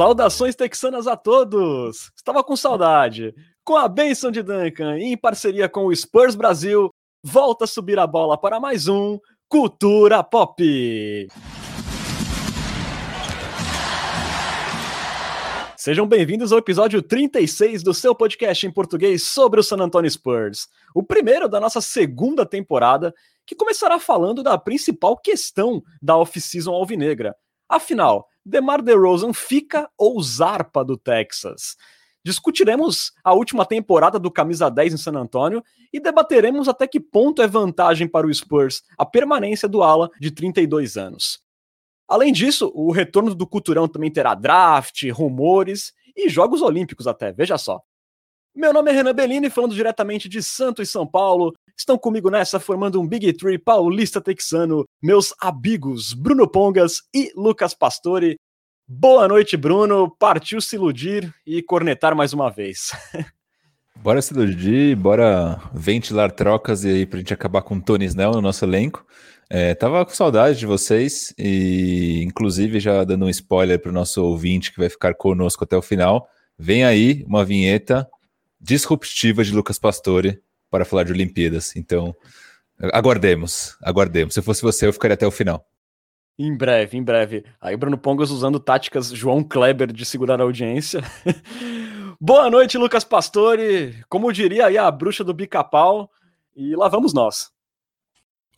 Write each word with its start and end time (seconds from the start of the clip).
Saudações 0.00 0.56
texanas 0.56 1.06
a 1.06 1.14
todos! 1.14 2.10
Estava 2.16 2.42
com 2.42 2.56
saudade. 2.56 3.34
Com 3.62 3.76
a 3.76 3.86
benção 3.86 4.30
de 4.30 4.42
Duncan 4.42 4.98
e 4.98 5.12
em 5.12 5.14
parceria 5.14 5.68
com 5.68 5.84
o 5.84 5.94
Spurs 5.94 6.34
Brasil, 6.34 6.88
volta 7.22 7.64
a 7.64 7.68
subir 7.68 7.98
a 7.98 8.06
bola 8.06 8.40
para 8.40 8.58
mais 8.58 8.88
um 8.88 9.18
Cultura 9.46 10.24
Pop. 10.24 11.28
Sejam 15.76 16.06
bem-vindos 16.06 16.50
ao 16.50 16.60
episódio 16.60 17.02
36 17.02 17.82
do 17.82 17.92
seu 17.92 18.14
podcast 18.14 18.66
em 18.66 18.72
português 18.72 19.24
sobre 19.24 19.60
o 19.60 19.62
San 19.62 19.82
Antonio 19.82 20.10
Spurs, 20.10 20.66
o 20.94 21.02
primeiro 21.02 21.46
da 21.46 21.60
nossa 21.60 21.82
segunda 21.82 22.46
temporada, 22.46 23.12
que 23.44 23.54
começará 23.54 24.00
falando 24.00 24.42
da 24.42 24.56
principal 24.56 25.14
questão 25.18 25.82
da 26.00 26.16
off-season 26.16 26.72
alvinegra. 26.72 27.36
Afinal, 27.68 28.29
DeMar 28.44 28.82
DeRozan 28.82 29.32
fica 29.32 29.88
ou 29.96 30.22
zarpa 30.22 30.84
do 30.84 30.96
Texas? 30.96 31.76
Discutiremos 32.24 33.12
a 33.24 33.32
última 33.32 33.64
temporada 33.64 34.18
do 34.18 34.30
Camisa 34.30 34.70
10 34.70 34.94
em 34.94 34.96
San 34.96 35.12
Antonio 35.12 35.64
e 35.92 35.98
debateremos 35.98 36.68
até 36.68 36.86
que 36.86 37.00
ponto 37.00 37.40
é 37.40 37.46
vantagem 37.46 38.06
para 38.06 38.26
o 38.26 38.34
Spurs 38.34 38.82
a 38.98 39.06
permanência 39.06 39.68
do 39.68 39.82
ala 39.82 40.10
de 40.20 40.30
32 40.30 40.96
anos. 40.96 41.40
Além 42.06 42.32
disso, 42.32 42.70
o 42.74 42.90
retorno 42.90 43.34
do 43.34 43.46
Culturão 43.46 43.88
também 43.88 44.10
terá 44.10 44.34
draft, 44.34 45.02
rumores 45.10 45.92
e 46.16 46.28
Jogos 46.28 46.60
Olímpicos 46.60 47.06
até, 47.06 47.32
veja 47.32 47.56
só. 47.56 47.80
Meu 48.54 48.72
nome 48.72 48.90
é 48.90 48.94
Renan 48.94 49.14
Bellini, 49.14 49.48
falando 49.48 49.74
diretamente 49.74 50.28
de 50.28 50.42
Santos 50.42 50.88
e 50.88 50.90
São 50.90 51.06
Paulo. 51.06 51.54
Estão 51.76 51.96
comigo 51.96 52.28
nessa, 52.28 52.58
formando 52.58 53.00
um 53.00 53.06
Big 53.06 53.32
Three 53.34 53.56
paulista 53.56 54.20
texano, 54.20 54.84
meus 55.00 55.32
amigos 55.40 56.12
Bruno 56.12 56.50
Pongas 56.50 57.02
e 57.14 57.32
Lucas 57.36 57.74
Pastore. 57.74 58.36
Boa 58.88 59.28
noite, 59.28 59.56
Bruno. 59.56 60.10
Partiu 60.18 60.60
se 60.60 60.74
iludir 60.74 61.32
e 61.46 61.62
cornetar 61.62 62.16
mais 62.16 62.32
uma 62.32 62.50
vez. 62.50 62.90
Bora 64.02 64.20
se 64.22 64.32
iludir, 64.32 64.96
bora 64.96 65.60
ventilar 65.74 66.32
trocas 66.32 66.84
e 66.84 66.88
aí 66.88 67.06
pra 67.06 67.18
gente 67.18 67.34
acabar 67.34 67.60
com 67.60 67.76
o 67.76 67.82
Tony 67.82 68.06
Snell 68.06 68.32
no 68.32 68.40
nosso 68.40 68.64
elenco. 68.64 69.04
É, 69.50 69.74
tava 69.74 70.06
com 70.06 70.14
saudade 70.14 70.58
de 70.58 70.64
vocês 70.64 71.34
e, 71.38 72.22
inclusive, 72.24 72.80
já 72.80 73.04
dando 73.04 73.26
um 73.26 73.28
spoiler 73.28 73.78
para 73.78 73.90
o 73.90 73.94
nosso 73.94 74.24
ouvinte 74.24 74.72
que 74.72 74.78
vai 74.78 74.88
ficar 74.88 75.12
conosco 75.14 75.64
até 75.64 75.76
o 75.76 75.82
final. 75.82 76.26
Vem 76.58 76.82
aí 76.82 77.24
uma 77.28 77.44
vinheta 77.44 78.08
disruptiva 78.60 79.42
de 79.42 79.52
Lucas 79.52 79.78
Pastore 79.78 80.40
para 80.70 80.84
falar 80.84 81.04
de 81.04 81.12
Olimpíadas. 81.12 81.74
Então, 81.74 82.14
aguardemos, 82.92 83.76
aguardemos. 83.82 84.34
Se 84.34 84.42
fosse 84.42 84.62
você, 84.62 84.86
eu 84.86 84.92
ficaria 84.92 85.14
até 85.14 85.26
o 85.26 85.30
final. 85.30 85.66
Em 86.38 86.56
breve, 86.56 86.96
em 86.96 87.02
breve. 87.02 87.44
Aí 87.60 87.76
Bruno 87.76 87.98
Pongas 87.98 88.30
usando 88.30 88.58
táticas 88.58 89.10
João 89.10 89.42
Kleber 89.42 89.92
de 89.92 90.04
segurar 90.04 90.40
a 90.40 90.44
audiência. 90.44 91.02
Boa 92.20 92.48
noite, 92.50 92.78
Lucas 92.78 93.04
Pastore. 93.04 94.02
Como 94.08 94.32
diria 94.32 94.66
aí 94.66 94.78
a 94.78 94.90
bruxa 94.90 95.24
do 95.24 95.34
bica-pau. 95.34 96.10
E 96.54 96.74
lá 96.76 96.88
vamos 96.88 97.12
nós. 97.12 97.50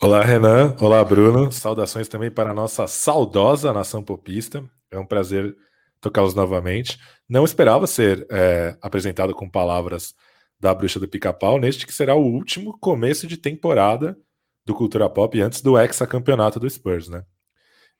Olá, 0.00 0.22
Renan. 0.22 0.76
Olá, 0.80 1.04
Bruno. 1.04 1.50
Saudações 1.52 2.08
também 2.08 2.30
para 2.30 2.50
a 2.50 2.54
nossa 2.54 2.86
saudosa 2.86 3.72
nação 3.72 4.02
popista. 4.02 4.64
É 4.90 4.98
um 4.98 5.06
prazer 5.06 5.56
tocá-los 6.02 6.34
novamente. 6.34 6.98
Não 7.26 7.44
esperava 7.44 7.86
ser 7.86 8.26
é, 8.30 8.76
apresentado 8.82 9.34
com 9.34 9.48
palavras 9.48 10.14
da 10.60 10.74
bruxa 10.74 11.00
do 11.00 11.08
pica-pau 11.08 11.58
neste 11.58 11.86
que 11.86 11.94
será 11.94 12.14
o 12.14 12.22
último 12.22 12.76
começo 12.78 13.26
de 13.26 13.38
temporada 13.38 14.18
do 14.66 14.74
Cultura 14.74 15.08
Pop 15.08 15.40
antes 15.40 15.62
do 15.62 15.78
hexacampeonato 15.78 16.60
do 16.60 16.68
Spurs, 16.68 17.08
né? 17.08 17.24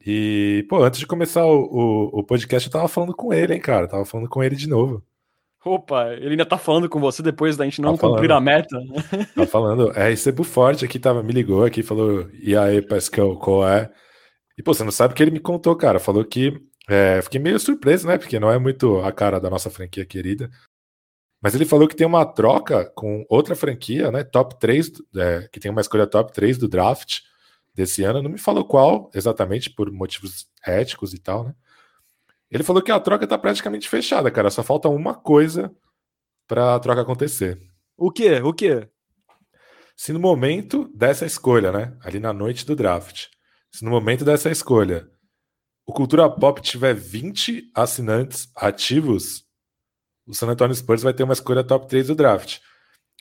E, 0.05 0.67
pô, 0.69 0.83
antes 0.83 0.99
de 0.99 1.07
começar 1.07 1.47
o, 1.47 1.63
o, 1.63 2.21
o, 2.21 2.25
podcast, 2.25 2.69
eu 2.69 2.73
tava 2.73 2.89
falando 2.89 3.15
com 3.15 3.33
ele, 3.33 3.55
hein, 3.55 3.61
cara? 3.61 3.87
tava 3.87 4.05
falando 4.05 4.29
com 4.29 4.43
ele 4.43 4.57
de 4.57 4.69
novo. 4.69 5.03
Opa, 5.65 6.13
ele 6.15 6.31
ainda 6.31 6.45
tá 6.45 6.59
falando 6.59 6.89
com 6.89 6.99
você 6.99 7.23
depois 7.23 7.57
da 7.57 7.65
gente 7.65 7.81
não 7.81 7.97
tá 7.97 8.09
cumprir 8.09 8.33
a 8.33 8.41
meta. 8.41 8.77
Tá 9.35 9.47
falando. 9.47 9.93
É, 9.97 10.13
RC 10.13 10.33
Forte 10.43 10.85
aqui 10.85 10.99
tava, 10.99 11.23
me 11.23 11.33
ligou 11.33 11.65
aqui, 11.65 11.85
falou, 11.85 12.29
e 12.33 12.57
aí, 12.57 12.83
Pascal, 12.83 13.37
qual 13.37 13.67
é? 13.69 13.89
E, 14.59 14.63
pô, 14.63 14.75
você 14.75 14.83
não 14.83 14.91
sabe 14.91 15.13
o 15.13 15.17
que 15.17 15.23
ele 15.23 15.31
me 15.31 15.41
contou, 15.41 15.75
cara. 15.77 15.99
Falou 15.99 16.25
que. 16.25 16.61
É, 16.89 17.23
fiquei 17.23 17.41
meio 17.41 17.59
surpreso, 17.59 18.07
né? 18.07 18.19
Porque 18.19 18.41
não 18.41 18.51
é 18.51 18.59
muito 18.59 19.01
a 19.01 19.13
cara 19.13 19.41
da 19.41 19.49
nossa 19.49 19.71
franquia 19.71 20.05
querida. 20.05 20.51
Mas 21.41 21.55
ele 21.55 21.65
falou 21.65 21.89
que 21.89 21.97
tem 21.97 22.07
uma 22.07 22.25
troca 22.25 22.85
com 22.95 23.25
outra 23.29 23.57
franquia, 23.57 24.11
né? 24.11 24.23
Top 24.25 24.59
3, 24.61 24.93
é, 25.17 25.49
que 25.53 25.59
tem 25.59 25.71
uma 25.71 25.81
escolha 25.81 26.07
top 26.07 26.33
3 26.33 26.59
do 26.59 26.69
draft 26.69 27.21
desse 27.75 28.05
ano. 28.05 28.23
Não 28.23 28.31
me 28.31 28.39
falou 28.39 28.65
qual 28.65 29.11
exatamente, 29.15 29.71
por 29.71 29.91
motivos 29.91 30.47
éticos 30.65 31.13
e 31.15 31.19
tal, 31.19 31.45
né? 31.45 31.55
Ele 32.51 32.63
falou 32.63 32.83
que 32.83 32.93
a 32.93 33.01
troca 33.01 33.27
tá 33.27 33.39
praticamente 33.39 33.89
fechada, 33.89 34.31
cara. 34.31 34.51
Só 34.51 34.63
falta 34.63 34.89
uma 34.89 35.15
coisa 35.15 35.75
para 36.47 36.75
a 36.75 36.79
troca 36.79 37.01
acontecer. 37.01 37.59
O 37.97 38.11
quê? 38.11 38.41
O 38.41 38.53
quê? 38.53 38.89
Se 39.97 40.13
no 40.13 40.21
momento 40.21 40.91
dessa 40.95 41.25
escolha, 41.25 41.73
né? 41.73 41.97
Ali 42.03 42.21
na 42.21 42.33
noite 42.33 42.67
do 42.67 42.77
draft, 42.77 43.29
se 43.71 43.85
no 43.85 43.91
momento 43.91 44.25
dessa 44.25 44.51
escolha 44.51 45.09
o 45.87 45.93
Cultura 45.93 46.29
Pop 46.31 46.61
tiver 46.61 46.95
20 46.95 47.71
assinantes 47.75 48.49
ativos, 48.55 49.45
o 50.27 50.35
San 50.35 50.49
Antonio 50.49 50.75
Spurs 50.75 51.03
vai 51.03 51.13
ter 51.13 51.25
uma 51.25 51.33
escolha 51.33 51.65
top 51.65 51.89
3 51.89 52.07
do 52.07 52.15
draft. 52.15 52.59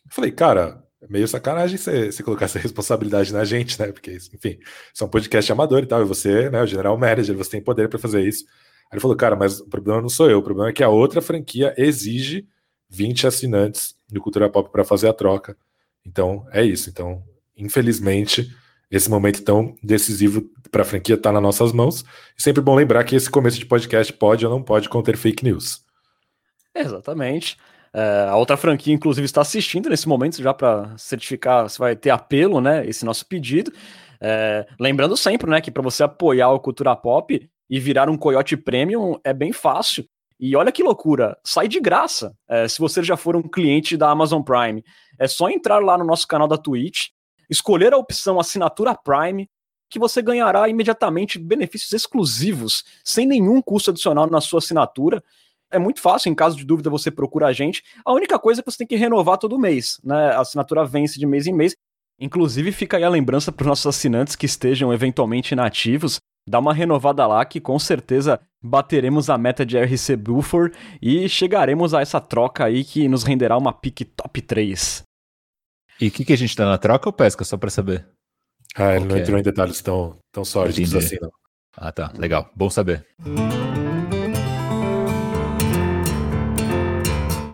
Eu 0.06 0.12
falei, 0.12 0.32
cara, 0.32 0.84
é 1.02 1.08
meio 1.08 1.28
sacanagem 1.28 1.78
você, 1.78 2.12
colocar 2.24 2.46
essa 2.46 2.60
responsabilidade 2.60 3.34
na 3.34 3.44
gente, 3.44 3.80
né? 3.80 3.92
Porque, 3.92 4.12
enfim, 4.12 4.60
isso 4.94 5.04
é 5.04 5.06
um 5.06 5.10
podcast 5.10 5.52
amador 5.52 5.82
e 5.82 5.88
tal, 5.88 6.02
e 6.02 6.06
você, 6.06 6.50
né, 6.50 6.62
o 6.62 6.68
general 6.68 6.98
manager, 6.98 7.36
você 7.36 7.52
tem 7.52 7.62
poder 7.62 7.90
para 7.90 7.98
fazer 7.98 8.22
isso. 8.28 8.46
Aí 8.92 8.96
ele 8.96 9.02
falou, 9.02 9.18
cara, 9.18 9.36
mas 9.36 9.60
o 9.60 9.68
problema 9.68 10.02
não 10.02 10.10
sou 10.10 10.30
eu, 10.30 10.40
o 10.40 10.44
problema 10.44 10.70
é 10.70 10.74
que 10.74 10.84
a 10.84 10.90
outra 10.90 11.22
franquia 11.22 11.74
exige 11.78 12.48
20 12.90 13.26
assinantes 13.26 13.96
do 14.08 14.22
Cultura 14.22 14.50
Pop 14.50 14.70
para 14.72 14.84
fazer 14.84 15.08
a 15.08 15.14
troca. 15.14 15.58
Então, 16.06 16.46
é 16.52 16.64
isso. 16.64 16.90
Então, 16.90 17.24
infelizmente, 17.56 18.54
esse 18.92 19.10
momento 19.10 19.44
tão 19.44 19.76
decisivo 19.82 20.44
para 20.70 20.82
a 20.82 20.86
franquia 20.86 21.16
está 21.16 21.32
nas 21.32 21.42
nossas 21.42 21.72
mãos. 21.72 22.04
E 22.38 22.42
sempre 22.42 22.62
bom 22.62 22.76
lembrar 22.76 23.04
que 23.04 23.16
esse 23.16 23.30
começo 23.30 23.58
de 23.58 23.66
podcast 23.66 24.12
pode 24.14 24.46
ou 24.46 24.52
não 24.52 24.62
pode 24.62 24.90
conter 24.90 25.16
fake 25.16 25.44
news. 25.44 25.84
Exatamente. 26.76 27.58
É, 27.94 28.28
a 28.30 28.36
outra 28.36 28.56
franquia, 28.56 28.94
inclusive, 28.94 29.26
está 29.26 29.42
assistindo 29.42 29.90
nesse 29.90 30.08
momento 30.08 30.42
já 30.42 30.54
para 30.54 30.96
certificar 30.98 31.70
se 31.70 31.80
vai 31.80 31.96
ter 31.96 32.10
apelo, 32.10 32.62
né? 32.62 32.86
Esse 32.86 33.06
nosso 33.06 33.26
pedido. 33.26 33.72
É, 34.22 34.68
lembrando 34.80 35.18
sempre, 35.18 35.50
né, 35.50 35.60
que 35.60 35.72
para 35.72 35.82
você 35.82 36.04
apoiar 36.04 36.50
o 36.52 36.60
Cultura 36.60 36.96
Pop 36.96 37.50
e 37.70 37.80
virar 37.80 38.10
um 38.10 38.18
Coyote 38.18 38.56
Premium 38.56 39.20
é 39.24 39.34
bem 39.34 39.52
fácil. 39.52 40.06
E 40.40 40.56
olha 40.56 40.72
que 40.72 40.84
loucura, 40.84 41.38
sai 41.46 41.68
de 41.68 41.80
graça. 41.80 42.34
É, 42.50 42.68
se 42.68 42.80
você 42.80 43.04
já 43.04 43.16
for 43.16 43.36
um 43.36 43.44
cliente 43.44 43.96
da 43.96 44.10
Amazon 44.10 44.42
Prime, 44.42 44.84
é 45.20 45.28
só 45.28 45.50
entrar 45.50 45.80
lá 45.80 45.98
no 45.98 46.06
nosso 46.06 46.28
canal 46.28 46.48
da 46.48 46.58
Twitch, 46.58 47.08
escolher 47.52 47.94
a 47.94 47.98
opção 47.98 48.40
Assinatura 48.40 48.96
Prime, 48.96 49.48
que 49.90 50.00
você 50.00 50.22
ganhará 50.22 50.70
imediatamente 50.70 51.38
benefícios 51.38 51.92
exclusivos, 51.92 52.86
sem 53.04 53.28
nenhum 53.28 53.62
custo 53.62 53.92
adicional 53.92 54.28
na 54.30 54.40
sua 54.40 54.60
assinatura. 54.60 55.22
É 55.70 55.78
muito 55.78 56.00
fácil, 56.02 56.30
em 56.30 56.36
caso 56.36 56.56
de 56.56 56.64
dúvida, 56.64 56.90
você 56.90 57.12
procura 57.12 57.48
a 57.48 57.54
gente. 57.54 57.84
A 58.06 58.14
única 58.14 58.40
coisa 58.40 58.62
é 58.62 58.64
que 58.64 58.72
você 58.72 58.78
tem 58.78 58.88
que 58.88 58.96
renovar 58.96 59.38
todo 59.38 59.60
mês, 59.60 60.00
né? 60.02 60.32
A 60.32 60.42
assinatura 60.42 60.86
vence 60.86 61.20
de 61.20 61.26
mês 61.26 61.46
em 61.46 61.54
mês. 61.54 61.76
Inclusive, 62.20 62.72
fica 62.72 62.98
aí 62.98 63.04
a 63.04 63.10
lembrança 63.10 63.52
para 63.52 63.64
os 63.64 63.68
nossos 63.68 63.88
assinantes 63.88 64.36
que 64.36 64.46
estejam 64.46 64.94
eventualmente 64.94 65.54
inativos. 65.54 66.20
Dá 66.48 66.60
uma 66.60 66.74
renovada 66.74 67.28
lá 67.28 67.44
que 67.46 67.60
com 67.60 67.78
certeza 67.78 68.40
bateremos 68.64 69.30
a 69.30 69.38
meta 69.38 69.66
de 69.66 69.78
RC 69.78 70.16
Buffer 70.16 70.72
e 71.02 71.28
chegaremos 71.28 71.94
a 71.94 72.02
essa 72.02 72.20
troca 72.20 72.66
aí 72.66 72.84
que 72.84 73.08
nos 73.08 73.24
renderá 73.24 73.58
uma 73.58 73.74
pick 73.74 74.06
top 74.16 74.42
3. 74.42 75.04
E 76.02 76.08
o 76.08 76.12
que, 76.12 76.26
que 76.26 76.34
a 76.34 76.38
gente 76.38 76.56
tá 76.56 76.66
na 76.66 76.80
troca 76.80 77.08
ou 77.08 77.14
pesca, 77.14 77.44
só 77.44 77.56
para 77.58 77.70
saber? 77.70 78.08
Ah, 78.76 78.96
ele 78.96 79.06
okay. 79.06 79.08
não 79.08 79.18
entrou 79.20 79.38
em 79.38 79.44
detalhes 79.44 79.84
tão, 79.84 80.18
tão 80.32 80.44
sólidos 80.44 80.96
assim, 80.96 81.18
não. 81.22 81.32
Ah, 81.78 81.92
tá. 81.92 82.12
Legal. 82.18 82.50
Bom 82.56 82.72
saber. 82.72 83.06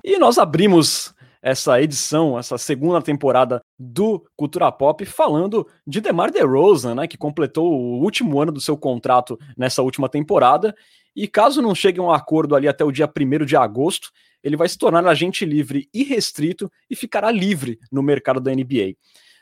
E 0.01 0.17
nós 0.17 0.38
abrimos 0.38 1.13
essa 1.41 1.81
edição, 1.81 2.39
essa 2.39 2.57
segunda 2.57 3.01
temporada 3.01 3.61
do 3.77 4.25
Cultura 4.38 4.71
Pop, 4.71 5.05
falando 5.05 5.67
de 5.85 5.99
DeMar 5.99 6.31
DeRozan, 6.31 6.95
né, 6.95 7.05
que 7.05 7.17
completou 7.17 7.69
o 7.69 8.01
último 8.01 8.39
ano 8.41 8.53
do 8.53 8.61
seu 8.61 8.77
contrato 8.77 9.38
nessa 9.57 9.81
última 9.81 10.07
temporada, 10.07 10.73
e 11.13 11.27
caso 11.27 11.61
não 11.61 11.75
chegue 11.75 11.99
a 11.99 12.03
um 12.03 12.11
acordo 12.11 12.55
ali 12.55 12.67
até 12.67 12.85
o 12.85 12.94
dia 12.94 13.11
1 13.13 13.45
de 13.45 13.57
agosto, 13.57 14.09
ele 14.43 14.57
vai 14.57 14.67
se 14.69 14.77
tornar 14.77 15.05
agente 15.05 15.45
livre 15.45 15.89
e 15.93 16.03
restrito 16.03 16.71
e 16.89 16.95
ficará 16.95 17.31
livre 17.31 17.79
no 17.91 18.01
mercado 18.01 18.39
da 18.39 18.53
NBA. 18.53 18.95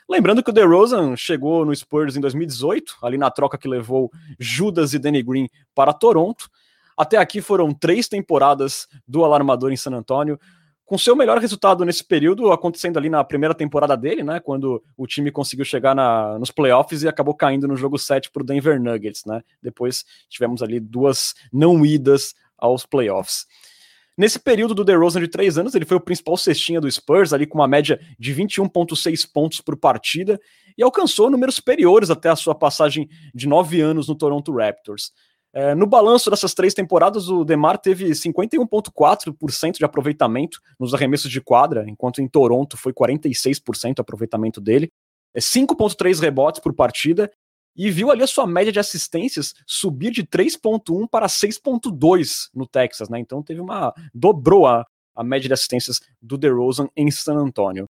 Lembrando 0.08 0.42
que 0.42 0.50
o 0.50 0.52
DeRozan 0.52 1.16
chegou 1.16 1.64
no 1.64 1.74
Spurs 1.74 2.16
em 2.16 2.20
2018, 2.20 2.96
ali 3.02 3.18
na 3.18 3.30
troca 3.30 3.58
que 3.58 3.66
levou 3.66 4.10
Judas 4.38 4.94
e 4.94 4.98
Danny 4.98 5.22
Green 5.22 5.48
para 5.74 5.92
Toronto. 5.92 6.48
Até 6.96 7.16
aqui 7.16 7.40
foram 7.40 7.72
três 7.74 8.06
temporadas 8.08 8.86
do 9.06 9.24
alarmador 9.24 9.72
em 9.72 9.76
San 9.76 9.92
Antonio, 9.92 10.38
com 10.84 10.96
seu 10.96 11.16
melhor 11.16 11.38
resultado 11.38 11.84
nesse 11.84 12.04
período 12.04 12.52
acontecendo 12.52 12.96
ali 12.96 13.10
na 13.10 13.24
primeira 13.24 13.52
temporada 13.52 13.96
dele, 13.96 14.22
né, 14.22 14.38
quando 14.38 14.80
o 14.96 15.04
time 15.04 15.32
conseguiu 15.32 15.64
chegar 15.64 15.96
na, 15.96 16.38
nos 16.38 16.52
playoffs 16.52 17.02
e 17.02 17.08
acabou 17.08 17.34
caindo 17.34 17.66
no 17.66 17.76
jogo 17.76 17.98
7 17.98 18.30
para 18.30 18.42
o 18.42 18.46
Denver 18.46 18.80
Nuggets, 18.80 19.24
né? 19.26 19.42
Depois 19.60 20.04
tivemos 20.28 20.62
ali 20.62 20.78
duas 20.78 21.34
não 21.52 21.84
idas 21.84 22.34
aos 22.56 22.86
playoffs. 22.86 23.46
Nesse 24.16 24.38
período 24.38 24.74
do 24.74 24.82
DeRozan 24.82 25.20
de 25.20 25.28
três 25.28 25.58
anos, 25.58 25.74
ele 25.74 25.84
foi 25.84 25.98
o 25.98 26.00
principal 26.00 26.38
cestinha 26.38 26.80
do 26.80 26.90
Spurs, 26.90 27.34
ali 27.34 27.46
com 27.46 27.58
uma 27.58 27.68
média 27.68 28.00
de 28.18 28.34
21,6 28.34 29.30
pontos 29.30 29.60
por 29.60 29.76
partida, 29.76 30.40
e 30.76 30.82
alcançou 30.82 31.28
números 31.28 31.56
superiores 31.56 32.08
até 32.08 32.30
a 32.30 32.36
sua 32.36 32.54
passagem 32.54 33.08
de 33.34 33.46
nove 33.46 33.80
anos 33.82 34.08
no 34.08 34.14
Toronto 34.14 34.56
Raptors. 34.56 35.12
É, 35.52 35.74
no 35.74 35.86
balanço 35.86 36.30
dessas 36.30 36.54
três 36.54 36.72
temporadas, 36.72 37.28
o 37.28 37.44
Demar 37.44 37.78
teve 37.78 38.10
51,4% 38.10 39.78
de 39.78 39.84
aproveitamento 39.84 40.60
nos 40.80 40.94
arremessos 40.94 41.30
de 41.30 41.40
quadra, 41.40 41.84
enquanto 41.86 42.20
em 42.20 42.28
Toronto 42.28 42.76
foi 42.76 42.94
46% 42.94 43.98
o 43.98 44.00
aproveitamento 44.00 44.60
dele, 44.60 44.90
é 45.34 45.40
5,3 45.40 46.20
rebotes 46.20 46.60
por 46.60 46.72
partida 46.72 47.30
e 47.76 47.90
viu 47.90 48.10
ali 48.10 48.22
a 48.22 48.26
sua 48.26 48.46
média 48.46 48.72
de 48.72 48.80
assistências 48.80 49.54
subir 49.66 50.10
de 50.10 50.24
3.1 50.24 51.08
para 51.08 51.26
6.2 51.26 52.48
no 52.54 52.66
Texas, 52.66 53.08
né? 53.08 53.18
Então 53.18 53.42
teve 53.42 53.60
uma 53.60 53.92
dobrou 54.14 54.66
a, 54.66 54.86
a 55.14 55.22
média 55.22 55.48
de 55.48 55.54
assistências 55.54 56.00
do 56.20 56.38
DeRozan 56.38 56.88
em 56.96 57.10
San 57.10 57.36
Antonio. 57.36 57.86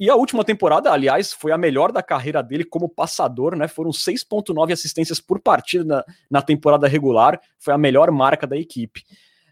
E 0.00 0.08
a 0.08 0.14
última 0.14 0.44
temporada, 0.44 0.92
aliás, 0.92 1.32
foi 1.32 1.50
a 1.50 1.58
melhor 1.58 1.90
da 1.90 2.02
carreira 2.02 2.40
dele 2.40 2.64
como 2.64 2.88
passador, 2.88 3.56
né? 3.56 3.66
Foram 3.66 3.90
6.9 3.90 4.72
assistências 4.72 5.20
por 5.20 5.40
partida 5.40 5.84
na, 5.84 6.04
na, 6.30 6.42
temporada 6.42 6.86
regular, 6.86 7.40
foi 7.58 7.74
a 7.74 7.78
melhor 7.78 8.10
marca 8.12 8.46
da 8.46 8.56
equipe. 8.56 9.02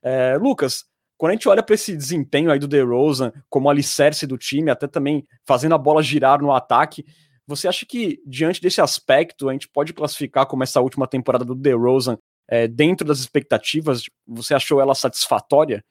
É, 0.03 0.37
Lucas, 0.37 0.85
quando 1.19 1.31
a 1.31 1.33
gente 1.33 1.49
olha 1.49 1.65
para 1.65 1.75
esse 1.75 1.97
desempenho 1.97 2.53
aí 2.53 2.61
do 2.61 2.69
DeRozan 2.69 3.33
como 3.51 3.69
alicerce 3.69 4.25
do 4.25 4.39
time, 4.39 4.71
até 4.71 4.87
também 4.87 5.27
fazendo 5.45 5.75
a 5.75 5.79
bola 5.79 6.01
girar 6.01 6.41
no 6.41 6.53
ataque, 6.53 7.05
você 7.47 7.69
acha 7.69 7.87
que, 7.87 8.21
diante 8.27 8.61
desse 8.61 8.81
aspecto, 8.81 9.49
a 9.49 9.53
gente 9.53 9.69
pode 9.69 9.93
classificar 9.93 10.47
como 10.47 10.63
essa 10.63 10.81
última 10.81 11.07
temporada 11.07 11.45
do 11.45 11.55
DeRozan 11.55 12.19
é, 12.49 12.67
dentro 12.69 13.07
das 13.07 13.21
expectativas? 13.21 14.03
Você 14.27 14.55
achou 14.55 14.81
ela 14.81 14.95
satisfatória? 14.95 15.85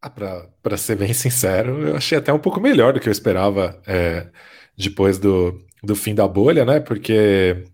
Ah, 0.00 0.10
Para 0.62 0.76
ser 0.76 0.96
bem 0.96 1.14
sincero, 1.14 1.88
eu 1.88 1.96
achei 1.96 2.18
até 2.18 2.32
um 2.32 2.38
pouco 2.38 2.60
melhor 2.60 2.92
do 2.92 3.00
que 3.00 3.08
eu 3.08 3.12
esperava 3.12 3.80
é, 3.86 4.30
depois 4.76 5.18
do, 5.18 5.64
do 5.82 5.96
fim 5.96 6.14
da 6.14 6.28
bolha, 6.28 6.64
né? 6.64 6.78
Porque, 6.80 7.64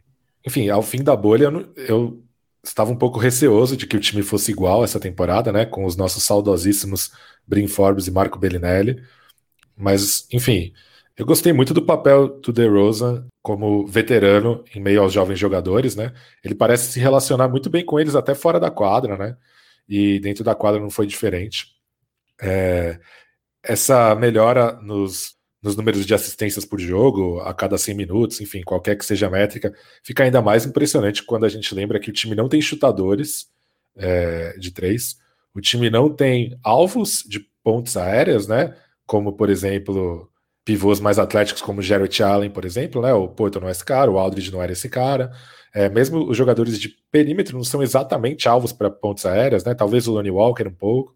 enfim, 0.46 0.68
ao 0.68 0.82
fim 0.82 1.02
da 1.02 1.16
bolha 1.16 1.44
eu, 1.46 1.74
eu 1.76 2.24
estava 2.64 2.90
um 2.92 2.96
pouco 2.96 3.18
receoso 3.18 3.76
de 3.76 3.86
que 3.86 3.96
o 3.96 4.00
time 4.00 4.22
fosse 4.22 4.52
igual 4.52 4.84
essa 4.84 5.00
temporada, 5.00 5.52
né? 5.52 5.66
Com 5.66 5.84
os 5.84 5.96
nossos 5.96 6.22
saudosíssimos 6.24 7.10
Brin 7.46 7.66
Forbes 7.68 8.06
e 8.06 8.10
Marco 8.12 8.38
Bellinelli. 8.38 9.02
Mas, 9.76 10.26
enfim, 10.32 10.72
eu 11.16 11.26
gostei 11.26 11.52
muito 11.52 11.74
do 11.74 11.84
papel 11.84 12.40
do 12.40 12.52
DeRozan 12.52 13.26
como 13.42 13.86
veterano 13.86 14.64
em 14.74 14.80
meio 14.80 15.02
aos 15.02 15.12
jovens 15.12 15.38
jogadores, 15.38 15.96
né? 15.96 16.12
Ele 16.44 16.54
parece 16.54 16.92
se 16.92 17.00
relacionar 17.00 17.48
muito 17.48 17.68
bem 17.68 17.84
com 17.84 17.98
eles 18.00 18.14
até 18.14 18.34
fora 18.34 18.58
da 18.58 18.70
quadra, 18.70 19.16
né? 19.16 19.36
E 19.88 20.18
dentro 20.20 20.44
da 20.44 20.54
quadra 20.54 20.80
não 20.80 20.90
foi 20.90 21.06
diferente. 21.06 21.74
É, 22.40 22.98
essa 23.62 24.14
melhora 24.14 24.72
nos, 24.80 25.36
nos 25.62 25.76
números 25.76 26.06
de 26.06 26.14
assistências 26.14 26.64
por 26.64 26.78
jogo 26.78 27.40
a 27.40 27.52
cada 27.52 27.76
100 27.76 27.94
minutos, 27.94 28.40
enfim, 28.40 28.62
qualquer 28.62 28.96
que 28.96 29.04
seja 29.04 29.26
a 29.26 29.30
métrica, 29.30 29.74
fica 30.02 30.24
ainda 30.24 30.40
mais 30.40 30.64
impressionante 30.64 31.22
quando 31.22 31.44
a 31.44 31.48
gente 31.48 31.74
lembra 31.74 32.00
que 32.00 32.10
o 32.10 32.12
time 32.12 32.34
não 32.34 32.48
tem 32.48 32.62
chutadores 32.62 33.48
é, 33.96 34.56
de 34.58 34.70
três, 34.70 35.18
o 35.54 35.60
time 35.60 35.90
não 35.90 36.08
tem 36.08 36.58
alvos 36.62 37.24
de 37.26 37.40
pontos 37.62 37.96
aéreas, 37.96 38.46
né? 38.46 38.74
Como, 39.06 39.32
por 39.32 39.50
exemplo, 39.50 40.29
pivôs 40.64 41.00
mais 41.00 41.18
atléticos 41.18 41.62
como 41.62 41.82
Jarrett 41.82 42.22
Allen, 42.22 42.50
por 42.50 42.64
exemplo, 42.64 43.02
né? 43.02 43.12
O 43.12 43.28
Porto 43.28 43.60
não 43.60 43.68
é 43.68 43.70
esse 43.70 43.84
cara, 43.84 44.10
o 44.10 44.18
Aldridge 44.18 44.52
não 44.52 44.62
era 44.62 44.72
esse 44.72 44.88
cara. 44.88 45.32
É, 45.74 45.88
mesmo 45.88 46.28
os 46.28 46.36
jogadores 46.36 46.78
de 46.78 46.88
perímetro 47.10 47.56
não 47.56 47.64
são 47.64 47.82
exatamente 47.82 48.48
alvos 48.48 48.72
para 48.72 48.90
pontos 48.90 49.24
aéreas, 49.24 49.64
né? 49.64 49.74
Talvez 49.74 50.06
o 50.06 50.12
Lonnie 50.12 50.30
Walker 50.30 50.66
um 50.66 50.74
pouco, 50.74 51.14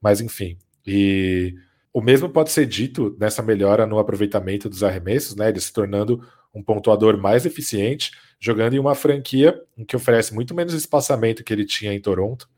mas 0.00 0.20
enfim. 0.20 0.58
E 0.86 1.54
o 1.92 2.00
mesmo 2.00 2.28
pode 2.28 2.50
ser 2.50 2.66
dito 2.66 3.16
nessa 3.20 3.42
melhora 3.42 3.86
no 3.86 3.98
aproveitamento 3.98 4.68
dos 4.68 4.82
arremessos, 4.82 5.36
né? 5.36 5.48
Ele 5.48 5.60
se 5.60 5.72
tornando 5.72 6.26
um 6.54 6.62
pontuador 6.62 7.16
mais 7.16 7.46
eficiente, 7.46 8.10
jogando 8.40 8.74
em 8.74 8.78
uma 8.78 8.94
franquia 8.94 9.60
em 9.76 9.84
que 9.84 9.96
oferece 9.96 10.34
muito 10.34 10.54
menos 10.54 10.74
espaçamento 10.74 11.44
que 11.44 11.52
ele 11.52 11.64
tinha 11.64 11.92
em 11.92 12.00
Toronto, 12.00 12.48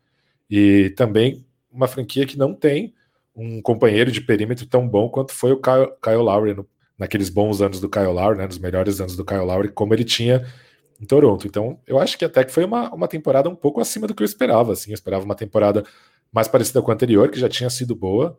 e 0.48 0.90
também 0.96 1.44
uma 1.70 1.88
franquia 1.88 2.26
que 2.26 2.38
não 2.38 2.54
tem 2.54 2.94
um 3.34 3.60
companheiro 3.60 4.10
de 4.10 4.20
perímetro 4.20 4.66
tão 4.66 4.88
bom 4.88 5.08
quanto 5.08 5.32
foi 5.32 5.52
o 5.52 5.60
Kyle, 5.60 5.90
Kyle 6.02 6.16
Lowry 6.16 6.54
no, 6.54 6.66
naqueles 6.98 7.28
bons 7.28 7.60
anos 7.60 7.80
do 7.80 7.88
Kyle 7.88 8.06
Lowry, 8.06 8.38
né, 8.38 8.46
nos 8.46 8.58
melhores 8.58 9.00
anos 9.00 9.16
do 9.16 9.24
Kyle 9.24 9.40
Lowry, 9.40 9.68
como 9.68 9.92
ele 9.92 10.04
tinha 10.04 10.46
em 11.00 11.04
Toronto. 11.04 11.46
Então, 11.46 11.78
eu 11.86 11.98
acho 11.98 12.16
que 12.16 12.24
até 12.24 12.44
que 12.44 12.52
foi 12.52 12.64
uma, 12.64 12.92
uma 12.94 13.08
temporada 13.08 13.48
um 13.48 13.56
pouco 13.56 13.80
acima 13.80 14.06
do 14.06 14.14
que 14.14 14.22
eu 14.22 14.26
esperava. 14.26 14.72
Assim, 14.72 14.90
eu 14.90 14.94
esperava 14.94 15.24
uma 15.24 15.34
temporada 15.34 15.84
mais 16.32 16.48
parecida 16.48 16.80
com 16.82 16.90
a 16.90 16.94
anterior, 16.94 17.30
que 17.30 17.38
já 17.38 17.48
tinha 17.48 17.70
sido 17.70 17.94
boa, 17.94 18.36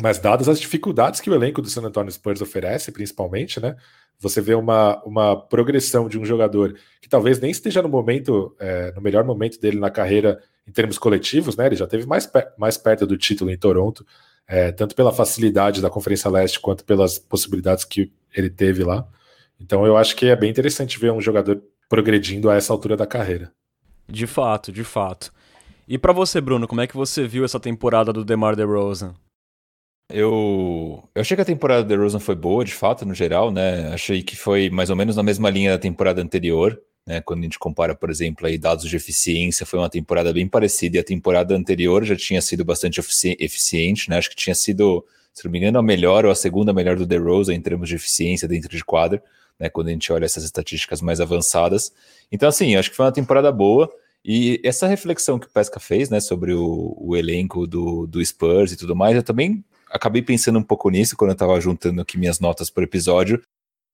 mas 0.00 0.18
dadas 0.18 0.48
as 0.48 0.60
dificuldades 0.60 1.20
que 1.20 1.30
o 1.30 1.34
elenco 1.34 1.60
do 1.60 1.68
San 1.68 1.82
Antonio 1.82 2.12
Spurs 2.12 2.40
oferece, 2.40 2.92
principalmente, 2.92 3.60
né? 3.60 3.76
Você 4.20 4.40
vê 4.40 4.54
uma, 4.54 5.02
uma 5.04 5.36
progressão 5.36 6.08
de 6.08 6.18
um 6.18 6.24
jogador 6.24 6.76
que 7.00 7.08
talvez 7.08 7.40
nem 7.40 7.50
esteja 7.50 7.80
no 7.82 7.88
momento, 7.88 8.54
é, 8.58 8.92
no 8.92 9.00
melhor 9.00 9.24
momento 9.24 9.60
dele 9.60 9.78
na 9.78 9.90
carreira 9.90 10.40
em 10.66 10.72
termos 10.72 10.98
coletivos, 10.98 11.56
né? 11.56 11.66
Ele 11.66 11.76
já 11.76 11.86
teve 11.86 12.06
mais, 12.06 12.30
mais 12.56 12.76
perto 12.76 13.06
do 13.06 13.16
título 13.16 13.50
em 13.50 13.56
Toronto, 13.56 14.04
é, 14.48 14.72
tanto 14.72 14.94
pela 14.94 15.12
facilidade 15.12 15.82
da 15.82 15.90
Conferência 15.90 16.30
Leste 16.30 16.58
quanto 16.58 16.84
pelas 16.84 17.18
possibilidades 17.18 17.84
que 17.84 18.10
ele 18.34 18.48
teve 18.48 18.82
lá. 18.82 19.06
Então 19.60 19.84
eu 19.84 19.96
acho 19.96 20.16
que 20.16 20.26
é 20.26 20.34
bem 20.34 20.50
interessante 20.50 20.98
ver 20.98 21.12
um 21.12 21.20
jogador 21.20 21.62
progredindo 21.88 22.48
a 22.48 22.56
essa 22.56 22.72
altura 22.72 22.96
da 22.96 23.06
carreira. 23.06 23.52
De 24.08 24.26
fato, 24.26 24.72
de 24.72 24.82
fato. 24.82 25.30
E 25.86 25.98
para 25.98 26.12
você, 26.12 26.40
Bruno, 26.40 26.66
como 26.66 26.80
é 26.80 26.86
que 26.86 26.96
você 26.96 27.26
viu 27.26 27.44
essa 27.44 27.60
temporada 27.60 28.12
do 28.12 28.24
DeMar 28.24 28.56
DeRozan? 28.56 29.14
Eu, 30.10 31.06
eu 31.14 31.20
achei 31.20 31.36
que 31.36 31.42
a 31.42 31.46
temporada 31.46 31.82
do 31.82 31.88
DeRozan 31.88 32.18
foi 32.18 32.34
boa, 32.34 32.64
de 32.64 32.72
fato, 32.72 33.04
no 33.04 33.14
geral, 33.14 33.50
né? 33.50 33.92
Achei 33.92 34.22
que 34.22 34.36
foi 34.36 34.70
mais 34.70 34.88
ou 34.88 34.96
menos 34.96 35.16
na 35.16 35.22
mesma 35.22 35.50
linha 35.50 35.72
da 35.72 35.78
temporada 35.78 36.22
anterior. 36.22 36.80
Né, 37.08 37.22
quando 37.22 37.40
a 37.40 37.42
gente 37.44 37.58
compara, 37.58 37.94
por 37.94 38.10
exemplo, 38.10 38.46
aí 38.46 38.58
dados 38.58 38.84
de 38.86 38.94
eficiência, 38.94 39.64
foi 39.64 39.78
uma 39.78 39.88
temporada 39.88 40.30
bem 40.30 40.46
parecida 40.46 40.98
e 40.98 41.00
a 41.00 41.02
temporada 41.02 41.56
anterior 41.56 42.04
já 42.04 42.14
tinha 42.14 42.42
sido 42.42 42.66
bastante 42.66 43.00
eficiente, 43.40 44.10
né? 44.10 44.18
Acho 44.18 44.28
que 44.28 44.36
tinha 44.36 44.54
sido, 44.54 45.02
se 45.32 45.42
não 45.42 45.50
me 45.50 45.56
engano, 45.56 45.78
a 45.78 45.82
melhor 45.82 46.26
ou 46.26 46.30
a 46.30 46.34
segunda 46.34 46.70
melhor 46.70 46.96
do 46.96 47.06
DeRozan 47.06 47.54
em 47.54 47.62
termos 47.62 47.88
de 47.88 47.94
eficiência 47.94 48.46
dentro 48.46 48.68
de 48.68 48.84
quadra, 48.84 49.22
né? 49.58 49.70
Quando 49.70 49.88
a 49.88 49.90
gente 49.90 50.12
olha 50.12 50.26
essas 50.26 50.44
estatísticas 50.44 51.00
mais 51.00 51.18
avançadas. 51.18 51.94
Então, 52.30 52.46
assim, 52.46 52.76
acho 52.76 52.90
que 52.90 52.96
foi 52.96 53.06
uma 53.06 53.12
temporada 53.12 53.50
boa. 53.50 53.90
E 54.22 54.60
essa 54.62 54.86
reflexão 54.86 55.38
que 55.38 55.46
o 55.46 55.50
Pesca 55.50 55.80
fez, 55.80 56.10
né, 56.10 56.20
sobre 56.20 56.52
o, 56.52 56.94
o 56.98 57.16
elenco 57.16 57.66
do, 57.66 58.06
do 58.06 58.22
Spurs 58.22 58.72
e 58.72 58.76
tudo 58.76 58.94
mais, 58.94 59.16
eu 59.16 59.22
também 59.22 59.64
acabei 59.90 60.20
pensando 60.20 60.58
um 60.58 60.62
pouco 60.62 60.90
nisso 60.90 61.16
quando 61.16 61.30
eu 61.30 61.32
estava 61.32 61.58
juntando 61.58 62.02
aqui 62.02 62.18
minhas 62.18 62.38
notas 62.38 62.68
por 62.68 62.82
episódio. 62.82 63.42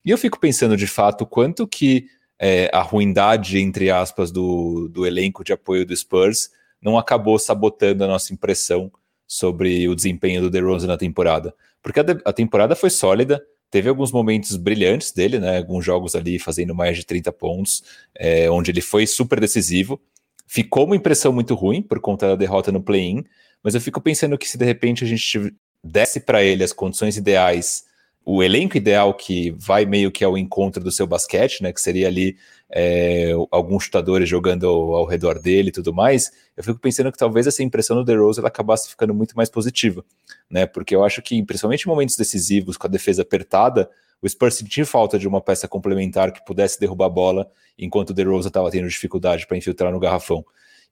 E 0.05 0.11
eu 0.11 0.19
fico 0.19 0.41
pensando 0.41 0.77
de 0.77 0.89
fato 0.89 1.25
quanto 1.25 1.65
que 1.65 2.09
é, 2.39 2.71
a 2.73 2.83
ruindade, 2.83 3.59
entre 3.59 3.91
aspas, 3.91 4.31
do, 4.31 4.89
do 4.89 5.07
elenco 5.07 5.45
de 5.45 5.53
apoio 5.53 5.87
do 5.87 5.97
Spurs 5.97 6.51
não 6.81 6.99
acabou 6.99 7.39
sabotando 7.39 8.05
a 8.05 8.07
nossa 8.07 8.33
impressão 8.33 8.93
sobre 9.27 9.89
o 9.89 9.95
desempenho 9.95 10.43
do 10.43 10.51
DeRozan 10.51 10.87
na 10.87 10.99
temporada. 10.99 11.55
Porque 11.83 12.01
a, 12.01 12.03
de, 12.03 12.21
a, 12.25 12.33
temporada 12.33 12.77
foi 12.77 12.91
sólida, 12.91 13.43
teve 13.71 13.89
alguns 13.89 14.13
momentos 14.13 14.57
brilhantes 14.57 15.13
dele, 15.13 15.39
né? 15.39 15.59
Alguns 15.59 15.85
jogos 15.85 16.15
ali 16.15 16.39
fazendo 16.39 16.75
mais 16.75 16.97
de 16.97 17.07
30 17.07 17.33
pontos, 17.33 17.83
é, 18.15 18.51
onde 18.51 18.71
ele 18.71 18.83
foi 18.83 19.07
super 19.07 19.41
decisivo. 19.41 20.01
Ficou 20.47 20.85
uma 20.85 20.97
impressão 20.97 21.33
muito 21.33 21.55
ruim 21.55 21.83
por 21.83 22.01
conta 22.01 22.29
da 22.29 22.37
derrota 22.37 22.71
no 22.71 22.83
play-in, 22.83 23.25
mas 23.63 23.75
eu 23.75 23.81
fico 23.81 24.01
pensando 24.01 24.37
que 24.37 24.49
se 24.49 24.59
de 24.59 24.65
repente 24.65 25.05
a 25.05 25.07
gente 25.07 25.55
desse 25.83 26.21
para 26.21 26.43
ele 26.45 26.63
as 26.63 26.73
condições 26.73 27.17
ideais 27.17 27.85
o 28.25 28.43
elenco 28.43 28.77
ideal 28.77 29.13
que 29.13 29.51
vai 29.59 29.85
meio 29.85 30.11
que 30.11 30.25
ao 30.25 30.39
encontro 30.39 30.83
do 30.83 30.91
seu 30.91 31.07
basquete, 31.07 31.63
né? 31.63 31.73
Que 31.73 31.81
seria 31.81 32.09
ali 32.09 32.37
é, 32.71 33.33
alguns 33.51 33.85
chutadores 33.85 34.29
jogando 34.29 34.67
ao, 34.67 34.95
ao, 34.95 35.05
redor 35.05 35.39
dele 35.39 35.69
e 35.69 35.73
tudo 35.73 35.93
mais. 35.93 36.33
Eu 36.57 36.65
fico 36.65 36.79
pensando 36.79 37.13
que 37.13 37.19
talvez 37.19 37.47
essa 37.47 37.63
impressão 37.63 37.97
do 37.97 38.05
DeRozan 38.05 38.41
ela 38.41 38.49
acabasse 38.49 38.89
ficando 38.89 39.13
muito 39.13 39.37
mais 39.37 39.51
positiva, 39.51 40.03
né? 40.49 40.65
Porque 40.65 40.95
eu 40.95 41.05
acho 41.05 41.21
que, 41.21 41.43
principalmente 41.43 41.83
em 41.83 41.89
momentos 41.89 42.17
decisivos, 42.17 42.79
com 42.79 42.87
a 42.87 42.91
defesa 42.91 43.21
apertada, 43.21 43.91
o 44.23 44.29
Spurs 44.29 44.55
sentiu 44.55 44.87
falta 44.87 45.19
de 45.19 45.29
uma 45.29 45.43
peça 45.43 45.69
complementar 45.69 46.33
que 46.33 46.43
pudesse 46.47 46.81
derrubar 46.81 47.07
a 47.07 47.11
bola, 47.11 47.51
enquanto 47.79 48.11
o 48.11 48.15
DeRozan 48.15 48.49
estava 48.49 48.71
tendo 48.71 48.89
dificuldade 48.89 49.47
para 49.47 49.59
infiltrar 49.59 49.93
no 49.93 50.01
garrafão. 50.01 50.43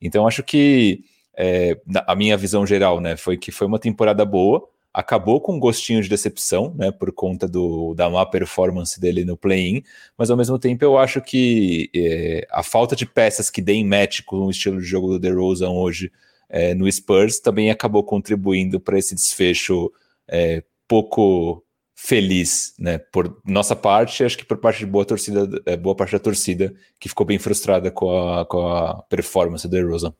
Então, 0.00 0.26
acho 0.26 0.42
que 0.42 1.02
é, 1.34 1.78
a 2.06 2.14
minha 2.14 2.36
visão 2.36 2.66
geral, 2.66 3.00
né, 3.00 3.16
foi 3.16 3.38
que 3.38 3.50
foi 3.50 3.66
uma 3.66 3.78
temporada 3.78 4.22
boa 4.24 4.68
acabou 4.92 5.40
com 5.40 5.54
um 5.54 5.58
gostinho 5.58 6.02
de 6.02 6.08
decepção, 6.08 6.75
né, 6.76 6.90
por 6.90 7.12
conta 7.12 7.49
do, 7.49 7.94
da 7.94 8.11
má 8.11 8.26
performance 8.26 9.00
dele 9.00 9.25
no 9.25 9.37
play-in, 9.37 9.82
mas 10.16 10.30
ao 10.30 10.37
mesmo 10.37 10.58
tempo 10.58 10.84
eu 10.84 10.99
acho 10.99 11.20
que 11.20 11.90
é, 11.94 12.46
a 12.50 12.62
falta 12.62 12.94
de 12.94 13.06
peças 13.06 13.50
que 13.50 13.62
deem 13.62 13.87
match 13.87 14.20
com 14.22 14.46
o 14.46 14.50
estilo 14.50 14.80
de 14.80 14.87
jogo 14.87 15.08
do 15.08 15.18
DeRozan 15.18 15.70
hoje 15.70 16.12
é, 16.49 16.75
no 16.75 16.90
Spurs 16.90 17.40
também 17.40 17.70
acabou 17.70 18.04
contribuindo 18.04 18.78
para 18.78 18.99
esse 18.99 19.14
desfecho 19.14 19.90
é, 20.28 20.62
pouco 20.87 21.64
feliz, 21.94 22.75
né, 22.78 22.99
por 22.99 23.40
nossa 23.46 23.76
parte, 23.76 24.25
acho 24.25 24.37
que 24.37 24.44
por 24.44 24.58
parte 24.58 24.80
de 24.80 24.87
boa 24.87 25.04
torcida, 25.04 25.49
boa 25.76 25.94
parte 25.94 26.12
da 26.12 26.18
torcida 26.18 26.75
que 26.99 27.08
ficou 27.08 27.25
bem 27.25 27.38
frustrada 27.38 27.90
com 27.90 28.11
a, 28.11 28.44
com 28.44 28.66
a 28.66 29.02
performance 29.04 29.66
do 29.66 29.70
DeRozan. 29.70 30.12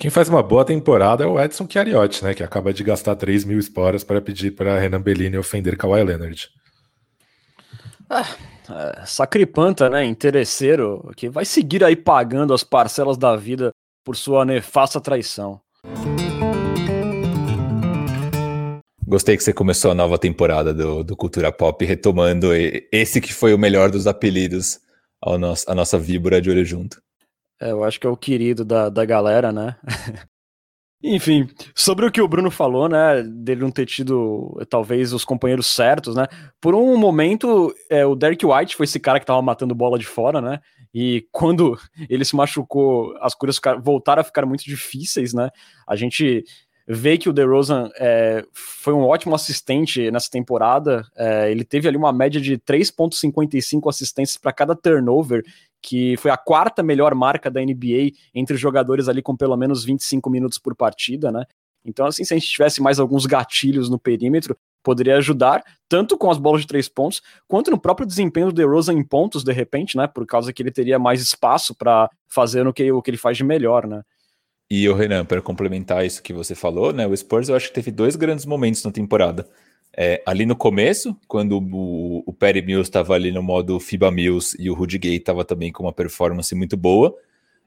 Quem 0.00 0.10
faz 0.10 0.30
uma 0.30 0.42
boa 0.42 0.64
temporada 0.64 1.24
é 1.24 1.26
o 1.26 1.38
Edson 1.38 1.66
Chiariotti, 1.68 2.24
né? 2.24 2.32
Que 2.32 2.42
acaba 2.42 2.72
de 2.72 2.82
gastar 2.82 3.14
3 3.16 3.44
mil 3.44 3.58
esporas 3.58 4.02
para 4.02 4.18
pedir 4.18 4.52
para 4.52 4.80
Renan 4.80 5.02
Bellini 5.02 5.36
ofender 5.36 5.76
Kawhi 5.76 6.02
Leonard. 6.02 6.48
Ah, 8.08 8.24
é, 8.70 9.04
sacripanta, 9.04 9.90
né? 9.90 10.02
Interesseiro, 10.06 11.12
que 11.14 11.28
vai 11.28 11.44
seguir 11.44 11.84
aí 11.84 11.94
pagando 11.94 12.54
as 12.54 12.64
parcelas 12.64 13.18
da 13.18 13.36
vida 13.36 13.72
por 14.02 14.16
sua 14.16 14.42
nefasta 14.42 15.02
traição. 15.02 15.60
Gostei 19.06 19.36
que 19.36 19.44
você 19.44 19.52
começou 19.52 19.90
a 19.90 19.94
nova 19.94 20.16
temporada 20.16 20.72
do, 20.72 21.04
do 21.04 21.14
Cultura 21.14 21.52
Pop 21.52 21.84
retomando 21.84 22.48
esse 22.90 23.20
que 23.20 23.34
foi 23.34 23.52
o 23.52 23.58
melhor 23.58 23.90
dos 23.90 24.06
apelidos 24.06 24.80
ao 25.20 25.36
nosso, 25.36 25.70
a 25.70 25.74
nossa 25.74 25.98
víbora 25.98 26.40
de 26.40 26.48
olho 26.48 26.64
junto. 26.64 27.02
É, 27.60 27.70
eu 27.70 27.84
acho 27.84 28.00
que 28.00 28.06
é 28.06 28.10
o 28.10 28.16
querido 28.16 28.64
da, 28.64 28.88
da 28.88 29.04
galera, 29.04 29.52
né? 29.52 29.76
Enfim, 31.02 31.48
sobre 31.74 32.04
o 32.04 32.12
que 32.12 32.20
o 32.20 32.28
Bruno 32.28 32.50
falou, 32.50 32.86
né, 32.86 33.22
dele 33.22 33.62
não 33.62 33.70
ter 33.70 33.86
tido 33.86 34.54
talvez 34.68 35.14
os 35.14 35.24
companheiros 35.24 35.66
certos, 35.66 36.14
né? 36.14 36.26
Por 36.60 36.74
um 36.74 36.94
momento, 36.98 37.74
é, 37.88 38.04
o 38.04 38.14
Derek 38.14 38.44
White 38.44 38.76
foi 38.76 38.84
esse 38.84 39.00
cara 39.00 39.18
que 39.18 39.24
tava 39.24 39.40
matando 39.40 39.74
bola 39.74 39.98
de 39.98 40.06
fora, 40.06 40.42
né? 40.42 40.60
E 40.92 41.26
quando 41.32 41.78
ele 42.08 42.24
se 42.24 42.36
machucou, 42.36 43.16
as 43.20 43.34
coisas 43.34 43.58
voltaram 43.82 44.20
a 44.20 44.24
ficar 44.24 44.44
muito 44.44 44.64
difíceis, 44.64 45.32
né? 45.32 45.48
A 45.88 45.96
gente 45.96 46.44
vê 46.86 47.16
que 47.16 47.28
o 47.28 47.32
DeRozan 47.32 47.88
é, 47.98 48.44
foi 48.52 48.92
um 48.92 49.04
ótimo 49.04 49.34
assistente 49.34 50.10
nessa 50.10 50.28
temporada. 50.28 51.06
É, 51.16 51.50
ele 51.50 51.64
teve 51.64 51.88
ali 51.88 51.96
uma 51.96 52.12
média 52.12 52.40
de 52.40 52.58
3,55 52.58 53.88
assistências 53.88 54.36
para 54.36 54.52
cada 54.52 54.74
turnover, 54.74 55.42
que 55.82 56.16
foi 56.16 56.30
a 56.30 56.36
quarta 56.36 56.82
melhor 56.82 57.14
marca 57.14 57.50
da 57.50 57.60
NBA 57.60 58.12
entre 58.34 58.56
jogadores 58.56 59.08
ali 59.08 59.22
com 59.22 59.36
pelo 59.36 59.56
menos 59.56 59.84
25 59.84 60.28
minutos 60.28 60.58
por 60.58 60.74
partida, 60.74 61.32
né? 61.32 61.44
Então, 61.84 62.06
assim, 62.06 62.24
se 62.24 62.34
a 62.34 62.38
gente 62.38 62.48
tivesse 62.48 62.82
mais 62.82 63.00
alguns 63.00 63.24
gatilhos 63.24 63.88
no 63.88 63.98
perímetro, 63.98 64.56
poderia 64.82 65.16
ajudar, 65.16 65.62
tanto 65.88 66.16
com 66.16 66.30
as 66.30 66.38
bolas 66.38 66.62
de 66.62 66.66
três 66.66 66.88
pontos, 66.88 67.22
quanto 67.48 67.70
no 67.70 67.80
próprio 67.80 68.06
desempenho 68.06 68.46
do 68.46 68.52
DeRozan 68.52 68.94
em 68.94 69.04
pontos, 69.04 69.42
de 69.42 69.52
repente, 69.52 69.96
né? 69.96 70.06
Por 70.06 70.26
causa 70.26 70.52
que 70.52 70.62
ele 70.62 70.70
teria 70.70 70.98
mais 70.98 71.22
espaço 71.22 71.74
para 71.74 72.10
fazer 72.28 72.66
o 72.66 72.72
que, 72.72 72.90
o 72.92 73.02
que 73.02 73.10
ele 73.10 73.16
faz 73.16 73.36
de 73.36 73.44
melhor, 73.44 73.86
né? 73.86 74.02
E 74.70 74.88
o 74.88 74.94
Renan, 74.94 75.24
para 75.24 75.42
complementar 75.42 76.06
isso 76.06 76.22
que 76.22 76.32
você 76.32 76.54
falou, 76.54 76.92
né? 76.92 77.06
O 77.06 77.16
Spurs 77.16 77.48
eu 77.48 77.56
acho 77.56 77.68
que 77.68 77.74
teve 77.74 77.90
dois 77.90 78.14
grandes 78.14 78.46
momentos 78.46 78.84
na 78.84 78.92
temporada. 78.92 79.48
É, 80.02 80.22
ali 80.24 80.46
no 80.46 80.56
começo, 80.56 81.14
quando 81.28 81.58
o, 81.58 82.22
o 82.24 82.32
Perry 82.32 82.62
Mills 82.62 82.88
estava 82.88 83.12
ali 83.12 83.30
no 83.30 83.42
modo 83.42 83.78
FIBA 83.78 84.10
Mills 84.10 84.56
e 84.58 84.70
o 84.70 84.74
Rudy 84.74 84.96
Gay 84.96 85.16
estava 85.16 85.44
também 85.44 85.70
com 85.70 85.82
uma 85.82 85.92
performance 85.92 86.54
muito 86.54 86.74
boa, 86.74 87.14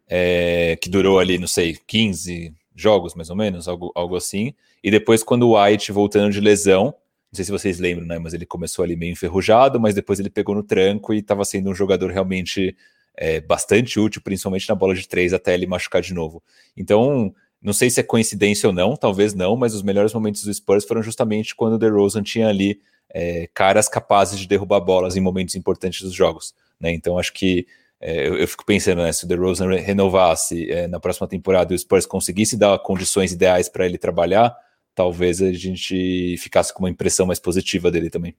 é, 0.10 0.75
que 0.82 0.90
durou 0.90 1.20
ali, 1.20 1.38
não 1.38 1.46
sei, 1.46 1.78
15 1.86 2.52
jogos 2.75 3.13
mais 3.13 3.30
ou 3.30 3.36
menos, 3.36 3.68
algo, 3.68 3.92
algo 3.94 4.16
assim. 4.16 4.52
E 4.84 4.90
depois, 4.90 5.24
quando 5.24 5.48
o 5.48 5.63
White 5.63 5.92
voltando 5.92 6.34
de 6.34 6.42
lesão, 6.42 6.86
não 6.86 7.34
sei 7.34 7.46
se 7.46 7.52
vocês 7.52 7.78
lembram, 7.78 8.08
né? 8.08 8.18
Mas 8.18 8.34
ele 8.34 8.48
começou 8.48 8.84
ali 8.84 8.96
meio 8.96 9.12
enferrujado, 9.12 9.80
mas 9.80 9.94
depois 9.94 10.20
ele 10.20 10.32
pegou 10.32 10.56
no 10.56 10.63
tranco 10.63 11.13
e 11.13 11.20
estava 11.20 11.46
sendo 11.46 11.70
um 11.70 11.75
jogador 11.75 12.10
realmente 12.10 12.75
é, 13.16 13.42
bastante 13.42 14.00
útil, 14.00 14.24
principalmente 14.24 14.68
na 14.68 14.74
bola 14.74 14.96
de 14.96 15.08
três, 15.08 15.34
até 15.34 15.54
ele 15.54 15.68
machucar 15.68 16.02
de 16.02 16.16
novo. 16.16 16.42
Então, 16.75 17.32
não 17.63 17.74
sei 17.74 17.89
se 17.89 18.00
é 18.00 18.03
coincidência 18.03 18.67
ou 18.67 18.74
não, 18.74 18.96
talvez 18.96 19.34
não, 19.34 19.55
mas 19.55 19.74
os 19.74 19.82
melhores 19.82 20.13
momentos 20.13 20.43
do 20.43 20.53
Spurs 20.53 20.86
foram 20.86 21.01
justamente 21.01 21.55
quando 21.55 21.74
o 21.74 21.77
DeRozan 21.79 22.22
tinha 22.22 22.48
ali 22.50 22.82
é, 23.10 23.48
caras 23.53 23.88
capazes 23.88 24.38
de 24.38 24.48
derrubar 24.48 24.82
bolas 24.82 25.15
em 25.15 25.22
momentos 25.22 25.55
importantes 25.55 26.01
dos 26.01 26.13
jogos. 26.13 26.53
Né? 26.79 26.91
Então, 26.91 27.17
acho 27.17 27.32
que 27.32 27.65
é, 28.01 28.27
eu, 28.27 28.36
eu, 28.36 28.48
fico 28.48 28.65
pensando, 28.65 29.01
né, 29.01 29.13
se 29.13 29.24
o 29.24 29.27
DeRozan 29.27 29.70
renovasse 29.77 30.70
é, 30.70 30.88
na 30.88 31.00
próxima 31.00 31.25
temporada 31.25 31.72
e 31.72 31.75
o 31.75 31.79
Spurs 31.79 32.05
conseguisse 32.05 32.58
dar 32.58 32.77
condições 32.79 33.32
ideais 33.32 33.70
para 33.70 33.86
ele 33.86 33.98
trabalhar, 33.98 34.53
talvez 34.93 35.41
a 35.41 35.53
gente 35.53 36.36
ficasse 36.38 36.74
com 36.74 36.79
uma 36.84 36.89
impressão 36.89 37.25
mais 37.25 37.39
positiva 37.39 37.89
dele 37.89 38.10
também. 38.10 38.36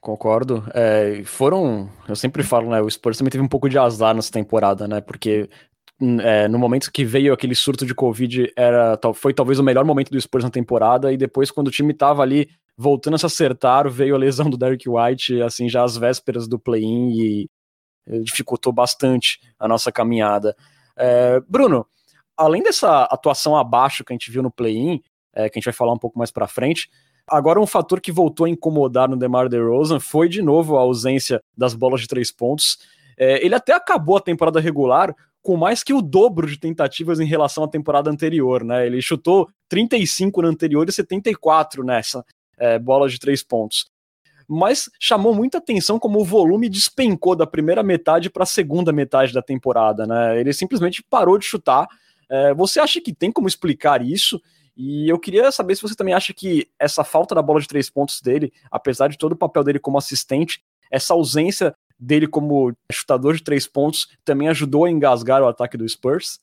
Concordo. 0.00 0.62
É, 0.72 1.22
foram, 1.24 1.90
eu 2.08 2.14
sempre 2.14 2.44
falo, 2.44 2.70
né? 2.70 2.80
O 2.80 2.88
Spurs 2.88 3.18
também 3.18 3.32
teve 3.32 3.42
um 3.42 3.48
pouco 3.48 3.68
de 3.68 3.76
azar 3.76 4.14
nessa 4.14 4.30
temporada, 4.30 4.86
né? 4.86 5.00
Porque 5.00 5.50
é, 6.20 6.48
no 6.48 6.58
momento 6.58 6.92
que 6.92 7.04
veio 7.04 7.32
aquele 7.32 7.54
surto 7.54 7.86
de 7.86 7.94
Covid, 7.94 8.52
era, 8.56 8.98
foi 9.14 9.32
talvez 9.32 9.58
o 9.58 9.62
melhor 9.62 9.84
momento 9.84 10.10
do 10.10 10.20
Spurs 10.20 10.44
na 10.44 10.50
temporada, 10.50 11.12
e 11.12 11.16
depois, 11.16 11.50
quando 11.50 11.68
o 11.68 11.70
time 11.70 11.94
tava 11.94 12.22
ali 12.22 12.48
voltando 12.76 13.14
a 13.14 13.18
se 13.18 13.26
acertar, 13.26 13.88
veio 13.88 14.14
a 14.14 14.18
lesão 14.18 14.50
do 14.50 14.56
Derek 14.56 14.88
White, 14.88 15.40
assim, 15.42 15.68
já 15.68 15.82
às 15.82 15.96
vésperas 15.96 16.46
do 16.46 16.58
play-in, 16.58 17.10
e 17.12 17.50
dificultou 18.22 18.72
bastante 18.72 19.40
a 19.58 19.66
nossa 19.66 19.90
caminhada. 19.90 20.54
É, 20.96 21.40
Bruno, 21.48 21.86
além 22.36 22.62
dessa 22.62 23.04
atuação 23.04 23.56
abaixo 23.56 24.04
que 24.04 24.12
a 24.12 24.14
gente 24.14 24.30
viu 24.30 24.42
no 24.42 24.50
play-in, 24.50 25.00
é, 25.34 25.48
que 25.48 25.58
a 25.58 25.60
gente 25.60 25.64
vai 25.64 25.74
falar 25.74 25.92
um 25.92 25.98
pouco 25.98 26.18
mais 26.18 26.30
para 26.30 26.46
frente, 26.46 26.88
Agora, 27.28 27.60
um 27.60 27.66
fator 27.66 28.00
que 28.00 28.12
voltou 28.12 28.46
a 28.46 28.48
incomodar 28.48 29.08
no 29.08 29.16
DeMar 29.16 29.48
DeRozan 29.48 29.98
foi, 29.98 30.28
de 30.28 30.40
novo, 30.40 30.76
a 30.76 30.82
ausência 30.82 31.42
das 31.56 31.74
bolas 31.74 32.00
de 32.00 32.06
três 32.06 32.30
pontos. 32.30 32.78
É, 33.18 33.44
ele 33.44 33.54
até 33.54 33.72
acabou 33.72 34.16
a 34.16 34.20
temporada 34.20 34.60
regular 34.60 35.12
com 35.46 35.56
mais 35.56 35.84
que 35.84 35.94
o 35.94 36.02
dobro 36.02 36.48
de 36.48 36.58
tentativas 36.58 37.20
em 37.20 37.24
relação 37.24 37.62
à 37.62 37.68
temporada 37.68 38.10
anterior, 38.10 38.64
né? 38.64 38.84
Ele 38.84 39.00
chutou 39.00 39.48
35 39.68 40.42
na 40.42 40.48
anterior 40.48 40.88
e 40.88 40.92
74 40.92 41.84
nessa 41.84 42.24
é, 42.58 42.80
bola 42.80 43.08
de 43.08 43.16
três 43.16 43.44
pontos. 43.44 43.86
Mas 44.48 44.90
chamou 44.98 45.32
muita 45.32 45.58
atenção 45.58 46.00
como 46.00 46.20
o 46.20 46.24
volume 46.24 46.68
despencou 46.68 47.36
da 47.36 47.46
primeira 47.46 47.80
metade 47.84 48.28
para 48.28 48.42
a 48.42 48.46
segunda 48.46 48.92
metade 48.92 49.32
da 49.32 49.40
temporada, 49.40 50.04
né? 50.04 50.40
Ele 50.40 50.52
simplesmente 50.52 51.00
parou 51.08 51.38
de 51.38 51.44
chutar. 51.44 51.86
É, 52.28 52.52
você 52.52 52.80
acha 52.80 53.00
que 53.00 53.14
tem 53.14 53.30
como 53.30 53.46
explicar 53.46 54.04
isso? 54.04 54.42
E 54.76 55.08
eu 55.08 55.16
queria 55.16 55.52
saber 55.52 55.76
se 55.76 55.82
você 55.82 55.94
também 55.94 56.12
acha 56.12 56.34
que 56.34 56.68
essa 56.76 57.04
falta 57.04 57.36
da 57.36 57.42
bola 57.42 57.60
de 57.60 57.68
três 57.68 57.88
pontos 57.88 58.20
dele, 58.20 58.52
apesar 58.68 59.06
de 59.06 59.16
todo 59.16 59.30
o 59.30 59.38
papel 59.38 59.62
dele 59.62 59.78
como 59.78 59.96
assistente, 59.96 60.60
essa 60.90 61.14
ausência 61.14 61.72
dele 61.98 62.26
como 62.26 62.72
chutador 62.92 63.34
de 63.34 63.42
três 63.42 63.66
pontos 63.66 64.08
também 64.24 64.48
ajudou 64.48 64.84
a 64.84 64.90
engasgar 64.90 65.42
o 65.42 65.48
ataque 65.48 65.76
do 65.76 65.88
Spurs? 65.88 66.38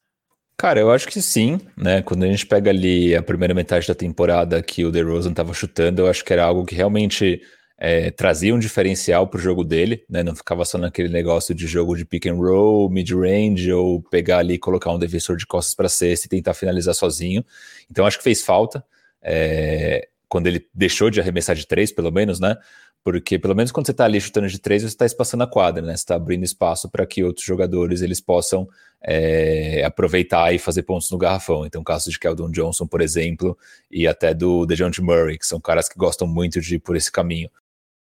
Cara, 0.57 0.79
eu 0.79 0.91
acho 0.91 1.07
que 1.07 1.21
sim, 1.21 1.59
né? 1.75 2.01
Quando 2.01 2.23
a 2.23 2.27
gente 2.27 2.45
pega 2.45 2.69
ali 2.69 3.15
a 3.15 3.23
primeira 3.23 3.53
metade 3.53 3.87
da 3.87 3.95
temporada 3.95 4.61
que 4.61 4.85
o 4.85 4.91
DeRozan 4.91 5.31
estava 5.31 5.53
chutando, 5.53 6.01
eu 6.01 6.07
acho 6.07 6.23
que 6.23 6.31
era 6.31 6.45
algo 6.45 6.65
que 6.65 6.75
realmente 6.75 7.41
é, 7.77 8.11
trazia 8.11 8.53
um 8.53 8.59
diferencial 8.59 9.27
para 9.27 9.39
o 9.39 9.41
jogo 9.41 9.63
dele, 9.63 10.05
né? 10.09 10.23
Não 10.23 10.35
ficava 10.35 10.63
só 10.63 10.77
naquele 10.77 11.09
negócio 11.09 11.53
de 11.53 11.67
jogo 11.67 11.97
de 11.97 12.05
pick 12.05 12.27
and 12.27 12.35
roll, 12.35 12.89
mid-range, 12.89 13.73
ou 13.73 14.01
pegar 14.03 14.37
ali 14.37 14.57
colocar 14.57 14.91
um 14.91 14.99
defensor 14.99 15.35
de 15.35 15.45
costas 15.45 15.75
para 15.75 15.89
cesta 15.89 16.27
e 16.27 16.29
tentar 16.29 16.53
finalizar 16.53 16.93
sozinho. 16.93 17.43
Então 17.89 18.05
acho 18.05 18.17
que 18.17 18.23
fez 18.23 18.41
falta. 18.43 18.85
É, 19.21 20.07
quando 20.29 20.47
ele 20.47 20.67
deixou 20.73 21.09
de 21.09 21.19
arremessar 21.19 21.55
de 21.55 21.67
três, 21.67 21.91
pelo 21.91 22.11
menos, 22.11 22.39
né? 22.39 22.55
Porque 23.03 23.37
pelo 23.37 23.55
menos 23.55 23.71
quando 23.71 23.85
você 23.85 23.91
está 23.91 24.05
ali 24.05 24.19
chutando 24.21 24.47
de 24.47 24.59
três, 24.59 24.81
você 24.81 24.87
está 24.87 25.05
espaçando 25.05 25.43
a 25.43 25.47
quadra, 25.47 25.81
né? 25.81 25.95
Você 25.95 26.03
está 26.03 26.15
abrindo 26.15 26.43
espaço 26.43 26.89
para 26.89 27.05
que 27.05 27.23
outros 27.23 27.45
jogadores 27.45 28.01
eles 28.01 28.21
possam 28.21 28.67
é, 29.01 29.83
aproveitar 29.83 30.53
e 30.53 30.59
fazer 30.59 30.83
pontos 30.83 31.11
no 31.11 31.17
garrafão. 31.17 31.65
Então, 31.65 31.83
caso 31.83 32.09
de 32.09 32.17
Keldon 32.17 32.49
Johnson, 32.49 32.87
por 32.87 33.01
exemplo, 33.01 33.57
e 33.91 34.07
até 34.07 34.33
do 34.33 34.65
DeJounte 34.65 35.01
Murray, 35.01 35.37
que 35.37 35.45
são 35.45 35.59
caras 35.59 35.89
que 35.89 35.97
gostam 35.97 36.25
muito 36.25 36.61
de 36.61 36.75
ir 36.75 36.79
por 36.79 36.95
esse 36.95 37.11
caminho. 37.11 37.49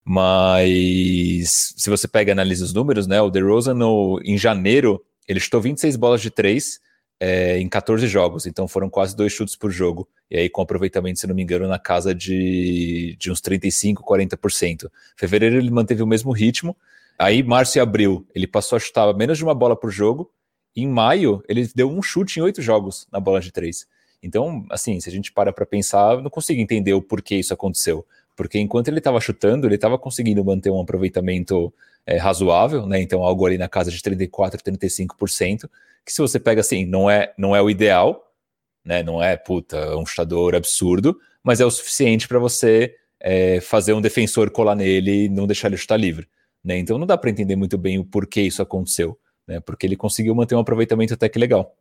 Mas 0.05 1.75
se 1.77 1.89
você 1.89 2.07
pega 2.07 2.31
e 2.31 2.33
analisa 2.33 2.65
os 2.65 2.75
números, 2.75 3.07
né? 3.07 3.21
O 3.23 3.31
DeRozan 3.31 3.75
no, 3.75 4.21
em 4.23 4.37
janeiro 4.37 5.03
ele 5.27 5.41
chutou 5.41 5.61
26 5.61 5.97
bolas 5.97 6.21
de 6.21 6.31
3 6.31 6.81
é, 7.25 7.57
em 7.61 7.69
14 7.69 8.09
jogos, 8.09 8.47
então 8.47 8.67
foram 8.67 8.91
quase 8.91 9.15
dois 9.15 9.33
chutes 9.33 9.55
por 9.55 9.71
jogo. 9.71 10.09
E 10.29 10.37
aí, 10.37 10.51
com 10.51 10.61
aproveitamento, 10.61 11.21
se 11.21 11.27
não 11.29 11.37
me 11.37 11.43
engano, 11.45 11.69
na 11.69 11.79
casa 11.79 12.13
de, 12.13 13.15
de 13.17 13.31
uns 13.31 13.41
35, 13.41 14.03
40%. 14.03 14.91
Fevereiro 15.17 15.55
ele 15.55 15.71
manteve 15.71 16.03
o 16.03 16.07
mesmo 16.07 16.33
ritmo. 16.33 16.77
Aí, 17.17 17.41
março 17.41 17.79
e 17.79 17.81
abril, 17.81 18.27
ele 18.35 18.49
passou 18.49 18.75
a 18.75 18.81
chutar 18.81 19.15
menos 19.15 19.39
de 19.39 19.45
uma 19.45 19.55
bola 19.55 19.77
por 19.77 19.93
jogo. 19.93 20.33
Em 20.75 20.89
maio, 20.89 21.45
ele 21.49 21.71
deu 21.73 21.89
um 21.89 22.03
chute 22.03 22.41
em 22.41 22.43
oito 22.43 22.61
jogos 22.61 23.07
na 23.13 23.21
bola 23.21 23.41
de 23.41 23.53
três. 23.53 23.87
Então, 24.21 24.67
assim, 24.69 24.99
se 24.99 25.09
a 25.09 25.13
gente 25.13 25.31
para 25.31 25.53
para 25.53 25.65
pensar, 25.65 26.21
não 26.21 26.31
consigo 26.31 26.61
entender 26.61 26.93
o 26.93 27.01
porquê 27.01 27.37
isso 27.37 27.55
aconteceu 27.55 28.05
porque 28.35 28.59
enquanto 28.59 28.89
ele 28.89 28.99
estava 28.99 29.21
chutando, 29.21 29.67
ele 29.67 29.75
estava 29.75 29.99
conseguindo 29.99 30.45
manter 30.45 30.71
um 30.71 30.81
aproveitamento 30.81 31.73
é, 32.07 32.17
razoável, 32.17 32.87
né? 32.87 33.01
Então 33.01 33.23
algo 33.23 33.47
ali 33.47 33.59
na 33.59 33.69
casa 33.69 33.91
de 33.91 34.03
34, 34.03 34.61
35%, 34.61 35.69
que 36.05 36.13
se 36.13 36.21
você 36.21 36.39
pega 36.39 36.61
assim, 36.61 36.85
não 36.85 37.11
é, 37.11 37.33
não 37.39 37.55
é 37.55 37.63
o 37.63 37.71
ideal, 37.71 38.33
né? 38.85 39.03
Não 39.03 39.23
é 39.23 39.37
puta, 39.37 39.97
um 39.97 40.05
chutador 40.05 40.55
absurdo, 40.55 41.19
mas 41.43 41.61
é 41.61 41.65
o 41.65 41.71
suficiente 41.71 42.27
para 42.27 42.39
você 42.39 42.95
é, 43.21 43.61
fazer 43.61 43.93
um 43.93 44.01
defensor 44.01 44.51
colar 44.51 44.75
nele 44.75 45.25
e 45.25 45.29
não 45.29 45.47
deixar 45.47 45.69
ele 45.69 45.77
chutar 45.77 45.97
livre, 45.97 46.29
né? 46.63 46.79
Então 46.79 46.99
não 46.99 47.07
dá 47.07 47.17
para 47.17 47.31
entender 47.31 47.57
muito 47.57 47.79
bem 47.79 47.99
o 47.99 48.05
porquê 48.05 48.43
isso 48.43 48.61
aconteceu, 48.61 49.19
né? 49.47 49.61
Porque 49.61 49.87
ele 49.87 49.97
conseguiu 49.97 50.35
manter 50.35 50.55
um 50.55 50.61
aproveitamento 50.61 51.15
até 51.15 51.29
que 51.29 51.39
legal. 51.39 51.77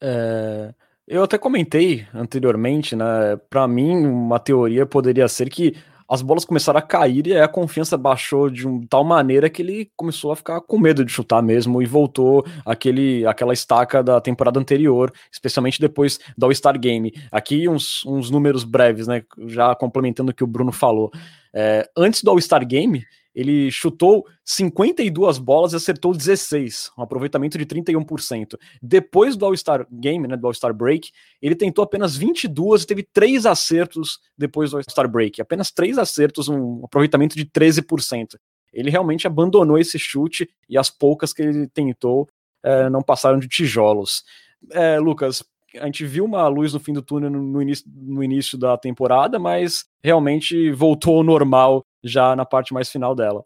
É, 0.00 0.72
eu 1.06 1.22
até 1.22 1.38
comentei 1.38 2.06
anteriormente, 2.14 2.94
né? 2.94 3.36
Para 3.50 3.66
mim, 3.66 4.06
uma 4.06 4.38
teoria 4.38 4.86
poderia 4.86 5.26
ser 5.28 5.50
que 5.50 5.76
as 6.12 6.20
bolas 6.20 6.44
começaram 6.44 6.78
a 6.78 6.82
cair 6.82 7.26
e 7.26 7.34
a 7.34 7.48
confiança 7.48 7.96
baixou 7.96 8.50
de 8.50 8.68
um, 8.68 8.86
tal 8.86 9.02
maneira 9.02 9.48
que 9.48 9.62
ele 9.62 9.90
começou 9.96 10.30
a 10.30 10.36
ficar 10.36 10.60
com 10.60 10.78
medo 10.78 11.02
de 11.06 11.10
chutar 11.10 11.42
mesmo 11.42 11.80
e 11.80 11.86
voltou 11.86 12.44
aquele, 12.66 13.26
aquela 13.26 13.54
estaca 13.54 14.02
da 14.02 14.20
temporada 14.20 14.60
anterior, 14.60 15.10
especialmente 15.32 15.80
depois 15.80 16.20
do 16.36 16.44
All-Star 16.44 16.78
Game. 16.78 17.14
Aqui 17.30 17.66
uns, 17.66 18.04
uns 18.04 18.28
números 18.28 18.62
breves, 18.62 19.06
né? 19.06 19.22
Já 19.46 19.74
complementando 19.74 20.32
o 20.32 20.34
que 20.34 20.44
o 20.44 20.46
Bruno 20.46 20.70
falou. 20.70 21.10
É, 21.54 21.88
antes 21.96 22.22
do 22.22 22.30
All-Star 22.30 22.66
Game, 22.66 23.02
ele 23.34 23.70
chutou 23.70 24.26
52 24.44 25.38
bolas 25.38 25.72
e 25.72 25.76
acertou 25.76 26.14
16, 26.14 26.90
um 26.98 27.02
aproveitamento 27.02 27.56
de 27.56 27.64
31%. 27.64 28.58
Depois 28.82 29.36
do 29.36 29.46
All-Star 29.46 29.86
Game, 29.90 30.28
né, 30.28 30.36
do 30.36 30.46
All-Star 30.46 30.74
Break, 30.74 31.10
ele 31.40 31.54
tentou 31.54 31.82
apenas 31.82 32.16
22 32.16 32.82
e 32.82 32.86
teve 32.86 33.02
três 33.02 33.46
acertos 33.46 34.20
depois 34.36 34.70
do 34.70 34.76
All-Star 34.76 35.08
Break. 35.08 35.40
Apenas 35.40 35.70
três 35.70 35.98
acertos, 35.98 36.48
um 36.48 36.84
aproveitamento 36.84 37.36
de 37.36 37.46
13%. 37.46 38.36
Ele 38.72 38.90
realmente 38.90 39.26
abandonou 39.26 39.78
esse 39.78 39.98
chute 39.98 40.48
e 40.68 40.78
as 40.78 40.90
poucas 40.90 41.32
que 41.32 41.42
ele 41.42 41.66
tentou 41.68 42.28
é, 42.62 42.88
não 42.88 43.02
passaram 43.02 43.38
de 43.38 43.48
tijolos. 43.48 44.24
É, 44.70 44.98
Lucas, 44.98 45.42
a 45.78 45.86
gente 45.86 46.04
viu 46.04 46.24
uma 46.24 46.46
luz 46.48 46.72
no 46.72 46.80
fim 46.80 46.92
do 46.92 47.02
túnel 47.02 47.30
no 47.30 47.60
início, 47.62 47.84
no 47.94 48.22
início 48.22 48.58
da 48.58 48.76
temporada, 48.76 49.38
mas 49.38 49.84
realmente 50.02 50.70
voltou 50.72 51.18
ao 51.18 51.22
normal 51.22 51.84
já 52.02 52.34
na 52.36 52.44
parte 52.44 52.74
mais 52.74 52.90
final 52.90 53.14
dela. 53.14 53.44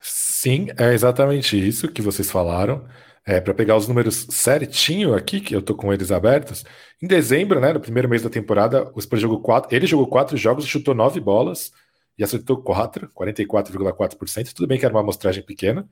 Sim, 0.00 0.68
é 0.78 0.94
exatamente 0.94 1.56
isso 1.56 1.88
que 1.88 2.00
vocês 2.00 2.30
falaram. 2.30 2.86
É, 3.26 3.38
para 3.38 3.52
pegar 3.52 3.76
os 3.76 3.86
números 3.86 4.26
certinho 4.30 5.14
aqui, 5.14 5.40
que 5.40 5.54
eu 5.54 5.60
tô 5.60 5.74
com 5.74 5.92
eles 5.92 6.10
abertos, 6.10 6.64
em 7.02 7.06
dezembro, 7.06 7.60
né, 7.60 7.72
no 7.72 7.78
primeiro 7.78 8.08
mês 8.08 8.22
da 8.22 8.30
temporada, 8.30 8.90
o 8.94 9.00
Spurs 9.00 9.20
jogou 9.20 9.40
quatro, 9.40 9.74
ele 9.74 9.86
jogou 9.86 10.06
quatro 10.06 10.36
jogos, 10.38 10.66
chutou 10.66 10.94
nove 10.94 11.20
bolas 11.20 11.70
e 12.18 12.24
acertou 12.24 12.62
quatro, 12.62 13.10
44,4%. 13.14 14.52
Tudo 14.54 14.66
bem 14.66 14.78
que 14.78 14.84
era 14.86 14.94
uma 14.94 15.02
amostragem 15.02 15.42
pequena. 15.44 15.86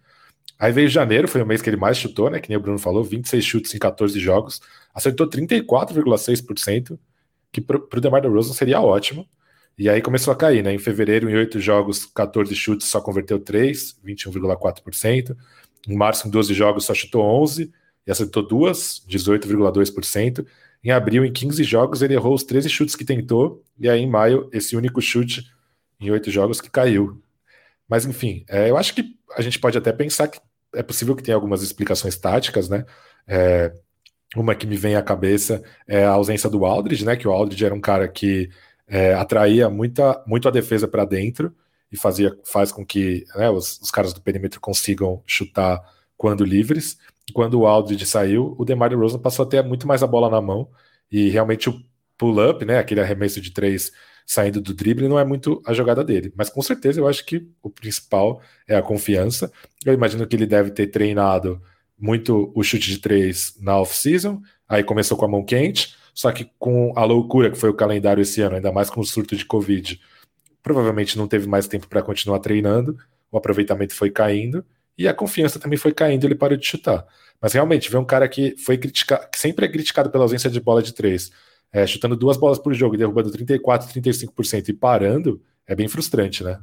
Aí 0.59 0.73
veio 0.73 0.89
janeiro, 0.89 1.29
foi 1.29 1.43
o 1.43 1.47
mês 1.47 1.63
que 1.63 1.69
ele 1.71 1.77
mais 1.77 1.99
chutou, 1.99 2.31
né, 2.31 2.41
que 2.41 2.49
nem 2.49 2.59
o 2.59 2.61
Bruno 2.61 2.79
falou, 2.79 3.05
26 3.05 3.45
chutes 3.45 3.75
em 3.75 3.79
14 3.79 4.19
jogos, 4.19 4.61
acertou 4.99 5.29
34,6%, 5.29 6.99
que 7.53 7.61
pro, 7.61 7.81
pro 7.81 8.01
DeMar 8.01 8.21
DeRozan 8.21 8.53
seria 8.53 8.81
ótimo. 8.81 9.29
E 9.79 9.89
aí 9.89 10.03
começou 10.03 10.33
a 10.33 10.37
cair, 10.37 10.63
né? 10.63 10.75
Em 10.75 10.79
fevereiro, 10.79 11.31
em 11.31 11.37
oito 11.37 11.61
jogos, 11.61 12.05
14 12.05 12.53
chutes, 12.55 12.89
só 12.89 13.01
converteu 13.01 13.39
3, 13.39 13.97
21,4%. 14.05 15.37
Em 15.87 15.97
março, 15.97 16.27
em 16.27 16.31
12 16.31 16.53
jogos, 16.53 16.85
só 16.85 16.93
chutou 16.93 17.23
11 17.23 17.73
e 18.05 18.11
acertou 18.11 18.47
duas, 18.47 19.05
18,2%. 19.09 20.45
Em 20.83 20.91
abril, 20.91 21.25
em 21.25 21.33
15 21.33 21.63
jogos, 21.63 22.03
ele 22.03 22.15
errou 22.15 22.35
os 22.35 22.43
13 22.43 22.69
chutes 22.69 22.97
que 22.97 23.05
tentou. 23.05 23.63
E 23.79 23.89
aí, 23.89 24.01
em 24.01 24.11
maio, 24.11 24.49
esse 24.53 24.77
único 24.77 25.01
chute 25.01 25.45
em 26.01 26.11
oito 26.11 26.29
jogos 26.29 26.61
que 26.61 26.69
caiu. 26.69 27.23
Mas, 27.89 28.05
enfim, 28.05 28.45
é, 28.49 28.69
eu 28.69 28.77
acho 28.77 28.93
que 28.95 29.17
a 29.37 29.43
gente 29.43 29.61
pode 29.61 29.79
até 29.79 29.93
pensar 29.93 30.27
que 30.27 30.41
é 30.75 30.83
possível 30.83 31.15
que 31.15 31.23
tenha 31.23 31.37
algumas 31.37 31.63
explicações 31.63 32.17
táticas, 32.17 32.69
né? 32.69 32.85
É, 33.29 33.73
uma 34.37 34.55
que 34.55 34.67
me 34.67 34.77
vem 34.77 34.95
à 34.95 35.03
cabeça 35.03 35.63
é 35.87 36.05
a 36.05 36.11
ausência 36.11 36.51
do 36.51 36.65
Aldridge, 36.65 37.05
né? 37.05 37.17
Que 37.17 37.27
o 37.27 37.33
Aldridge 37.33 37.65
era 37.65 37.75
um 37.75 37.81
cara 37.81 38.07
que 38.09 38.51
é, 38.87 39.15
atraía 39.15 39.69
muita, 39.71 40.23
muito 40.27 40.49
a 40.49 40.51
defesa 40.51 40.87
para 40.87 41.05
dentro 41.05 41.55
e 41.91 41.97
fazia, 41.97 42.37
faz 42.45 42.71
com 42.71 42.85
que 42.85 43.25
né, 43.35 43.49
os, 43.51 43.81
os, 43.81 43.91
caras 43.91 44.13
do 44.13 44.21
perímetro 44.21 44.61
consigam 44.61 45.23
chutar 45.27 45.81
quando 46.17 46.45
livres. 46.45 46.99
Quando 47.33 47.61
o 47.61 47.67
Aldridge 47.67 48.07
saiu, 48.07 48.55
o 48.59 48.65
DeMar 48.65 48.91
DeRozan 48.91 49.19
passou 49.19 49.45
a 49.45 49.49
ter 49.49 49.63
muito 49.63 49.87
mais 49.87 50.03
a 50.03 50.07
bola 50.07 50.31
na 50.31 50.41
mão 50.41 50.69
e 51.11 51.29
realmente 51.29 51.69
o 51.69 51.81
pull-up, 52.17 52.65
né, 52.65 52.79
aquele 52.79 53.01
arremesso 53.01 53.41
de 53.41 53.51
três 53.51 53.93
saindo 54.27 54.61
do 54.61 54.75
drible, 54.75 55.09
não 55.09 55.19
é 55.19 55.25
muito 55.25 55.63
a 55.65 55.73
jogada 55.73 56.05
dele. 56.05 56.33
Mas 56.37 56.51
com 56.51 56.61
certeza 56.61 57.01
eu 57.01 57.09
acho 57.09 57.25
que 57.25 57.49
o 57.63 57.71
principal 57.71 58.43
é 58.67 58.77
a 58.77 58.83
confiança. 58.83 59.51
Eu 59.87 59.95
imagino 59.95 60.27
que 60.27 60.37
ele 60.37 60.47
deve 60.47 60.71
ter 60.71 60.89
treinado 60.89 61.63
muito 61.99 62.53
o 62.55 62.63
chute 62.63 62.91
de 62.91 62.99
três 62.99 63.55
na 63.61 63.79
off-season, 63.79 64.41
aí 64.69 64.85
começou 64.85 65.17
com 65.17 65.25
a 65.25 65.29
mão 65.29 65.45
quente, 65.45 65.97
só 66.15 66.33
que 66.33 66.51
com 66.59 66.93
a 66.97 67.05
loucura 67.05 67.51
que 67.51 67.59
foi 67.59 67.71
o 67.71 67.75
calendário 67.75 68.23
esse 68.23 68.41
ano, 68.41 68.57
ainda 68.57 68.73
mais 68.73 68.91
com 68.91 69.01
o 69.01 69.05
surto 69.05 69.37
de 69.37 69.45
Covid, 69.45 70.01
provavelmente 70.63 71.17
não 71.17 71.27
teve 71.27 71.47
mais 71.47 71.67
tempo 71.67 71.89
para 71.89 72.03
continuar 72.03 72.41
treinando, 72.41 72.97
o 73.31 73.39
aproveitamento 73.39 73.95
foi 73.95 74.11
caindo 74.11 74.65
e 74.97 75.07
a 75.07 75.15
confiança 75.15 75.59
também 75.59 75.79
foi 75.79 75.93
caindo, 75.93 76.25
ele 76.25 76.35
parou 76.35 76.57
de 76.57 76.67
chutar. 76.67 77.07
Mas 77.41 77.53
realmente, 77.53 77.91
ver 77.91 77.99
um 77.99 78.05
cara 78.05 78.29
que 78.29 78.57
foi 78.59 78.77
criticado, 78.77 79.29
que 79.31 79.39
sempre 79.39 79.67
é 79.67 79.69
criticado 79.69 80.11
pela 80.11 80.25
ausência 80.25 80.51
de 80.51 80.61
bola 80.61 80.83
de 80.83 80.93
três, 80.93 81.31
é, 81.73 81.87
chutando 81.87 82.17
duas 82.17 82.37
bolas 82.37 82.59
por 82.59 82.75
jogo, 82.75 82.97
derrubando 82.97 83.31
34, 83.31 83.89
35% 83.89 84.69
e 84.69 84.73
parando, 84.73 85.41
é 85.67 85.75
bem 85.75 85.87
frustrante, 85.87 86.43
né? 86.43 86.61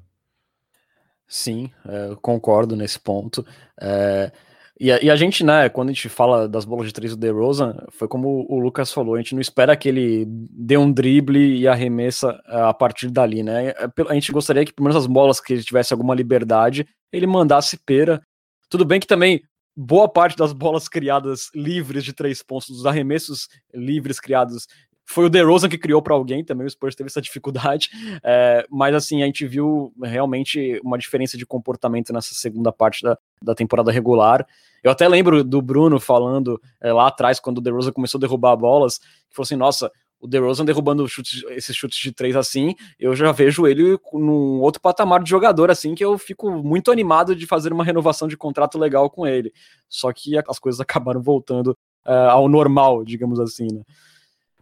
Sim, 1.27 1.71
é, 1.87 2.15
concordo 2.21 2.75
nesse 2.75 2.99
ponto. 2.99 3.45
É, 3.79 4.31
e 4.77 4.91
a, 4.91 5.01
e 5.01 5.09
a, 5.09 5.15
gente, 5.15 5.43
né, 5.43 5.69
quando 5.69 5.89
a 5.89 5.93
gente 5.93 6.09
fala 6.09 6.49
das 6.49 6.65
bolas 6.65 6.87
de 6.87 6.93
três 6.93 7.11
do 7.11 7.17
DeRozan, 7.17 7.77
foi 7.91 8.07
como 8.09 8.45
o 8.49 8.59
Lucas 8.59 8.91
falou, 8.91 9.15
a 9.15 9.17
gente 9.17 9.33
não 9.33 9.39
espera 9.39 9.75
que 9.77 9.87
ele 9.87 10.25
dê 10.27 10.77
um 10.77 10.91
drible 10.91 11.57
e 11.57 11.65
arremessa 11.65 12.41
eh, 12.47 12.61
a 12.61 12.73
partir 12.73 13.09
dali, 13.09 13.41
né? 13.41 13.69
É, 13.69 13.75
a 14.09 14.13
gente 14.13 14.33
gostaria 14.33 14.65
que, 14.65 14.73
pelo 14.73 14.89
menos 14.89 15.01
as 15.01 15.07
bolas 15.07 15.39
que 15.39 15.53
ele 15.53 15.63
tivesse 15.63 15.93
alguma 15.93 16.13
liberdade, 16.13 16.85
ele 17.11 17.25
mandasse 17.25 17.79
pera. 17.85 18.21
Tudo 18.69 18.83
bem 18.83 18.99
que 18.99 19.07
também 19.07 19.41
boa 19.77 20.09
parte 20.09 20.35
das 20.35 20.51
bolas 20.51 20.89
criadas 20.89 21.49
livres 21.55 22.03
de 22.03 22.11
três 22.11 22.43
pontos, 22.43 22.67
dos 22.67 22.85
arremessos 22.85 23.47
livres 23.73 24.19
criados 24.19 24.67
foi 25.05 25.25
o 25.25 25.29
DeRozan 25.29 25.69
que 25.69 25.77
criou 25.77 26.01
para 26.01 26.15
alguém, 26.15 26.43
também 26.43 26.65
o 26.65 26.69
Spurs 26.69 26.95
teve 26.95 27.07
essa 27.07 27.21
dificuldade, 27.21 27.89
é, 28.23 28.65
mas 28.69 28.95
assim, 28.95 29.21
a 29.21 29.25
gente 29.25 29.45
viu 29.45 29.93
realmente 30.01 30.79
uma 30.83 30.97
diferença 30.97 31.37
de 31.37 31.45
comportamento 31.45 32.11
nessa 32.11 32.33
segunda 32.33 32.71
parte 32.71 33.03
da, 33.03 33.17
da 33.41 33.55
temporada 33.55 33.91
regular. 33.91 34.45
Eu 34.83 34.91
até 34.91 35.07
lembro 35.07 35.43
do 35.43 35.61
Bruno 35.61 35.99
falando 35.99 36.61
é, 36.81 36.91
lá 36.91 37.07
atrás, 37.07 37.39
quando 37.39 37.59
o 37.59 37.61
DeRozan 37.61 37.91
começou 37.91 38.17
a 38.17 38.21
derrubar 38.21 38.55
bolas, 38.55 38.97
que 38.97 39.35
falou 39.35 39.45
assim, 39.45 39.55
nossa, 39.55 39.91
o 40.19 40.27
DeRozan 40.27 40.65
derrubando 40.65 41.07
chutes, 41.07 41.43
esses 41.49 41.75
chutes 41.75 41.99
de 41.99 42.11
três 42.11 42.35
assim, 42.35 42.75
eu 42.99 43.15
já 43.15 43.31
vejo 43.31 43.67
ele 43.67 43.97
num 44.13 44.59
outro 44.61 44.81
patamar 44.81 45.21
de 45.21 45.29
jogador, 45.29 45.69
assim, 45.69 45.93
que 45.93 46.03
eu 46.03 46.17
fico 46.17 46.49
muito 46.51 46.91
animado 46.91 47.35
de 47.35 47.45
fazer 47.45 47.71
uma 47.71 47.83
renovação 47.83 48.27
de 48.27 48.35
contrato 48.35 48.77
legal 48.77 49.09
com 49.09 49.27
ele. 49.27 49.53
Só 49.87 50.11
que 50.11 50.37
as 50.37 50.59
coisas 50.59 50.81
acabaram 50.81 51.21
voltando 51.21 51.77
uh, 52.05 52.29
ao 52.29 52.47
normal, 52.47 53.03
digamos 53.03 53.39
assim, 53.39 53.67
né? 53.71 53.81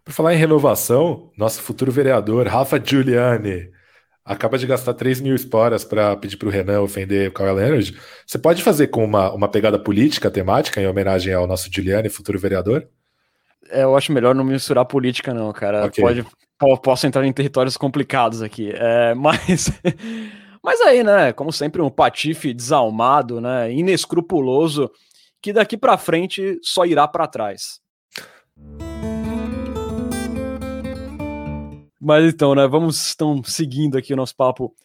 Por 0.05 0.13
falar 0.13 0.33
em 0.33 0.37
renovação, 0.37 1.31
nosso 1.37 1.61
futuro 1.61 1.91
vereador, 1.91 2.47
Rafa 2.47 2.81
Giuliani, 2.83 3.69
acaba 4.25 4.57
de 4.57 4.67
gastar 4.67 4.93
3 4.93 5.21
mil 5.21 5.33
esporas 5.33 5.85
para 5.85 6.15
pedir 6.17 6.37
para 6.37 6.47
o 6.47 6.51
Renan 6.51 6.81
ofender 6.81 7.29
o 7.29 7.33
Kyle 7.33 7.53
Leonard. 7.53 7.97
Você 8.25 8.37
pode 8.37 8.61
fazer 8.61 8.87
com 8.87 9.03
uma, 9.03 9.31
uma 9.31 9.47
pegada 9.47 9.79
política, 9.79 10.29
temática, 10.29 10.81
em 10.81 10.87
homenagem 10.87 11.33
ao 11.33 11.47
nosso 11.47 11.69
Giuliani, 11.71 12.09
futuro 12.09 12.37
vereador? 12.37 12.87
É, 13.69 13.83
eu 13.83 13.95
acho 13.95 14.11
melhor 14.11 14.35
não 14.35 14.43
misturar 14.43 14.85
política, 14.85 15.33
não, 15.33 15.51
cara. 15.53 15.85
Okay. 15.85 16.03
Pode, 16.03 16.25
posso 16.81 17.07
entrar 17.07 17.25
em 17.25 17.31
territórios 17.31 17.77
complicados 17.77 18.41
aqui. 18.41 18.71
É, 18.75 19.13
mas. 19.15 19.71
Mas 20.65 20.79
aí, 20.79 21.03
né, 21.03 21.33
como 21.33 21.51
sempre, 21.51 21.81
um 21.81 21.89
patife 21.89 22.53
desalmado, 22.53 23.41
né, 23.41 23.69
inescrupuloso, 23.69 24.89
que 25.41 25.51
daqui 25.51 25.75
para 25.75 25.97
frente 25.97 26.57
só 26.61 26.85
irá 26.85 27.05
para 27.05 27.27
trás. 27.27 27.81
Mas 32.05 32.33
então, 32.33 32.53
né, 32.53 32.67
vamos 32.67 33.01
estão 33.07 33.41
seguindo 33.45 33.97
aqui 33.97 34.13
o 34.13 34.17
nosso 34.17 34.35
papo 34.35 34.75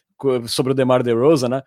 sobre 0.47 0.71
o 0.71 0.75
DeMar 0.75 1.03
DeRozan, 1.03 1.49
né? 1.49 1.63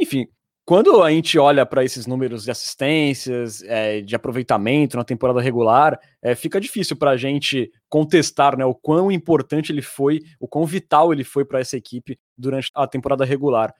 Enfim, 0.00 0.26
quando 0.64 1.02
a 1.02 1.10
gente 1.10 1.38
olha 1.38 1.66
para 1.66 1.84
esses 1.84 2.06
números 2.06 2.44
de 2.44 2.50
assistências, 2.50 3.62
é, 3.64 4.00
de 4.00 4.16
aproveitamento 4.16 4.96
na 4.96 5.04
temporada 5.04 5.42
regular, 5.42 6.00
é, 6.22 6.34
fica 6.34 6.58
difícil 6.58 6.96
para 6.96 7.10
a 7.10 7.16
gente 7.18 7.70
contestar 7.86 8.56
né, 8.56 8.64
o 8.64 8.74
quão 8.74 9.12
importante 9.12 9.70
ele 9.70 9.82
foi, 9.82 10.22
o 10.40 10.48
quão 10.48 10.64
vital 10.64 11.12
ele 11.12 11.22
foi 11.22 11.44
para 11.44 11.60
essa 11.60 11.76
equipe 11.76 12.18
durante 12.36 12.70
a 12.74 12.86
temporada 12.86 13.26
regular 13.26 13.74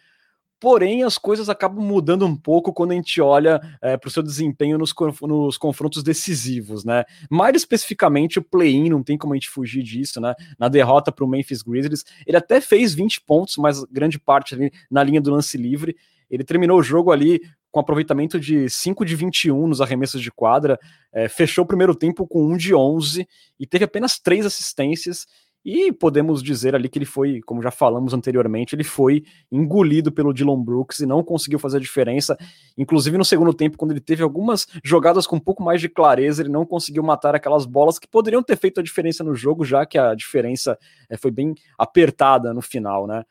porém 0.60 1.02
as 1.02 1.18
coisas 1.18 1.48
acabam 1.48 1.84
mudando 1.84 2.26
um 2.26 2.36
pouco 2.36 2.72
quando 2.72 2.92
a 2.92 2.94
gente 2.94 3.20
olha 3.20 3.60
é, 3.82 3.96
para 3.96 4.08
o 4.08 4.10
seu 4.10 4.22
desempenho 4.22 4.78
nos, 4.78 4.94
nos, 5.22 5.58
confrontos 5.58 6.02
decisivos, 6.02 6.84
né? 6.84 7.04
Mais 7.30 7.54
especificamente 7.56 8.38
o 8.38 8.42
play-in, 8.42 8.88
não 8.88 9.02
tem 9.02 9.18
como 9.18 9.34
a 9.34 9.36
gente 9.36 9.50
fugir 9.50 9.82
disso, 9.82 10.20
né? 10.20 10.34
Na 10.58 10.68
derrota 10.68 11.12
para 11.12 11.24
o 11.24 11.28
Memphis 11.28 11.62
Grizzlies, 11.62 12.04
ele 12.26 12.36
até 12.36 12.60
fez 12.60 12.94
20 12.94 13.20
pontos, 13.22 13.56
mas 13.56 13.84
grande 13.84 14.18
parte 14.18 14.54
ali 14.54 14.72
na 14.90 15.02
linha 15.02 15.20
do 15.20 15.30
lance 15.30 15.56
livre. 15.56 15.96
Ele 16.30 16.42
terminou 16.42 16.78
o 16.78 16.82
jogo 16.82 17.12
ali 17.12 17.40
com 17.70 17.80
aproveitamento 17.80 18.38
de 18.38 18.70
5 18.70 19.04
de 19.04 19.16
21 19.16 19.66
nos 19.66 19.80
arremessos 19.80 20.22
de 20.22 20.30
quadra, 20.30 20.78
é, 21.12 21.28
fechou 21.28 21.64
o 21.64 21.66
primeiro 21.66 21.92
tempo 21.92 22.24
com 22.24 22.46
1 22.52 22.56
de 22.56 22.72
11 22.72 23.26
e 23.58 23.66
teve 23.66 23.84
apenas 23.84 24.16
três 24.16 24.46
assistências 24.46 25.26
e 25.64 25.90
podemos 25.90 26.42
dizer 26.42 26.74
ali 26.74 26.88
que 26.88 26.98
ele 26.98 27.06
foi, 27.06 27.40
como 27.40 27.62
já 27.62 27.70
falamos 27.70 28.12
anteriormente, 28.12 28.74
ele 28.74 28.84
foi 28.84 29.24
engolido 29.50 30.12
pelo 30.12 30.32
Dylan 30.32 30.62
Brooks 30.62 31.00
e 31.00 31.06
não 31.06 31.22
conseguiu 31.22 31.58
fazer 31.58 31.78
a 31.78 31.80
diferença. 31.80 32.36
Inclusive 32.76 33.16
no 33.16 33.24
segundo 33.24 33.54
tempo, 33.54 33.78
quando 33.78 33.92
ele 33.92 34.00
teve 34.00 34.22
algumas 34.22 34.66
jogadas 34.84 35.26
com 35.26 35.36
um 35.36 35.40
pouco 35.40 35.62
mais 35.62 35.80
de 35.80 35.88
clareza, 35.88 36.42
ele 36.42 36.50
não 36.50 36.66
conseguiu 36.66 37.02
matar 37.02 37.34
aquelas 37.34 37.64
bolas 37.64 37.98
que 37.98 38.06
poderiam 38.06 38.42
ter 38.42 38.56
feito 38.56 38.80
a 38.80 38.82
diferença 38.82 39.24
no 39.24 39.34
jogo, 39.34 39.64
já 39.64 39.86
que 39.86 39.96
a 39.96 40.14
diferença 40.14 40.78
é, 41.08 41.16
foi 41.16 41.30
bem 41.30 41.54
apertada 41.78 42.52
no 42.52 42.60
final, 42.60 43.06
né? 43.06 43.24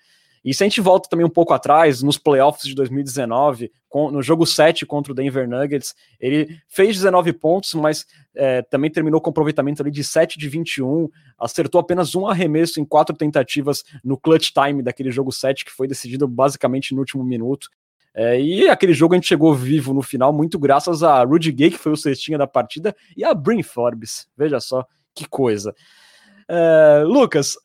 E 0.44 0.54
se 0.54 0.64
a 0.64 0.68
gente 0.68 0.82
volta 0.82 1.08
também 1.10 1.26
um 1.26 1.30
pouco 1.30 1.54
atrás, 1.54 2.04
nos 2.04 2.18
playoffs 2.18 2.68
de 2.68 2.76
2019, 2.76 3.72
com, 3.88 4.12
no 4.12 4.22
jogo 4.22 4.46
7 4.46 4.86
contra 4.86 5.14
o 5.14 5.16
Denver 5.16 5.48
Nuggets, 5.48 5.96
ele 6.20 6.60
fez 6.68 6.98
19 6.98 7.32
pontos, 7.34 7.74
mas 7.76 8.06
é, 8.36 8.62
também 8.64 8.92
terminou 8.92 9.22
com 9.22 9.30
aproveitamento 9.30 9.82
ali 9.82 9.92
de 9.92 10.04
7 10.04 10.38
de 10.38 10.50
21, 10.50 11.10
acertou 11.40 11.80
apenas 11.80 12.14
um 12.14 12.28
arremesso 12.28 12.82
em 12.82 12.86
quatro 12.86 13.16
tentativas 13.16 13.84
no 14.04 14.18
clutch 14.18 14.52
time 14.52 14.84
daquele 14.84 15.12
jogo 15.12 15.32
7, 15.32 15.64
que 15.64 15.72
foi 15.72 15.88
decidido 15.88 16.28
basicamente 16.28 16.94
no 16.94 17.00
último 17.00 17.24
minuto. 17.24 17.70
É, 18.16 18.40
e 18.40 18.70
aquele 18.70 18.94
jogo 18.94 19.14
a 19.14 19.18
gente 19.18 19.28
chegou 19.28 19.56
vivo 19.56 19.94
no 19.94 20.02
final, 20.02 20.32
muito 20.32 20.60
graças 20.60 21.02
a 21.02 21.24
Rudy 21.24 21.52
Gay, 21.52 21.72
que 21.72 21.80
foi 21.80 21.94
o 21.94 21.98
cestinha 21.98 22.38
da 22.38 22.46
partida, 22.46 22.96
e 23.16 23.24
a 23.24 23.34
Brin 23.34 23.64
Forbes. 23.64 24.28
Veja 24.38 24.60
só 24.60 24.86
que 25.16 25.28
coisa. 25.28 25.74
É, 26.48 27.04
Lucas, 27.06 27.56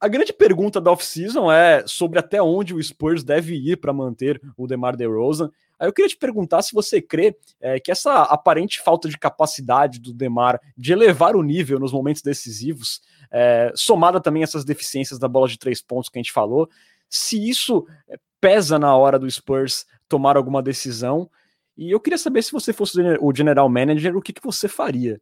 a 0.00 0.08
grande 0.08 0.32
pergunta 0.32 0.80
da 0.80 0.92
off-season 0.92 1.50
é 1.50 1.86
sobre 1.86 2.18
até 2.18 2.42
onde 2.42 2.74
o 2.74 2.82
Spurs 2.82 3.24
deve 3.24 3.54
ir 3.54 3.76
para 3.76 3.92
manter 3.92 4.40
o 4.56 4.66
DeMar 4.66 4.96
DeRozan. 4.96 5.50
Aí 5.78 5.88
eu 5.88 5.92
queria 5.92 6.08
te 6.08 6.16
perguntar 6.16 6.62
se 6.62 6.74
você 6.74 7.00
crê 7.00 7.36
é, 7.60 7.80
que 7.80 7.90
essa 7.90 8.22
aparente 8.22 8.80
falta 8.80 9.08
de 9.08 9.18
capacidade 9.18 9.98
do 9.98 10.12
DeMar 10.12 10.60
de 10.76 10.92
elevar 10.92 11.34
o 11.34 11.42
nível 11.42 11.78
nos 11.78 11.92
momentos 11.92 12.22
decisivos, 12.22 13.00
é, 13.30 13.72
somada 13.74 14.20
também 14.20 14.42
essas 14.42 14.64
deficiências 14.64 15.18
da 15.18 15.28
bola 15.28 15.48
de 15.48 15.58
três 15.58 15.80
pontos 15.80 16.08
que 16.08 16.18
a 16.18 16.22
gente 16.22 16.32
falou, 16.32 16.68
se 17.08 17.48
isso 17.48 17.86
é, 18.08 18.16
pesa 18.40 18.78
na 18.78 18.94
hora 18.96 19.18
do 19.18 19.30
Spurs 19.30 19.86
tomar 20.08 20.36
alguma 20.36 20.62
decisão. 20.62 21.30
E 21.76 21.90
eu 21.90 22.00
queria 22.00 22.18
saber 22.18 22.42
se 22.42 22.52
você 22.52 22.72
fosse 22.72 22.98
o 23.20 23.34
general 23.34 23.68
manager, 23.68 24.16
o 24.16 24.22
que, 24.22 24.32
que 24.32 24.42
você 24.42 24.68
faria? 24.68 25.20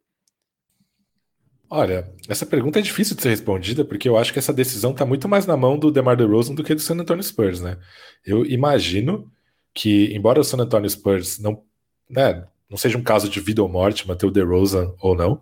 Olha, 1.69 2.11
essa 2.29 2.45
pergunta 2.45 2.79
é 2.79 2.81
difícil 2.81 3.15
de 3.15 3.21
ser 3.21 3.29
respondida 3.29 3.83
porque 3.83 4.07
eu 4.07 4.17
acho 4.17 4.31
que 4.31 4.39
essa 4.39 4.53
decisão 4.53 4.91
está 4.91 5.05
muito 5.05 5.27
mais 5.27 5.45
na 5.45 5.57
mão 5.57 5.77
do 5.77 5.91
DeMar 5.91 6.15
DeRozan 6.15 6.53
do 6.53 6.63
que 6.63 6.75
do 6.75 6.81
San 6.81 6.95
Antonio 6.95 7.23
Spurs, 7.23 7.59
né? 7.59 7.77
Eu 8.23 8.45
imagino 8.45 9.31
que, 9.73 10.13
embora 10.15 10.39
o 10.39 10.43
San 10.43 10.57
Antonio 10.57 10.89
Spurs 10.89 11.39
não, 11.39 11.63
né, 12.09 12.47
não 12.69 12.77
seja 12.77 12.97
um 12.97 13.03
caso 13.03 13.27
de 13.27 13.39
vida 13.39 13.61
ou 13.63 13.69
morte 13.69 14.07
manter 14.07 14.25
o 14.25 14.31
DeRozan 14.31 14.93
ou 14.99 15.15
não, 15.15 15.39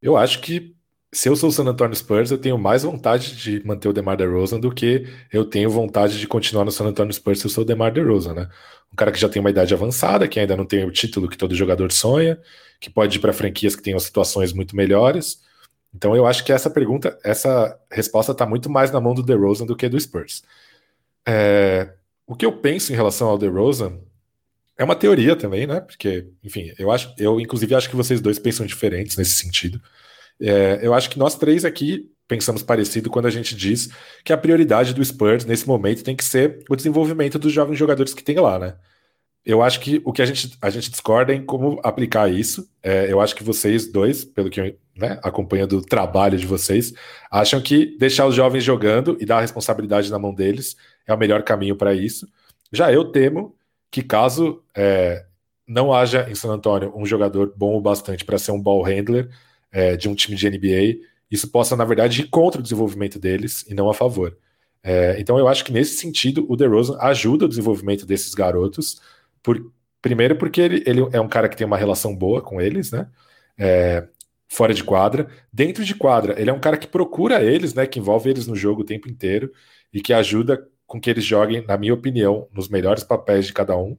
eu 0.00 0.16
acho 0.16 0.40
que 0.40 0.74
se 1.12 1.28
eu 1.28 1.34
sou 1.34 1.48
o 1.48 1.52
San 1.52 1.64
Antonio 1.64 1.94
Spurs, 1.96 2.30
eu 2.30 2.38
tenho 2.38 2.56
mais 2.56 2.84
vontade 2.84 3.36
de 3.36 3.64
manter 3.66 3.88
o 3.88 3.92
DeMar 3.92 4.16
DeRozan 4.16 4.60
do 4.60 4.72
que 4.72 5.06
eu 5.32 5.44
tenho 5.44 5.68
vontade 5.68 6.18
de 6.18 6.26
continuar 6.26 6.64
no 6.64 6.70
San 6.70 6.86
Antonio 6.86 7.12
Spurs 7.12 7.40
se 7.40 7.46
eu 7.46 7.50
sou 7.50 7.62
o 7.62 7.66
DeMar 7.66 7.92
DeRozan, 7.92 8.34
né? 8.34 8.48
Um 8.92 8.96
cara 8.96 9.10
que 9.10 9.18
já 9.18 9.28
tem 9.28 9.40
uma 9.40 9.50
idade 9.50 9.74
avançada, 9.74 10.28
que 10.28 10.38
ainda 10.38 10.56
não 10.56 10.64
tem 10.64 10.84
o 10.84 10.90
título 10.90 11.28
que 11.28 11.36
todo 11.36 11.54
jogador 11.54 11.90
sonha, 11.92 12.38
que 12.78 12.90
pode 12.90 13.18
ir 13.18 13.20
para 13.20 13.32
franquias 13.32 13.74
que 13.74 13.82
tenham 13.82 13.98
situações 13.98 14.52
muito 14.52 14.76
melhores. 14.76 15.40
Então 15.94 16.14
eu 16.14 16.26
acho 16.26 16.44
que 16.44 16.52
essa 16.52 16.70
pergunta, 16.70 17.18
essa 17.24 17.78
resposta 17.90 18.32
está 18.32 18.46
muito 18.46 18.70
mais 18.70 18.90
na 18.92 19.00
mão 19.00 19.14
do 19.14 19.22
DeRozan 19.22 19.66
do 19.66 19.76
que 19.76 19.88
do 19.88 20.00
Spurs. 20.00 20.44
É, 21.26 21.92
o 22.26 22.36
que 22.36 22.46
eu 22.46 22.52
penso 22.52 22.92
em 22.92 22.96
relação 22.96 23.28
ao 23.28 23.38
DeRozan 23.38 23.98
é 24.78 24.84
uma 24.84 24.96
teoria 24.96 25.36
também, 25.36 25.66
né? 25.66 25.80
Porque, 25.80 26.28
enfim, 26.42 26.72
eu 26.78 26.90
acho, 26.90 27.12
eu 27.18 27.40
inclusive 27.40 27.74
acho 27.74 27.90
que 27.90 27.96
vocês 27.96 28.20
dois 28.20 28.38
pensam 28.38 28.64
diferentes 28.64 29.16
nesse 29.16 29.32
sentido. 29.32 29.80
É, 30.40 30.80
eu 30.82 30.94
acho 30.94 31.10
que 31.10 31.18
nós 31.18 31.36
três 31.36 31.64
aqui 31.64 32.10
pensamos 32.26 32.62
parecido 32.62 33.10
quando 33.10 33.26
a 33.26 33.30
gente 33.30 33.56
diz 33.56 33.90
que 34.24 34.32
a 34.32 34.38
prioridade 34.38 34.94
do 34.94 35.04
Spurs 35.04 35.44
nesse 35.44 35.66
momento 35.66 36.04
tem 36.04 36.14
que 36.14 36.24
ser 36.24 36.64
o 36.70 36.76
desenvolvimento 36.76 37.38
dos 37.38 37.52
jovens 37.52 37.76
jogadores 37.76 38.14
que 38.14 38.22
tem 38.22 38.38
lá, 38.38 38.58
né? 38.58 38.76
Eu 39.44 39.62
acho 39.62 39.80
que 39.80 40.00
o 40.04 40.12
que 40.12 40.22
a 40.22 40.26
gente, 40.26 40.56
a 40.60 40.70
gente 40.70 40.90
discorda 40.90 41.32
é 41.32 41.36
em 41.36 41.44
como 41.44 41.80
aplicar 41.82 42.30
isso. 42.30 42.68
É, 42.82 43.10
eu 43.10 43.20
acho 43.20 43.34
que 43.34 43.42
vocês 43.42 43.90
dois, 43.90 44.24
pelo 44.24 44.50
que 44.50 44.60
eu 44.60 44.76
né, 44.96 45.18
acompanhando 45.22 45.78
o 45.78 45.82
trabalho 45.82 46.38
de 46.38 46.46
vocês, 46.46 46.92
acham 47.30 47.60
que 47.60 47.96
deixar 47.98 48.26
os 48.26 48.34
jovens 48.34 48.62
jogando 48.62 49.16
e 49.18 49.24
dar 49.24 49.38
a 49.38 49.40
responsabilidade 49.40 50.10
na 50.10 50.18
mão 50.18 50.34
deles 50.34 50.76
é 51.06 51.14
o 51.14 51.18
melhor 51.18 51.42
caminho 51.42 51.74
para 51.74 51.94
isso. 51.94 52.28
Já 52.70 52.92
eu 52.92 53.06
temo 53.06 53.56
que 53.90 54.02
caso 54.02 54.62
é, 54.76 55.24
não 55.66 55.92
haja 55.92 56.28
em 56.30 56.34
San 56.34 56.52
Antonio 56.52 56.92
um 56.94 57.06
jogador 57.06 57.52
bom 57.56 57.76
o 57.76 57.80
bastante 57.80 58.24
para 58.24 58.38
ser 58.38 58.52
um 58.52 58.60
ball 58.60 58.82
handler 58.82 59.30
é, 59.72 59.96
de 59.96 60.08
um 60.08 60.14
time 60.14 60.36
de 60.36 60.48
NBA, 60.48 61.06
isso 61.30 61.48
possa, 61.48 61.76
na 61.76 61.84
verdade, 61.84 62.22
ir 62.22 62.28
contra 62.28 62.60
o 62.60 62.62
desenvolvimento 62.62 63.18
deles 63.18 63.64
e 63.68 63.74
não 63.74 63.88
a 63.88 63.94
favor. 63.94 64.36
É, 64.82 65.20
então 65.20 65.38
eu 65.38 65.46
acho 65.46 65.64
que 65.64 65.72
nesse 65.72 65.96
sentido 65.96 66.46
o 66.48 66.56
DeRozan 66.56 66.96
ajuda 67.00 67.44
o 67.44 67.48
desenvolvimento 67.48 68.06
desses 68.06 68.34
garotos, 68.34 69.00
por, 69.42 69.70
primeiro 70.00 70.36
porque 70.36 70.60
ele, 70.60 70.82
ele 70.86 71.00
é 71.12 71.20
um 71.20 71.28
cara 71.28 71.48
que 71.48 71.56
tem 71.56 71.66
uma 71.66 71.76
relação 71.76 72.16
boa 72.16 72.40
com 72.40 72.60
eles, 72.60 72.90
né? 72.90 73.08
É, 73.58 74.06
fora 74.48 74.74
de 74.74 74.82
quadra. 74.82 75.28
Dentro 75.52 75.84
de 75.84 75.94
quadra, 75.94 76.40
ele 76.40 76.50
é 76.50 76.52
um 76.52 76.60
cara 76.60 76.76
que 76.76 76.86
procura 76.86 77.42
eles, 77.42 77.74
né? 77.74 77.86
Que 77.86 77.98
envolve 77.98 78.30
eles 78.30 78.46
no 78.46 78.56
jogo 78.56 78.82
o 78.82 78.84
tempo 78.84 79.08
inteiro 79.08 79.52
e 79.92 80.00
que 80.00 80.12
ajuda 80.12 80.66
com 80.86 81.00
que 81.00 81.10
eles 81.10 81.24
joguem, 81.24 81.64
na 81.66 81.76
minha 81.76 81.94
opinião, 81.94 82.48
nos 82.52 82.68
melhores 82.68 83.04
papéis 83.04 83.46
de 83.46 83.52
cada 83.52 83.76
um. 83.76 83.96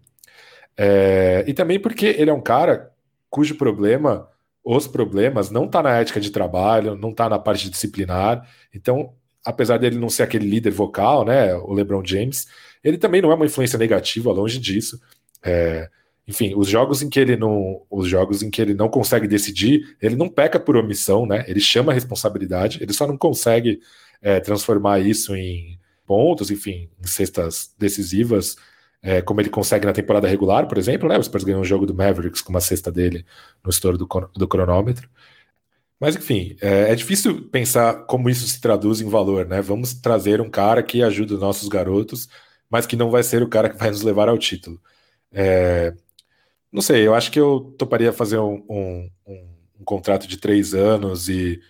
É, 0.75 1.43
e 1.47 1.53
também 1.53 1.79
porque 1.79 2.05
ele 2.05 2.29
é 2.29 2.33
um 2.33 2.41
cara 2.41 2.91
cujo 3.29 3.55
problema, 3.55 4.27
os 4.63 4.87
problemas, 4.87 5.49
não 5.49 5.65
está 5.65 5.81
na 5.81 5.97
ética 5.97 6.19
de 6.19 6.29
trabalho, 6.29 6.95
não 6.95 7.09
está 7.09 7.27
na 7.27 7.39
parte 7.39 7.69
disciplinar. 7.69 8.47
Então, 8.73 9.13
apesar 9.43 9.77
dele 9.77 9.97
não 9.97 10.09
ser 10.09 10.23
aquele 10.23 10.47
líder 10.47 10.71
vocal, 10.71 11.25
né? 11.25 11.55
O 11.55 11.73
LeBron 11.73 12.03
James, 12.05 12.47
ele 12.83 12.97
também 12.97 13.21
não 13.21 13.31
é 13.31 13.35
uma 13.35 13.45
influência 13.45 13.77
negativa, 13.77 14.31
longe 14.31 14.59
disso. 14.59 15.01
É, 15.43 15.89
enfim, 16.27 16.53
os 16.55 16.67
jogos 16.67 17.01
em 17.01 17.09
que 17.09 17.19
ele 17.19 17.35
não, 17.35 17.81
os 17.89 18.07
jogos 18.07 18.43
em 18.43 18.49
que 18.49 18.61
ele 18.61 18.73
não 18.73 18.87
consegue 18.87 19.27
decidir, 19.27 19.97
ele 20.01 20.15
não 20.15 20.29
peca 20.29 20.59
por 20.59 20.77
omissão, 20.77 21.25
né? 21.25 21.43
Ele 21.47 21.59
chama 21.59 21.91
a 21.91 21.95
responsabilidade, 21.95 22.81
ele 22.81 22.93
só 22.93 23.07
não 23.07 23.17
consegue 23.17 23.79
é, 24.21 24.39
transformar 24.39 24.99
isso 24.99 25.35
em 25.35 25.79
pontos, 26.05 26.51
enfim, 26.51 26.89
em 27.03 27.07
cestas 27.07 27.73
decisivas, 27.77 28.55
é, 29.01 29.21
como 29.21 29.41
ele 29.41 29.49
consegue 29.49 29.85
na 29.85 29.93
temporada 29.93 30.27
regular, 30.27 30.67
por 30.67 30.77
exemplo, 30.77 31.09
né? 31.09 31.17
O 31.17 31.23
Spurs 31.23 31.43
ganhou 31.43 31.61
um 31.61 31.65
jogo 31.65 31.85
do 31.85 31.95
Mavericks 31.95 32.41
com 32.41 32.51
uma 32.51 32.61
cesta 32.61 32.91
dele 32.91 33.25
no 33.63 33.69
estouro 33.69 33.97
do, 33.97 34.07
do 34.35 34.47
cronômetro. 34.47 35.09
Mas 35.99 36.15
enfim, 36.15 36.55
é, 36.61 36.91
é, 36.91 36.95
difícil 36.95 37.47
pensar 37.49 38.05
como 38.05 38.29
isso 38.29 38.47
se 38.47 38.59
traduz 38.59 39.01
em 39.01 39.09
valor, 39.09 39.45
né? 39.47 39.61
Vamos 39.61 39.93
trazer 39.93 40.41
um 40.41 40.49
cara 40.49 40.83
que 40.83 41.03
ajuda 41.03 41.35
os 41.35 41.39
nossos 41.39 41.67
garotos, 41.67 42.27
mas 42.69 42.85
que 42.85 42.95
não 42.95 43.11
vai 43.11 43.23
ser 43.23 43.43
o 43.43 43.49
cara 43.49 43.69
que 43.69 43.77
vai 43.77 43.89
nos 43.91 44.01
levar 44.01 44.29
ao 44.29 44.37
título. 44.37 44.79
É, 45.31 45.93
não 46.71 46.81
sei, 46.81 47.05
eu 47.07 47.13
acho 47.13 47.31
que 47.31 47.39
eu 47.39 47.75
toparia 47.77 48.13
fazer 48.13 48.39
um, 48.39 48.63
um, 48.69 49.09
um, 49.27 49.47
um 49.81 49.83
contrato 49.83 50.27
de 50.27 50.37
três 50.37 50.73
anos 50.73 51.29
e 51.29 51.61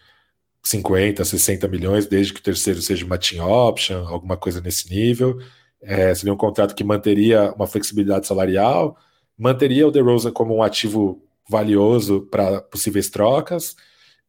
50, 0.64 1.26
60 1.26 1.68
milhões, 1.68 2.08
desde 2.08 2.34
que 2.34 2.40
o 2.40 2.44
terceiro 2.44 2.82
seja 2.82 3.06
uma 3.06 3.18
team 3.18 3.50
option, 3.50 4.08
alguma 4.08 4.38
coisa 4.38 4.62
nesse 4.62 4.90
nível. 4.90 5.40
É, 5.82 6.14
seria 6.14 6.34
um 6.34 6.38
contrato 6.38 6.76
que 6.76 6.84
manteria 6.84 7.54
uma 7.54 7.66
flexibilidade 7.68 8.28
salarial, 8.28 8.98
manteria 9.38 9.88
o 9.88 9.92
DeRozan 9.92 10.32
como 10.32 10.56
um 10.56 10.62
ativo 10.62 11.24
valioso 11.50 12.28
para 12.30 12.62
possíveis 12.62 13.10
trocas 13.10 13.76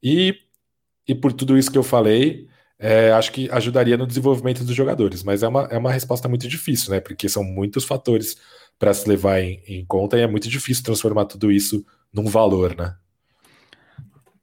e, 0.02 0.34
e 1.06 1.14
por 1.14 1.32
tudo 1.32 1.56
isso 1.56 1.70
que 1.70 1.78
eu 1.78 1.82
falei, 1.82 2.48
é, 2.78 3.12
acho 3.12 3.30
que 3.30 3.48
ajudaria 3.50 3.96
no 3.96 4.06
desenvolvimento 4.06 4.64
dos 4.64 4.74
jogadores. 4.74 5.22
Mas 5.22 5.44
é 5.44 5.48
uma, 5.48 5.68
é 5.70 5.78
uma 5.78 5.92
resposta 5.92 6.28
muito 6.28 6.48
difícil, 6.48 6.90
né? 6.90 6.98
Porque 6.98 7.28
são 7.28 7.44
muitos 7.44 7.84
fatores 7.84 8.36
para 8.76 8.92
se 8.92 9.08
levar 9.08 9.40
em, 9.40 9.62
em, 9.68 9.84
conta 9.86 10.18
e 10.18 10.22
é 10.22 10.26
muito 10.26 10.48
difícil 10.48 10.82
transformar 10.82 11.26
tudo 11.26 11.52
isso 11.52 11.86
num 12.12 12.26
valor, 12.26 12.74
né? 12.74 12.96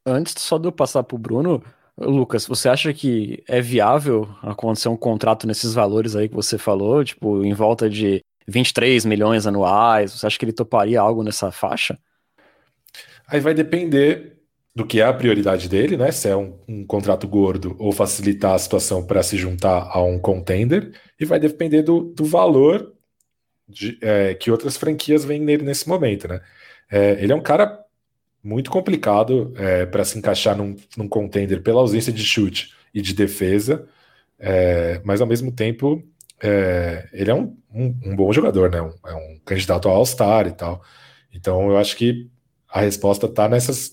Antes 0.06 0.36
só 0.38 0.58
de 0.58 0.68
eu 0.68 0.72
passar 0.72 1.04
para 1.04 1.16
o 1.16 1.20
Bruno, 1.20 1.62
Lucas, 2.00 2.46
você 2.48 2.70
acha 2.70 2.94
que 2.94 3.44
é 3.48 3.60
viável 3.60 4.30
acontecer 4.42 4.88
um 4.88 4.96
contrato 4.96 5.46
nesses 5.46 5.74
valores 5.74 6.16
aí 6.16 6.30
que 6.30 6.36
você 6.36 6.58
falou, 6.58 7.04
tipo, 7.04 7.44
em 7.44 7.54
volta 7.54 7.90
de 7.90 8.24
23 8.48 9.06
milhões 9.06 9.46
anuais? 9.46 10.14
Você 10.14 10.26
acha 10.26 10.40
que 10.40 10.46
ele 10.46 10.54
toparia 10.54 11.02
algo 11.02 11.24
nessa 11.24 11.52
faixa? 11.52 11.98
Aí 13.28 13.40
vai 13.40 13.54
depender 13.54 14.38
do 14.76 14.86
que 14.86 15.02
é 15.02 15.04
a 15.04 15.14
prioridade 15.14 15.68
dele, 15.68 15.98
né? 15.98 16.12
Se 16.12 16.30
é 16.30 16.36
um, 16.36 16.58
um 16.68 16.86
contrato 16.86 17.28
gordo 17.28 17.76
ou 17.78 17.92
facilitar 17.92 18.54
a 18.54 18.60
situação 18.60 19.06
para 19.06 19.22
se 19.22 19.36
juntar 19.36 19.90
a 19.92 20.02
um 20.02 20.18
contender, 20.18 20.94
e 21.20 21.26
vai 21.26 21.40
depender 21.40 21.82
do, 21.82 22.02
do 22.02 22.24
valor 22.24 22.94
de, 23.68 23.98
é, 24.02 24.34
que 24.34 24.50
outras 24.50 24.78
franquias 24.78 25.26
vêm 25.26 25.42
nele 25.42 25.64
nesse 25.64 25.88
momento, 25.88 26.28
né? 26.28 26.42
É, 26.90 27.22
ele 27.22 27.34
é 27.34 27.36
um 27.36 27.42
cara 27.42 27.80
muito 28.44 28.72
complicado 28.72 29.54
é, 29.58 29.86
para 29.86 30.06
se 30.06 30.18
encaixar 30.18 30.56
num, 30.56 30.76
num, 30.98 31.08
contender 31.08 31.62
pela 31.62 31.82
ausência 31.82 32.12
de 32.12 32.24
chute 32.24 32.74
e 32.94 33.02
de 33.02 33.14
defesa, 33.14 33.88
é, 34.40 35.02
mas 35.04 35.22
ao 35.22 35.28
mesmo 35.28 35.52
tempo 35.52 36.04
é, 36.42 37.08
ele 37.12 37.32
é 37.32 37.34
um, 37.34 37.58
um, 37.74 37.96
um, 38.06 38.16
bom 38.16 38.32
jogador, 38.32 38.70
né? 38.72 38.80
é 39.06 39.14
um 39.14 39.40
candidato 39.46 39.90
ao 39.90 39.96
All-Star 39.96 40.48
e 40.48 40.52
tal. 40.52 40.82
Então 41.34 41.70
eu 41.70 41.78
acho 41.78 41.96
que 41.98 42.30
a 42.70 42.82
resposta 42.82 43.26
está 43.26 43.50
nessas 43.50 43.92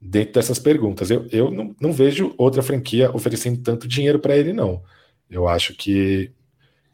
dentro 0.00 0.34
dessas 0.34 0.58
perguntas. 0.58 1.10
Eu, 1.10 1.26
eu 1.30 1.50
não, 1.50 1.74
não 1.80 1.92
vejo 1.92 2.34
outra 2.38 2.62
franquia 2.62 3.10
oferecendo 3.14 3.62
tanto 3.62 3.88
dinheiro 3.88 4.18
para 4.18 4.36
ele, 4.36 4.52
não. 4.52 4.82
Eu 5.30 5.48
acho 5.48 5.74
que 5.74 6.32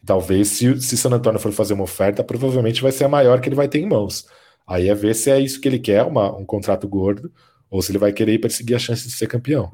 Talvez, 0.04 0.48
se, 0.48 0.80
se 0.80 0.96
San 0.96 1.10
Antonio 1.10 1.38
for 1.38 1.52
fazer 1.52 1.74
uma 1.74 1.84
oferta, 1.84 2.24
provavelmente 2.24 2.80
vai 2.80 2.92
ser 2.92 3.04
a 3.04 3.08
maior 3.08 3.40
que 3.40 3.48
ele 3.50 3.56
vai 3.56 3.68
ter 3.68 3.78
em 3.78 3.86
mãos. 3.86 4.26
Aí 4.68 4.88
é 4.88 4.94
ver 4.94 5.14
se 5.14 5.30
é 5.30 5.40
isso 5.40 5.60
que 5.60 5.66
ele 5.66 5.78
quer, 5.78 6.04
uma, 6.04 6.30
um 6.36 6.44
contrato 6.44 6.86
gordo, 6.86 7.32
ou 7.70 7.80
se 7.80 7.90
ele 7.90 7.98
vai 7.98 8.12
querer 8.12 8.34
ir 8.34 8.38
perseguir 8.38 8.76
a 8.76 8.78
chance 8.78 9.06
de 9.06 9.14
ser 9.14 9.26
campeão. 9.26 9.72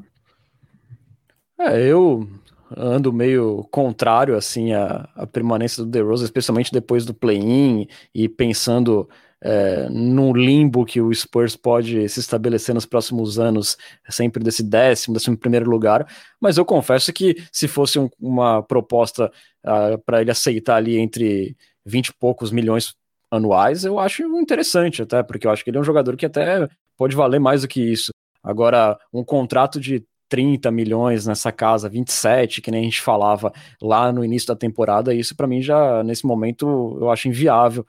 É, 1.58 1.84
eu 1.84 2.28
ando 2.76 3.12
meio 3.12 3.66
contrário 3.70 4.36
assim 4.36 4.72
à, 4.72 5.08
à 5.14 5.26
permanência 5.26 5.82
do 5.82 5.90
DeRozan, 5.90 6.24
especialmente 6.24 6.72
depois 6.72 7.04
do 7.04 7.12
play-in 7.12 7.86
e 8.14 8.28
pensando 8.28 9.08
é, 9.44 9.88
no 9.90 10.32
limbo 10.32 10.86
que 10.86 11.00
o 11.00 11.12
Spurs 11.12 11.54
pode 11.54 12.08
se 12.08 12.20
estabelecer 12.20 12.74
nos 12.74 12.86
próximos 12.86 13.38
anos, 13.38 13.76
sempre 14.08 14.42
desse 14.42 14.62
décimo, 14.62 15.14
décimo 15.14 15.36
primeiro 15.36 15.68
lugar. 15.68 16.06
Mas 16.40 16.56
eu 16.56 16.64
confesso 16.64 17.12
que 17.12 17.36
se 17.52 17.68
fosse 17.68 17.98
um, 17.98 18.08
uma 18.18 18.62
proposta 18.62 19.30
uh, 19.64 19.98
para 20.04 20.22
ele 20.22 20.30
aceitar 20.30 20.76
ali 20.76 20.96
entre 20.96 21.56
20 21.84 22.08
e 22.08 22.14
poucos 22.14 22.50
milhões 22.50 22.94
anuais, 23.34 23.84
eu 23.84 23.98
acho 23.98 24.22
interessante 24.38 25.02
até, 25.02 25.22
porque 25.22 25.46
eu 25.46 25.50
acho 25.50 25.62
que 25.64 25.70
ele 25.70 25.78
é 25.78 25.80
um 25.80 25.84
jogador 25.84 26.16
que 26.16 26.26
até 26.26 26.68
pode 26.96 27.14
valer 27.16 27.40
mais 27.40 27.62
do 27.62 27.68
que 27.68 27.80
isso. 27.80 28.12
Agora, 28.42 28.98
um 29.12 29.24
contrato 29.24 29.80
de 29.80 30.04
30 30.28 30.70
milhões 30.70 31.26
nessa 31.26 31.52
casa, 31.52 31.88
27, 31.88 32.60
que 32.60 32.70
nem 32.70 32.80
a 32.80 32.84
gente 32.84 33.00
falava 33.00 33.52
lá 33.80 34.12
no 34.12 34.24
início 34.24 34.48
da 34.48 34.56
temporada, 34.56 35.14
isso 35.14 35.36
para 35.36 35.46
mim 35.46 35.62
já, 35.62 36.02
nesse 36.02 36.26
momento, 36.26 36.98
eu 37.00 37.10
acho 37.10 37.28
inviável. 37.28 37.86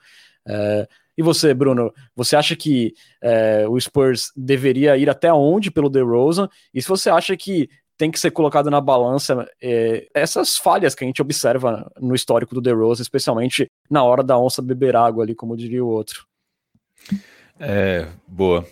É, 0.47 0.87
e 1.17 1.23
você, 1.23 1.53
Bruno, 1.53 1.93
você 2.15 2.35
acha 2.35 2.55
que 2.55 2.93
é, 3.21 3.65
o 3.67 3.79
Spurs 3.79 4.31
deveria 4.35 4.97
ir 4.97 5.09
até 5.09 5.31
onde 5.33 5.71
pelo 5.71 5.89
DeRozan? 5.89 6.49
E 6.73 6.81
se 6.81 6.87
você 6.87 7.09
acha 7.09 7.35
que 7.37 7.69
tem 7.97 8.11
que 8.11 8.19
ser 8.19 8.31
colocado 8.31 8.69
na 8.69 8.81
balança 8.81 9.47
é, 9.61 10.07
essas 10.13 10.57
falhas 10.57 10.93
que 10.93 11.03
a 11.03 11.07
gente 11.07 11.21
observa 11.21 11.91
no 11.99 12.15
histórico 12.15 12.53
do 12.53 12.61
DeRozan, 12.61 13.01
especialmente 13.01 13.69
na 13.89 14.03
hora 14.03 14.23
da 14.23 14.37
onça 14.37 14.61
beber 14.61 14.95
água 14.95 15.23
ali, 15.23 15.33
como 15.33 15.55
diria 15.55 15.83
o 15.83 15.87
outro? 15.87 16.25
É, 17.59 18.07
boa. 18.27 18.65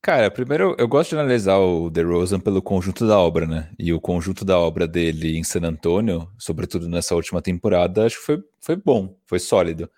Cara, 0.00 0.30
primeiro 0.30 0.76
eu 0.78 0.86
gosto 0.86 1.10
de 1.10 1.16
analisar 1.16 1.58
o 1.58 1.90
DeRozan 1.90 2.38
pelo 2.38 2.62
conjunto 2.62 3.06
da 3.06 3.18
obra, 3.18 3.46
né? 3.46 3.68
E 3.78 3.92
o 3.92 4.00
conjunto 4.00 4.44
da 4.44 4.58
obra 4.58 4.86
dele 4.86 5.36
em 5.36 5.42
San 5.42 5.62
Antonio, 5.62 6.30
sobretudo 6.38 6.88
nessa 6.88 7.14
última 7.14 7.42
temporada, 7.42 8.06
acho 8.06 8.18
que 8.20 8.24
foi, 8.24 8.44
foi 8.60 8.76
bom, 8.76 9.16
foi 9.26 9.40
sólido. 9.40 9.90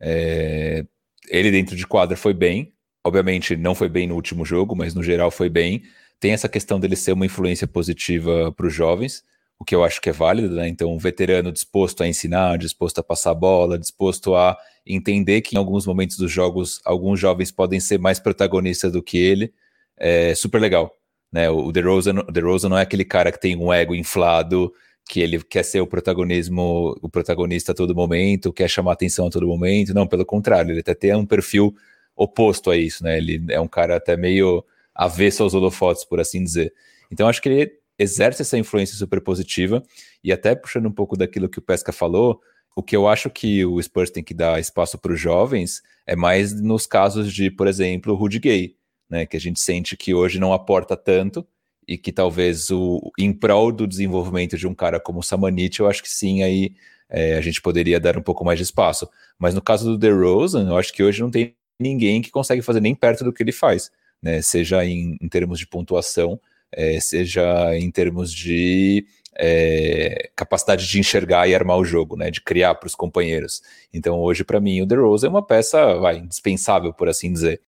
É, 0.00 0.84
ele 1.28 1.50
dentro 1.50 1.74
de 1.74 1.86
quadra 1.86 2.16
foi 2.16 2.32
bem. 2.32 2.72
Obviamente 3.04 3.56
não 3.56 3.74
foi 3.74 3.88
bem 3.88 4.06
no 4.06 4.14
último 4.14 4.44
jogo, 4.44 4.76
mas 4.76 4.94
no 4.94 5.02
geral 5.02 5.30
foi 5.30 5.48
bem. 5.48 5.82
Tem 6.18 6.32
essa 6.32 6.48
questão 6.48 6.80
dele 6.80 6.96
ser 6.96 7.12
uma 7.12 7.26
influência 7.26 7.66
positiva 7.66 8.52
para 8.52 8.66
os 8.66 8.74
jovens, 8.74 9.22
o 9.58 9.64
que 9.64 9.74
eu 9.74 9.84
acho 9.84 10.00
que 10.00 10.10
é 10.10 10.12
válido, 10.12 10.54
né? 10.54 10.68
Então, 10.68 10.92
um 10.92 10.98
veterano 10.98 11.50
disposto 11.50 12.02
a 12.02 12.08
ensinar, 12.08 12.58
disposto 12.58 12.98
a 12.98 13.02
passar 13.02 13.34
bola, 13.34 13.78
disposto 13.78 14.34
a 14.34 14.56
entender 14.86 15.40
que 15.40 15.56
em 15.56 15.58
alguns 15.58 15.86
momentos 15.86 16.16
dos 16.16 16.30
jogos 16.30 16.80
alguns 16.84 17.18
jovens 17.18 17.50
podem 17.50 17.80
ser 17.80 17.98
mais 17.98 18.18
protagonistas 18.20 18.92
do 18.92 19.02
que 19.02 19.18
ele, 19.18 19.52
é 19.96 20.34
super 20.34 20.60
legal. 20.60 20.92
Né? 21.32 21.50
O 21.50 21.72
DeRozan, 21.72 22.14
DeRozan 22.30 22.68
não 22.68 22.78
é 22.78 22.82
aquele 22.82 23.04
cara 23.04 23.32
que 23.32 23.40
tem 23.40 23.56
um 23.56 23.72
ego 23.72 23.94
inflado, 23.94 24.72
que 25.08 25.20
ele 25.20 25.42
quer 25.42 25.62
ser 25.64 25.80
o 25.80 25.86
protagonismo, 25.86 26.96
o 27.00 27.08
protagonista 27.08 27.72
a 27.72 27.74
todo 27.74 27.94
momento, 27.94 28.52
quer 28.52 28.68
chamar 28.68 28.92
atenção 28.92 29.26
a 29.26 29.30
todo 29.30 29.46
momento. 29.46 29.94
Não, 29.94 30.06
pelo 30.06 30.26
contrário, 30.26 30.72
ele 30.72 30.80
até 30.80 30.94
tem 30.94 31.14
um 31.14 31.26
perfil 31.26 31.74
oposto 32.14 32.70
a 32.70 32.76
isso, 32.76 33.04
né? 33.04 33.18
Ele 33.18 33.44
é 33.50 33.60
um 33.60 33.68
cara 33.68 33.96
até 33.96 34.16
meio 34.16 34.64
avesso 34.96 35.42
aos 35.42 35.54
holofotes, 35.54 36.04
por 36.04 36.20
assim 36.20 36.42
dizer. 36.42 36.72
Então 37.10 37.28
acho 37.28 37.42
que 37.42 37.48
ele 37.48 37.72
exerce 37.98 38.42
essa 38.42 38.58
influência 38.58 38.96
super 38.96 39.20
positiva 39.20 39.82
e 40.22 40.32
até 40.32 40.54
puxando 40.54 40.86
um 40.86 40.92
pouco 40.92 41.16
daquilo 41.16 41.48
que 41.48 41.58
o 41.58 41.62
Pesca 41.62 41.92
falou, 41.92 42.40
o 42.74 42.82
que 42.82 42.94
eu 42.94 43.08
acho 43.08 43.30
que 43.30 43.64
o 43.64 43.82
Spurs 43.82 44.10
tem 44.10 44.22
que 44.22 44.34
dar 44.34 44.60
espaço 44.60 44.98
para 44.98 45.12
os 45.12 45.20
jovens 45.20 45.82
é 46.06 46.14
mais 46.14 46.52
nos 46.60 46.86
casos 46.86 47.32
de, 47.32 47.50
por 47.50 47.66
exemplo, 47.66 48.12
o 48.12 48.16
Rudy 48.16 48.38
Gay, 48.38 48.76
né? 49.08 49.24
Que 49.24 49.36
a 49.36 49.40
gente 49.40 49.60
sente 49.60 49.96
que 49.96 50.14
hoje 50.14 50.38
não 50.38 50.52
aporta 50.52 50.96
tanto 50.96 51.46
e 51.88 51.96
que 51.96 52.12
talvez 52.12 52.70
o 52.70 53.00
em 53.18 53.32
prol 53.32 53.72
do 53.72 53.86
desenvolvimento 53.86 54.58
de 54.58 54.66
um 54.66 54.74
cara 54.74 55.00
como 55.00 55.20
o 55.20 55.22
Samanit, 55.22 55.80
eu 55.80 55.88
acho 55.88 56.02
que 56.02 56.10
sim, 56.10 56.42
aí 56.42 56.74
é, 57.08 57.36
a 57.36 57.40
gente 57.40 57.62
poderia 57.62 57.98
dar 57.98 58.18
um 58.18 58.22
pouco 58.22 58.44
mais 58.44 58.58
de 58.58 58.64
espaço. 58.64 59.08
Mas 59.38 59.54
no 59.54 59.62
caso 59.62 59.86
do 59.86 59.98
DeRozan, 59.98 60.68
eu 60.68 60.76
acho 60.76 60.92
que 60.92 61.02
hoje 61.02 61.22
não 61.22 61.30
tem 61.30 61.54
ninguém 61.80 62.20
que 62.20 62.30
consegue 62.30 62.62
fazer 62.62 62.80
nem 62.80 62.94
perto 62.94 63.24
do 63.24 63.32
que 63.32 63.42
ele 63.42 63.52
faz, 63.52 63.90
né? 64.22 64.42
Seja 64.42 64.84
em, 64.84 65.16
em 65.20 65.28
termos 65.28 65.58
de 65.58 65.66
pontuação, 65.66 66.40
é, 66.72 66.98
seja 67.00 67.76
em 67.76 67.90
termos 67.90 68.32
de 68.32 69.06
é, 69.34 70.30
capacidade 70.34 70.86
de 70.88 70.98
enxergar 70.98 71.48
e 71.48 71.54
armar 71.54 71.78
o 71.78 71.84
jogo, 71.84 72.16
né? 72.16 72.30
De 72.30 72.40
criar 72.40 72.74
para 72.74 72.86
os 72.86 72.94
companheiros. 72.94 73.62
Então 73.92 74.18
hoje 74.20 74.44
para 74.44 74.60
mim 74.60 74.80
o 74.82 74.86
DeRozan 74.86 75.28
é 75.28 75.30
uma 75.30 75.46
peça, 75.46 75.94
vai, 75.96 76.18
indispensável 76.18 76.92
por 76.92 77.08
assim 77.08 77.32
dizer. 77.32 77.60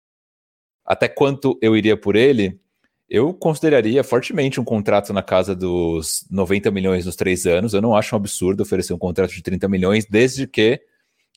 Até 0.85 1.09
quanto 1.09 1.59
eu 1.61 1.77
iria 1.77 1.97
por 1.97 2.17
ele? 2.17 2.61
Eu 3.09 3.33
consideraria 3.35 4.03
fortemente 4.03 4.61
um 4.61 4.65
contrato 4.65 5.13
na 5.13 5.23
casa 5.23 5.55
dos 5.55 6.27
90 6.31 6.71
milhões 6.71 7.07
nos 7.07 7.17
três 7.17 7.47
anos. 7.47 7.73
Eu 7.73 7.83
não 7.83 7.95
acho 7.95 8.15
um 8.15 8.19
absurdo 8.19 8.63
oferecer 8.63 8.93
um 8.93 8.99
contrato 8.99 9.33
de 9.33 9.43
30 9.43 9.69
milhões, 9.69 10.07
desde 10.07 10.47
que 10.47 10.81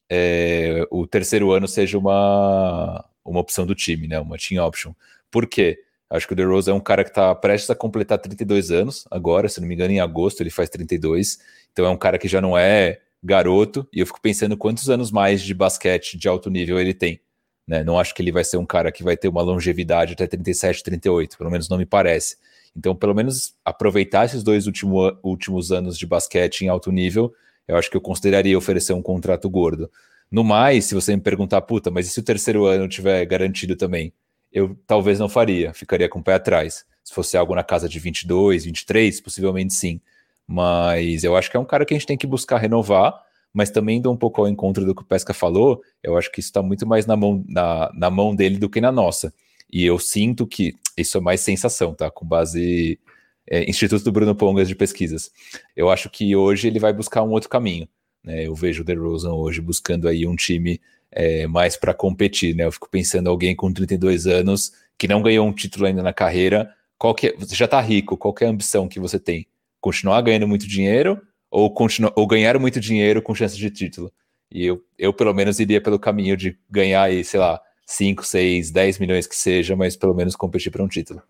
é, 0.10 0.88
o 0.89 1.06
terceiro 1.06 1.52
ano 1.52 1.67
seja 1.67 1.98
uma, 1.98 3.06
uma 3.32 3.39
opção 3.39 3.65
do 3.65 3.76
time, 3.76 4.08
né? 4.08 4.20
Uma 4.20 4.38
team 4.38 4.65
option. 4.65 4.94
Por 5.30 5.48
quê? 5.48 5.80
Acho 6.10 6.26
que 6.26 6.34
o 6.34 6.36
DeRozan 6.36 6.72
é 6.72 6.74
um 6.74 6.80
cara 6.80 7.04
que 7.04 7.12
está 7.12 7.34
prestes 7.36 7.70
a 7.70 7.76
completar 7.76 8.18
32 8.18 8.72
anos 8.72 9.06
agora, 9.12 9.48
se 9.48 9.62
não 9.62 9.68
me 9.68 9.76
engano, 9.76 9.94
em 9.94 10.00
agosto 10.00 10.42
ele 10.42 10.50
faz 10.50 10.70
32. 10.70 11.38
Então 11.72 11.86
é 11.86 11.89
um 11.89 11.98
cara 11.98 12.18
que 12.18 12.28
já 12.28 12.42
não 12.42 12.58
é 12.58 13.00
garoto, 13.24 13.88
e 13.94 14.00
eu 14.00 14.06
fico 14.06 14.20
pensando 14.22 14.58
quantos 14.58 14.89
anos 14.89 15.12
mais 15.12 15.42
de 15.42 15.54
basquete 15.54 16.18
de 16.18 16.28
alto 16.28 16.50
nível 16.50 16.80
ele 16.80 16.94
tem. 16.94 17.20
Né? 17.68 17.84
Não 17.84 18.00
acho 18.00 18.15
que 18.15 18.22
ele 18.22 18.32
vai 18.32 18.44
ser 18.44 18.58
um 18.58 18.65
cara 18.65 18.92
que 18.92 19.04
vai 19.04 19.15
ter 19.15 19.28
uma 19.28 19.42
longevidade 19.42 20.13
até 20.13 20.26
37, 20.26 20.84
38, 20.84 21.38
pelo 21.38 21.52
menos 21.52 21.70
não 21.70 21.78
me 21.78 21.86
parece. 21.86 22.38
Então, 22.76 22.96
pelo 22.96 23.13
menos 23.13 23.54
aproveitar 23.63 24.26
esses 24.26 24.42
dois 24.42 24.65
último, 24.65 25.15
últimos 25.22 25.72
anos 25.72 25.98
de 25.98 26.08
basquete 26.08 26.62
em 26.62 26.70
alto 26.70 26.92
nível, 26.92 27.32
eu 27.68 27.76
acho 27.78 27.92
que 27.92 27.98
eu 27.98 28.02
consideraria 28.02 28.58
oferecer 28.58 28.94
um 28.94 29.02
contrato 29.02 29.48
gordo. 29.50 29.92
No 30.32 30.44
mais, 30.44 30.86
se 30.86 30.96
você 30.96 31.15
me 31.15 31.22
perguntar, 31.22 31.62
puta, 31.62 31.89
mas 31.89 32.08
e 32.08 32.10
se 32.10 32.20
o 32.20 32.24
terceiro 32.24 32.65
ano 32.65 32.88
tiver 32.88 33.26
garantido 33.26 33.76
também? 33.76 34.13
Eu 34.52 34.78
talvez 34.88 35.20
não 35.20 35.30
faria, 35.30 35.74
ficaria 35.74 36.10
com 36.10 36.20
o 36.20 36.24
pé 36.24 36.36
atrás. 36.36 36.86
Se 37.04 37.13
fosse 37.13 37.38
algo 37.38 37.56
na 37.56 37.63
casa 37.63 37.89
de 37.89 38.00
22, 38.00 38.65
23, 38.65 39.22
possivelmente 39.22 39.74
sim. 39.74 40.00
Mas 40.48 41.24
eu 41.24 41.36
acho 41.36 41.50
que 41.50 41.58
é 41.58 41.60
um 41.60 41.65
cara 41.65 41.86
que 41.86 41.94
a 41.94 41.98
gente 41.98 42.08
tem 42.08 42.18
que 42.18 42.28
buscar 42.28 42.58
renovar 42.58 43.24
mas 43.54 43.70
também 43.70 43.98
indo 43.98 44.12
um 44.12 44.18
pouco 44.18 44.42
ao 44.42 44.48
encontro 44.48 44.86
do 44.86 44.94
que 44.94 45.02
o 45.02 45.06
Pesca 45.06 45.34
falou, 45.34 45.82
eu 46.04 46.18
acho 46.18 46.32
que 46.32 46.39
isso 46.39 46.50
está 46.50 46.62
muito 46.62 46.86
mais 46.88 47.06
na 47.06 47.15
mão, 47.15 47.44
na, 47.48 47.92
na 47.94 48.10
mão 48.10 48.36
dele 48.36 48.58
do 48.58 48.70
que 48.70 48.80
na 48.80 48.92
nossa. 48.92 49.34
E 49.72 49.86
eu 49.86 50.00
sinto 50.00 50.48
que 50.48 50.76
isso 50.98 51.18
é 51.18 51.22
mais 51.22 51.42
sensação, 51.42 51.94
tá? 51.94 52.10
Com 52.10 52.26
base 52.26 53.00
é, 53.48 53.70
Instituto 53.70 54.04
do 54.04 54.12
Bruno 54.12 54.36
Pongas 54.36 54.68
de 54.68 54.76
pesquisas. 54.76 55.32
Eu 55.76 55.89
acho 55.89 56.10
que 56.10 56.36
hoje 56.36 56.68
ele 56.68 56.80
vai 56.80 56.94
buscar 56.94 57.24
um 57.24 57.32
outro 57.32 57.50
caminho. 57.50 57.88
Né? 58.23 58.47
Eu 58.47 58.55
vejo 58.55 58.82
o 58.82 58.86
DeRozan 58.86 59.34
hoje 59.34 59.62
buscando 59.62 60.08
aí 60.08 60.25
um 60.27 60.36
time 60.36 60.79
é, 61.12 61.47
mais 61.47 61.75
para 61.75 61.93
competir, 61.93 62.55
né? 62.55 62.65
Eu 62.65 62.71
fico 62.71 62.89
pensando 62.89 63.29
alguém 63.29 63.55
com 63.55 63.71
32 63.71 64.27
anos 64.27 64.71
que 64.97 65.08
não 65.08 65.21
ganhou 65.21 65.47
um 65.47 65.53
título 65.53 65.86
ainda 65.86 66.03
na 66.03 66.13
carreira, 66.13 66.73
qual 66.97 67.15
que 67.15 67.27
é, 67.27 67.36
você 67.38 67.55
já 67.55 67.65
está 67.65 67.79
rico, 67.79 68.17
qual 68.17 68.36
é 68.41 68.45
a 68.45 68.49
ambição 68.49 68.88
que 68.88 68.99
você 68.99 69.17
tem? 69.17 69.47
Continuar 69.79 70.21
ganhando 70.21 70.47
muito 70.47 70.67
dinheiro 70.67 71.21
ou, 71.49 71.73
continuar, 71.73 72.12
ou 72.15 72.27
ganhar 72.27 72.60
muito 72.60 72.79
dinheiro 72.79 73.21
com 73.21 73.34
chance 73.34 73.58
de 73.58 73.71
título. 73.71 74.12
E 74.51 74.65
eu, 74.65 74.84
eu, 74.97 75.13
pelo 75.13 75.34
menos, 75.34 75.60
iria 75.60 75.82
pelo 75.82 75.99
caminho 75.99 76.36
de 76.36 76.58
ganhar 76.69 77.03
aí, 77.03 77.23
sei 77.23 77.39
lá, 77.39 77.62
5, 77.86 78.25
6, 78.25 78.71
10 78.71 78.99
milhões 78.99 79.25
que 79.25 79.36
seja, 79.36 79.75
mas 79.75 79.95
pelo 79.95 80.13
menos 80.13 80.36
competir 80.36 80.71
para 80.71 80.84
um 80.84 80.88
título. 80.88 81.21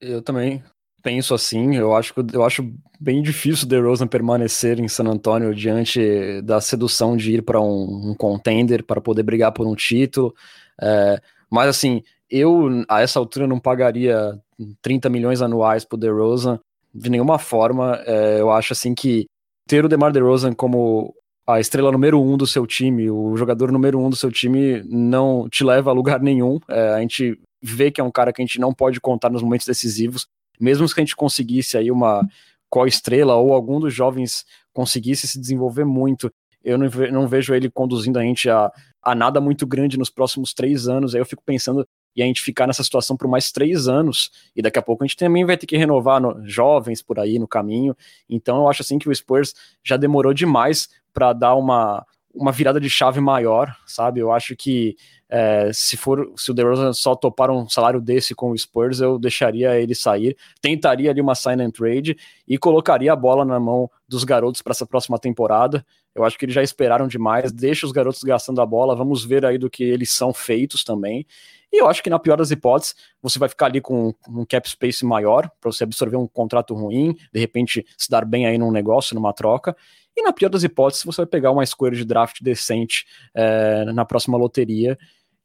Eu 0.00 0.22
também 0.22 0.62
penso 1.06 1.34
assim. 1.34 1.76
Eu 1.76 1.94
acho, 1.94 2.12
eu 2.32 2.44
acho 2.44 2.68
bem 2.98 3.22
difícil 3.22 3.64
o 3.64 3.68
DeRozan 3.68 4.08
permanecer 4.08 4.80
em 4.80 4.88
San 4.88 5.04
Antonio 5.04 5.54
diante 5.54 6.42
da 6.42 6.60
sedução 6.60 7.16
de 7.16 7.34
ir 7.34 7.42
para 7.42 7.60
um, 7.60 8.10
um, 8.10 8.14
contender 8.16 8.82
para 8.82 9.00
poder 9.00 9.22
brigar 9.22 9.52
por 9.52 9.68
um 9.68 9.76
título. 9.76 10.34
É, 10.82 11.20
mas 11.48 11.68
assim, 11.68 12.02
eu 12.28 12.84
a 12.88 13.02
essa 13.02 13.20
altura 13.20 13.46
não 13.46 13.60
pagaria 13.60 14.36
30 14.82 15.08
milhões 15.08 15.40
anuais 15.40 15.84
para 15.84 15.94
o 15.94 16.00
DeRozan 16.00 16.58
de 16.92 17.08
nenhuma 17.08 17.38
forma. 17.38 18.02
É, 18.04 18.40
eu 18.40 18.50
acho 18.50 18.72
assim 18.72 18.92
que 18.92 19.26
ter 19.68 19.84
o 19.84 19.88
DeMar 19.88 20.10
DeRozan 20.10 20.54
como 20.54 21.14
a 21.46 21.60
estrela 21.60 21.92
número 21.92 22.20
um 22.20 22.36
do 22.36 22.48
seu 22.48 22.66
time, 22.66 23.08
o 23.08 23.36
jogador 23.36 23.70
número 23.70 24.00
um 24.00 24.10
do 24.10 24.16
seu 24.16 24.32
time, 24.32 24.82
não 24.84 25.48
te 25.48 25.62
leva 25.62 25.90
a 25.90 25.94
lugar 25.94 26.18
nenhum. 26.18 26.58
É, 26.68 26.94
a 26.94 27.00
gente 27.00 27.38
vê 27.62 27.92
que 27.92 28.00
é 28.00 28.04
um 28.04 28.10
cara 28.10 28.32
que 28.32 28.42
a 28.42 28.44
gente 28.44 28.58
não 28.58 28.74
pode 28.74 29.00
contar 29.00 29.30
nos 29.30 29.42
momentos 29.42 29.68
decisivos, 29.68 30.26
mesmo 30.60 30.86
que 30.86 31.00
a 31.00 31.04
gente 31.04 31.16
conseguisse 31.16 31.76
aí 31.76 31.90
uma 31.90 32.26
co-estrela 32.68 33.34
ou 33.36 33.52
algum 33.52 33.80
dos 33.80 33.94
jovens 33.94 34.44
conseguisse 34.72 35.26
se 35.26 35.40
desenvolver 35.40 35.84
muito, 35.84 36.30
eu 36.62 36.76
não, 36.76 36.88
não 37.12 37.28
vejo 37.28 37.54
ele 37.54 37.70
conduzindo 37.70 38.18
a 38.18 38.22
gente 38.22 38.50
a, 38.50 38.72
a 39.02 39.14
nada 39.14 39.40
muito 39.40 39.66
grande 39.66 39.96
nos 39.96 40.10
próximos 40.10 40.52
três 40.52 40.88
anos. 40.88 41.14
Aí 41.14 41.20
eu 41.20 41.26
fico 41.26 41.42
pensando 41.44 41.86
e 42.14 42.22
a 42.22 42.26
gente 42.26 42.42
ficar 42.42 42.66
nessa 42.66 42.82
situação 42.82 43.16
por 43.16 43.28
mais 43.28 43.52
três 43.52 43.88
anos, 43.88 44.30
e 44.56 44.62
daqui 44.62 44.78
a 44.78 44.82
pouco 44.82 45.04
a 45.04 45.06
gente 45.06 45.18
também 45.18 45.44
vai 45.44 45.56
ter 45.56 45.66
que 45.66 45.76
renovar 45.76 46.20
no, 46.20 46.42
jovens 46.48 47.02
por 47.02 47.20
aí 47.20 47.38
no 47.38 47.46
caminho. 47.46 47.94
Então 48.28 48.56
eu 48.56 48.68
acho 48.68 48.80
assim 48.82 48.98
que 48.98 49.08
o 49.08 49.14
Spurs 49.14 49.54
já 49.84 49.98
demorou 49.98 50.32
demais 50.32 50.88
para 51.12 51.32
dar 51.32 51.54
uma 51.54 52.04
uma 52.36 52.52
virada 52.52 52.78
de 52.78 52.90
chave 52.90 53.18
maior, 53.18 53.74
sabe? 53.86 54.20
Eu 54.20 54.30
acho 54.30 54.54
que 54.54 54.94
é, 55.28 55.70
se 55.72 55.96
for 55.96 56.32
se 56.36 56.50
o 56.50 56.54
DeRozan 56.54 56.92
só 56.92 57.14
topar 57.16 57.50
um 57.50 57.68
salário 57.68 58.00
desse 58.00 58.34
com 58.34 58.50
o 58.50 58.58
Spurs, 58.58 59.00
eu 59.00 59.18
deixaria 59.18 59.78
ele 59.78 59.94
sair, 59.94 60.36
tentaria 60.60 61.10
ali 61.10 61.20
uma 61.20 61.34
sign 61.34 61.62
and 61.62 61.70
trade 61.70 62.16
e 62.46 62.56
colocaria 62.56 63.12
a 63.12 63.16
bola 63.16 63.44
na 63.44 63.58
mão 63.58 63.90
dos 64.08 64.24
garotos 64.24 64.62
para 64.62 64.72
essa 64.72 64.86
próxima 64.86 65.18
temporada. 65.18 65.84
Eu 66.14 66.24
acho 66.24 66.38
que 66.38 66.44
eles 66.44 66.54
já 66.54 66.62
esperaram 66.62 67.06
demais, 67.06 67.52
deixa 67.52 67.84
os 67.84 67.92
garotos 67.92 68.22
gastando 68.22 68.60
a 68.60 68.66
bola, 68.66 68.96
vamos 68.96 69.24
ver 69.24 69.44
aí 69.44 69.58
do 69.58 69.68
que 69.68 69.84
eles 69.84 70.10
são 70.10 70.32
feitos 70.32 70.82
também. 70.82 71.26
E 71.72 71.82
eu 71.82 71.88
acho 71.88 72.02
que 72.02 72.08
na 72.08 72.18
pior 72.18 72.36
das 72.36 72.50
hipóteses, 72.50 72.94
você 73.20 73.38
vai 73.38 73.48
ficar 73.48 73.66
ali 73.66 73.80
com 73.80 74.14
um 74.28 74.44
cap 74.46 74.68
space 74.68 75.04
maior 75.04 75.50
para 75.60 75.70
você 75.70 75.84
absorver 75.84 76.16
um 76.16 76.26
contrato 76.26 76.72
ruim, 76.72 77.14
de 77.32 77.40
repente 77.40 77.84
se 77.98 78.08
dar 78.08 78.24
bem 78.24 78.46
aí 78.46 78.56
num 78.56 78.70
negócio, 78.70 79.14
numa 79.14 79.32
troca. 79.32 79.76
E 80.16 80.22
na 80.22 80.32
pior 80.32 80.48
das 80.48 80.62
hipóteses, 80.62 81.04
você 81.04 81.18
vai 81.18 81.26
pegar 81.26 81.50
uma 81.50 81.62
escolha 81.62 81.94
de 81.94 82.04
draft 82.04 82.40
decente 82.40 83.04
é, 83.34 83.84
na 83.92 84.04
próxima 84.04 84.38
loteria. 84.38 84.96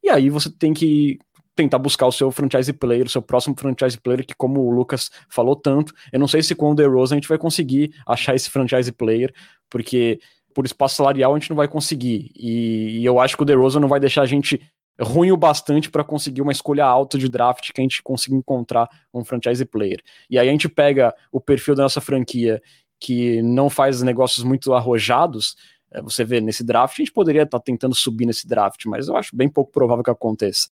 E 0.02 0.10
aí 0.10 0.28
você 0.28 0.50
tem 0.50 0.74
que 0.74 1.18
tentar 1.54 1.78
buscar 1.78 2.06
o 2.06 2.12
seu 2.12 2.30
franchise 2.30 2.72
player, 2.72 3.06
o 3.06 3.10
seu 3.10 3.22
próximo 3.22 3.54
franchise 3.58 3.98
player, 3.98 4.26
que 4.26 4.34
como 4.34 4.60
o 4.60 4.70
Lucas 4.70 5.10
falou 5.28 5.54
tanto, 5.54 5.92
eu 6.10 6.18
não 6.18 6.26
sei 6.26 6.42
se 6.42 6.54
com 6.54 6.70
o 6.70 6.74
DeRozan 6.74 7.14
a 7.14 7.18
gente 7.18 7.28
vai 7.28 7.38
conseguir 7.38 7.94
achar 8.06 8.34
esse 8.34 8.50
franchise 8.50 8.90
player, 8.90 9.32
porque 9.68 10.18
por 10.54 10.64
espaço 10.64 10.96
salarial 10.96 11.34
a 11.34 11.38
gente 11.38 11.50
não 11.50 11.56
vai 11.56 11.68
conseguir. 11.68 12.30
E, 12.36 13.00
e 13.00 13.04
eu 13.04 13.20
acho 13.20 13.36
que 13.36 13.42
o 13.42 13.46
DeRozan 13.46 13.80
não 13.80 13.88
vai 13.88 14.00
deixar 14.00 14.22
a 14.22 14.26
gente 14.26 14.60
ruim 15.00 15.32
o 15.32 15.36
bastante 15.36 15.90
para 15.90 16.04
conseguir 16.04 16.42
uma 16.42 16.52
escolha 16.52 16.84
alta 16.84 17.18
de 17.18 17.28
draft 17.28 17.72
que 17.72 17.80
a 17.80 17.84
gente 17.84 18.02
consiga 18.02 18.36
encontrar 18.36 18.88
um 19.12 19.24
franchise 19.24 19.64
player. 19.64 20.00
E 20.28 20.38
aí 20.38 20.48
a 20.48 20.52
gente 20.52 20.68
pega 20.68 21.14
o 21.30 21.40
perfil 21.40 21.74
da 21.74 21.82
nossa 21.84 22.00
franquia 22.00 22.62
que 23.00 23.42
não 23.42 23.68
faz 23.68 24.00
negócios 24.02 24.44
muito 24.44 24.72
arrojados, 24.72 25.56
você 26.00 26.24
vê 26.24 26.40
nesse 26.40 26.64
draft, 26.64 26.94
a 26.94 27.02
gente 27.02 27.12
poderia 27.12 27.42
estar 27.42 27.58
tá 27.58 27.62
tentando 27.62 27.94
subir 27.94 28.26
nesse 28.26 28.46
draft, 28.46 28.86
mas 28.86 29.08
eu 29.08 29.16
acho 29.16 29.34
bem 29.34 29.48
pouco 29.48 29.70
provável 29.70 30.02
que 30.04 30.10
aconteça. 30.10 30.68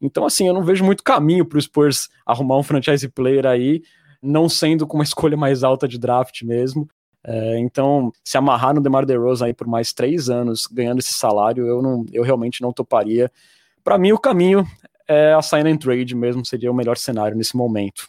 Então, 0.00 0.24
assim, 0.24 0.46
eu 0.46 0.54
não 0.54 0.62
vejo 0.62 0.84
muito 0.84 1.02
caminho 1.02 1.44
para 1.44 1.58
o 1.58 1.60
Spurs 1.60 2.08
arrumar 2.24 2.58
um 2.58 2.62
franchise 2.62 3.08
player 3.08 3.46
aí, 3.46 3.82
não 4.22 4.48
sendo 4.48 4.86
com 4.86 4.96
uma 4.96 5.04
escolha 5.04 5.36
mais 5.36 5.64
alta 5.64 5.88
de 5.88 5.98
draft 5.98 6.42
mesmo. 6.42 6.88
É, 7.24 7.58
então, 7.58 8.12
se 8.22 8.38
amarrar 8.38 8.74
no 8.74 8.80
DeMar 8.80 9.04
DeRozan 9.04 9.46
aí 9.46 9.54
por 9.54 9.66
mais 9.66 9.92
três 9.92 10.30
anos, 10.30 10.66
ganhando 10.66 11.00
esse 11.00 11.12
salário, 11.12 11.66
eu, 11.66 11.82
não, 11.82 12.04
eu 12.12 12.22
realmente 12.22 12.62
não 12.62 12.72
toparia. 12.72 13.30
Para 13.82 13.98
mim, 13.98 14.12
o 14.12 14.18
caminho 14.18 14.66
é 15.06 15.32
a 15.32 15.42
sign 15.42 15.70
and 15.70 15.78
trade 15.78 16.14
mesmo, 16.14 16.44
seria 16.44 16.70
o 16.70 16.74
melhor 16.74 16.96
cenário 16.96 17.36
nesse 17.36 17.56
momento. 17.56 18.08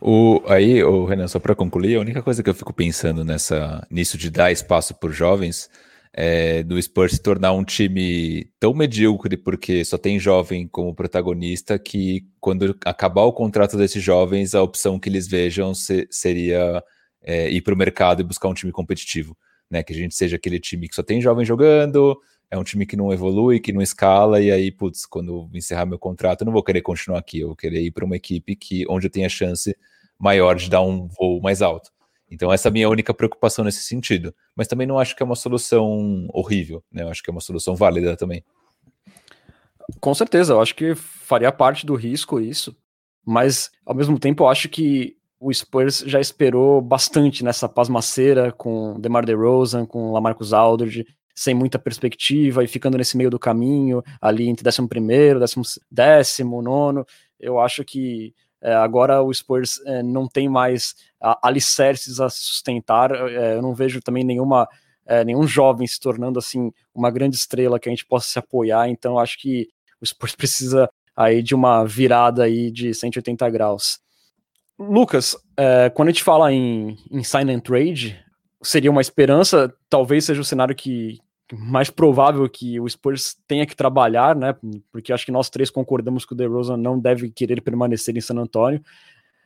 O, 0.00 0.42
aí, 0.46 0.82
o 0.82 1.04
Renan, 1.04 1.28
só 1.28 1.38
para 1.38 1.54
concluir, 1.54 1.96
a 1.96 2.00
única 2.00 2.22
coisa 2.22 2.42
que 2.42 2.50
eu 2.50 2.54
fico 2.54 2.72
pensando 2.72 3.24
nessa, 3.24 3.86
nisso 3.90 4.16
de 4.16 4.30
dar 4.30 4.50
espaço 4.50 4.94
por 4.94 5.12
jovens 5.12 5.68
é 6.12 6.62
do 6.62 6.80
Spurs 6.80 7.12
se 7.12 7.22
tornar 7.22 7.52
um 7.52 7.64
time 7.64 8.50
tão 8.58 8.74
medíocre, 8.74 9.36
porque 9.36 9.84
só 9.84 9.96
tem 9.96 10.18
jovem 10.18 10.66
como 10.66 10.94
protagonista, 10.94 11.78
que 11.78 12.26
quando 12.40 12.76
acabar 12.84 13.22
o 13.22 13.32
contrato 13.32 13.76
desses 13.76 14.02
jovens, 14.02 14.54
a 14.54 14.62
opção 14.62 14.98
que 14.98 15.08
eles 15.08 15.28
vejam 15.28 15.72
se, 15.72 16.08
seria 16.10 16.82
é, 17.22 17.48
ir 17.50 17.60
para 17.60 17.74
o 17.74 17.76
mercado 17.76 18.20
e 18.20 18.24
buscar 18.24 18.48
um 18.48 18.54
time 18.54 18.72
competitivo. 18.72 19.36
Né? 19.70 19.82
Que 19.82 19.92
a 19.92 19.96
gente 19.96 20.14
seja 20.14 20.36
aquele 20.36 20.58
time 20.58 20.88
que 20.88 20.94
só 20.94 21.02
tem 21.02 21.20
jovem 21.20 21.44
jogando, 21.44 22.18
é 22.50 22.58
um 22.58 22.64
time 22.64 22.84
que 22.84 22.96
não 22.96 23.12
evolui, 23.12 23.60
que 23.60 23.72
não 23.72 23.80
escala, 23.80 24.40
e 24.40 24.50
aí, 24.50 24.72
putz, 24.72 25.06
quando 25.06 25.48
encerrar 25.54 25.86
meu 25.86 25.98
contrato, 25.98 26.42
eu 26.42 26.46
não 26.46 26.52
vou 26.52 26.64
querer 26.64 26.82
continuar 26.82 27.18
aqui, 27.18 27.40
eu 27.40 27.48
vou 27.48 27.56
querer 27.56 27.80
ir 27.80 27.92
para 27.92 28.04
uma 28.04 28.16
equipe 28.16 28.56
que, 28.56 28.84
onde 28.88 29.06
eu 29.06 29.10
tenha 29.10 29.28
chance 29.28 29.76
maior 30.18 30.56
de 30.56 30.68
dar 30.68 30.82
um 30.82 31.06
voo 31.06 31.40
mais 31.40 31.62
alto. 31.62 31.90
Então, 32.30 32.52
essa 32.52 32.68
é 32.68 32.70
a 32.70 32.72
minha 32.72 32.88
única 32.88 33.14
preocupação 33.14 33.64
nesse 33.64 33.82
sentido. 33.82 34.34
Mas 34.54 34.68
também 34.68 34.86
não 34.86 34.98
acho 34.98 35.16
que 35.16 35.22
é 35.22 35.26
uma 35.26 35.34
solução 35.34 36.28
horrível, 36.32 36.82
né? 36.92 37.02
Eu 37.02 37.08
acho 37.08 37.22
que 37.22 37.30
é 37.30 37.32
uma 37.32 37.40
solução 37.40 37.74
válida 37.74 38.16
também. 38.16 38.44
Com 40.00 40.14
certeza, 40.14 40.52
eu 40.52 40.60
acho 40.60 40.74
que 40.74 40.94
faria 40.94 41.50
parte 41.50 41.84
do 41.84 41.96
risco 41.96 42.40
isso. 42.40 42.76
Mas, 43.26 43.70
ao 43.84 43.94
mesmo 43.94 44.18
tempo, 44.18 44.44
eu 44.44 44.48
acho 44.48 44.68
que 44.68 45.16
o 45.40 45.52
Spurs 45.52 46.04
já 46.06 46.20
esperou 46.20 46.80
bastante 46.80 47.42
nessa 47.42 47.68
pasmaceira 47.68 48.52
com 48.52 49.00
DeMar 49.00 49.24
DeRozan, 49.24 49.86
com 49.86 50.12
Lamarcus 50.12 50.52
Aldridge, 50.52 51.06
sem 51.34 51.54
muita 51.54 51.78
perspectiva 51.78 52.62
e 52.62 52.68
ficando 52.68 52.98
nesse 52.98 53.16
meio 53.16 53.30
do 53.30 53.38
caminho, 53.38 54.02
ali 54.20 54.48
entre 54.48 54.68
11 54.68 54.88
primeiro, 54.88 55.40
décimo, 55.40 55.62
décimo 55.90 56.62
nono, 56.62 57.06
eu 57.38 57.58
acho 57.58 57.84
que 57.84 58.34
é, 58.62 58.74
agora 58.74 59.22
o 59.22 59.32
Spurs 59.32 59.80
é, 59.86 60.02
não 60.02 60.28
tem 60.28 60.48
mais 60.48 60.94
alicerces 61.42 62.20
a 62.20 62.28
sustentar, 62.28 63.10
é, 63.12 63.56
eu 63.56 63.62
não 63.62 63.74
vejo 63.74 64.00
também 64.00 64.24
nenhuma 64.24 64.68
nenhum 65.26 65.44
jovem 65.44 65.88
se 65.88 65.98
tornando 65.98 66.38
assim 66.38 66.70
uma 66.94 67.10
grande 67.10 67.34
estrela 67.34 67.80
que 67.80 67.88
a 67.88 67.90
gente 67.90 68.06
possa 68.06 68.28
se 68.28 68.38
apoiar, 68.38 68.88
então 68.88 69.18
acho 69.18 69.40
que 69.40 69.66
o 70.00 70.06
Spurs 70.06 70.36
precisa 70.36 70.88
aí 71.16 71.42
de 71.42 71.52
uma 71.52 71.84
virada 71.84 72.44
aí 72.44 72.70
de 72.70 72.94
180 72.94 73.50
graus. 73.50 73.98
Lucas, 74.78 75.36
quando 75.94 76.08
a 76.08 76.12
gente 76.12 76.22
fala 76.22 76.52
em, 76.52 76.96
em 77.10 77.24
sign 77.24 77.52
and 77.52 77.58
trade, 77.58 78.24
seria 78.62 78.90
uma 78.90 79.00
esperança, 79.00 79.72
talvez 79.88 80.24
seja 80.24 80.40
o 80.40 80.44
cenário 80.44 80.74
que, 80.74 81.18
mais 81.52 81.90
provável 81.90 82.48
que 82.48 82.78
o 82.78 82.88
Spurs 82.88 83.36
tenha 83.46 83.66
que 83.66 83.76
trabalhar, 83.76 84.36
né? 84.36 84.54
Porque 84.92 85.12
acho 85.12 85.24
que 85.24 85.32
nós 85.32 85.50
três 85.50 85.70
concordamos 85.70 86.24
que 86.24 86.32
o 86.32 86.36
DeRozan 86.36 86.76
não 86.76 86.98
deve 86.98 87.30
querer 87.30 87.60
permanecer 87.60 88.16
em 88.16 88.20
San 88.20 88.36
Antonio. 88.36 88.82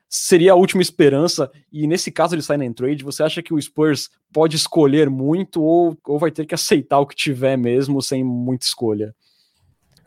Seria 0.08 0.52
a 0.52 0.56
última 0.56 0.82
esperança, 0.82 1.50
e 1.72 1.86
nesse 1.86 2.10
caso 2.12 2.36
de 2.36 2.42
sign 2.42 2.66
and 2.66 2.72
trade, 2.72 3.02
você 3.02 3.22
acha 3.22 3.42
que 3.42 3.54
o 3.54 3.60
Spurs 3.60 4.10
pode 4.32 4.54
escolher 4.56 5.08
muito 5.10 5.62
ou, 5.62 5.96
ou 6.06 6.18
vai 6.18 6.30
ter 6.30 6.46
que 6.46 6.54
aceitar 6.54 6.98
o 6.98 7.06
que 7.06 7.16
tiver 7.16 7.56
mesmo, 7.56 8.00
sem 8.02 8.22
muita 8.22 8.66
escolha? 8.66 9.14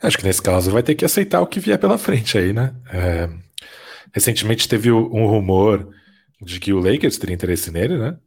Acho 0.01 0.17
que 0.17 0.23
nesse 0.23 0.41
caso 0.41 0.71
vai 0.71 0.83
ter 0.83 0.95
que 0.95 1.03
aceitar 1.03 1.41
o 1.41 1.47
que 1.47 1.59
vier 1.59 1.79
pela 1.79 1.97
frente 1.97 2.37
aí, 2.37 2.53
né? 2.53 2.75
É... 2.91 3.29
Recentemente 4.13 4.69
teve 4.69 4.91
um 4.91 5.25
rumor 5.25 5.89
de 6.41 6.59
que 6.59 6.71
o 6.71 6.79
Lakers 6.79 7.17
teria 7.17 7.33
interesse 7.33 7.71
nele, 7.71 7.97
né? 7.97 8.17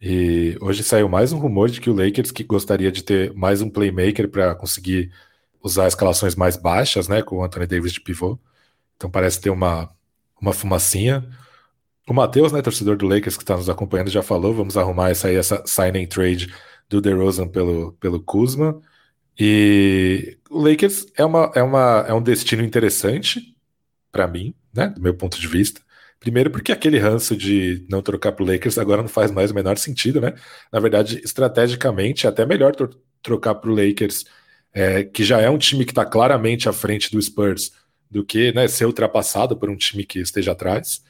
E 0.00 0.56
hoje 0.60 0.82
saiu 0.82 1.08
mais 1.08 1.32
um 1.32 1.38
rumor 1.38 1.70
de 1.70 1.80
que 1.80 1.88
o 1.88 1.94
Lakers 1.94 2.30
que 2.30 2.44
gostaria 2.44 2.92
de 2.92 3.02
ter 3.02 3.32
mais 3.34 3.62
um 3.62 3.70
playmaker 3.70 4.28
para 4.28 4.54
conseguir 4.54 5.10
usar 5.62 5.88
escalações 5.88 6.34
mais 6.34 6.56
baixas, 6.56 7.08
né, 7.08 7.22
com 7.22 7.36
o 7.36 7.44
Anthony 7.44 7.66
Davis 7.66 7.92
de 7.92 8.00
pivô. 8.00 8.38
Então 8.96 9.10
parece 9.10 9.40
ter 9.40 9.50
uma, 9.50 9.90
uma 10.40 10.52
fumacinha. 10.52 11.26
O 12.06 12.12
Matheus, 12.12 12.52
né, 12.52 12.60
torcedor 12.60 12.96
do 12.96 13.08
Lakers 13.08 13.36
que 13.36 13.42
está 13.42 13.56
nos 13.56 13.70
acompanhando, 13.70 14.10
já 14.10 14.22
falou, 14.22 14.52
vamos 14.52 14.76
arrumar 14.76 15.10
essa 15.10 15.28
aí, 15.28 15.36
essa 15.36 15.62
sign 15.66 16.06
trade 16.06 16.52
do 16.88 17.00
DeRozan 17.00 17.48
pelo, 17.48 17.92
pelo 17.94 18.20
Kuzma. 18.20 18.78
E 19.38 20.36
o 20.50 20.60
Lakers 20.60 21.06
é, 21.16 21.24
uma, 21.24 21.50
é, 21.54 21.62
uma, 21.62 22.04
é 22.06 22.12
um 22.12 22.22
destino 22.22 22.62
interessante 22.62 23.56
para 24.12 24.28
mim, 24.28 24.54
né, 24.72 24.88
do 24.88 25.00
meu 25.00 25.14
ponto 25.14 25.40
de 25.40 25.48
vista. 25.48 25.80
Primeiro 26.24 26.50
porque 26.50 26.72
aquele 26.72 26.98
ranço 26.98 27.36
de 27.36 27.84
não 27.86 28.00
trocar 28.00 28.32
pro 28.32 28.46
Lakers 28.46 28.78
agora 28.78 29.02
não 29.02 29.08
faz 29.10 29.30
mais 29.30 29.50
o 29.50 29.54
menor 29.54 29.76
sentido, 29.76 30.22
né? 30.22 30.32
Na 30.72 30.80
verdade, 30.80 31.20
estrategicamente, 31.22 32.26
é 32.26 32.30
até 32.30 32.46
melhor 32.46 32.74
trocar 33.22 33.56
pro 33.56 33.74
Lakers, 33.74 34.24
é, 34.72 35.04
que 35.04 35.22
já 35.22 35.38
é 35.38 35.50
um 35.50 35.58
time 35.58 35.84
que 35.84 35.90
está 35.90 36.02
claramente 36.02 36.66
à 36.66 36.72
frente 36.72 37.12
do 37.12 37.20
Spurs, 37.20 37.72
do 38.10 38.24
que 38.24 38.52
né, 38.52 38.66
ser 38.68 38.86
ultrapassado 38.86 39.54
por 39.54 39.68
um 39.68 39.76
time 39.76 40.02
que 40.02 40.18
esteja 40.18 40.52
atrás. 40.52 41.04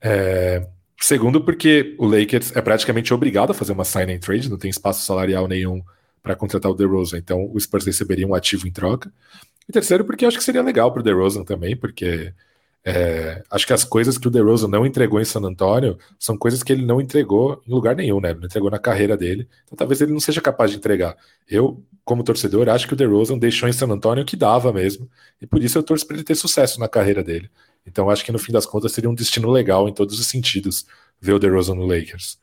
É, 0.00 0.64
segundo, 1.00 1.44
porque 1.44 1.96
o 1.98 2.06
Lakers 2.06 2.54
é 2.54 2.62
praticamente 2.62 3.12
obrigado 3.12 3.50
a 3.50 3.54
fazer 3.54 3.72
uma 3.72 3.84
sign 3.84 4.12
and 4.14 4.20
trade, 4.20 4.48
não 4.48 4.58
tem 4.58 4.70
espaço 4.70 5.04
salarial 5.04 5.48
nenhum 5.48 5.82
para 6.22 6.36
contratar 6.36 6.70
o 6.70 6.74
DeRozan, 6.76 7.18
então 7.18 7.50
o 7.52 7.58
Spurs 7.58 7.84
receberia 7.84 8.28
um 8.28 8.34
ativo 8.34 8.68
em 8.68 8.70
troca. 8.70 9.12
E 9.68 9.72
terceiro, 9.72 10.04
porque 10.04 10.24
acho 10.24 10.38
que 10.38 10.44
seria 10.44 10.62
legal 10.62 10.92
para 10.92 11.00
o 11.00 11.02
DeRozan 11.02 11.42
também, 11.42 11.76
porque 11.76 12.32
é, 12.84 13.42
acho 13.48 13.66
que 13.66 13.72
as 13.72 13.84
coisas 13.84 14.18
que 14.18 14.26
o 14.26 14.30
DeRozan 14.30 14.66
não 14.66 14.84
entregou 14.84 15.20
em 15.20 15.24
San 15.24 15.40
Antonio 15.40 15.96
são 16.18 16.36
coisas 16.36 16.62
que 16.62 16.72
ele 16.72 16.84
não 16.84 17.00
entregou 17.00 17.62
em 17.66 17.72
lugar 17.72 17.94
nenhum, 17.94 18.20
né? 18.20 18.30
Ele 18.30 18.40
não 18.40 18.46
entregou 18.46 18.70
na 18.70 18.78
carreira 18.78 19.16
dele. 19.16 19.48
Então 19.64 19.76
talvez 19.76 20.00
ele 20.00 20.12
não 20.12 20.18
seja 20.18 20.40
capaz 20.40 20.70
de 20.70 20.78
entregar. 20.78 21.16
Eu, 21.48 21.80
como 22.04 22.24
torcedor, 22.24 22.68
acho 22.68 22.88
que 22.88 22.94
o 22.94 22.96
DeRozan 22.96 23.38
deixou 23.38 23.68
em 23.68 23.72
San 23.72 23.86
Antonio 23.86 24.24
o 24.24 24.26
que 24.26 24.34
dava 24.34 24.72
mesmo. 24.72 25.08
E 25.40 25.46
por 25.46 25.62
isso 25.62 25.78
eu 25.78 25.82
torço 25.82 26.06
para 26.06 26.16
ele 26.16 26.24
ter 26.24 26.34
sucesso 26.34 26.80
na 26.80 26.88
carreira 26.88 27.22
dele. 27.22 27.48
Então 27.86 28.10
acho 28.10 28.24
que 28.24 28.32
no 28.32 28.38
fim 28.38 28.52
das 28.52 28.66
contas 28.66 28.92
seria 28.92 29.10
um 29.10 29.14
destino 29.14 29.50
legal 29.50 29.88
em 29.88 29.92
todos 29.92 30.18
os 30.18 30.26
sentidos 30.26 30.84
ver 31.20 31.34
o 31.34 31.38
DeRozan 31.38 31.76
no 31.76 31.86
Lakers. 31.86 32.38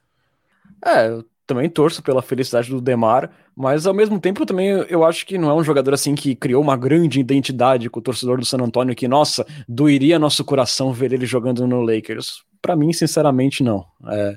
É, 0.86 1.10
eu 1.10 1.26
também 1.50 1.68
torço 1.68 2.04
pela 2.04 2.22
felicidade 2.22 2.70
do 2.70 2.80
Demar, 2.80 3.32
mas 3.56 3.88
ao 3.88 3.94
mesmo 3.94 4.20
tempo 4.20 4.46
também 4.46 4.68
eu 4.88 5.04
acho 5.04 5.26
que 5.26 5.36
não 5.36 5.50
é 5.50 5.54
um 5.56 5.64
jogador 5.64 5.96
assim 5.96 6.14
que 6.14 6.36
criou 6.36 6.62
uma 6.62 6.78
grande 6.78 7.20
identidade 7.20 7.90
com 7.90 8.00
o 8.00 8.04
torcedor 8.04 8.38
do 8.38 8.46
San 8.46 8.60
Antonio 8.60 8.96
que, 8.96 9.08
nossa, 9.08 9.44
doeria 9.68 10.20
nosso 10.20 10.46
coração 10.46 10.94
ver 10.94 11.12
ele 11.12 11.26
jogando 11.26 11.66
no 11.66 11.82
Lakers. 11.82 12.44
Para 12.62 12.76
mim, 12.76 12.94
sinceramente, 12.94 13.64
não. 13.64 13.84
É... 14.12 14.36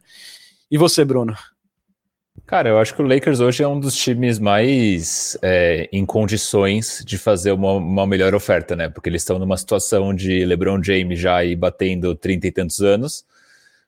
E 0.71 0.79
você, 0.79 1.05
Bruno? 1.05 1.37
Cara, 2.47 2.71
eu 2.71 2.79
acho 2.79 2.95
que 2.95 3.03
o 3.03 3.07
Lakers 3.07 3.41
hoje 3.41 3.63
é 3.63 3.69
um 3.69 3.79
dos 3.79 3.95
times 3.95 4.39
mais 4.39 5.37
é, 5.43 5.91
em 5.93 6.07
condições 6.07 7.05
de 7.07 7.19
fazer 7.19 7.53
uma, 7.53 7.75
uma, 7.75 8.07
melhor 8.07 8.35
oferta, 8.35 8.75
né? 8.75 8.89
Porque 8.89 9.11
eles 9.11 9.21
estão 9.21 9.39
numa 9.39 9.59
situação 9.59 10.15
de 10.15 10.47
LeBron 10.47 10.83
James 10.83 11.21
já 11.21 11.37
aí 11.37 11.55
batendo 11.55 12.15
trinta 12.15 12.47
e 12.47 12.51
tantos 12.53 12.81
anos, 12.81 13.23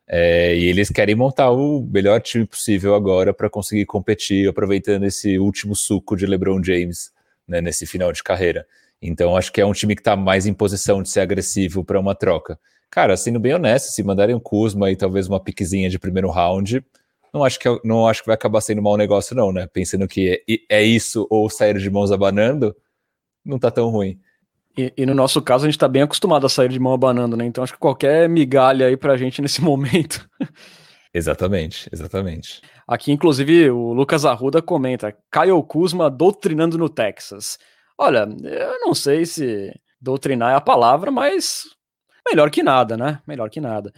É, 0.06 0.54
e 0.56 0.66
eles 0.66 0.90
querem 0.90 1.14
montar 1.14 1.50
o 1.50 1.82
melhor 1.82 2.20
time 2.20 2.46
possível 2.46 2.94
agora 2.94 3.32
para 3.32 3.48
conseguir 3.48 3.86
competir, 3.86 4.48
aproveitando 4.48 5.04
esse 5.04 5.38
último 5.38 5.74
suco 5.74 6.14
de 6.16 6.26
LeBron 6.26 6.62
James 6.62 7.10
né, 7.48 7.60
nesse 7.60 7.86
final 7.86 8.12
de 8.12 8.22
carreira. 8.22 8.66
Então, 9.00 9.36
acho 9.36 9.52
que 9.52 9.60
é 9.60 9.66
um 9.66 9.72
time 9.72 9.94
que 9.94 10.00
está 10.00 10.16
mais 10.16 10.46
em 10.46 10.54
posição 10.54 11.02
de 11.02 11.08
ser 11.10 11.20
agressivo 11.20 11.84
para 11.84 12.00
uma 12.00 12.14
troca. 12.14 12.58
Cara, 12.90 13.16
sendo 13.16 13.40
bem 13.40 13.54
honesto, 13.54 13.90
se 13.90 14.02
mandarem 14.02 14.34
um 14.34 14.40
Kuzma 14.40 14.90
e 14.90 14.96
talvez 14.96 15.26
uma 15.26 15.40
piquezinha 15.40 15.90
de 15.90 15.98
primeiro 15.98 16.30
round, 16.30 16.84
não 17.32 17.42
acho 17.42 17.58
que, 17.58 17.68
não 17.82 18.06
acho 18.06 18.20
que 18.20 18.26
vai 18.28 18.34
acabar 18.34 18.60
sendo 18.60 18.78
um 18.78 18.82
mau 18.82 18.96
negócio, 18.96 19.34
não, 19.34 19.52
né? 19.52 19.66
Pensando 19.66 20.06
que 20.06 20.44
é, 20.48 20.76
é 20.76 20.82
isso 20.82 21.26
ou 21.28 21.50
sair 21.50 21.76
de 21.78 21.90
mãos 21.90 22.12
abanando, 22.12 22.74
não 23.44 23.58
tá 23.58 23.70
tão 23.70 23.88
ruim. 23.88 24.20
E, 24.76 24.92
e, 24.96 25.06
no 25.06 25.14
nosso 25.14 25.40
caso, 25.40 25.64
a 25.64 25.68
gente 25.68 25.78
tá 25.78 25.86
bem 25.86 26.02
acostumado 26.02 26.46
a 26.46 26.48
sair 26.48 26.68
de 26.68 26.80
mão 26.80 26.92
abanando, 26.92 27.36
né? 27.36 27.44
Então 27.44 27.62
acho 27.62 27.74
que 27.74 27.78
qualquer 27.78 28.28
migalha 28.28 28.86
aí 28.86 28.96
pra 28.96 29.16
gente 29.16 29.40
nesse 29.40 29.62
momento. 29.62 30.28
exatamente, 31.12 31.88
exatamente. 31.92 32.60
Aqui, 32.86 33.12
inclusive, 33.12 33.70
o 33.70 33.92
Lucas 33.92 34.24
Arruda 34.24 34.60
comenta: 34.60 35.16
Caio 35.30 35.62
Kuzma 35.62 36.10
doutrinando 36.10 36.76
no 36.76 36.88
Texas. 36.88 37.58
Olha, 37.96 38.26
eu 38.42 38.80
não 38.80 38.94
sei 38.94 39.24
se 39.24 39.72
doutrinar 40.00 40.52
é 40.52 40.56
a 40.56 40.60
palavra, 40.60 41.10
mas 41.10 41.64
melhor 42.28 42.50
que 42.50 42.62
nada, 42.62 42.96
né? 42.96 43.20
Melhor 43.26 43.48
que 43.48 43.60
nada. 43.60 43.92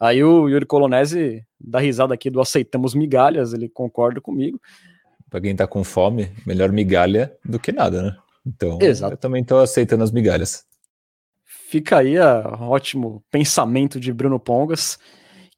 Aí 0.00 0.24
o 0.24 0.48
Yuri 0.48 0.66
Colonese 0.66 1.44
dá 1.60 1.78
risada 1.78 2.14
aqui 2.14 2.28
do 2.28 2.40
aceitamos 2.40 2.94
migalhas, 2.94 3.52
ele 3.52 3.68
concorda 3.68 4.20
comigo. 4.20 4.58
Pra 5.30 5.40
quem 5.40 5.54
tá 5.54 5.66
com 5.66 5.84
fome, 5.84 6.30
melhor 6.46 6.72
migalha 6.72 7.36
do 7.44 7.58
que 7.58 7.72
nada, 7.72 8.02
né? 8.02 8.16
Então, 8.46 8.78
Exato. 8.80 9.14
eu 9.14 9.18
também 9.18 9.42
estou 9.42 9.60
aceitando 9.60 10.04
as 10.04 10.10
migalhas. 10.10 10.64
Fica 11.44 11.98
aí 11.98 12.18
um 12.18 12.68
ótimo 12.68 13.24
pensamento 13.30 13.98
de 13.98 14.12
Bruno 14.12 14.38
Pongas, 14.38 14.98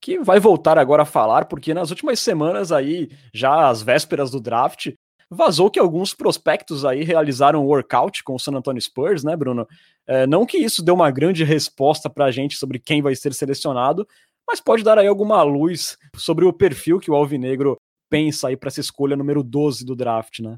que 0.01 0.19
vai 0.19 0.39
voltar 0.39 0.79
agora 0.79 1.03
a 1.03 1.07
falar, 1.07 1.47
porque 1.47 1.75
nas 1.75 1.91
últimas 1.91 2.21
semanas 2.21 2.71
aí, 2.71 3.11
já 3.35 3.69
às 3.69 3.83
vésperas 3.83 4.31
do 4.31 4.41
draft, 4.41 4.93
vazou 5.29 5.71
que 5.71 5.79
alguns 5.79 6.15
prospectos 6.15 6.85
aí 6.85 7.03
realizaram 7.03 7.63
um 7.63 7.67
workout 7.67 8.23
com 8.23 8.35
o 8.35 8.39
San 8.39 8.53
Antonio 8.53 8.81
Spurs, 8.81 9.25
né, 9.25 9.37
Bruno? 9.37 9.67
É, 10.07 10.27
não 10.27 10.47
que 10.47 10.59
isso 10.59 10.83
dê 10.83 10.93
uma 10.93 11.11
grande 11.11 11.43
resposta 11.43 12.09
para 12.09 12.27
a 12.27 12.31
gente 12.31 12.57
sobre 12.57 12.79
quem 12.79 13.03
vai 13.03 13.15
ser 13.15 13.35
selecionado, 13.35 14.07
mas 14.47 14.61
pode 14.61 14.85
dar 14.85 14.99
aí 14.99 15.09
alguma 15.09 15.43
luz 15.43 15.99
sobre 16.15 16.45
o 16.45 16.53
perfil 16.53 17.01
que 17.01 17.11
o 17.11 17.15
Alvinegro 17.15 17.77
pensa 18.09 18.49
aí 18.49 18.57
para 18.57 18.69
essa 18.69 18.81
escolha 18.81 19.17
número 19.17 19.43
12 19.43 19.85
do 19.85 19.97
draft, 19.97 20.39
né? 20.39 20.57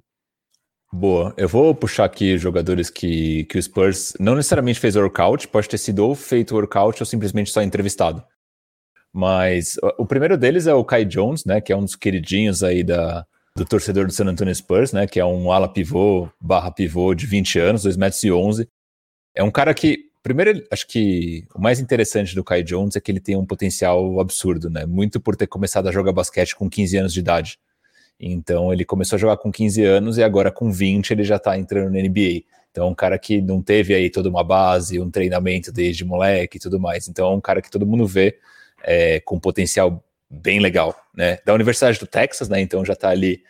Boa. 0.93 1.34
Eu 1.36 1.49
vou 1.49 1.74
puxar 1.74 2.05
aqui 2.05 2.39
jogadores 2.39 2.89
que, 2.89 3.45
que 3.45 3.59
o 3.59 3.62
Spurs 3.62 4.14
não 4.18 4.34
necessariamente 4.34 4.80
fez 4.80 4.97
workout, 4.97 5.47
pode 5.49 5.68
ter 5.68 5.78
sido 5.78 5.99
ou 6.01 6.14
feito 6.14 6.55
workout 6.55 7.03
ou 7.03 7.07
simplesmente 7.07 7.51
só 7.51 7.62
entrevistado. 7.62 8.24
Mas 9.12 9.76
o 9.99 10.07
primeiro 10.07 10.36
deles 10.36 10.66
é 10.66 10.74
o 10.74 10.84
Kai 10.84 11.05
Jones, 11.05 11.45
né, 11.45 11.61
que 11.61 11.72
é 11.72 11.76
um 11.76 11.84
dos 11.84 11.95
queridinhos 11.95 12.62
aí 12.62 12.82
da, 12.82 13.26
do 13.55 13.64
torcedor 13.64 14.07
do 14.07 14.12
San 14.12 14.26
Antonio 14.26 14.55
Spurs, 14.55 14.93
né, 14.93 15.07
que 15.07 15.20
é 15.20 15.24
um 15.24 15.53
ala 15.53 15.68
pivô, 15.68 16.28
barra 16.41 16.70
pivô 16.70 17.14
de 17.14 17.26
20 17.26 17.59
anos, 17.59 17.82
2 17.82 17.97
metros 17.97 18.22
e 18.22 18.32
11. 18.32 18.68
É 19.34 19.43
um 19.43 19.51
cara 19.51 19.74
que, 19.74 20.07
primeiro, 20.22 20.64
acho 20.70 20.86
que 20.86 21.47
o 21.55 21.61
mais 21.61 21.80
interessante 21.80 22.34
do 22.34 22.45
Kai 22.45 22.62
Jones 22.62 22.97
é 22.97 23.01
que 23.01 23.11
ele 23.11 23.20
tem 23.20 23.36
um 23.36 23.47
potencial 23.47 24.20
absurdo, 24.20 24.70
né, 24.70 24.86
muito 24.86 25.20
por 25.20 25.36
ter 25.36 25.47
começado 25.47 25.89
a 25.89 25.93
jogar 25.93 26.12
basquete 26.12 26.57
com 26.57 26.68
15 26.70 26.97
anos 26.97 27.12
de 27.12 27.20
idade. 27.20 27.59
Então 28.20 28.72
ele 28.72 28.84
começou 28.84 29.16
a 29.16 29.18
jogar 29.18 29.36
com 29.36 29.50
15 29.50 29.84
anos 29.84 30.18
e 30.18 30.22
agora 30.22 30.50
com 30.50 30.70
20 30.70 31.10
ele 31.10 31.24
já 31.24 31.36
está 31.36 31.56
entrando 31.58 31.92
na 31.92 32.00
NBA. 32.00 32.42
Então 32.70 32.86
é 32.86 32.90
um 32.90 32.94
cara 32.94 33.18
que 33.18 33.40
não 33.40 33.62
teve 33.62 33.94
aí 33.94 34.10
toda 34.10 34.28
uma 34.28 34.44
base, 34.44 35.00
um 35.00 35.10
treinamento 35.10 35.72
desde 35.72 36.04
moleque 36.04 36.56
e 36.56 36.60
tudo 36.60 36.78
mais. 36.78 37.08
Então 37.08 37.32
é 37.32 37.34
um 37.34 37.40
cara 37.40 37.62
que 37.62 37.70
todo 37.70 37.86
mundo 37.86 38.06
vê 38.06 38.38
é, 38.82 39.20
com 39.20 39.38
potencial 39.38 40.02
bem 40.30 40.60
legal, 40.60 40.94
né? 41.14 41.38
Da 41.44 41.54
Universidade 41.54 41.98
do 41.98 42.06
Texas, 42.06 42.48
né? 42.48 42.60
Então 42.60 42.84
já 42.84 42.92
está 42.92 43.08
ali 43.08 43.42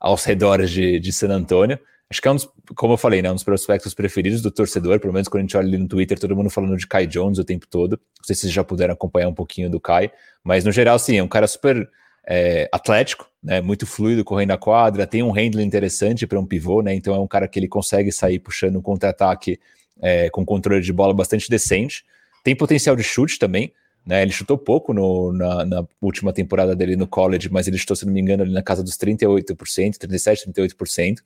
aos 0.00 0.24
redores 0.24 0.70
de, 0.70 0.98
de 0.98 1.12
San 1.12 1.28
Antônio. 1.28 1.78
Acho 2.10 2.20
que 2.20 2.28
é 2.28 2.30
um 2.30 2.34
dos, 2.34 2.48
como 2.76 2.92
eu 2.92 2.96
falei, 2.98 3.22
né, 3.22 3.30
um 3.30 3.34
dos 3.34 3.42
prospectos 3.42 3.94
preferidos 3.94 4.42
do 4.42 4.50
torcedor, 4.50 5.00
pelo 5.00 5.12
menos 5.12 5.26
quando 5.26 5.40
a 5.40 5.42
gente 5.42 5.56
olha 5.56 5.66
ali 5.66 5.78
no 5.78 5.88
Twitter, 5.88 6.18
todo 6.18 6.36
mundo 6.36 6.50
falando 6.50 6.76
de 6.76 6.86
Kai 6.86 7.06
Jones 7.06 7.38
o 7.38 7.44
tempo 7.44 7.66
todo. 7.66 7.92
Não 7.92 8.24
sei 8.24 8.34
se 8.36 8.42
vocês 8.42 8.52
já 8.52 8.62
puderam 8.62 8.92
acompanhar 8.92 9.28
um 9.28 9.34
pouquinho 9.34 9.70
do 9.70 9.80
Kai, 9.80 10.12
mas 10.42 10.64
no 10.64 10.70
geral, 10.70 10.98
sim, 10.98 11.16
é 11.16 11.22
um 11.22 11.28
cara 11.28 11.46
super 11.46 11.88
é, 12.26 12.68
atlético, 12.72 13.28
né, 13.42 13.60
muito 13.60 13.86
fluido 13.86 14.24
correndo 14.24 14.52
a 14.52 14.58
quadra, 14.58 15.06
tem 15.06 15.22
um 15.22 15.30
handling 15.30 15.64
interessante 15.64 16.26
para 16.26 16.40
um 16.40 16.46
pivô, 16.46 16.80
né, 16.82 16.94
então 16.94 17.14
é 17.14 17.18
um 17.18 17.26
cara 17.26 17.46
que 17.46 17.58
ele 17.58 17.68
consegue 17.68 18.10
sair 18.10 18.38
puxando 18.38 18.76
um 18.76 18.82
contra-ataque 18.82 19.60
é, 20.00 20.30
com 20.30 20.44
controle 20.44 20.82
de 20.82 20.92
bola 20.92 21.12
bastante 21.12 21.50
decente, 21.50 22.04
tem 22.42 22.56
potencial 22.56 22.96
de 22.96 23.02
chute 23.02 23.38
também, 23.38 23.72
né, 24.06 24.22
ele 24.22 24.32
chutou 24.32 24.56
pouco 24.56 24.92
no, 24.92 25.32
na, 25.32 25.64
na, 25.64 25.86
última 26.00 26.32
temporada 26.32 26.74
dele 26.74 26.96
no 26.96 27.06
college, 27.06 27.50
mas 27.50 27.66
ele 27.66 27.78
chutou, 27.78 27.96
se 27.96 28.04
não 28.04 28.12
me 28.12 28.20
engano, 28.20 28.42
ali 28.42 28.52
na 28.52 28.62
casa 28.62 28.82
dos 28.82 28.96
38%, 28.96 29.54
37%, 29.98 30.52
38%, 30.52 31.18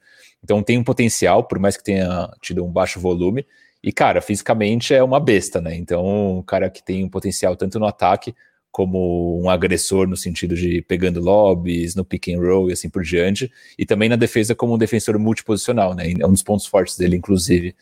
então 0.42 0.62
tem 0.62 0.78
um 0.78 0.84
potencial, 0.84 1.44
por 1.44 1.58
mais 1.58 1.76
que 1.76 1.84
tenha 1.84 2.28
tido 2.40 2.64
um 2.64 2.70
baixo 2.70 3.00
volume, 3.00 3.46
e 3.82 3.92
cara, 3.92 4.20
fisicamente 4.20 4.92
é 4.92 5.02
uma 5.02 5.20
besta, 5.20 5.60
né, 5.60 5.76
então 5.76 6.38
um 6.38 6.42
cara 6.42 6.68
que 6.68 6.82
tem 6.82 7.04
um 7.04 7.08
potencial 7.08 7.54
tanto 7.54 7.78
no 7.78 7.86
ataque 7.86 8.34
como 8.70 9.40
um 9.42 9.48
agressor 9.50 10.06
no 10.06 10.16
sentido 10.16 10.54
de 10.54 10.82
pegando 10.82 11.20
lobbies, 11.20 11.94
no 11.94 12.04
pick 12.04 12.28
and 12.28 12.38
roll 12.38 12.70
e 12.70 12.72
assim 12.72 12.88
por 12.88 13.02
diante, 13.02 13.50
e 13.78 13.84
também 13.84 14.08
na 14.08 14.16
defesa 14.16 14.54
como 14.54 14.74
um 14.74 14.78
defensor 14.78 15.18
multiposicional, 15.18 15.94
né? 15.94 16.12
É 16.18 16.26
um 16.26 16.32
dos 16.32 16.42
pontos 16.42 16.66
fortes 16.66 16.96
dele, 16.96 17.16
inclusive, 17.16 17.74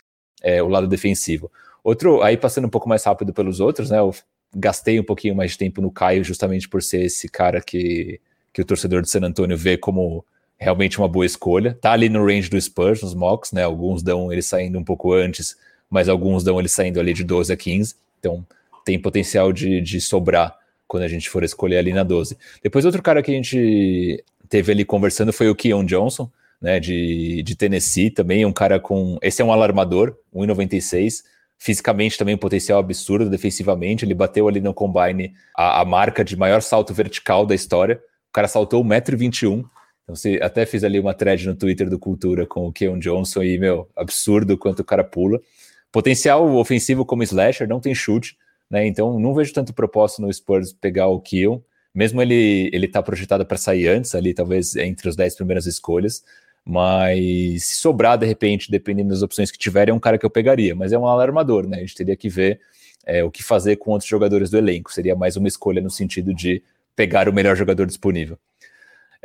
é 0.42 0.62
o 0.62 0.68
lado 0.68 0.86
defensivo. 0.86 1.50
Outro, 1.82 2.22
aí 2.22 2.36
passando 2.36 2.66
um 2.66 2.70
pouco 2.70 2.88
mais 2.88 3.04
rápido 3.04 3.32
pelos 3.32 3.60
outros, 3.60 3.90
né? 3.90 3.98
Eu 3.98 4.14
gastei 4.54 4.98
um 4.98 5.04
pouquinho 5.04 5.34
mais 5.34 5.52
de 5.52 5.58
tempo 5.58 5.80
no 5.80 5.90
Caio 5.90 6.24
justamente 6.24 6.68
por 6.68 6.82
ser 6.82 7.02
esse 7.02 7.28
cara 7.28 7.60
que, 7.60 8.20
que 8.52 8.62
o 8.62 8.64
torcedor 8.64 9.02
de 9.02 9.10
San 9.10 9.20
Antonio 9.20 9.56
vê 9.56 9.76
como 9.76 10.24
realmente 10.56 10.98
uma 10.98 11.08
boa 11.08 11.26
escolha. 11.26 11.76
Tá 11.80 11.92
ali 11.92 12.08
no 12.08 12.24
range 12.24 12.48
do 12.48 12.60
Spurs, 12.60 13.02
nos 13.02 13.14
mocks, 13.14 13.52
né? 13.52 13.62
Alguns 13.62 14.02
dão 14.02 14.32
ele 14.32 14.42
saindo 14.42 14.78
um 14.78 14.84
pouco 14.84 15.12
antes, 15.12 15.56
mas 15.90 16.08
alguns 16.08 16.42
dão 16.42 16.58
ele 16.58 16.68
saindo 16.68 16.98
ali 16.98 17.12
de 17.12 17.22
12 17.22 17.52
a 17.52 17.56
15. 17.56 17.94
Então 18.18 18.46
tem 18.84 18.98
potencial 18.98 19.52
de, 19.52 19.80
de 19.80 20.00
sobrar 20.00 20.56
quando 20.86 21.02
a 21.02 21.08
gente 21.08 21.28
for 21.28 21.42
escolher 21.44 21.78
ali 21.78 21.92
na 21.92 22.02
12. 22.02 22.36
Depois, 22.62 22.84
outro 22.84 23.02
cara 23.02 23.22
que 23.22 23.30
a 23.30 23.34
gente 23.34 24.24
teve 24.48 24.72
ali 24.72 24.84
conversando 24.84 25.32
foi 25.32 25.48
o 25.48 25.54
Keon 25.54 25.84
Johnson, 25.84 26.30
né, 26.60 26.80
de, 26.80 27.42
de 27.42 27.56
Tennessee, 27.56 28.10
também 28.10 28.44
um 28.44 28.52
cara 28.52 28.80
com. 28.80 29.18
Esse 29.22 29.42
é 29.42 29.44
um 29.44 29.52
alarmador, 29.52 30.16
1,96. 30.34 31.22
Fisicamente 31.58 32.18
também 32.18 32.34
um 32.34 32.38
potencial 32.38 32.78
absurdo, 32.78 33.30
defensivamente. 33.30 34.04
Ele 34.04 34.14
bateu 34.14 34.46
ali 34.46 34.60
no 34.60 34.74
combine 34.74 35.32
a, 35.56 35.80
a 35.80 35.84
marca 35.84 36.24
de 36.24 36.36
maior 36.36 36.60
salto 36.60 36.92
vertical 36.92 37.46
da 37.46 37.54
história. 37.54 38.00
O 38.28 38.32
cara 38.32 38.46
saltou 38.46 38.84
1,21m. 38.84 39.64
Então, 40.02 40.14
se 40.14 40.40
até 40.40 40.64
fiz 40.64 40.84
ali 40.84 41.00
uma 41.00 41.14
thread 41.14 41.46
no 41.46 41.54
Twitter 41.54 41.88
do 41.88 41.98
Cultura 41.98 42.46
com 42.46 42.66
o 42.66 42.72
Keon 42.72 42.98
Johnson 42.98 43.42
e, 43.42 43.58
meu, 43.58 43.88
absurdo 43.96 44.56
quanto 44.56 44.80
o 44.80 44.84
cara 44.84 45.02
pula. 45.02 45.40
Potencial 45.90 46.46
ofensivo 46.56 47.04
como 47.04 47.22
slasher, 47.22 47.66
não 47.66 47.80
tem 47.80 47.94
chute, 47.94 48.36
né? 48.70 48.86
Então 48.86 49.18
não 49.18 49.34
vejo 49.34 49.52
tanto 49.52 49.72
propósito 49.74 50.22
no 50.22 50.32
Spurs 50.32 50.72
pegar 50.72 51.08
o 51.08 51.20
Kiel, 51.20 51.64
mesmo 51.94 52.20
ele 52.20 52.70
ele 52.72 52.88
tá 52.88 53.02
projetado 53.02 53.44
para 53.46 53.56
sair 53.56 53.88
antes, 53.88 54.14
ali 54.14 54.34
talvez 54.34 54.76
entre 54.76 55.08
as 55.08 55.16
10 55.16 55.36
primeiras 55.36 55.66
escolhas, 55.66 56.22
mas 56.64 57.64
se 57.64 57.76
sobrar 57.76 58.18
de 58.18 58.26
repente, 58.26 58.70
dependendo 58.70 59.10
das 59.10 59.22
opções 59.22 59.50
que 59.50 59.58
tiverem, 59.58 59.92
é 59.92 59.94
um 59.94 60.00
cara 60.00 60.18
que 60.18 60.26
eu 60.26 60.30
pegaria, 60.30 60.74
mas 60.74 60.92
é 60.92 60.98
um 60.98 61.06
alarmador, 61.06 61.66
né? 61.66 61.78
A 61.78 61.80
gente 61.80 61.94
teria 61.94 62.16
que 62.16 62.28
ver 62.28 62.60
é, 63.06 63.22
o 63.22 63.30
que 63.30 63.42
fazer 63.42 63.76
com 63.76 63.92
outros 63.92 64.08
jogadores 64.10 64.50
do 64.50 64.58
elenco, 64.58 64.92
seria 64.92 65.14
mais 65.14 65.36
uma 65.36 65.46
escolha 65.48 65.80
no 65.80 65.90
sentido 65.90 66.34
de 66.34 66.62
pegar 66.96 67.28
o 67.28 67.32
melhor 67.32 67.54
jogador 67.56 67.86
disponível. 67.86 68.38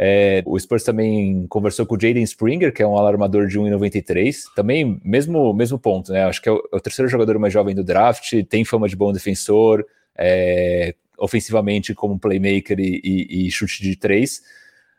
É, 0.04 0.42
o 0.48 0.60
Spurs 0.60 0.84
também 0.84 1.46
conversou 1.48 1.86
com 1.86 1.94
o 1.94 2.00
Jaden 2.00 2.24
Springer, 2.24 2.74
que 2.74 2.82
é 2.82 2.88
um 2.88 2.98
alarmador 2.98 3.46
de 3.46 3.60
1,93. 3.60 4.46
Também, 4.56 5.00
mesmo, 5.06 5.54
mesmo 5.54 5.78
ponto, 5.78 6.12
né? 6.12 6.24
Acho 6.24 6.42
que 6.42 6.50
é 6.50 6.52
o, 6.52 6.58
é 6.74 6.76
o, 6.76 6.80
terceiro 6.80 7.08
jogador 7.08 7.38
mais 7.38 7.54
jovem 7.54 7.76
do 7.76 7.84
draft, 7.84 8.34
tem 8.50 8.66
fama 8.66 8.90
de 8.90 8.96
bom 8.96 9.14
defensor, 9.14 9.86
é, 10.18 10.96
ofensivamente 11.20 11.94
como 11.94 12.18
playmaker 12.18 12.80
e, 12.80 13.00
e, 13.04 13.46
e, 13.46 13.52
chute 13.52 13.84
de 13.84 13.96
três. 13.96 14.42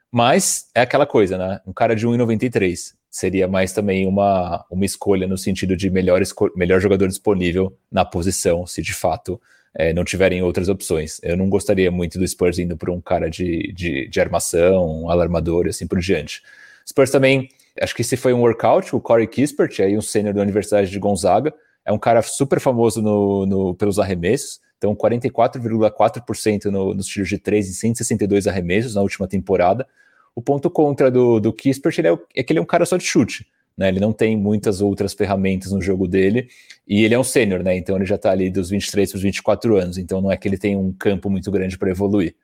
Mas 0.09 0.71
é 0.73 0.83
aquela 0.83 1.05
coisa, 1.05 1.37
né? 1.37 1.61
Um 1.67 1.73
cara 1.73 1.97
de 1.97 2.07
1,93 2.07 2.95
seria 3.11 3.49
mais 3.49 3.73
também 3.73 4.07
uma, 4.07 4.65
uma 4.71 4.85
escolha 4.85 5.27
no 5.27 5.37
sentido 5.37 5.77
de 5.77 5.91
melhor, 5.91 6.23
melhor 6.55 6.81
jogador 6.81 7.09
disponível 7.09 7.77
na 7.91 8.05
posição, 8.05 8.69
se 8.69 8.81
de 8.81 8.95
fato 8.95 9.41
é, 9.75 9.93
não 9.93 10.05
tiverem 10.05 10.43
outras 10.43 10.68
opções. 10.68 11.18
Eu 11.23 11.37
não 11.37 11.49
gostaria 11.49 11.91
muito 11.91 12.18
do 12.18 12.27
Spurs 12.27 12.59
indo 12.59 12.77
por 12.77 12.91
um 12.91 13.01
cara 13.01 13.31
de, 13.31 13.73
de, 13.73 14.09
de 14.09 14.20
armação, 14.20 15.03
um 15.03 15.11
alarmador 15.11 15.66
e 15.66 15.70
assim 15.70 15.87
por 15.87 15.99
diante. 15.99 16.43
Spurs 16.89 17.11
também, 17.11 17.49
acho 17.81 17.95
que 17.95 18.05
se 18.05 18.16
foi 18.16 18.33
um 18.33 18.41
workout, 18.41 18.95
o 18.95 19.01
Corey 19.01 19.27
Kispert, 19.27 19.81
aí 19.81 19.97
um 19.97 20.03
sênior 20.03 20.35
da 20.35 20.43
Universidade 20.43 20.91
de 20.91 20.99
Gonzaga, 20.99 21.55
é 21.85 21.93
um 21.93 21.99
cara 21.99 22.23
super 22.23 22.61
famoso 22.61 23.01
no, 23.01 23.47
no 23.47 23.75
pelos 23.75 23.99
arremessos, 23.99 24.61
então 24.79 24.95
44,4% 24.95 26.66
no, 26.66 26.95
nos 26.95 27.07
tiros 27.07 27.29
de 27.29 27.39
3 27.39 27.70
e 27.70 27.75
162 27.75 28.47
arremessos 28.47 28.95
na 28.95 29.01
última 29.01 29.27
temporada. 29.27 29.87
O 30.35 30.43
ponto 30.43 30.70
contra 30.70 31.11
do, 31.11 31.39
do 31.41 31.53
Kispert 31.53 31.99
é, 31.99 32.41
é 32.41 32.43
que 32.43 32.53
ele 32.53 32.59
é 32.59 32.62
um 32.62 32.66
cara 32.66 32.85
só 32.85 32.97
de 32.97 33.05
chute, 33.05 33.47
né? 33.77 33.89
Ele 33.89 34.01
não 34.01 34.12
tem 34.12 34.37
muitas 34.37 34.81
outras 34.81 35.14
ferramentas 35.14 35.73
no 35.73 35.81
jogo 35.81 36.07
dele 36.07 36.49
e 36.87 37.05
ele 37.05 37.14
é 37.14 37.18
um 37.18 37.25
sênior, 37.25 37.62
né? 37.62 37.77
Então 37.77 37.97
ele 37.97 38.07
já 38.07 38.16
está 38.16 38.31
ali 38.31 38.51
dos 38.51 38.70
23 38.70 39.11
para 39.11 39.16
os 39.16 39.23
24 39.23 39.77
anos, 39.77 39.99
então 39.99 40.20
não 40.20 40.31
é 40.31 40.37
que 40.37 40.49
ele 40.49 40.59
tem 40.59 40.77
um 40.77 40.93
campo 40.93 41.31
muito 41.31 41.51
grande 41.51 41.79
para 41.79 41.91
evoluir. 41.91 42.35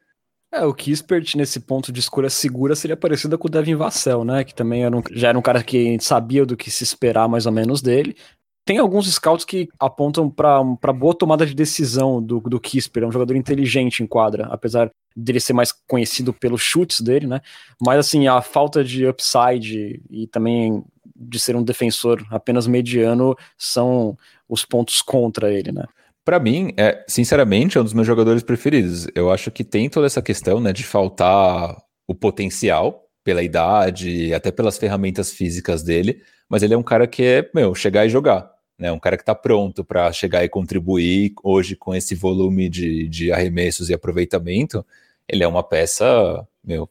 É, 0.50 0.64
o 0.64 0.72
Kispert 0.72 1.36
nesse 1.36 1.60
ponto 1.60 1.92
de 1.92 2.00
escolha 2.00 2.30
segura 2.30 2.74
seria 2.74 2.96
parecido 2.96 3.38
com 3.38 3.48
o 3.48 3.50
Devin 3.50 3.74
Vassell, 3.74 4.24
né? 4.24 4.44
Que 4.44 4.54
também 4.54 4.84
era 4.84 4.96
um, 4.96 5.02
já 5.12 5.28
era 5.28 5.38
um 5.38 5.42
cara 5.42 5.62
que 5.62 5.98
sabia 6.00 6.46
do 6.46 6.56
que 6.56 6.70
se 6.70 6.82
esperar 6.82 7.28
mais 7.28 7.44
ou 7.44 7.52
menos 7.52 7.82
dele. 7.82 8.16
Tem 8.64 8.78
alguns 8.78 9.10
scouts 9.10 9.46
que 9.46 9.68
apontam 9.78 10.28
para 10.30 10.92
boa 10.92 11.14
tomada 11.14 11.46
de 11.46 11.54
decisão 11.54 12.22
do, 12.22 12.38
do 12.40 12.60
Kisper, 12.60 13.02
é 13.02 13.06
um 13.06 13.12
jogador 13.12 13.34
inteligente 13.34 14.02
em 14.02 14.06
quadra, 14.06 14.46
apesar 14.50 14.90
dele 15.16 15.40
ser 15.40 15.54
mais 15.54 15.72
conhecido 15.72 16.34
pelos 16.34 16.60
chutes 16.60 17.00
dele, 17.00 17.26
né? 17.26 17.40
Mas 17.80 17.98
assim, 17.98 18.26
a 18.26 18.42
falta 18.42 18.84
de 18.84 19.06
upside 19.06 20.02
e 20.10 20.26
também 20.26 20.84
de 21.18 21.40
ser 21.40 21.56
um 21.56 21.62
defensor 21.62 22.24
apenas 22.30 22.66
mediano 22.66 23.36
são 23.56 24.16
os 24.48 24.64
pontos 24.64 25.02
contra 25.02 25.52
ele, 25.52 25.72
né? 25.72 25.84
Para 26.24 26.38
mim, 26.38 26.72
é, 26.76 27.04
sinceramente, 27.08 27.78
é 27.78 27.80
um 27.80 27.84
dos 27.84 27.94
meus 27.94 28.06
jogadores 28.06 28.42
preferidos. 28.42 29.08
Eu 29.14 29.32
acho 29.32 29.50
que 29.50 29.64
tem 29.64 29.88
toda 29.88 30.06
essa 30.06 30.20
questão, 30.20 30.60
né, 30.60 30.74
de 30.74 30.84
faltar 30.84 31.74
o 32.06 32.14
potencial 32.14 33.08
pela 33.24 33.42
idade, 33.42 34.32
até 34.32 34.50
pelas 34.50 34.78
ferramentas 34.78 35.32
físicas 35.32 35.82
dele, 35.82 36.22
mas 36.48 36.62
ele 36.62 36.74
é 36.74 36.78
um 36.78 36.82
cara 36.82 37.06
que 37.06 37.22
é, 37.22 37.50
meu, 37.54 37.74
chegar 37.74 38.06
e 38.06 38.08
jogar, 38.08 38.50
né? 38.78 38.92
Um 38.92 38.98
cara 38.98 39.16
que 39.16 39.22
está 39.22 39.34
pronto 39.34 39.84
para 39.84 40.10
chegar 40.12 40.44
e 40.44 40.48
contribuir 40.48 41.32
hoje 41.42 41.76
com 41.76 41.94
esse 41.94 42.14
volume 42.14 42.68
de, 42.68 43.08
de 43.08 43.32
arremessos 43.32 43.90
e 43.90 43.94
aproveitamento. 43.94 44.84
Ele 45.28 45.42
é 45.42 45.48
uma 45.48 45.62
peça, 45.62 46.46
meu, 46.64 46.88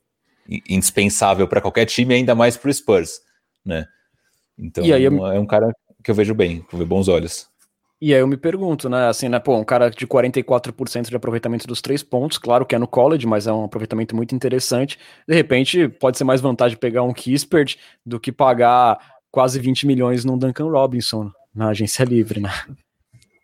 indispensável 0.70 1.48
para 1.48 1.62
qualquer 1.62 1.86
time, 1.86 2.14
ainda 2.14 2.36
mais 2.36 2.58
para 2.58 2.70
o 2.70 2.74
Spurs, 2.74 3.20
né? 3.66 3.88
Então, 4.58 4.84
aí, 4.84 5.06
é 5.06 5.10
um 5.10 5.46
cara 5.46 5.72
que 6.04 6.12
eu 6.12 6.16
vejo 6.16 6.34
bem, 6.34 6.62
com 6.62 6.78
bons 6.86 7.08
olhos. 7.08 7.48
E 8.00 8.14
aí 8.14 8.20
eu 8.20 8.28
me 8.28 8.38
pergunto, 8.38 8.88
né, 8.88 9.08
assim, 9.08 9.28
né, 9.28 9.40
pô, 9.40 9.58
um 9.58 9.64
cara 9.64 9.90
de 9.90 10.06
44% 10.06 11.10
de 11.10 11.16
aproveitamento 11.16 11.66
dos 11.66 11.82
três 11.82 12.04
pontos, 12.04 12.38
claro 12.38 12.64
que 12.64 12.76
é 12.76 12.80
no 12.80 12.88
college, 12.88 13.26
mas 13.26 13.48
é 13.48 13.52
um 13.52 13.64
aproveitamento 13.64 14.16
muito 14.16 14.36
interessante. 14.36 15.00
De 15.28 15.34
repente, 15.34 15.88
pode 15.88 16.16
ser 16.16 16.24
mais 16.24 16.40
vantagem 16.40 16.78
pegar 16.78 17.02
um 17.02 17.12
Kispert 17.12 17.76
do 18.06 18.20
que 18.20 18.32
pagar 18.32 19.00
quase 19.32 19.60
20 19.60 19.88
milhões 19.88 20.24
num 20.24 20.38
Duncan 20.38 20.70
Robinson 20.70 21.32
na 21.54 21.70
agência 21.70 22.04
livre, 22.04 22.40
né? 22.40 22.52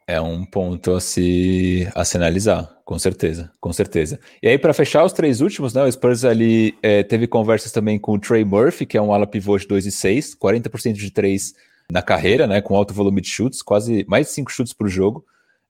É 0.06 0.22
um 0.22 0.46
ponto 0.46 0.92
a 0.92 1.02
se, 1.02 1.90
a 1.96 2.06
se 2.06 2.18
analisar, 2.18 2.73
com 2.86 3.00
certeza, 3.00 3.52
com 3.60 3.72
certeza. 3.72 4.20
E 4.42 4.48
aí, 4.48 4.58
para 4.58 4.74
fechar 4.74 5.04
os 5.04 5.14
três 5.14 5.42
últimos, 5.42 5.74
né, 5.74 5.84
o 5.84 5.92
Spurs 5.92 6.26
ali 6.26 6.78
é, 6.82 7.04
teve 7.04 7.28
conversas 7.28 7.72
também 7.72 7.98
com 7.98 8.14
o 8.14 8.20
Trey 8.20 8.44
Murphy, 8.44 8.86
que 8.86 8.98
é 8.98 9.02
um 9.02 9.14
ala 9.14 9.26
pivô 9.26 9.58
de 9.58 9.68
2 9.68 9.86
e 9.86 9.92
6, 9.92 10.36
40% 10.36 10.94
de 10.94 11.12
3 11.12 11.54
na 11.92 12.02
carreira, 12.02 12.48
né, 12.48 12.62
com 12.62 12.76
alto 12.76 12.94
volume 12.94 13.22
de 13.22 13.30
chutes, 13.30 13.62
quase 13.62 14.06
mais 14.08 14.28
de 14.28 14.34
cinco 14.34 14.52
chutes 14.52 14.74
por 14.74 14.88
jogo. 14.88 15.26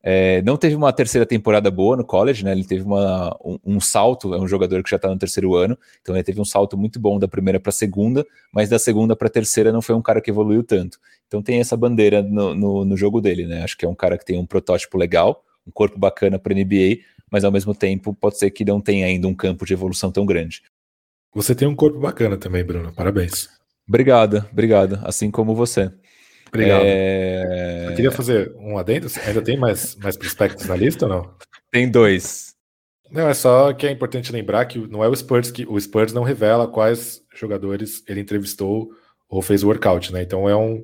É, 0.06 0.42
não 0.42 0.58
teve 0.58 0.76
uma 0.76 0.92
terceira 0.92 1.26
temporada 1.26 1.72
boa 1.72 1.96
no 1.96 2.04
college, 2.04 2.44
né? 2.44 2.52
Ele 2.52 2.66
teve 2.66 2.84
uma, 2.84 3.34
um, 3.44 3.58
um 3.66 3.80
salto, 3.80 4.34
é 4.34 4.38
um 4.38 4.46
jogador 4.46 4.84
que 4.84 4.90
já 4.90 4.98
está 4.98 5.08
no 5.08 5.18
terceiro 5.18 5.56
ano, 5.56 5.78
então 6.02 6.14
ele 6.14 6.24
teve 6.26 6.42
um 6.42 6.46
salto 6.46 6.78
muito 6.78 7.00
bom 7.00 7.18
da 7.18 7.26
primeira 7.26 7.58
para 7.58 7.70
a 7.70 7.74
segunda, 7.74 8.26
mas 8.52 8.68
da 8.68 8.78
segunda 8.78 9.16
para 9.16 9.28
a 9.28 9.32
terceira 9.32 9.72
não 9.72 9.82
foi 9.82 9.96
um 9.96 10.02
cara 10.02 10.20
que 10.20 10.30
evoluiu 10.30 10.62
tanto. 10.62 11.00
Então 11.26 11.42
tem 11.42 11.62
essa 11.62 11.78
bandeira 11.78 12.22
no, 12.22 12.54
no, 12.54 12.84
no, 12.84 12.98
jogo 12.98 13.22
dele, 13.22 13.48
né? 13.48 13.64
Acho 13.64 13.78
que 13.78 13.86
é 13.86 13.88
um 13.90 13.96
cara 13.96 14.18
que 14.18 14.26
tem 14.26 14.38
um 14.38 14.46
protótipo 14.46 14.98
legal, 14.98 15.42
um 15.66 15.72
corpo 15.72 15.98
bacana 15.98 16.38
para 16.38 16.54
NBA, 16.54 17.00
mas 17.32 17.44
ao 17.44 17.52
mesmo 17.52 17.74
tempo 17.74 18.14
pode 18.14 18.38
ser 18.38 18.52
que 18.52 18.66
não 18.66 18.80
tenha 18.80 19.06
ainda 19.06 19.28
um 19.28 19.36
campo 19.36 19.66
de 19.66 19.74
evolução 19.74 20.12
tão 20.12 20.26
grande. 20.26 20.62
Você 21.34 21.56
tem 21.56 21.68
um 21.68 21.76
corpo 21.76 22.00
bacana 22.00 22.38
também, 22.38 22.64
Bruno. 22.64 22.94
Parabéns. 22.94 23.50
Obrigado, 23.88 24.46
obrigado. 24.52 25.00
Assim 25.04 25.32
como 25.32 25.56
você. 25.56 25.92
Obrigado. 26.48 26.84
É... 26.86 27.88
Eu 27.90 27.96
queria 27.96 28.12
fazer 28.12 28.54
um 28.58 28.78
adendo. 28.78 29.08
Ainda 29.26 29.42
tem 29.42 29.58
mais, 29.58 29.96
mais 29.96 30.16
prospectos 30.16 30.68
na 30.68 30.76
lista 30.76 31.06
ou 31.06 31.12
não? 31.12 31.34
Tem 31.72 31.90
dois. 31.90 32.54
Não, 33.10 33.28
é 33.28 33.34
só 33.34 33.74
que 33.74 33.88
é 33.88 33.92
importante 33.92 34.32
lembrar 34.32 34.66
que 34.66 34.80
não 34.88 35.04
é 35.04 35.08
o 35.08 35.16
Spurs 35.16 35.52
que 35.52 35.66
o 35.68 35.80
Spurs 35.80 36.14
não 36.14 36.24
revela 36.24 36.68
quais 36.68 37.22
jogadores 37.36 38.04
ele 38.08 38.22
entrevistou 38.22 38.92
ou 39.28 39.42
fez 39.42 39.64
o 39.64 39.68
workout, 39.68 40.14
né? 40.14 40.22
Então 40.22 40.48
é 40.48 40.56
um 40.56 40.84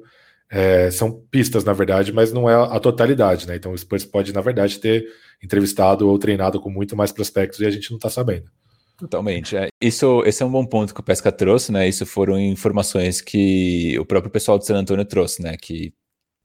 é, 0.49 0.89
são 0.89 1.11
pistas, 1.29 1.63
na 1.63 1.73
verdade, 1.73 2.11
mas 2.11 2.33
não 2.33 2.49
é 2.49 2.55
a 2.55 2.79
totalidade, 2.79 3.47
né? 3.47 3.55
Então 3.55 3.71
o 3.71 3.77
Spurs 3.77 4.03
pode, 4.03 4.33
na 4.33 4.41
verdade, 4.41 4.79
ter 4.79 5.05
entrevistado 5.43 6.07
ou 6.09 6.17
treinado 6.17 6.59
com 6.59 6.69
muito 6.69 6.95
mais 6.95 7.11
prospectos 7.11 7.59
e 7.59 7.65
a 7.65 7.69
gente 7.69 7.91
não 7.91 7.97
está 7.97 8.09
sabendo. 8.09 8.49
Totalmente. 8.97 9.55
É. 9.55 9.69
Isso, 9.81 10.23
esse 10.25 10.43
é 10.43 10.45
um 10.45 10.51
bom 10.51 10.65
ponto 10.65 10.93
que 10.93 10.99
o 10.99 11.03
Pesca 11.03 11.31
trouxe, 11.31 11.71
né? 11.71 11.87
Isso 11.87 12.05
foram 12.05 12.37
informações 12.37 13.21
que 13.21 13.97
o 13.97 14.05
próprio 14.05 14.31
pessoal 14.31 14.57
do 14.57 14.65
San 14.65 14.77
Antonio 14.77 15.05
trouxe, 15.05 15.41
né? 15.41 15.55
Que 15.55 15.93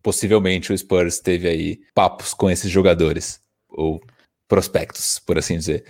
possivelmente 0.02 0.72
o 0.72 0.78
Spurs 0.78 1.18
teve 1.18 1.48
aí 1.48 1.80
papos 1.94 2.32
com 2.32 2.48
esses 2.48 2.70
jogadores, 2.70 3.40
ou 3.68 4.00
prospectos, 4.46 5.18
por 5.18 5.38
assim 5.38 5.56
dizer. 5.56 5.84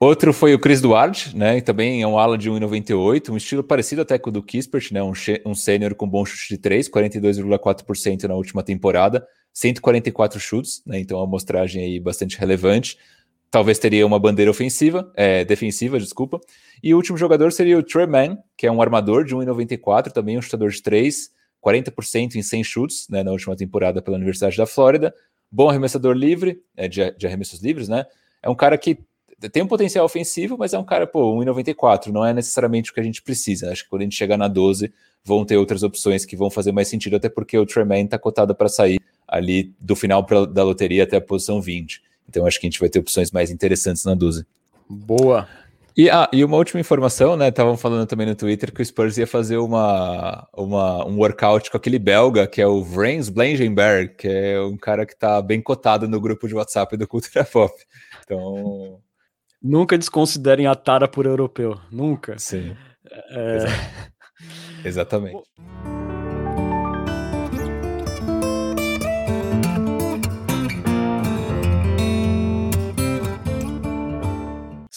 Outro 0.00 0.32
foi 0.32 0.54
o 0.54 0.60
Chris 0.60 0.80
Duarte, 0.80 1.36
né? 1.36 1.58
E 1.58 1.62
também 1.62 2.02
é 2.02 2.06
um 2.06 2.18
ala 2.18 2.38
de 2.38 2.48
1,98, 2.48 3.30
um 3.30 3.36
estilo 3.36 3.64
parecido 3.64 4.02
até 4.02 4.18
com 4.18 4.30
o 4.30 4.32
do 4.32 4.42
Kispert, 4.42 4.92
né? 4.92 5.02
Um, 5.02 5.12
um 5.44 5.54
sênior 5.54 5.94
com 5.94 6.08
bom 6.08 6.24
chute 6.24 6.54
de 6.54 6.58
3, 6.58 6.88
42,4% 6.88 8.24
na 8.24 8.34
última 8.34 8.62
temporada, 8.62 9.26
144 9.52 10.38
chutes, 10.38 10.82
né? 10.86 11.00
Então 11.00 11.18
é 11.18 11.20
uma 11.20 11.26
amostragem 11.26 11.82
aí 11.82 11.98
bastante 11.98 12.38
relevante 12.38 12.96
talvez 13.50 13.78
teria 13.78 14.06
uma 14.06 14.18
bandeira 14.18 14.50
ofensiva, 14.50 15.10
é, 15.16 15.44
defensiva, 15.44 15.98
desculpa. 15.98 16.40
E 16.82 16.92
o 16.92 16.96
último 16.96 17.16
jogador 17.16 17.52
seria 17.52 17.78
o 17.78 17.82
Trey 17.82 18.06
Mann, 18.06 18.38
que 18.56 18.66
é 18.66 18.72
um 18.72 18.80
armador 18.80 19.24
de 19.24 19.34
1,94, 19.34 20.12
também 20.12 20.38
um 20.38 20.42
chutador 20.42 20.70
de 20.70 20.82
3, 20.82 21.30
40% 21.64 22.36
em 22.36 22.42
100 22.42 22.64
chutes 22.64 23.08
né, 23.08 23.22
na 23.22 23.32
última 23.32 23.56
temporada 23.56 24.02
pela 24.02 24.16
Universidade 24.16 24.56
da 24.56 24.66
Flórida. 24.66 25.14
Bom 25.50 25.68
arremessador 25.68 26.14
livre, 26.14 26.60
é, 26.76 26.88
de, 26.88 27.10
de, 27.12 27.26
arremessos 27.26 27.62
livres, 27.62 27.88
né? 27.88 28.04
É 28.42 28.50
um 28.50 28.54
cara 28.54 28.76
que 28.76 28.98
tem 29.52 29.62
um 29.62 29.68
potencial 29.68 30.04
ofensivo, 30.04 30.56
mas 30.58 30.72
é 30.72 30.78
um 30.78 30.84
cara, 30.84 31.06
pô, 31.06 31.36
1,94, 31.36 32.08
não 32.08 32.24
é 32.24 32.32
necessariamente 32.32 32.90
o 32.90 32.94
que 32.94 32.98
a 32.98 33.04
gente 33.04 33.22
precisa. 33.22 33.70
Acho 33.70 33.84
que 33.84 33.90
quando 33.90 34.02
a 34.02 34.04
gente 34.04 34.16
chegar 34.16 34.36
na 34.36 34.48
12, 34.48 34.92
vão 35.24 35.44
ter 35.44 35.56
outras 35.56 35.82
opções 35.82 36.24
que 36.24 36.36
vão 36.36 36.50
fazer 36.50 36.72
mais 36.72 36.88
sentido, 36.88 37.16
até 37.16 37.28
porque 37.28 37.56
o 37.56 37.66
Trey 37.66 37.84
Mann 37.84 38.04
está 38.04 38.18
cotado 38.18 38.54
para 38.54 38.68
sair 38.68 39.00
ali 39.28 39.72
do 39.78 39.94
final 39.94 40.24
pra, 40.24 40.44
da 40.44 40.64
loteria 40.64 41.04
até 41.04 41.18
a 41.18 41.20
posição 41.20 41.60
20. 41.60 42.02
Então 42.28 42.46
acho 42.46 42.58
que 42.58 42.66
a 42.66 42.70
gente 42.70 42.80
vai 42.80 42.88
ter 42.88 42.98
opções 42.98 43.30
mais 43.30 43.50
interessantes 43.50 44.04
na 44.04 44.14
12. 44.14 44.44
Boa. 44.88 45.46
E, 45.96 46.08
ah, 46.08 46.28
e 46.32 46.44
uma 46.44 46.56
última 46.56 46.80
informação, 46.80 47.36
né? 47.36 47.48
Estavam 47.48 47.76
falando 47.76 48.06
também 48.06 48.26
no 48.26 48.34
Twitter 48.34 48.72
que 48.72 48.80
o 48.80 48.84
Spurs 48.84 49.18
ia 49.18 49.26
fazer 49.26 49.56
uma, 49.56 50.48
uma, 50.56 51.04
um 51.04 51.16
workout 51.18 51.70
com 51.70 51.76
aquele 51.76 51.98
belga, 51.98 52.46
que 52.46 52.60
é 52.60 52.66
o 52.66 52.84
Vrens 52.84 53.28
Blangenberg, 53.28 54.14
que 54.14 54.28
é 54.28 54.60
um 54.60 54.76
cara 54.76 55.04
que 55.04 55.14
está 55.14 55.42
bem 55.42 55.60
cotado 55.60 56.06
no 56.06 56.20
grupo 56.20 56.46
de 56.46 56.54
WhatsApp 56.54 56.96
do 56.96 57.06
Cultura 57.06 57.44
Pop. 57.44 57.74
Então. 58.24 59.00
Nunca 59.62 59.98
desconsiderem 59.98 60.66
a 60.66 60.74
tara 60.74 61.08
por 61.08 61.26
europeu. 61.26 61.78
Nunca. 61.90 62.38
Sim. 62.38 62.76
É... 63.30 63.58
Exatamente. 64.84 65.42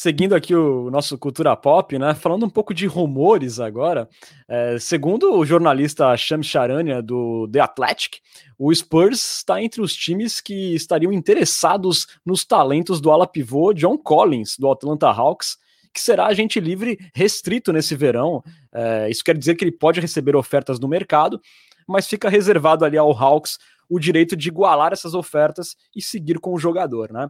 Seguindo 0.01 0.33
aqui 0.33 0.55
o 0.55 0.89
nosso 0.89 1.15
cultura 1.15 1.55
pop, 1.55 1.99
né? 1.99 2.15
Falando 2.15 2.43
um 2.43 2.49
pouco 2.49 2.73
de 2.73 2.87
rumores 2.87 3.59
agora, 3.59 4.09
é, 4.47 4.79
segundo 4.79 5.31
o 5.31 5.45
jornalista 5.45 6.17
Sham 6.17 6.41
Charania 6.41 7.03
do 7.03 7.47
The 7.51 7.59
Athletic, 7.59 8.17
o 8.57 8.73
Spurs 8.73 9.37
está 9.37 9.61
entre 9.61 9.79
os 9.79 9.93
times 9.93 10.41
que 10.41 10.73
estariam 10.73 11.13
interessados 11.13 12.07
nos 12.25 12.43
talentos 12.43 12.99
do 12.99 13.11
ala 13.11 13.27
pivô 13.27 13.73
John 13.73 13.95
Collins 13.95 14.57
do 14.57 14.71
Atlanta 14.71 15.05
Hawks, 15.07 15.55
que 15.93 16.01
será 16.01 16.25
agente 16.25 16.59
livre 16.59 16.97
restrito 17.13 17.71
nesse 17.71 17.95
verão. 17.95 18.43
É, 18.73 19.07
isso 19.07 19.23
quer 19.23 19.37
dizer 19.37 19.53
que 19.53 19.63
ele 19.63 19.71
pode 19.71 19.99
receber 19.99 20.35
ofertas 20.35 20.79
no 20.79 20.87
mercado, 20.87 21.39
mas 21.87 22.07
fica 22.07 22.27
reservado 22.27 22.83
ali 22.83 22.97
ao 22.97 23.11
Hawks 23.11 23.59
o 23.87 23.99
direito 23.99 24.35
de 24.35 24.47
igualar 24.47 24.93
essas 24.93 25.13
ofertas 25.13 25.75
e 25.95 26.01
seguir 26.01 26.39
com 26.39 26.55
o 26.55 26.57
jogador, 26.57 27.11
né? 27.11 27.29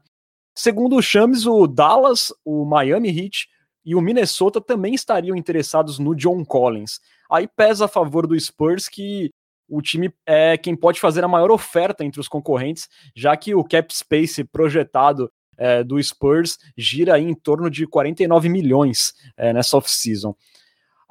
Segundo 0.56 0.97
o 0.97 1.02
Chames, 1.02 1.45
o 1.45 1.66
Dallas, 1.66 2.34
o 2.43 2.66
Miami 2.66 3.10
Heat 3.10 3.47
e 3.86 3.95
o 3.95 4.02
Minnesota 4.02 4.62
também 4.62 4.93
estariam 4.93 5.36
interessados 5.36 5.97
no 5.97 6.16
John 6.16 6.43
Collins. 6.45 6.99
Aí 7.32 7.47
pesa 7.47 7.86
a 7.86 7.88
favor 7.88 8.28
do 8.28 8.39
Spurs 8.39 8.88
que 8.88 9.32
o 9.68 9.82
time 9.82 10.14
é 10.26 10.58
quem 10.58 10.76
pode 10.76 10.99
fazer 10.99 11.24
a 11.24 11.30
maior 11.30 11.49
oferta 11.49 12.04
entre 12.04 12.20
os 12.20 12.28
concorrentes, 12.28 12.89
já 13.16 13.36
que 13.38 13.56
o 13.56 13.64
cap 13.64 13.95
space 13.95 14.43
projetado 14.43 15.32
é, 15.58 15.84
do 15.84 16.02
Spurs 16.02 16.58
gira 16.76 17.18
em 17.20 17.34
torno 17.34 17.70
de 17.70 17.88
49 17.88 18.49
milhões 18.49 19.14
é, 19.38 19.54
nessa 19.54 19.78
off-season. 19.78 20.36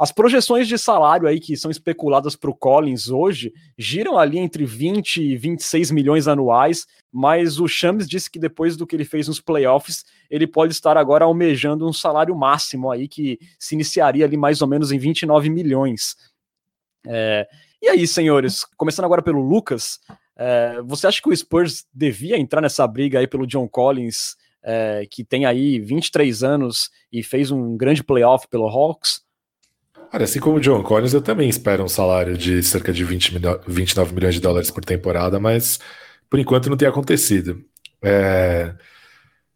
As 0.00 0.10
projeções 0.10 0.66
de 0.66 0.78
salário 0.78 1.28
aí 1.28 1.38
que 1.38 1.54
são 1.58 1.70
especuladas 1.70 2.34
para 2.34 2.48
o 2.48 2.54
Collins 2.54 3.10
hoje 3.10 3.52
giram 3.76 4.16
ali 4.16 4.38
entre 4.38 4.64
20 4.64 5.20
e 5.20 5.36
26 5.36 5.90
milhões 5.90 6.26
anuais, 6.26 6.86
mas 7.12 7.60
o 7.60 7.68
Shams 7.68 8.08
disse 8.08 8.30
que 8.30 8.38
depois 8.38 8.78
do 8.78 8.86
que 8.86 8.96
ele 8.96 9.04
fez 9.04 9.28
nos 9.28 9.42
playoffs, 9.42 10.06
ele 10.30 10.46
pode 10.46 10.72
estar 10.72 10.96
agora 10.96 11.26
almejando 11.26 11.86
um 11.86 11.92
salário 11.92 12.34
máximo 12.34 12.90
aí 12.90 13.06
que 13.06 13.38
se 13.58 13.74
iniciaria 13.74 14.24
ali 14.24 14.38
mais 14.38 14.62
ou 14.62 14.68
menos 14.68 14.90
em 14.90 14.98
29 14.98 15.50
milhões. 15.50 16.16
É, 17.06 17.46
E 17.82 17.88
aí, 17.88 18.06
senhores, 18.06 18.64
começando 18.78 19.04
agora 19.04 19.20
pelo 19.20 19.46
Lucas, 19.46 20.00
é, 20.34 20.80
você 20.82 21.08
acha 21.08 21.20
que 21.20 21.28
o 21.28 21.36
Spurs 21.36 21.84
devia 21.92 22.38
entrar 22.38 22.62
nessa 22.62 22.86
briga 22.86 23.18
aí 23.18 23.26
pelo 23.26 23.46
John 23.46 23.68
Collins, 23.68 24.34
é, 24.62 25.06
que 25.10 25.22
tem 25.22 25.44
aí 25.44 25.78
23 25.78 26.42
anos 26.42 26.90
e 27.12 27.22
fez 27.22 27.50
um 27.50 27.76
grande 27.76 28.02
playoff 28.02 28.48
pelo 28.48 28.66
Hawks? 28.66 29.28
Olha, 30.12 30.24
assim 30.24 30.40
como 30.40 30.56
o 30.56 30.60
John 30.60 30.82
Collins, 30.82 31.12
eu 31.14 31.22
também 31.22 31.48
espero 31.48 31.84
um 31.84 31.88
salário 31.88 32.36
de 32.36 32.62
cerca 32.64 32.92
de 32.92 33.04
20 33.04 33.34
milho 33.34 33.60
29 33.66 34.12
milhões 34.14 34.34
de 34.34 34.40
dólares 34.40 34.70
por 34.70 34.84
temporada, 34.84 35.38
mas 35.38 35.78
por 36.28 36.38
enquanto 36.38 36.68
não 36.68 36.76
tem 36.76 36.88
acontecido. 36.88 37.64
É... 38.02 38.74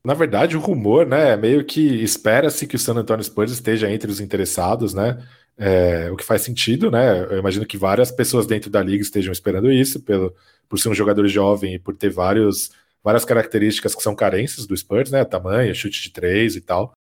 Na 0.05 0.15
verdade, 0.15 0.57
o 0.57 0.61
rumor, 0.61 1.07
né, 1.07 1.31
é 1.33 1.37
meio 1.37 1.65
que 1.65 1.81
espera-se 2.03 2.67
que 2.67 2.77
o 2.77 2.79
San 2.79 2.95
Antonio 2.95 3.25
Spurs 3.25 3.53
esteja 3.53 3.91
entre 3.91 4.11
os 4.11 4.21
interessados, 4.21 4.95
né? 4.95 5.19
É, 5.57 6.11
o 6.11 6.17
que 6.17 6.25
faz 6.25 6.43
sentido, 6.43 6.91
né? 6.91 7.21
Eu 7.31 7.39
imagino 7.39 7.67
que 7.67 7.79
várias 7.79 8.11
pessoas 8.11 8.47
dentro 8.47 8.71
da 8.71 8.83
liga 8.83 9.03
estejam 9.03 9.33
esperando 9.33 9.73
isso, 9.73 10.01
pelo, 10.03 10.35
por 10.69 10.79
ser 10.79 10.89
um 10.91 10.95
jogador 10.95 11.27
jovem 11.29 11.75
e 11.75 11.79
por 11.79 11.97
ter 11.97 12.11
vários, 12.11 12.71
várias 13.03 13.25
características 13.25 13.95
que 13.95 14.03
são 14.03 14.15
carências 14.15 14.67
do 14.67 14.77
Spurs, 14.77 15.11
né? 15.11 15.25
Tamanho, 15.25 15.75
chute 15.75 16.03
de 16.03 16.11
três 16.11 16.57
e 16.57 16.61
tal. 16.61 16.93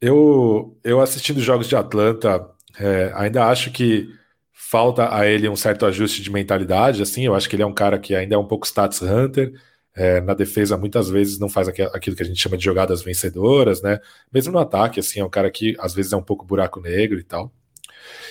Eu, 0.00 0.78
eu 0.84 1.00
assistindo 1.00 1.40
jogos 1.40 1.68
de 1.68 1.76
Atlanta, 1.76 2.52
é, 2.78 3.12
ainda 3.14 3.46
acho 3.46 3.70
que 3.70 4.08
falta 4.52 5.14
a 5.14 5.26
ele 5.26 5.48
um 5.48 5.56
certo 5.56 5.84
ajuste 5.84 6.22
de 6.22 6.30
mentalidade, 6.30 7.02
assim, 7.02 7.26
eu 7.26 7.34
acho 7.34 7.48
que 7.48 7.56
ele 7.56 7.62
é 7.62 7.66
um 7.66 7.74
cara 7.74 7.98
que 7.98 8.14
ainda 8.14 8.34
é 8.34 8.38
um 8.38 8.46
pouco 8.46 8.66
stats 8.66 9.02
hunter, 9.02 9.52
é, 9.94 10.20
na 10.20 10.32
defesa 10.34 10.76
muitas 10.78 11.10
vezes 11.10 11.38
não 11.38 11.48
faz 11.48 11.68
aquilo 11.68 12.16
que 12.16 12.22
a 12.22 12.26
gente 12.26 12.40
chama 12.40 12.56
de 12.56 12.64
jogadas 12.64 13.02
vencedoras, 13.02 13.82
né? 13.82 14.00
Mesmo 14.32 14.52
no 14.52 14.58
ataque, 14.58 14.98
assim, 15.00 15.20
é 15.20 15.24
um 15.24 15.28
cara 15.28 15.50
que 15.50 15.76
às 15.78 15.94
vezes 15.94 16.12
é 16.12 16.16
um 16.16 16.22
pouco 16.22 16.46
buraco 16.46 16.80
negro 16.80 17.18
e 17.18 17.22
tal. 17.22 17.52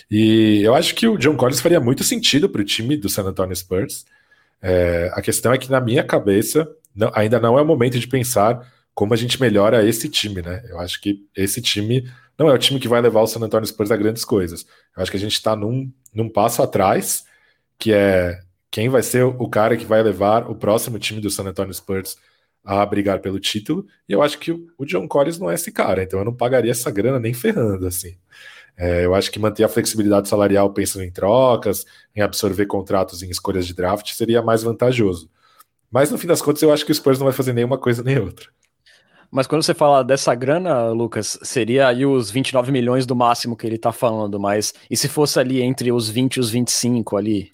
E 0.10 0.62
eu 0.64 0.74
acho 0.76 0.96
que 0.96 1.08
o 1.08 1.18
John 1.18 1.38
Collins 1.38 1.62
faria 1.62 1.80
muito 1.80 2.04
sentido 2.04 2.50
para 2.50 2.62
o 2.62 2.66
time 2.66 2.98
do 2.98 3.10
San 3.10 3.24
Antonio 3.24 3.56
Spurs. 3.56 4.06
É, 4.62 5.12
a 5.14 5.22
questão 5.22 5.54
é 5.54 5.58
que 5.58 5.70
na 5.70 5.80
minha 5.80 6.04
cabeça 6.04 6.68
não, 6.96 7.12
ainda 7.14 7.40
não 7.40 7.58
é 7.58 7.62
o 7.62 7.66
momento 7.66 8.00
de 8.00 8.08
pensar 8.08 8.68
como 8.94 9.14
a 9.14 9.18
gente 9.18 9.40
melhora 9.40 9.88
esse 9.88 10.10
time, 10.10 10.42
né? 10.42 10.64
Eu 10.68 10.80
acho 10.80 11.00
que 11.00 11.26
esse 11.36 11.62
time 11.62 12.10
não 12.42 12.50
é 12.50 12.54
o 12.54 12.58
time 12.58 12.80
que 12.80 12.88
vai 12.88 13.00
levar 13.00 13.22
o 13.22 13.28
San 13.28 13.40
Antonio 13.40 13.68
Spurs 13.68 13.92
a 13.92 13.96
grandes 13.96 14.26
coisas. 14.26 14.66
Eu 14.98 15.04
acho 15.04 15.12
que 15.12 15.18
a 15.18 15.20
gente 15.20 15.34
está 15.34 15.56
num, 15.56 15.94
num 16.12 16.28
passo 16.28 16.64
atrás, 16.64 17.24
que 17.78 17.94
é 17.94 18.40
quem 18.72 18.90
vai 18.90 19.04
ser 19.04 19.24
o 19.24 19.48
cara 19.48 19.78
que 19.78 19.86
vai 19.86 20.02
levar 20.02 20.50
o 20.50 20.56
próximo 20.56 20.98
time 20.98 21.22
do 21.22 21.30
San 21.30 21.44
Antonio 21.44 21.72
Spurs 21.72 22.18
a 22.66 22.84
brigar 22.84 23.20
pelo 23.20 23.40
título. 23.40 23.86
E 24.10 24.14
eu 24.14 24.24
acho 24.24 24.40
que 24.40 24.52
o 24.52 24.86
John 24.86 25.08
Collins 25.08 25.38
não 25.38 25.52
é 25.52 25.54
esse 25.54 25.72
cara, 25.72 26.02
então 26.02 26.18
eu 26.18 26.26
não 26.26 26.34
pagaria 26.34 26.72
essa 26.72 26.90
grana 26.90 27.20
nem 27.20 27.32
ferrando, 27.32 27.86
assim. 27.86 28.18
É, 28.76 29.06
eu 29.06 29.14
acho 29.14 29.30
que 29.30 29.38
manter 29.38 29.64
a 29.64 29.70
flexibilidade 29.70 30.28
salarial 30.28 30.74
pensando 30.74 31.04
em 31.04 31.12
trocas, 31.12 31.86
em 32.16 32.22
absorver 32.22 32.66
contratos 32.66 33.22
em 33.22 33.30
escolhas 33.30 33.68
de 33.68 33.76
draft 33.76 34.12
seria 34.14 34.42
mais 34.42 34.64
vantajoso. 34.64 35.30
Mas 35.92 36.10
no 36.10 36.18
fim 36.18 36.26
das 36.26 36.42
contas, 36.42 36.64
eu 36.64 36.74
acho 36.74 36.86
que 36.86 36.92
o 36.92 36.96
Spurs 36.96 37.20
não 37.20 37.26
vai 37.26 37.34
fazer 37.34 37.54
nenhuma 37.54 37.78
coisa 37.78 38.02
nem 38.02 38.18
outra. 38.18 38.48
Mas 39.32 39.48
quando 39.48 39.64
você 39.64 39.74
fala 39.74 40.04
dessa 40.04 40.36
grana, 40.36 40.90
Lucas, 40.90 41.40
seria 41.42 41.88
aí 41.88 42.06
os 42.06 42.30
29 42.30 42.72
milhões 42.72 43.06
do 43.06 43.16
máximo 43.16 43.56
que 43.56 43.66
ele 43.66 43.78
tá 43.78 43.94
falando, 43.94 44.38
mas 44.38 44.74
e 44.90 44.98
se 44.98 45.08
fosse 45.08 45.40
ali 45.40 45.62
entre 45.62 45.90
os 45.92 46.10
20 46.10 46.36
e 46.36 46.40
os 46.42 46.50
25 46.50 47.16
ali? 47.16 47.50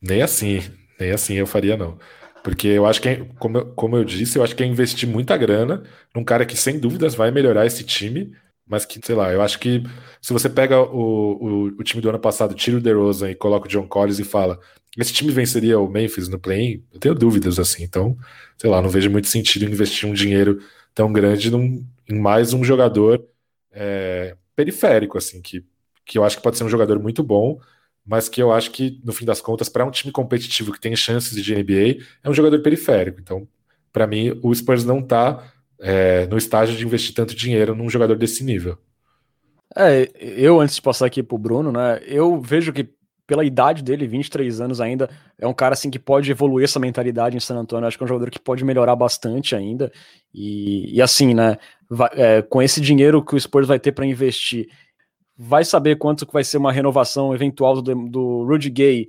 Nem 0.00 0.22
assim, 0.22 0.62
nem 0.98 1.10
assim 1.10 1.34
eu 1.34 1.46
faria 1.46 1.76
não. 1.76 1.98
Porque 2.44 2.68
eu 2.68 2.86
acho 2.86 3.02
que, 3.02 3.24
como, 3.38 3.64
como 3.74 3.96
eu 3.96 4.04
disse, 4.04 4.38
eu 4.38 4.44
acho 4.44 4.54
que 4.54 4.62
é 4.62 4.66
investir 4.66 5.08
muita 5.08 5.36
grana 5.36 5.82
num 6.14 6.22
cara 6.22 6.46
que 6.46 6.56
sem 6.56 6.78
dúvidas 6.78 7.16
vai 7.16 7.32
melhorar 7.32 7.66
esse 7.66 7.82
time, 7.82 8.32
mas 8.64 8.84
que, 8.84 9.00
sei 9.04 9.16
lá, 9.16 9.32
eu 9.32 9.42
acho 9.42 9.58
que 9.58 9.82
se 10.22 10.32
você 10.32 10.48
pega 10.48 10.80
o, 10.80 11.32
o, 11.32 11.64
o 11.78 11.82
time 11.82 12.00
do 12.00 12.08
ano 12.08 12.18
passado, 12.18 12.54
tira 12.54 12.76
o 12.76 12.80
DeRozan 12.80 13.30
e 13.30 13.34
coloca 13.34 13.66
o 13.66 13.68
John 13.68 13.88
Collins 13.88 14.20
e 14.20 14.24
fala, 14.24 14.60
esse 14.96 15.12
time 15.12 15.32
venceria 15.32 15.80
o 15.80 15.88
Memphis 15.88 16.28
no 16.28 16.38
play-in? 16.38 16.84
Eu 16.92 17.00
tenho 17.00 17.14
dúvidas, 17.14 17.58
assim, 17.58 17.82
então, 17.82 18.16
sei 18.56 18.70
lá, 18.70 18.80
não 18.80 18.88
vejo 18.88 19.10
muito 19.10 19.26
sentido 19.26 19.64
investir 19.64 20.08
um 20.08 20.12
dinheiro 20.12 20.60
tão 20.98 21.12
grande 21.12 21.48
num, 21.48 21.86
em 22.10 22.18
mais 22.18 22.52
um 22.52 22.64
jogador 22.64 23.24
é, 23.70 24.36
periférico, 24.56 25.16
assim, 25.16 25.40
que, 25.40 25.64
que 26.04 26.18
eu 26.18 26.24
acho 26.24 26.36
que 26.36 26.42
pode 26.42 26.58
ser 26.58 26.64
um 26.64 26.68
jogador 26.68 26.98
muito 26.98 27.22
bom, 27.22 27.60
mas 28.04 28.28
que 28.28 28.42
eu 28.42 28.50
acho 28.50 28.72
que, 28.72 29.00
no 29.04 29.12
fim 29.12 29.24
das 29.24 29.40
contas, 29.40 29.68
para 29.68 29.86
um 29.86 29.92
time 29.92 30.10
competitivo 30.10 30.72
que 30.72 30.80
tem 30.80 30.96
chances 30.96 31.40
de 31.40 31.54
NBA, 31.54 32.04
é 32.24 32.28
um 32.28 32.34
jogador 32.34 32.60
periférico. 32.62 33.20
Então, 33.20 33.46
para 33.92 34.08
mim, 34.08 34.40
o 34.42 34.52
Spurs 34.52 34.84
não 34.84 34.98
está 34.98 35.48
é, 35.78 36.26
no 36.26 36.36
estágio 36.36 36.76
de 36.76 36.84
investir 36.84 37.14
tanto 37.14 37.32
dinheiro 37.32 37.76
num 37.76 37.88
jogador 37.88 38.16
desse 38.16 38.42
nível. 38.42 38.76
É, 39.76 40.10
eu, 40.18 40.60
antes 40.60 40.74
de 40.74 40.82
passar 40.82 41.06
aqui 41.06 41.22
pro 41.22 41.38
Bruno, 41.38 41.70
né, 41.70 42.00
eu 42.06 42.40
vejo 42.40 42.72
que 42.72 42.88
pela 43.28 43.44
idade 43.44 43.82
dele, 43.82 44.06
23 44.06 44.58
anos 44.58 44.80
ainda, 44.80 45.10
é 45.38 45.46
um 45.46 45.52
cara 45.52 45.74
assim 45.74 45.90
que 45.90 45.98
pode 45.98 46.30
evoluir 46.30 46.64
essa 46.64 46.80
mentalidade 46.80 47.36
em 47.36 47.40
San 47.40 47.58
Antonio. 47.58 47.86
Acho 47.86 47.98
que 47.98 48.02
é 48.02 48.06
um 48.06 48.08
jogador 48.08 48.30
que 48.30 48.40
pode 48.40 48.64
melhorar 48.64 48.96
bastante 48.96 49.54
ainda. 49.54 49.92
E, 50.32 50.96
e 50.96 51.02
assim, 51.02 51.34
né? 51.34 51.58
Vai, 51.90 52.08
é, 52.14 52.40
com 52.40 52.62
esse 52.62 52.80
dinheiro 52.80 53.22
que 53.22 53.36
o 53.36 53.40
Spurs 53.40 53.68
vai 53.68 53.78
ter 53.78 53.92
para 53.92 54.06
investir, 54.06 54.70
vai 55.36 55.62
saber 55.62 55.96
quanto 55.96 56.26
vai 56.32 56.42
ser 56.42 56.56
uma 56.56 56.72
renovação 56.72 57.34
eventual 57.34 57.82
do, 57.82 57.94
do 58.08 58.44
Rudy 58.44 58.70
Gay. 58.70 59.08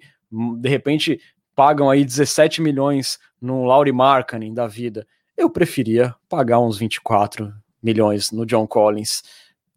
De 0.60 0.68
repente, 0.68 1.22
pagam 1.56 1.90
aí 1.90 2.04
17 2.04 2.62
milhões 2.62 3.18
no 3.42 3.64
Laurie 3.64 3.94
Markkanen 3.94 4.54
da 4.54 4.68
vida. 4.68 5.08
Eu 5.38 5.50
preferia 5.50 6.14
pagar 6.28 6.60
uns 6.60 6.78
24 6.78 7.54
milhões 7.82 8.32
no 8.32 8.46
John 8.46 8.68
Collins 8.68 9.24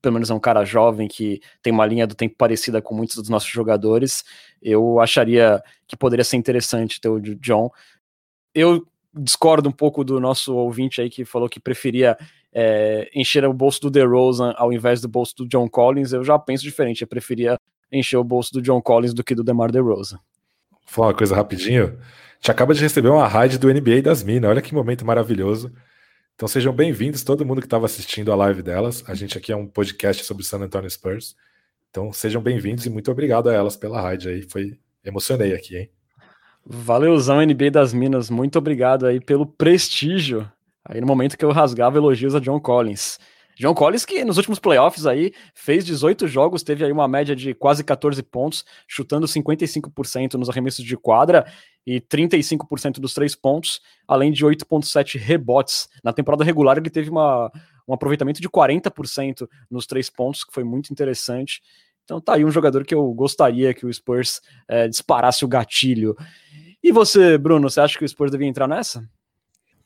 pelo 0.03 0.15
menos 0.15 0.29
é 0.29 0.35
um 0.35 0.41
cara 0.41 0.65
jovem 0.65 1.07
que 1.07 1.41
tem 1.63 1.73
uma 1.73 1.87
linha 1.87 2.07
do 2.07 2.15
tempo 2.15 2.35
parecida 2.37 2.83
com 2.83 2.95
muitos 2.95 3.17
dos 3.17 3.29
nossos 3.29 3.49
jogadores, 3.49 4.25
eu 4.61 5.01
acharia 5.01 5.63
que 5.87 5.97
poderia 5.97 6.25
ser 6.25 6.37
interessante 6.37 7.01
ter 7.01 7.09
o 7.09 7.21
John. 7.21 7.71
Eu 8.55 8.87
discordo 9.15 9.69
um 9.69 9.73
pouco 9.73 10.05
do 10.05 10.19
nosso 10.19 10.55
ouvinte 10.55 11.01
aí 11.01 11.09
que 11.09 11.25
falou 11.25 11.49
que 11.49 11.61
preferia 11.61 12.19
é, 12.53 13.09
encher 13.15 13.45
o 13.45 13.53
bolso 13.53 13.81
do 13.81 13.91
DeRozan 13.91 14.53
ao 14.57 14.73
invés 14.73 15.01
do 15.01 15.09
bolso 15.09 15.37
do 15.37 15.49
John 15.49 15.69
Collins. 15.69 16.13
Eu 16.13 16.25
já 16.25 16.39
penso 16.39 16.65
diferente, 16.65 17.03
eu 17.03 17.09
preferia 17.09 17.57
encher 17.91 18.17
o 18.17 18.25
bolso 18.25 18.53
do 18.53 18.61
John 18.61 18.83
Collins 18.83 19.15
do 19.15 19.23
que 19.23 19.35
do 19.35 19.45
DeMar 19.45 19.71
DeRozan. 19.71 20.19
Vou 20.71 20.81
falar 20.87 21.09
uma 21.09 21.15
coisa 21.15 21.37
rapidinho. 21.37 21.99
Gente 22.37 22.51
acaba 22.51 22.75
de 22.75 22.81
receber 22.81 23.09
uma 23.09 23.29
raid 23.29 23.57
do 23.59 23.73
NBA 23.73 24.03
das 24.03 24.25
Minas. 24.25 24.51
Olha 24.51 24.61
que 24.61 24.75
momento 24.75 25.05
maravilhoso. 25.05 25.73
Então 26.35 26.49
sejam 26.49 26.72
bem-vindos, 26.72 27.22
todo 27.22 27.45
mundo 27.45 27.61
que 27.61 27.66
estava 27.66 27.87
assistindo 27.87 28.33
a 28.33 28.37
live 28.37 28.62
delas. 28.62 29.05
A 29.07 29.14
gente 29.14 29.39
aqui 29.39 29.53
é 29.53 29.57
um 29.57 29.66
podcast 29.66 30.24
sobre 30.24 30.43
o 30.43 30.47
San 30.47 30.59
Antonio 30.59 30.91
Spurs. 30.91 31.37
Então 31.91 32.12
sejam 32.12 32.43
bem-vindos 32.43 32.85
e 32.87 32.91
muito 32.91 33.11
obrigado 33.11 33.49
a 33.49 33.55
elas 33.55 33.76
pela 33.76 34.01
rádio 34.01 34.30
aí. 34.30 34.43
Foi 34.43 34.78
emocionei 35.05 35.55
aqui, 35.55 35.76
hein? 35.76 35.91
Valeuzão 36.64 37.45
NBA 37.45 37.70
das 37.70 37.93
Minas, 37.93 38.30
muito 38.30 38.59
obrigado 38.59 39.07
aí 39.07 39.20
pelo 39.20 39.47
prestígio. 39.47 40.51
Aí 40.85 41.01
no 41.01 41.07
momento 41.07 41.37
que 41.37 41.45
eu 41.45 41.53
rasgava 41.53 41.99
elogios 41.99 42.35
a 42.35 42.41
John 42.41 42.61
Collins. 42.61 43.18
John 43.63 43.75
Collins, 43.75 44.05
que 44.05 44.25
nos 44.25 44.39
últimos 44.39 44.59
playoffs 44.59 45.07
aí 45.07 45.33
fez 45.55 45.85
18 45.85 46.27
jogos, 46.27 46.65
teve 46.65 46.85
aí 46.85 46.91
uma 46.91 47.07
média 47.07 47.37
de 47.37 47.55
quase 47.55 47.85
14 47.85 48.21
pontos, 48.25 48.65
chutando 48.89 49.25
55% 49.25 50.35
nos 50.35 50.51
arremessos 50.51 50.85
de 50.85 50.97
quadra 50.97 51.47
e 51.87 52.01
35% 52.01 52.95
dos 52.99 53.15
três 53.15 53.37
pontos, 53.37 53.81
além 54.09 54.33
de 54.33 54.45
8,7 54.45 55.17
rebotes. 55.17 55.89
Na 56.03 56.13
temporada 56.13 56.43
regular, 56.43 56.77
ele 56.77 56.91
teve 56.91 57.09
uma, 57.09 57.53
um 57.87 57.95
aproveitamento 57.95 58.41
de 58.41 58.49
40% 58.49 59.49
nos 59.71 59.87
três 59.87 60.11
pontos, 60.11 60.43
que 60.43 60.53
foi 60.53 60.65
muito 60.65 60.91
interessante. 60.91 61.63
Então 62.03 62.21
tá 62.21 62.35
aí 62.35 62.45
um 62.45 62.51
jogador 62.51 62.85
que 62.85 62.97
eu 62.97 63.15
gostaria 63.15 63.73
que 63.73 63.87
o 63.87 63.95
Spurs 63.95 64.41
é, 64.67 64.89
disparasse 64.89 65.45
o 65.45 65.49
gatilho. 65.49 66.17
E 66.83 66.91
você, 66.91 67.39
Bruno, 67.39 67.71
você 67.71 67.81
acha 67.81 67.97
que 67.97 68.05
o 68.05 68.09
Spurs 68.09 68.33
devia 68.33 68.49
entrar 68.49 68.67
nessa? 68.67 69.09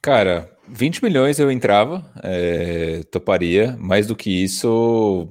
Cara, 0.06 0.48
20 0.68 1.02
milhões 1.02 1.40
eu 1.40 1.50
entrava, 1.50 2.08
é, 2.22 3.02
toparia. 3.10 3.76
Mais 3.76 4.06
do 4.06 4.14
que 4.14 4.30
isso, 4.30 5.28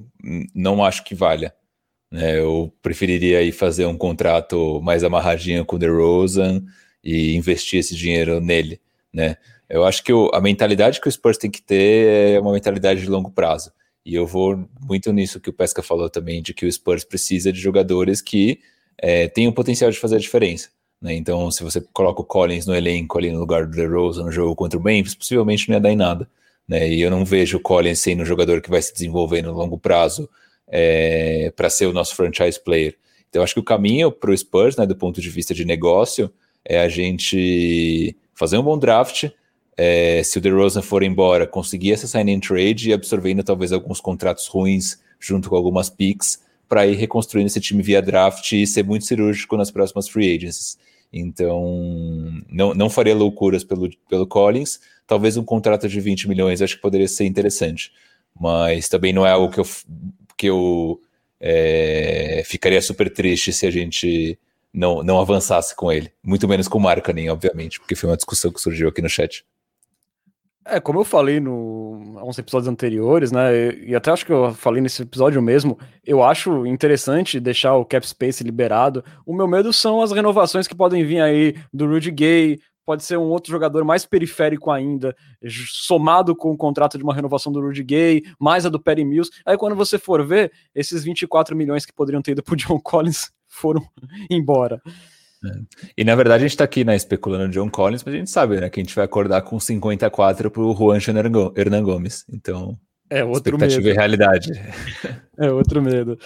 não 0.54 0.84
acho 0.84 1.02
que 1.02 1.14
valha. 1.14 1.54
Né? 2.12 2.38
Eu 2.38 2.70
preferiria 2.82 3.38
aí 3.38 3.52
fazer 3.52 3.86
um 3.86 3.96
contrato 3.96 4.78
mais 4.82 5.02
amarradinho 5.02 5.64
com 5.64 5.76
o 5.76 5.78
DeRozan 5.78 6.62
e 7.02 7.34
investir 7.34 7.80
esse 7.80 7.96
dinheiro 7.96 8.38
nele, 8.38 8.78
né? 9.10 9.38
Eu 9.66 9.82
acho 9.82 10.04
que 10.04 10.12
a 10.34 10.40
mentalidade 10.42 11.00
que 11.00 11.08
o 11.08 11.10
Spurs 11.10 11.38
tem 11.38 11.50
que 11.50 11.62
ter 11.62 12.34
é 12.34 12.40
uma 12.40 12.52
mentalidade 12.52 13.00
de 13.00 13.08
longo 13.08 13.30
prazo. 13.30 13.72
E 14.04 14.14
eu 14.14 14.26
vou 14.26 14.68
muito 14.78 15.10
nisso 15.10 15.40
que 15.40 15.48
o 15.48 15.54
Pesca 15.54 15.82
falou 15.82 16.10
também, 16.10 16.42
de 16.42 16.52
que 16.52 16.66
o 16.66 16.70
Spurs 16.70 17.02
precisa 17.02 17.50
de 17.50 17.58
jogadores 17.58 18.20
que 18.20 18.60
é, 18.98 19.26
tenham 19.26 19.52
potencial 19.52 19.90
de 19.90 19.98
fazer 19.98 20.16
a 20.16 20.20
diferença. 20.20 20.68
Né? 21.00 21.14
Então, 21.14 21.50
se 21.50 21.62
você 21.62 21.80
coloca 21.92 22.20
o 22.20 22.24
Collins 22.24 22.66
no 22.66 22.74
elenco 22.74 23.18
ali 23.18 23.30
no 23.30 23.38
lugar 23.38 23.66
do 23.66 23.76
DeRozan 23.76 24.24
no 24.24 24.32
jogo 24.32 24.54
contra 24.54 24.78
o 24.78 24.82
Memphis, 24.82 25.14
possivelmente 25.14 25.68
não 25.68 25.76
ia 25.76 25.80
dar 25.80 25.92
em 25.92 25.96
nada. 25.96 26.28
Né? 26.66 26.88
E 26.88 27.00
eu 27.00 27.10
não 27.10 27.24
vejo 27.24 27.58
o 27.58 27.60
Collins 27.60 28.00
sendo 28.00 28.22
um 28.22 28.26
jogador 28.26 28.60
que 28.60 28.70
vai 28.70 28.82
se 28.82 28.92
desenvolver 28.92 29.42
no 29.42 29.52
longo 29.52 29.78
prazo 29.78 30.28
é, 30.68 31.52
para 31.54 31.70
ser 31.70 31.86
o 31.86 31.92
nosso 31.92 32.14
franchise 32.14 32.58
player. 32.62 32.96
Então, 33.28 33.42
acho 33.42 33.54
que 33.54 33.60
o 33.60 33.64
caminho 33.64 34.10
para 34.10 34.30
o 34.30 34.36
Spurs, 34.36 34.76
né, 34.76 34.86
do 34.86 34.96
ponto 34.96 35.20
de 35.20 35.28
vista 35.28 35.54
de 35.54 35.64
negócio, 35.64 36.30
é 36.64 36.80
a 36.80 36.88
gente 36.88 38.16
fazer 38.34 38.58
um 38.58 38.62
bom 38.62 38.78
draft. 38.78 39.30
É, 39.76 40.22
se 40.22 40.38
o 40.38 40.40
DeRozan 40.40 40.82
for 40.82 41.02
embora, 41.02 41.46
conseguir 41.46 41.92
essa 41.92 42.06
sign-in 42.06 42.40
trade 42.40 42.90
e 42.90 42.92
absorvendo 42.92 43.44
talvez 43.44 43.72
alguns 43.72 44.00
contratos 44.00 44.46
ruins 44.46 44.98
junto 45.20 45.50
com 45.50 45.56
algumas 45.56 45.90
picks 45.90 46.40
para 46.68 46.86
ir 46.86 46.96
reconstruindo 46.96 47.46
esse 47.46 47.60
time 47.60 47.82
via 47.82 48.02
draft 48.02 48.52
e 48.52 48.66
ser 48.66 48.84
muito 48.84 49.04
cirúrgico 49.04 49.56
nas 49.56 49.70
próximas 49.70 50.08
free 50.08 50.34
agencies. 50.34 50.78
Então, 51.12 52.42
não, 52.48 52.74
não 52.74 52.90
faria 52.90 53.14
loucuras 53.14 53.64
pelo, 53.64 53.88
pelo 54.08 54.26
Collins. 54.26 54.80
Talvez 55.06 55.36
um 55.36 55.44
contrato 55.44 55.88
de 55.88 56.00
20 56.00 56.28
milhões 56.28 56.60
acho 56.60 56.76
que 56.76 56.82
poderia 56.82 57.08
ser 57.08 57.24
interessante, 57.24 57.92
mas 58.38 58.88
também 58.88 59.12
não 59.12 59.26
é 59.26 59.30
algo 59.30 59.52
que 59.52 59.60
eu, 59.60 59.66
que 60.36 60.46
eu 60.46 61.00
é, 61.40 62.42
ficaria 62.44 62.82
super 62.82 63.12
triste 63.12 63.52
se 63.52 63.66
a 63.66 63.70
gente 63.70 64.38
não, 64.72 65.02
não 65.02 65.18
avançasse 65.18 65.74
com 65.74 65.90
ele. 65.90 66.12
Muito 66.22 66.46
menos 66.46 66.68
com 66.68 66.78
o 66.78 66.80
Markkanen, 66.80 67.30
obviamente, 67.30 67.78
porque 67.78 67.94
foi 67.94 68.10
uma 68.10 68.16
discussão 68.16 68.52
que 68.52 68.60
surgiu 68.60 68.88
aqui 68.88 69.00
no 69.00 69.08
chat. 69.08 69.44
É, 70.64 70.80
como 70.80 71.00
eu 71.00 71.04
falei 71.04 71.38
no 71.38 71.95
uns 72.28 72.38
episódios 72.38 72.68
anteriores, 72.68 73.30
né? 73.30 73.74
E 73.76 73.94
até 73.94 74.10
acho 74.10 74.26
que 74.26 74.32
eu 74.32 74.52
falei 74.52 74.80
nesse 74.80 75.02
episódio 75.02 75.40
mesmo, 75.40 75.78
eu 76.04 76.22
acho 76.22 76.66
interessante 76.66 77.38
deixar 77.38 77.76
o 77.76 77.84
cap 77.84 78.06
space 78.06 78.42
liberado. 78.42 79.04
O 79.24 79.34
meu 79.34 79.46
medo 79.46 79.72
são 79.72 80.02
as 80.02 80.12
renovações 80.12 80.66
que 80.66 80.74
podem 80.74 81.04
vir 81.04 81.20
aí 81.20 81.54
do 81.72 81.86
Rudy 81.86 82.10
Gay, 82.10 82.58
pode 82.84 83.04
ser 83.04 83.16
um 83.18 83.24
outro 83.24 83.50
jogador 83.50 83.84
mais 83.84 84.06
periférico 84.06 84.70
ainda, 84.70 85.14
somado 85.68 86.34
com 86.34 86.52
o 86.52 86.56
contrato 86.56 86.96
de 86.96 87.04
uma 87.04 87.14
renovação 87.14 87.52
do 87.52 87.60
Rudy 87.60 87.82
Gay, 87.82 88.22
mais 88.38 88.66
a 88.66 88.68
do 88.68 88.80
Perry 88.80 89.04
Mills. 89.04 89.30
Aí 89.44 89.56
quando 89.56 89.74
você 89.74 89.98
for 89.98 90.24
ver, 90.24 90.52
esses 90.74 91.02
24 91.04 91.56
milhões 91.56 91.84
que 91.84 91.92
poderiam 91.92 92.22
ter 92.22 92.32
ido 92.32 92.42
pro 92.42 92.56
John 92.56 92.78
Collins 92.82 93.30
foram 93.48 93.82
embora. 94.30 94.80
É. 95.46 95.80
E 95.96 96.04
na 96.04 96.14
verdade 96.14 96.44
a 96.44 96.48
gente 96.48 96.56
tá 96.56 96.64
aqui, 96.64 96.84
né, 96.84 96.96
especulando 96.96 97.52
John 97.52 97.70
Collins, 97.70 98.02
mas 98.04 98.14
a 98.14 98.18
gente 98.18 98.30
sabe, 98.30 98.60
né, 98.60 98.68
que 98.68 98.80
a 98.80 98.82
gente 98.82 98.94
vai 98.94 99.04
acordar 99.04 99.42
com 99.42 99.58
54 99.58 100.50
pro 100.50 100.74
Juan 100.74 100.98
Hernan 101.56 101.82
Gomes. 101.82 102.24
Então, 102.28 102.76
é 103.08 103.24
outro 103.24 103.54
expectativa 103.54 103.82
medo. 103.82 103.90
e 103.90 103.96
realidade. 103.96 104.52
É 105.38 105.52
outro 105.52 105.82
medo. 105.82 106.18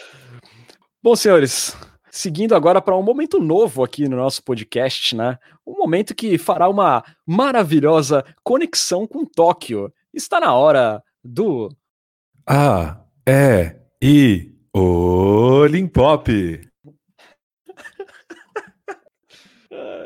Bom, 1.03 1.17
senhores, 1.17 1.77
seguindo 2.13 2.55
agora 2.55 2.81
para 2.81 2.97
um 2.97 3.03
momento 3.03 3.41
novo 3.41 3.83
aqui 3.83 4.09
no 4.09 4.17
nosso 4.17 4.41
podcast, 4.41 5.17
né? 5.17 5.37
Um 5.67 5.77
momento 5.79 6.15
que 6.15 6.39
fará 6.39 6.69
uma 6.69 7.03
maravilhosa 7.27 8.25
conexão 8.45 9.09
com 9.09 9.25
Tóquio. 9.25 9.93
Está 10.15 10.39
na 10.39 10.55
hora 10.55 11.03
do 11.25 11.69
A, 12.47 13.01
E, 13.27 13.75
I, 14.01 14.55
Olimpop. 14.73 16.70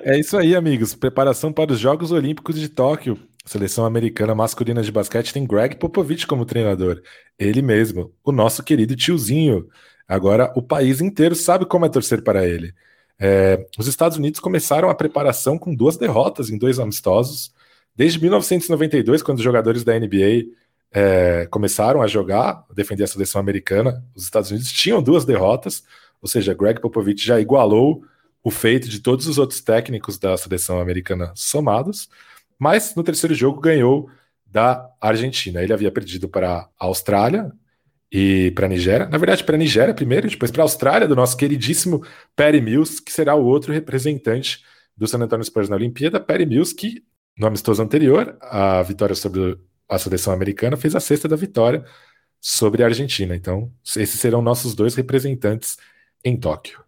É 0.05 0.19
isso 0.19 0.37
aí, 0.37 0.55
amigos. 0.55 0.95
Preparação 0.95 1.53
para 1.53 1.73
os 1.73 1.79
Jogos 1.79 2.13
Olímpicos 2.13 2.57
de 2.57 2.69
Tóquio. 2.69 3.19
A 3.45 3.49
seleção 3.49 3.85
americana 3.85 4.35
masculina 4.35 4.83
de 4.83 4.93
basquete 4.93 5.33
tem 5.33 5.47
Greg 5.47 5.77
Popovich 5.77 6.27
como 6.27 6.45
treinador. 6.45 7.03
Ele 7.39 7.63
mesmo, 7.63 8.13
o 8.25 8.33
nosso 8.33 8.63
querido 8.63 8.97
tiozinho. 8.97 9.69
Agora 10.07 10.53
o 10.57 10.63
país 10.63 11.01
inteiro 11.01 11.35
sabe 11.35 11.67
como 11.67 11.87
é 11.87 11.89
torcer 11.89 12.23
para 12.23 12.47
ele. 12.47 12.75
É, 13.19 13.67
os 13.79 13.87
Estados 13.87 14.17
Unidos 14.19 14.41
começaram 14.41 14.91
a 14.91 14.95
preparação 14.95 15.59
com 15.59 15.75
duas 15.75 15.97
derrotas 15.97 16.51
em 16.51 16.59
dois 16.59 16.79
amistosos. 16.79 17.53
Desde 17.95 18.21
1992, 18.21 19.23
quando 19.23 19.39
os 19.39 19.45
jogadores 19.45 19.85
da 19.85 19.99
NBA 19.99 20.51
é, 20.93 21.47
começaram 21.51 22.03
a 22.03 22.07
jogar, 22.07 22.65
defender 22.75 23.05
a 23.05 23.09
seleção 23.09 23.41
americana, 23.41 24.05
os 24.15 24.25
Estados 24.25 24.51
Unidos 24.51 24.73
tinham 24.73 25.03
duas 25.03 25.25
derrotas, 25.25 25.85
ou 26.21 26.29
seja, 26.29 26.55
Greg 26.55 26.81
Popovich 26.81 27.25
já 27.25 27.41
igualou 27.41 28.05
o 28.45 28.51
feito 28.51 28.91
de 28.91 29.01
todos 29.01 29.27
os 29.27 29.39
outros 29.39 29.63
técnicos 29.63 30.19
da 30.19 30.37
seleção 30.37 30.79
americana 30.79 31.33
somados, 31.35 32.11
mas 32.59 32.95
no 32.95 33.03
terceiro 33.03 33.35
jogo 33.35 33.59
ganhou 33.59 34.11
da 34.45 34.87
Argentina. 35.01 35.63
Ele 35.63 35.73
havia 35.73 35.91
perdido 35.91 36.29
para 36.29 36.69
a 36.79 36.85
Austrália 36.85 37.51
e 38.13 38.53
para 38.55 38.67
a 38.67 38.69
Nigéria. 38.69 39.09
Na 39.09 39.17
verdade, 39.17 39.43
para 39.43 39.57
a 39.57 39.59
Nigéria 39.59 39.95
primeiro, 39.95 40.29
depois 40.29 40.51
para 40.51 40.63
a 40.63 40.67
Austrália, 40.67 41.09
do 41.09 41.17
nosso 41.17 41.37
queridíssimo 41.39 42.05
Perry 42.37 42.61
Mills, 42.61 43.03
que 43.03 43.11
será 43.11 43.35
o 43.35 43.45
outro 43.45 43.73
representante 43.73 44.63
do 44.95 45.09
San 45.09 45.19
Antonio 45.19 45.45
Spurs 45.45 45.71
na 45.71 45.77
Olimpíada. 45.77 46.21
Perry 46.21 46.45
Mills, 46.45 46.75
que 46.75 47.03
no 47.37 47.47
amistoso 47.47 47.83
anterior, 47.83 48.37
a 48.43 48.83
vitória 48.83 49.15
sobre 49.15 49.59
a 49.89 49.99
seleção 49.99 50.33
americana, 50.35 50.77
fez 50.77 50.95
a 50.95 51.01
sexta 51.01 51.27
da 51.27 51.35
vitória 51.35 51.83
sobre 52.41 52.83
a 52.83 52.87
Argentina. 52.87 53.35
Então, 53.35 53.73
esses 53.97 54.21
serão 54.21 54.43
nossos 54.43 54.75
dois 54.75 54.95
representantes 54.95 55.79
em 56.23 56.37
Tóquio. 56.39 56.84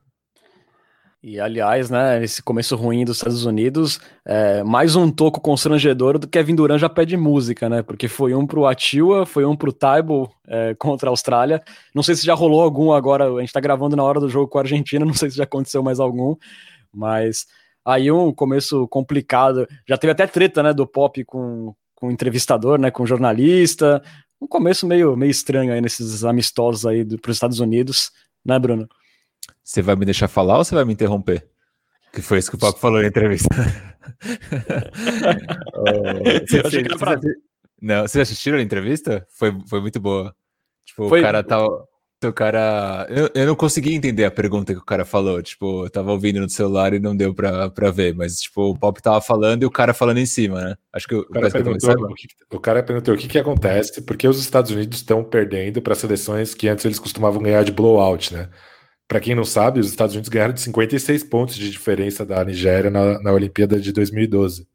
E 1.28 1.40
aliás, 1.40 1.90
né, 1.90 2.22
esse 2.22 2.40
começo 2.40 2.76
ruim 2.76 3.04
dos 3.04 3.16
Estados 3.16 3.44
Unidos, 3.44 3.98
é, 4.24 4.62
mais 4.62 4.94
um 4.94 5.10
toco 5.10 5.40
constrangedor 5.40 6.20
do 6.20 6.28
Kevin 6.28 6.54
Durant 6.54 6.78
já 6.78 6.88
pede 6.88 7.16
música, 7.16 7.68
né? 7.68 7.82
Porque 7.82 8.06
foi 8.06 8.32
um 8.32 8.46
pro 8.46 8.64
Atiwa, 8.64 9.26
foi 9.26 9.44
um 9.44 9.56
pro 9.56 9.72
Taibo 9.72 10.32
é, 10.46 10.72
contra 10.76 11.08
a 11.08 11.10
Austrália. 11.10 11.60
Não 11.92 12.00
sei 12.00 12.14
se 12.14 12.24
já 12.24 12.32
rolou 12.32 12.62
algum 12.62 12.92
agora, 12.92 13.28
a 13.28 13.40
gente 13.40 13.52
tá 13.52 13.58
gravando 13.58 13.96
na 13.96 14.04
hora 14.04 14.20
do 14.20 14.28
jogo 14.28 14.46
com 14.46 14.58
a 14.58 14.60
Argentina, 14.60 15.02
não 15.04 15.14
sei 15.14 15.28
se 15.28 15.36
já 15.36 15.42
aconteceu 15.42 15.82
mais 15.82 15.98
algum, 15.98 16.36
mas 16.94 17.46
aí 17.84 18.08
um 18.08 18.32
começo 18.32 18.86
complicado. 18.86 19.66
Já 19.84 19.98
teve 19.98 20.12
até 20.12 20.28
treta, 20.28 20.62
né, 20.62 20.72
do 20.72 20.86
pop 20.86 21.24
com, 21.24 21.74
com 21.96 22.06
o 22.06 22.10
entrevistador, 22.12 22.78
né, 22.78 22.92
com 22.92 23.02
o 23.02 23.06
jornalista. 23.06 24.00
Um 24.40 24.46
começo 24.46 24.86
meio, 24.86 25.16
meio 25.16 25.30
estranho 25.30 25.72
aí 25.72 25.80
nesses 25.80 26.24
amistosos 26.24 26.86
aí 26.86 27.02
do, 27.02 27.18
pros 27.18 27.34
Estados 27.34 27.58
Unidos, 27.58 28.12
né, 28.44 28.60
Bruno? 28.60 28.88
Você 29.62 29.82
vai 29.82 29.96
me 29.96 30.04
deixar 30.04 30.28
falar 30.28 30.58
ou 30.58 30.64
você 30.64 30.74
vai 30.74 30.84
me 30.84 30.92
interromper? 30.92 31.46
Que 32.12 32.22
foi 32.22 32.38
isso 32.38 32.50
que 32.50 32.56
o 32.56 32.60
Paco 32.60 32.78
falou 32.78 33.02
na 33.02 33.08
entrevista. 33.08 33.48
oh, 35.74 36.98
pra... 36.98 37.20
Não, 37.80 38.02
vocês 38.02 38.22
assistiram 38.22 38.58
a 38.58 38.62
entrevista? 38.62 39.26
Foi, 39.30 39.56
foi 39.68 39.80
muito 39.80 40.00
boa. 40.00 40.34
Tipo, 40.84 41.08
foi... 41.08 41.20
o 41.20 41.22
cara 41.22 41.42
tava. 41.42 41.86
O 42.24 42.32
cara. 42.32 43.06
Eu, 43.10 43.30
eu 43.34 43.46
não 43.46 43.54
consegui 43.54 43.94
entender 43.94 44.24
a 44.24 44.30
pergunta 44.30 44.72
que 44.72 44.80
o 44.80 44.84
cara 44.84 45.04
falou. 45.04 45.42
Tipo, 45.42 45.84
eu 45.84 45.90
tava 45.90 46.12
ouvindo 46.12 46.40
no 46.40 46.48
celular 46.48 46.94
e 46.94 46.98
não 46.98 47.14
deu 47.14 47.34
pra, 47.34 47.68
pra 47.68 47.90
ver. 47.90 48.14
Mas, 48.14 48.40
tipo, 48.40 48.70
o 48.70 48.78
Pop 48.78 49.00
tava 49.02 49.20
falando 49.20 49.62
e 49.62 49.66
o 49.66 49.70
cara 49.70 49.92
falando 49.92 50.18
em 50.18 50.26
cima, 50.26 50.62
né? 50.62 50.76
Acho 50.92 51.06
que 51.06 51.14
o, 51.14 51.20
o 51.20 51.28
cara, 51.28 51.50
perguntou, 51.50 51.90
o, 51.90 52.14
que, 52.14 52.26
o 52.50 52.60
cara 52.60 52.82
perguntou 52.82 53.14
o 53.14 53.18
que, 53.18 53.28
que 53.28 53.38
acontece, 53.38 54.00
porque 54.00 54.26
os 54.26 54.40
Estados 54.40 54.70
Unidos 54.70 54.98
estão 54.98 55.22
perdendo 55.22 55.82
para 55.82 55.94
seleções 55.94 56.54
que 56.54 56.66
antes 56.66 56.84
eles 56.86 56.98
costumavam 56.98 57.42
ganhar 57.42 57.62
de 57.62 57.72
blowout, 57.72 58.32
né? 58.32 58.48
Para 59.08 59.20
quem 59.20 59.34
não 59.34 59.44
sabe, 59.44 59.78
os 59.78 59.88
Estados 59.88 60.14
Unidos 60.14 60.28
ganharam 60.28 60.52
de 60.52 60.60
56 60.60 61.24
pontos 61.24 61.56
de 61.56 61.70
diferença 61.70 62.26
da 62.26 62.44
Nigéria 62.44 62.90
na, 62.90 63.20
na 63.20 63.32
Olimpíada 63.32 63.80
de 63.80 63.92
2012. 63.92 64.66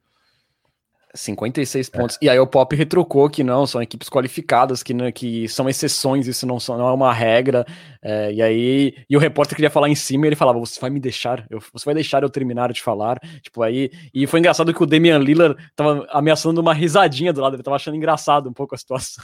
56 1.13 1.89
é. 1.93 1.97
pontos. 1.97 2.17
E 2.21 2.29
aí 2.29 2.39
o 2.39 2.47
Pop 2.47 2.73
retrucou 2.75 3.29
que 3.29 3.43
não, 3.43 3.67
são 3.67 3.82
equipes 3.82 4.09
qualificadas, 4.09 4.82
que, 4.82 4.93
né, 4.93 5.11
que 5.11 5.47
são 5.47 5.67
exceções, 5.67 6.27
isso 6.27 6.45
não, 6.45 6.57
não 6.69 6.88
é 6.88 6.93
uma 6.93 7.13
regra. 7.13 7.65
É, 8.04 8.34
e 8.34 8.41
aí, 8.41 8.95
e 9.08 9.16
o 9.16 9.20
repórter 9.20 9.56
queria 9.56 9.70
falar 9.70 9.88
em 9.88 9.95
cima 9.95 10.26
e 10.26 10.30
ele 10.30 10.36
falava: 10.36 10.60
Você 10.60 10.80
vai 10.80 10.89
me 10.89 10.99
deixar, 10.99 11.45
eu, 11.49 11.62
você 11.72 11.86
vai 11.86 11.93
deixar 11.93 12.24
eu 12.24 12.30
terminar 12.30 12.74
de 12.74 12.82
falar. 12.82 13.20
Tipo, 13.41 13.62
aí. 13.62 13.91
E 14.14 14.26
foi 14.26 14.39
engraçado 14.39 14.74
que 14.74 14.82
o 14.82 14.86
Damian 14.88 15.20
Lillard 15.20 15.56
tava 15.76 16.08
ameaçando 16.10 16.60
uma 16.60 16.74
risadinha 16.74 17.32
do 17.32 17.41
lado, 17.41 17.56
ele 17.56 17.64
tava 17.64 17.76
achando 17.76 17.95
engraçado 17.95 18.49
um 18.49 18.54
pouco 18.54 18.74
a 18.74 18.78
situação. 18.78 19.24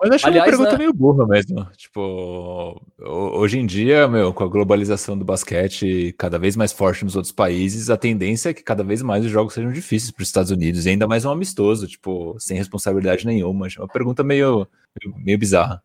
Mas 0.00 0.10
acho 0.12 0.26
Aliás, 0.28 0.46
uma 0.46 0.50
pergunta 0.50 0.72
né? 0.72 0.78
meio 0.78 0.94
burra 0.94 1.26
mesmo. 1.26 1.66
Tipo, 1.76 2.80
hoje 3.00 3.58
em 3.58 3.66
dia, 3.66 4.06
meu, 4.06 4.32
com 4.32 4.44
a 4.44 4.48
globalização 4.48 5.18
do 5.18 5.24
basquete 5.24 6.14
cada 6.16 6.38
vez 6.38 6.54
mais 6.54 6.72
forte 6.72 7.04
nos 7.04 7.16
outros 7.16 7.32
países, 7.32 7.90
a 7.90 7.96
tendência 7.96 8.50
é 8.50 8.54
que 8.54 8.62
cada 8.62 8.84
vez 8.84 9.02
mais 9.02 9.24
os 9.24 9.30
jogos 9.30 9.54
sejam 9.54 9.72
difíceis 9.72 10.12
para 10.12 10.22
os 10.22 10.28
Estados 10.28 10.52
Unidos, 10.52 10.86
e 10.86 10.90
ainda 10.90 11.08
mais 11.08 11.24
um 11.24 11.30
amistoso, 11.30 11.88
tipo, 11.88 12.36
sem 12.38 12.56
responsabilidade 12.56 13.26
nenhuma. 13.26 13.66
É 13.66 13.80
uma 13.80 13.88
pergunta 13.88 14.22
meio, 14.22 14.68
meio 15.24 15.38
bizarra. 15.38 15.82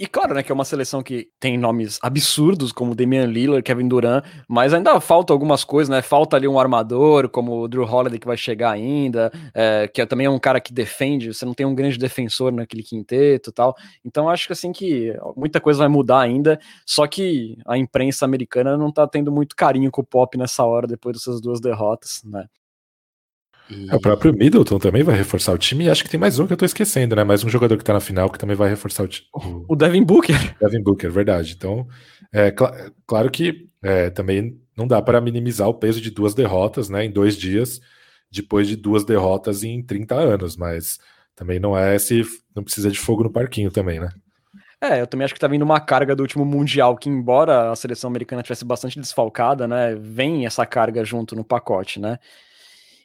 E 0.00 0.06
claro, 0.06 0.32
né, 0.32 0.42
que 0.42 0.50
é 0.50 0.54
uma 0.54 0.64
seleção 0.64 1.02
que 1.02 1.28
tem 1.38 1.58
nomes 1.58 1.98
absurdos, 2.00 2.72
como 2.72 2.94
Damian 2.94 3.26
Lillard, 3.26 3.62
Kevin 3.62 3.86
Durant, 3.86 4.24
mas 4.48 4.72
ainda 4.72 4.98
falta 4.98 5.30
algumas 5.30 5.62
coisas, 5.62 5.90
né? 5.90 6.00
Falta 6.00 6.38
ali 6.38 6.48
um 6.48 6.58
armador, 6.58 7.28
como 7.28 7.60
o 7.60 7.68
Drew 7.68 7.84
Holiday, 7.84 8.18
que 8.18 8.26
vai 8.26 8.38
chegar 8.38 8.70
ainda, 8.70 9.30
é, 9.52 9.86
que 9.86 10.00
é, 10.00 10.06
também 10.06 10.26
é 10.26 10.30
um 10.30 10.38
cara 10.38 10.58
que 10.58 10.72
defende, 10.72 11.34
você 11.34 11.44
não 11.44 11.52
tem 11.52 11.66
um 11.66 11.74
grande 11.74 11.98
defensor 11.98 12.50
naquele 12.50 12.82
quinteto 12.82 13.52
tal. 13.52 13.76
Então 14.02 14.26
acho 14.30 14.46
que 14.46 14.54
assim 14.54 14.72
que 14.72 15.14
muita 15.36 15.60
coisa 15.60 15.80
vai 15.80 15.88
mudar 15.88 16.20
ainda, 16.20 16.58
só 16.86 17.06
que 17.06 17.58
a 17.66 17.76
imprensa 17.76 18.24
americana 18.24 18.78
não 18.78 18.90
tá 18.90 19.06
tendo 19.06 19.30
muito 19.30 19.54
carinho 19.54 19.90
com 19.90 20.00
o 20.00 20.04
Pop 20.04 20.34
nessa 20.38 20.64
hora, 20.64 20.86
depois 20.86 21.14
dessas 21.14 21.42
duas 21.42 21.60
derrotas, 21.60 22.22
né? 22.24 22.46
E... 23.70 23.90
É, 23.90 23.94
o 23.94 24.00
próprio 24.00 24.32
Middleton 24.32 24.78
também 24.78 25.02
vai 25.02 25.16
reforçar 25.16 25.52
o 25.52 25.58
time, 25.58 25.84
e 25.84 25.90
acho 25.90 26.02
que 26.02 26.10
tem 26.10 26.18
mais 26.18 26.38
um 26.38 26.46
que 26.46 26.52
eu 26.52 26.56
tô 26.56 26.64
esquecendo, 26.64 27.14
né? 27.14 27.24
Mais 27.24 27.44
um 27.44 27.48
jogador 27.48 27.76
que 27.76 27.84
tá 27.84 27.92
na 27.92 28.00
final 28.00 28.30
que 28.30 28.38
também 28.38 28.56
vai 28.56 28.68
reforçar 28.68 29.04
o 29.04 29.08
time. 29.08 29.26
O 29.68 29.76
Devin 29.76 30.02
Booker. 30.02 30.36
Devin 30.60 30.82
Booker, 30.82 31.10
verdade. 31.10 31.54
Então, 31.56 31.86
é 32.32 32.50
cl 32.50 32.92
claro 33.06 33.30
que 33.30 33.68
é, 33.82 34.10
também 34.10 34.58
não 34.76 34.86
dá 34.86 35.00
para 35.00 35.20
minimizar 35.20 35.68
o 35.68 35.74
peso 35.74 36.00
de 36.00 36.10
duas 36.10 36.34
derrotas, 36.34 36.88
né? 36.88 37.04
Em 37.04 37.10
dois 37.10 37.36
dias, 37.36 37.80
depois 38.30 38.68
de 38.68 38.76
duas 38.76 39.04
derrotas 39.04 39.62
em 39.62 39.82
30 39.82 40.14
anos, 40.14 40.56
mas 40.56 40.98
também 41.34 41.58
não 41.58 41.76
é 41.76 41.96
esse. 41.96 42.22
Não 42.54 42.62
precisa 42.62 42.90
de 42.90 42.98
fogo 42.98 43.22
no 43.22 43.32
parquinho 43.32 43.70
também, 43.70 44.00
né? 44.00 44.10
É, 44.82 45.02
eu 45.02 45.06
também 45.06 45.26
acho 45.26 45.34
que 45.34 45.40
tá 45.40 45.46
vindo 45.46 45.62
uma 45.62 45.78
carga 45.78 46.16
do 46.16 46.22
último 46.22 46.42
Mundial, 46.42 46.96
que 46.96 47.08
embora 47.10 47.70
a 47.70 47.76
seleção 47.76 48.08
americana 48.08 48.42
tivesse 48.42 48.64
bastante 48.64 48.98
desfalcada, 48.98 49.68
né? 49.68 49.94
Vem 49.94 50.46
essa 50.46 50.64
carga 50.64 51.04
junto 51.04 51.36
no 51.36 51.44
pacote, 51.44 52.00
né? 52.00 52.18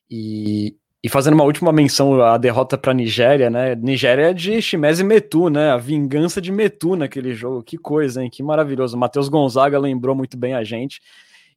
E, 0.09 0.75
E 1.03 1.09
fazendo 1.09 1.33
uma 1.33 1.43
última 1.43 1.71
menção 1.71 2.21
à 2.21 2.37
derrota 2.37 2.77
para 2.77 2.93
Nigéria, 2.93 3.49
né? 3.49 3.75
Nigéria 3.75 4.29
é 4.29 4.33
de 4.33 4.61
Shimeze 4.61 5.03
Metu, 5.03 5.49
né? 5.49 5.71
A 5.71 5.77
vingança 5.77 6.41
de 6.41 6.51
Metu 6.51 6.95
naquele 6.95 7.33
jogo. 7.33 7.63
Que 7.63 7.77
coisa, 7.77 8.23
hein? 8.23 8.29
Que 8.29 8.41
maravilhoso. 8.41 8.97
Matheus 8.97 9.29
Gonzaga 9.29 9.79
lembrou 9.79 10.15
muito 10.15 10.37
bem 10.37 10.53
a 10.53 10.63
gente. 10.63 10.99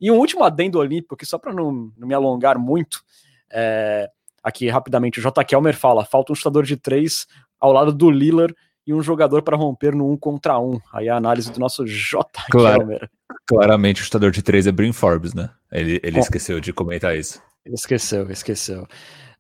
E 0.01 0.11
um 0.11 0.17
último 0.17 0.45
adendo 0.45 0.79
olímpico, 0.79 1.17
que 1.17 1.27
só 1.27 1.39
para 1.39 1.53
não, 1.53 1.91
não, 1.97 2.07
me 2.07 2.15
alongar 2.15 2.59
muito, 2.59 3.03
é, 3.51 4.09
aqui 4.43 4.69
rapidamente, 4.69 5.19
o 5.19 5.23
J. 5.23 5.45
Kelmer 5.45 5.77
fala: 5.77 6.05
falta 6.05 6.33
um 6.33 6.37
chutador 6.37 6.65
de 6.65 6.77
três 6.77 7.27
ao 7.61 7.73
lado 7.73 7.93
do 7.93 8.11
Lillard 8.11 8.55
e 8.87 8.95
um 8.95 9.03
jogador 9.03 9.43
para 9.43 9.57
romper 9.57 9.95
no 9.95 10.11
um 10.11 10.17
contra 10.17 10.59
um. 10.59 10.81
Aí 10.93 11.09
a 11.09 11.17
análise 11.17 11.53
do 11.53 11.61
nosso 11.61 11.87
J. 11.87 12.27
Claro, 12.51 12.79
Kelmer. 12.79 13.11
Claramente 13.47 14.01
o 14.01 14.05
chutador 14.05 14.31
de 14.31 14.43
três 14.43 14.67
é 14.67 14.73
Brin 14.73 14.93
Forbes, 14.93 15.35
né? 15.35 15.51
Ele, 15.71 16.01
ele 16.03 16.19
esqueceu 16.19 16.61
de 16.61 16.73
comentar 16.73 17.17
isso. 17.17 17.43
Esqueceu, 17.73 18.31
esqueceu. 18.31 18.87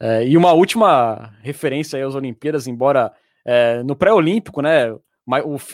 É, 0.00 0.26
e 0.26 0.36
uma 0.36 0.52
última 0.52 1.34
referência 1.42 2.04
às 2.06 2.14
Olimpíadas, 2.14 2.66
embora 2.66 3.12
é, 3.44 3.82
no 3.82 3.96
pré-olímpico, 3.96 4.62
né? 4.62 4.94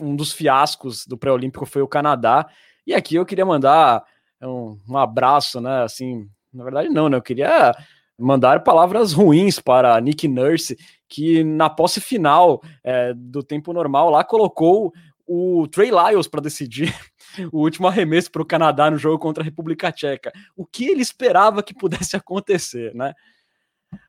Um 0.01 0.17
dos 0.17 0.33
fiascos 0.33 1.07
do 1.07 1.17
pré-olímpico 1.17 1.67
foi 1.67 1.83
o 1.83 1.89
Canadá. 1.89 2.47
E 2.87 2.95
aqui 2.95 3.15
eu 3.15 3.27
queria 3.27 3.47
mandar 3.47 4.03
um, 4.43 4.79
um, 4.89 4.97
abraço, 4.97 5.61
né? 5.61 5.83
Assim, 5.83 6.27
na 6.53 6.65
verdade, 6.65 6.89
não, 6.89 7.09
né? 7.09 7.17
Eu 7.17 7.23
queria 7.23 7.75
mandar 8.19 8.63
palavras 8.63 9.13
ruins 9.13 9.59
para 9.59 10.01
Nick 10.01 10.27
Nurse, 10.27 10.77
que 11.09 11.45
na 11.45 11.69
posse 11.69 12.01
final 12.01 12.63
é, 12.83 13.13
do 13.15 13.43
tempo 13.43 13.73
normal 13.73 14.11
lá 14.11 14.25
colocou 14.25 14.93
o 15.27 15.67
Trey 15.69 15.91
Lyles 15.91 16.29
para 16.29 16.43
decidir 16.43 16.95
o 17.53 17.61
último 17.61 17.87
arremesso 17.87 18.31
para 18.31 18.43
o 18.43 18.47
Canadá 18.47 18.91
no 18.91 18.99
jogo 18.99 19.19
contra 19.19 19.43
a 19.43 19.45
República 19.45 19.93
Tcheca. 19.93 20.33
O 20.57 20.65
que 20.67 20.87
ele 20.87 21.03
esperava 21.03 21.63
que 21.63 21.75
pudesse 21.75 22.15
acontecer, 22.17 22.95
né? 22.95 23.15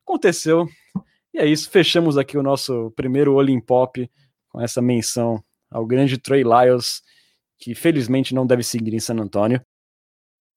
Aconteceu. 0.03 0.67
E 1.34 1.39
é 1.39 1.45
isso, 1.45 1.69
fechamos 1.69 2.17
aqui 2.17 2.38
o 2.38 2.43
nosso 2.43 2.91
primeiro 2.95 3.34
Olimpop 3.34 4.09
com 4.49 4.61
essa 4.61 4.82
menção 4.82 5.43
ao 5.69 5.86
grande 5.86 6.17
Trey 6.17 6.43
Lyles, 6.43 7.01
que 7.57 7.76
felizmente 7.76 8.34
não 8.34 8.47
deve 8.47 8.63
seguir 8.63 8.93
em 8.93 8.99
San 8.99 9.15
Antônio. 9.15 9.61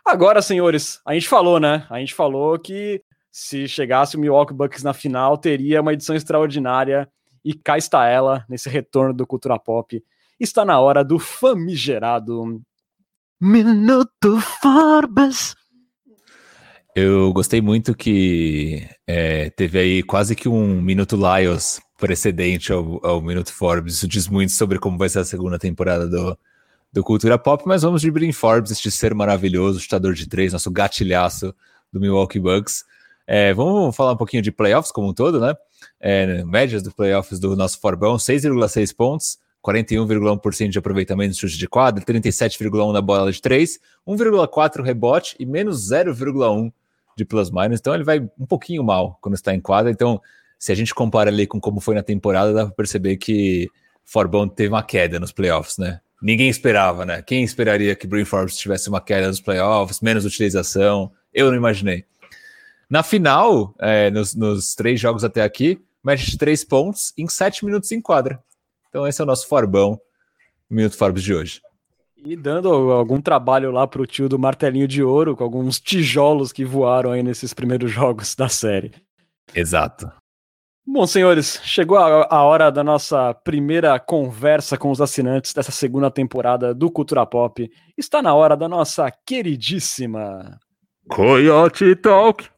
Agora, 0.04 0.40
senhores, 0.40 1.00
a 1.04 1.14
gente 1.14 1.28
falou, 1.28 1.58
né? 1.60 1.86
A 1.90 1.98
gente 1.98 2.14
falou 2.14 2.58
que 2.58 3.02
se 3.30 3.68
chegasse 3.68 4.16
o 4.16 4.20
Milwaukee 4.20 4.54
Bucks 4.54 4.82
na 4.82 4.94
final, 4.94 5.36
teria 5.36 5.80
uma 5.80 5.92
edição 5.92 6.16
extraordinária. 6.16 7.08
E 7.44 7.54
cá 7.54 7.78
está 7.78 8.06
ela, 8.06 8.44
nesse 8.48 8.68
retorno 8.68 9.14
do 9.14 9.26
Cultura 9.26 9.58
Pop. 9.58 10.02
Está 10.40 10.64
na 10.64 10.78
hora 10.78 11.02
do 11.02 11.18
famigerado 11.18 12.62
Minuto 13.40 14.40
Forbes. 14.62 15.56
Eu 16.94 17.32
gostei 17.32 17.60
muito 17.60 17.92
que 17.92 18.88
é, 19.04 19.50
teve 19.50 19.80
aí 19.80 20.02
quase 20.02 20.36
que 20.36 20.48
um 20.48 20.80
Minuto 20.80 21.16
Lyles 21.16 21.80
precedente 21.98 22.72
ao, 22.72 23.04
ao 23.04 23.20
Minuto 23.20 23.52
Forbes. 23.52 23.94
Isso 23.94 24.06
diz 24.06 24.28
muito 24.28 24.52
sobre 24.52 24.78
como 24.78 24.96
vai 24.96 25.08
ser 25.08 25.18
a 25.18 25.24
segunda 25.24 25.58
temporada 25.58 26.06
do, 26.06 26.38
do 26.92 27.02
Cultura 27.02 27.36
Pop, 27.36 27.64
mas 27.66 27.82
vamos 27.82 28.00
de 28.00 28.10
Brin 28.10 28.30
Forbes, 28.30 28.70
este 28.70 28.92
ser 28.92 29.14
maravilhoso, 29.14 29.80
chutador 29.80 30.14
de 30.14 30.28
três, 30.28 30.52
nosso 30.52 30.70
gatilhaço 30.70 31.52
do 31.92 31.98
Milwaukee 31.98 32.38
Bucks. 32.38 32.84
É, 33.26 33.52
vamos 33.52 33.94
falar 33.94 34.12
um 34.12 34.16
pouquinho 34.16 34.42
de 34.42 34.52
playoffs 34.52 34.92
como 34.92 35.08
um 35.08 35.14
todo, 35.14 35.40
né? 35.40 35.54
É, 35.98 36.44
médias 36.44 36.80
dos 36.80 36.92
playoffs 36.92 37.40
do 37.40 37.56
nosso 37.56 37.80
Forbão, 37.80 38.16
6,6 38.16 38.94
pontos, 38.94 39.38
41,1% 39.68 40.68
de 40.68 40.78
aproveitamento 40.78 41.30
no 41.30 41.34
chute 41.34 41.58
de 41.58 41.68
quadra, 41.68 42.02
37,1% 42.02 42.92
na 42.92 43.02
bola 43.02 43.30
de 43.30 43.40
3, 43.42 43.78
1,4% 44.06 44.82
rebote 44.82 45.36
e 45.38 45.44
menos 45.44 45.90
0,1% 45.90 46.72
de 47.16 47.24
plus-minus, 47.24 47.80
então 47.80 47.94
ele 47.94 48.04
vai 48.04 48.20
um 48.38 48.46
pouquinho 48.46 48.82
mal 48.82 49.18
quando 49.20 49.34
está 49.34 49.52
em 49.52 49.60
quadra. 49.60 49.90
Então, 49.90 50.20
se 50.58 50.72
a 50.72 50.74
gente 50.74 50.94
compara 50.94 51.30
ali 51.30 51.46
com 51.46 51.60
como 51.60 51.80
foi 51.80 51.94
na 51.94 52.02
temporada, 52.02 52.52
dá 52.52 52.66
para 52.66 52.74
perceber 52.74 53.16
que 53.16 53.68
Forbão 54.04 54.48
teve 54.48 54.68
uma 54.68 54.82
queda 54.82 55.18
nos 55.18 55.32
playoffs, 55.32 55.78
né? 55.78 56.00
Ninguém 56.22 56.48
esperava, 56.48 57.04
né? 57.04 57.22
Quem 57.22 57.44
esperaria 57.44 57.94
que 57.94 58.06
Brin 58.06 58.24
Forbes 58.24 58.56
tivesse 58.56 58.88
uma 58.88 59.00
queda 59.00 59.28
nos 59.28 59.40
playoffs, 59.40 60.00
menos 60.00 60.24
utilização? 60.24 61.12
Eu 61.32 61.50
não 61.50 61.56
imaginei. 61.56 62.04
Na 62.88 63.02
final, 63.02 63.74
é, 63.78 64.10
nos, 64.10 64.34
nos, 64.34 64.74
três 64.74 64.98
jogos 64.98 65.22
até 65.22 65.42
aqui, 65.42 65.80
média 66.02 66.24
de 66.24 66.38
três 66.38 66.64
pontos 66.64 67.12
em 67.18 67.28
sete 67.28 67.64
minutos 67.64 67.92
em 67.92 68.00
quadra. 68.00 68.42
Então 68.88 69.06
esse 69.06 69.20
é 69.20 69.24
o 69.24 69.26
nosso 69.26 69.46
Forbão, 69.48 69.98
Minuto 70.68 70.96
Forbes 70.96 71.22
de 71.22 71.34
hoje. 71.34 71.60
E 72.16 72.36
dando 72.36 72.68
algum 72.68 73.20
trabalho 73.20 73.70
lá 73.70 73.86
para 73.86 74.02
o 74.02 74.06
tio 74.06 74.28
do 74.28 74.38
martelinho 74.38 74.88
de 74.88 75.02
ouro, 75.02 75.36
com 75.36 75.44
alguns 75.44 75.78
tijolos 75.78 76.52
que 76.52 76.64
voaram 76.64 77.12
aí 77.12 77.22
nesses 77.22 77.54
primeiros 77.54 77.90
jogos 77.90 78.34
da 78.34 78.48
série. 78.48 78.92
Exato. 79.54 80.10
Bom, 80.90 81.06
senhores, 81.06 81.60
chegou 81.64 81.98
a, 81.98 82.26
a, 82.30 82.42
hora 82.44 82.70
da 82.70 82.82
nossa 82.82 83.34
primeira 83.34 83.98
conversa 84.00 84.78
com 84.78 84.90
os 84.90 85.02
assinantes 85.02 85.52
dessa 85.52 85.70
segunda 85.70 86.10
temporada 86.10 86.74
do 86.74 86.90
Cultura 86.90 87.26
Pop. 87.26 87.70
Está 87.96 88.22
na 88.22 88.34
hora 88.34 88.56
da 88.56 88.66
nossa 88.66 89.10
queridíssima 89.26 90.58
Coyote 91.08 91.94
Talk. 91.96 92.48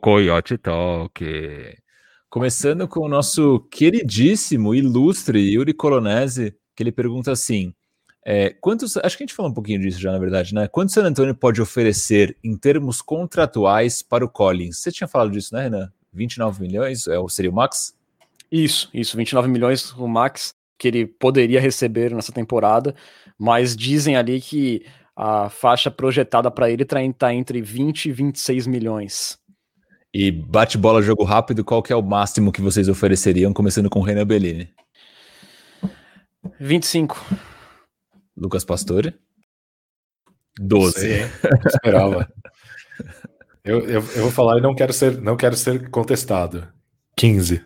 Coyote 0.00 0.58
Talk. 0.58 1.24
Começando 2.28 2.86
com 2.88 3.00
o 3.00 3.08
nosso 3.08 3.60
queridíssimo, 3.70 4.74
ilustre 4.74 5.38
Yuri 5.38 5.72
Colonese 5.72 6.54
que 6.76 6.82
ele 6.82 6.92
pergunta 6.92 7.32
assim: 7.32 7.72
é, 8.24 8.50
quantos. 8.50 8.96
Acho 8.98 9.16
que 9.16 9.24
a 9.24 9.26
gente 9.26 9.34
falou 9.34 9.50
um 9.50 9.54
pouquinho 9.54 9.80
disso 9.80 9.98
já, 9.98 10.12
na 10.12 10.18
verdade, 10.18 10.54
né? 10.54 10.68
Quanto 10.68 10.90
o 10.90 10.92
San 10.92 11.04
Antonio 11.04 11.34
pode 11.34 11.60
oferecer 11.62 12.36
em 12.44 12.56
termos 12.56 13.00
contratuais 13.00 14.02
para 14.02 14.24
o 14.24 14.28
Collins? 14.28 14.78
Você 14.78 14.92
tinha 14.92 15.08
falado 15.08 15.30
disso, 15.30 15.54
né, 15.54 15.62
Renan? 15.62 15.90
29 16.12 16.60
milhões 16.60 17.08
é, 17.08 17.14
seria 17.28 17.50
o 17.50 17.54
max? 17.54 17.94
Isso, 18.52 18.88
isso, 18.94 19.16
29 19.16 19.48
milhões 19.48 19.92
o 19.92 20.06
max 20.06 20.54
que 20.78 20.88
ele 20.88 21.06
poderia 21.06 21.60
receber 21.60 22.14
nessa 22.14 22.32
temporada, 22.32 22.94
mas 23.38 23.74
dizem 23.74 24.16
ali 24.16 24.40
que 24.40 24.84
a 25.16 25.48
faixa 25.48 25.90
projetada 25.90 26.50
para 26.50 26.70
ele 26.70 26.82
está 26.82 27.32
entre 27.32 27.62
20 27.62 28.06
e 28.06 28.12
26 28.12 28.66
milhões. 28.66 29.38
E 30.18 30.30
bate 30.30 30.78
bola, 30.78 31.02
jogo 31.02 31.24
rápido, 31.24 31.62
qual 31.62 31.82
que 31.82 31.92
é 31.92 31.96
o 31.96 32.00
máximo 32.00 32.50
que 32.50 32.62
vocês 32.62 32.88
ofereceriam, 32.88 33.52
começando 33.52 33.90
com 33.90 33.98
o 33.98 34.02
Renan 34.02 34.26
Bellini? 34.26 34.66
25. 36.58 37.22
Lucas 38.34 38.64
Pastore? 38.64 39.14
12. 40.58 40.92
Sei, 40.98 41.20
esperava. 41.66 42.26
eu, 43.62 43.80
eu, 43.80 43.92
eu, 43.96 44.00
vou 44.00 44.30
falar 44.30 44.56
e 44.56 44.62
não 44.62 44.74
quero 44.74 44.94
ser, 44.94 45.20
não 45.20 45.36
quero 45.36 45.54
ser 45.54 45.90
contestado. 45.90 46.66
15. 47.18 47.62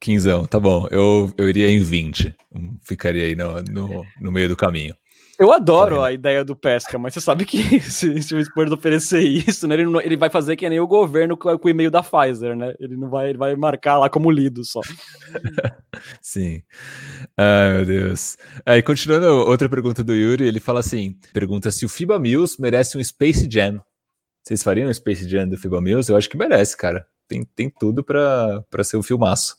15, 0.00 0.46
tá 0.48 0.58
bom. 0.58 0.88
Eu, 0.90 1.30
eu 1.36 1.46
iria 1.46 1.70
em 1.70 1.80
20. 1.82 2.34
Ficaria 2.80 3.26
aí 3.26 3.36
no, 3.36 3.60
no, 3.64 4.02
no 4.18 4.32
meio 4.32 4.48
do 4.48 4.56
caminho. 4.56 4.96
Eu 5.42 5.52
adoro 5.52 6.04
a 6.04 6.12
ideia 6.12 6.44
do 6.44 6.54
pesca, 6.54 6.96
mas 7.00 7.14
você 7.14 7.20
sabe 7.20 7.44
que 7.44 7.80
se, 7.82 8.22
se 8.22 8.32
o 8.32 8.44
Spurs 8.44 8.70
oferecer 8.70 9.22
isso, 9.22 9.66
né, 9.66 9.74
ele, 9.74 9.86
não, 9.86 10.00
ele 10.00 10.16
vai 10.16 10.30
fazer 10.30 10.54
que 10.54 10.68
nem 10.68 10.78
o 10.78 10.86
governo 10.86 11.36
com, 11.36 11.58
com, 11.58 11.66
o 11.66 11.70
e-mail 11.70 11.90
da 11.90 12.00
Pfizer, 12.00 12.54
né? 12.54 12.72
Ele 12.78 12.96
não 12.96 13.10
vai, 13.10 13.30
ele 13.30 13.38
vai 13.38 13.56
marcar 13.56 13.98
lá 13.98 14.08
como 14.08 14.30
lido 14.30 14.64
só. 14.64 14.80
Sim. 16.22 16.62
Ai, 17.36 17.72
meu 17.72 17.84
Deus. 17.84 18.36
Aí, 18.64 18.84
continuando, 18.84 19.26
outra 19.26 19.68
pergunta 19.68 20.04
do 20.04 20.14
Yuri, 20.14 20.46
ele 20.46 20.60
fala 20.60 20.78
assim: 20.78 21.18
pergunta 21.32 21.72
se 21.72 21.84
o 21.84 21.88
FIBA 21.88 22.20
Mills 22.20 22.62
merece 22.62 22.96
um 22.96 23.02
Space 23.02 23.48
Jam. 23.50 23.82
Vocês 24.44 24.62
fariam 24.62 24.88
um 24.88 24.94
Space 24.94 25.28
Jam 25.28 25.48
do 25.48 25.58
FIBA 25.58 25.80
Mills? 25.80 26.08
Eu 26.08 26.16
acho 26.16 26.30
que 26.30 26.36
merece, 26.36 26.76
cara. 26.76 27.04
Tem, 27.26 27.44
tem 27.56 27.68
tudo 27.68 28.04
para 28.04 28.84
ser 28.84 28.96
um 28.96 29.02
filmaço. 29.02 29.56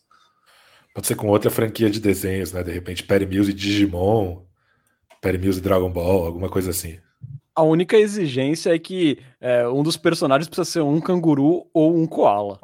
Pode 0.95 1.07
ser 1.07 1.15
com 1.15 1.27
outra 1.27 1.51
franquia 1.51 1.89
de 1.89 1.99
desenhos, 1.99 2.53
né? 2.53 2.63
De 2.63 2.71
repente, 2.71 3.03
Perry 3.03 3.25
Mills 3.25 3.51
e 3.51 3.53
Digimon. 3.53 4.43
Perry 5.23 5.37
Mills 5.37 5.57
e 5.57 5.63
Dragon 5.63 5.89
Ball, 5.89 6.25
alguma 6.25 6.49
coisa 6.49 6.71
assim. 6.71 6.97
A 7.55 7.63
única 7.63 7.95
exigência 7.95 8.75
é 8.75 8.77
que 8.77 9.17
é, 9.39 9.65
um 9.67 9.81
dos 9.81 9.95
personagens 9.95 10.49
precisa 10.49 10.69
ser 10.69 10.81
um 10.81 10.99
canguru 10.99 11.65
ou 11.73 11.95
um 11.97 12.05
koala. 12.05 12.59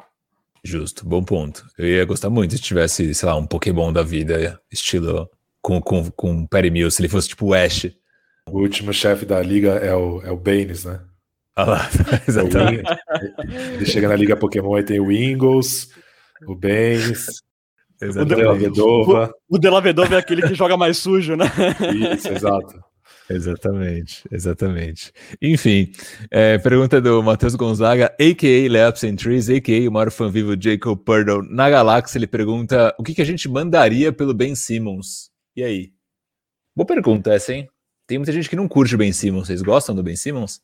Justo, 0.62 1.08
bom 1.08 1.24
ponto. 1.24 1.64
Eu 1.78 1.86
ia 1.86 2.04
gostar 2.04 2.28
muito 2.28 2.54
se 2.54 2.62
tivesse, 2.62 3.14
sei 3.14 3.26
lá, 3.26 3.34
um 3.34 3.46
Pokémon 3.46 3.90
da 3.90 4.02
vida, 4.02 4.60
estilo 4.70 5.26
com, 5.62 5.80
com, 5.80 6.10
com 6.10 6.46
Perry 6.46 6.70
Mills, 6.70 6.94
se 6.94 7.00
ele 7.00 7.08
fosse 7.08 7.28
tipo 7.28 7.46
o 7.46 7.54
Ash. 7.54 7.90
O 8.46 8.58
último 8.58 8.92
chefe 8.92 9.24
da 9.24 9.40
liga 9.40 9.70
é 9.76 9.94
o, 9.94 10.20
é 10.22 10.30
o 10.30 10.36
Baines, 10.36 10.84
né? 10.84 11.00
Ah 11.56 11.64
lá, 11.64 11.88
exatamente. 12.28 12.90
ele 13.74 13.86
chega 13.86 14.08
na 14.08 14.16
liga 14.16 14.36
Pokémon 14.36 14.78
e 14.78 14.82
tem 14.82 15.00
o 15.00 15.10
Ingles, 15.10 15.90
o 16.46 16.54
Baines, 16.54 17.42
o 18.02 18.24
Della 18.24 18.54
Vedova. 18.54 19.34
O, 19.48 19.56
o 19.56 19.58
Della 19.58 19.80
Vedova 19.80 20.14
é 20.14 20.18
aquele 20.18 20.42
que 20.42 20.54
joga 20.54 20.76
mais 20.76 20.98
sujo, 20.98 21.36
né? 21.36 21.46
Isso, 22.14 22.28
exato. 22.28 22.80
Exatamente, 23.30 24.24
exatamente. 24.32 25.12
Enfim, 25.40 25.92
é, 26.32 26.58
pergunta 26.58 27.00
do 27.00 27.22
Matheus 27.22 27.54
Gonzaga, 27.54 28.06
a.k.a. 28.18 28.68
Laps 28.68 29.04
and 29.04 29.14
Trees, 29.14 29.48
a.k.a. 29.48 29.88
o 29.88 29.92
maior 29.92 30.10
fã 30.10 30.28
vivo 30.28 30.60
Jacob 30.60 30.98
Purdle 30.98 31.42
na 31.48 31.70
galáxia. 31.70 32.18
Ele 32.18 32.26
pergunta 32.26 32.92
o 32.98 33.04
que, 33.04 33.14
que 33.14 33.22
a 33.22 33.24
gente 33.24 33.48
mandaria 33.48 34.12
pelo 34.12 34.34
Ben 34.34 34.56
Simmons. 34.56 35.30
E 35.54 35.62
aí? 35.62 35.92
Boa 36.74 36.86
pergunta 36.86 37.32
essa, 37.32 37.52
hein? 37.52 37.68
Tem 38.04 38.18
muita 38.18 38.32
gente 38.32 38.50
que 38.50 38.56
não 38.56 38.66
curte 38.66 38.96
o 38.96 38.98
Ben 38.98 39.12
Simmons. 39.12 39.46
Vocês 39.46 39.62
gostam 39.62 39.94
do 39.94 40.02
Ben 40.02 40.16
Simmons? 40.16 40.60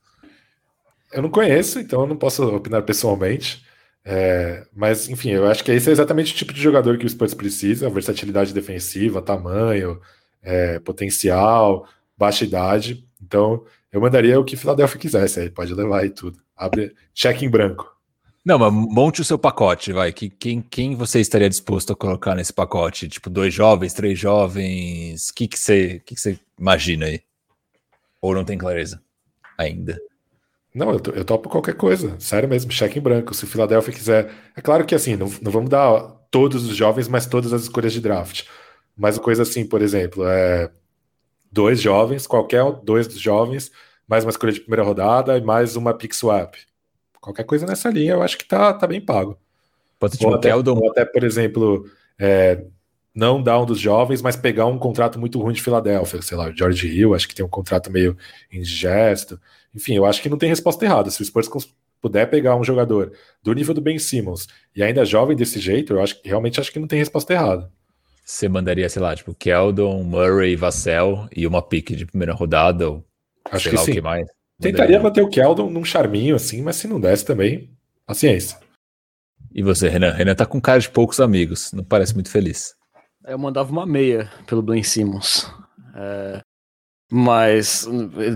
Eu 1.12 1.22
não 1.22 1.30
conheço, 1.30 1.78
então 1.78 2.00
eu 2.00 2.06
não 2.08 2.16
posso 2.16 2.44
opinar 2.48 2.82
pessoalmente. 2.82 3.64
É, 4.08 4.64
mas, 4.72 5.08
enfim, 5.08 5.30
eu 5.30 5.48
acho 5.48 5.64
que 5.64 5.72
esse 5.72 5.88
é 5.88 5.92
exatamente 5.92 6.32
o 6.32 6.36
tipo 6.36 6.52
de 6.52 6.62
jogador 6.62 6.96
que 6.96 7.04
o 7.04 7.08
Spurs 7.08 7.34
precisa: 7.34 7.90
versatilidade 7.90 8.54
defensiva, 8.54 9.20
tamanho, 9.20 10.00
é, 10.40 10.78
potencial, 10.78 11.88
baixa 12.16 12.44
idade. 12.44 13.04
Então, 13.20 13.64
eu 13.90 14.00
mandaria 14.00 14.38
o 14.38 14.44
que 14.44 14.56
Philadelphia 14.56 15.00
quisesse, 15.00 15.40
aí 15.40 15.50
pode 15.50 15.74
levar 15.74 16.02
aí 16.02 16.10
tudo. 16.10 16.38
Abre 16.56 16.94
cheque 17.12 17.44
em 17.44 17.50
branco. 17.50 17.92
Não, 18.44 18.60
mas 18.60 18.72
monte 18.72 19.20
o 19.20 19.24
seu 19.24 19.36
pacote, 19.36 19.92
vai. 19.92 20.12
Que, 20.12 20.30
quem, 20.30 20.62
quem 20.62 20.94
você 20.94 21.18
estaria 21.18 21.48
disposto 21.48 21.92
a 21.92 21.96
colocar 21.96 22.36
nesse 22.36 22.52
pacote? 22.52 23.08
Tipo, 23.08 23.28
dois 23.28 23.52
jovens, 23.52 23.92
três 23.92 24.16
jovens? 24.16 25.30
O 25.30 25.34
que, 25.34 25.48
que, 25.48 25.58
você, 25.58 26.00
que, 26.06 26.14
que 26.14 26.20
você 26.20 26.38
imagina 26.56 27.06
aí? 27.06 27.20
Ou 28.22 28.32
não 28.32 28.44
tem 28.44 28.56
clareza 28.56 29.02
ainda? 29.58 30.00
Não, 30.76 30.90
eu, 30.90 31.00
eu 31.14 31.24
topo 31.24 31.48
qualquer 31.48 31.74
coisa. 31.74 32.14
Sério 32.20 32.46
mesmo, 32.46 32.70
cheque 32.70 32.98
em 32.98 33.02
branco. 33.02 33.32
Se 33.32 33.44
o 33.44 33.46
Philadelphia 33.46 33.94
quiser. 33.94 34.30
É 34.54 34.60
claro 34.60 34.84
que 34.84 34.94
assim, 34.94 35.16
não, 35.16 35.26
não 35.40 35.50
vamos 35.50 35.70
dar 35.70 36.02
todos 36.30 36.68
os 36.68 36.76
jovens, 36.76 37.08
mas 37.08 37.24
todas 37.24 37.50
as 37.54 37.62
escolhas 37.62 37.94
de 37.94 38.00
draft. 38.00 38.44
Mas 38.94 39.18
coisa 39.18 39.42
assim, 39.42 39.66
por 39.66 39.80
exemplo, 39.80 40.22
é 40.26 40.70
dois 41.50 41.80
jovens, 41.80 42.26
qualquer 42.26 42.62
dois 42.82 43.06
dos 43.06 43.18
jovens, 43.18 43.72
mais 44.06 44.22
uma 44.22 44.30
escolha 44.30 44.52
de 44.52 44.60
primeira 44.60 44.82
rodada 44.82 45.38
e 45.38 45.40
mais 45.40 45.76
uma 45.76 45.94
pick 45.94 46.12
swap. 46.12 46.54
Qualquer 47.22 47.44
coisa 47.44 47.64
nessa 47.64 47.88
linha, 47.88 48.12
eu 48.12 48.22
acho 48.22 48.36
que 48.36 48.44
tá, 48.44 48.74
tá 48.74 48.86
bem 48.86 49.00
pago. 49.00 49.38
Pode 49.98 50.12
ser 50.12 50.18
tipo 50.18 50.30
ou, 50.30 50.36
até, 50.36 50.54
ou 50.54 50.90
até, 50.90 51.06
por 51.06 51.24
exemplo, 51.24 51.86
é, 52.18 52.62
não 53.16 53.42
dar 53.42 53.58
um 53.58 53.64
dos 53.64 53.80
jovens, 53.80 54.20
mas 54.20 54.36
pegar 54.36 54.66
um 54.66 54.78
contrato 54.78 55.18
muito 55.18 55.40
ruim 55.40 55.54
de 55.54 55.62
Filadélfia, 55.62 56.20
sei 56.20 56.36
lá, 56.36 56.50
o 56.50 56.56
George 56.56 56.86
Hill, 56.86 57.14
acho 57.14 57.26
que 57.26 57.34
tem 57.34 57.44
um 57.44 57.48
contrato 57.48 57.90
meio 57.90 58.14
indigesto. 58.52 59.40
Enfim, 59.74 59.94
eu 59.94 60.04
acho 60.04 60.20
que 60.20 60.28
não 60.28 60.36
tem 60.36 60.50
resposta 60.50 60.84
errada. 60.84 61.10
Se 61.10 61.22
o 61.22 61.24
Spurs 61.24 61.48
puder 61.98 62.28
pegar 62.28 62.54
um 62.56 62.62
jogador 62.62 63.12
do 63.42 63.54
nível 63.54 63.72
do 63.72 63.80
Ben 63.80 63.98
Simmons 63.98 64.46
e 64.74 64.82
ainda 64.82 65.02
jovem 65.02 65.34
desse 65.34 65.58
jeito, 65.58 65.94
eu 65.94 66.02
acho 66.02 66.20
realmente 66.22 66.60
acho 66.60 66.70
que 66.70 66.78
não 66.78 66.86
tem 66.86 66.98
resposta 66.98 67.32
errada. 67.32 67.72
Você 68.22 68.48
mandaria, 68.50 68.88
sei 68.88 69.00
lá, 69.00 69.16
tipo, 69.16 69.34
Keldon, 69.34 70.02
Murray, 70.02 70.54
Vassell 70.54 71.26
e 71.34 71.46
uma 71.46 71.62
pick 71.62 71.96
de 71.96 72.04
primeira 72.04 72.34
rodada, 72.34 72.90
ou 72.90 73.04
acho 73.50 73.62
sei 73.62 73.70
que 73.70 73.76
lá 73.78 73.84
sim. 73.84 73.90
o 73.92 73.94
que 73.94 74.00
mais? 74.02 74.26
Tentaria 74.60 75.00
manter 75.00 75.22
o 75.22 75.28
Keldon 75.28 75.70
num 75.70 75.84
charminho 75.84 76.36
assim, 76.36 76.60
mas 76.60 76.76
se 76.76 76.86
não 76.86 77.00
desse 77.00 77.24
também, 77.24 77.70
paciência. 78.04 78.58
E 79.54 79.62
você, 79.62 79.88
Renan? 79.88 80.12
Renan 80.12 80.34
tá 80.34 80.44
com 80.44 80.60
cara 80.60 80.80
de 80.80 80.90
poucos 80.90 81.18
amigos, 81.18 81.72
não 81.72 81.82
parece 81.82 82.12
muito 82.12 82.30
feliz. 82.30 82.74
Eu 83.26 83.38
mandava 83.38 83.72
uma 83.72 83.84
meia 83.84 84.30
pelo 84.46 84.62
Ben 84.62 84.82
Simmons. 84.84 85.52
É, 85.96 86.40
mas 87.10 87.88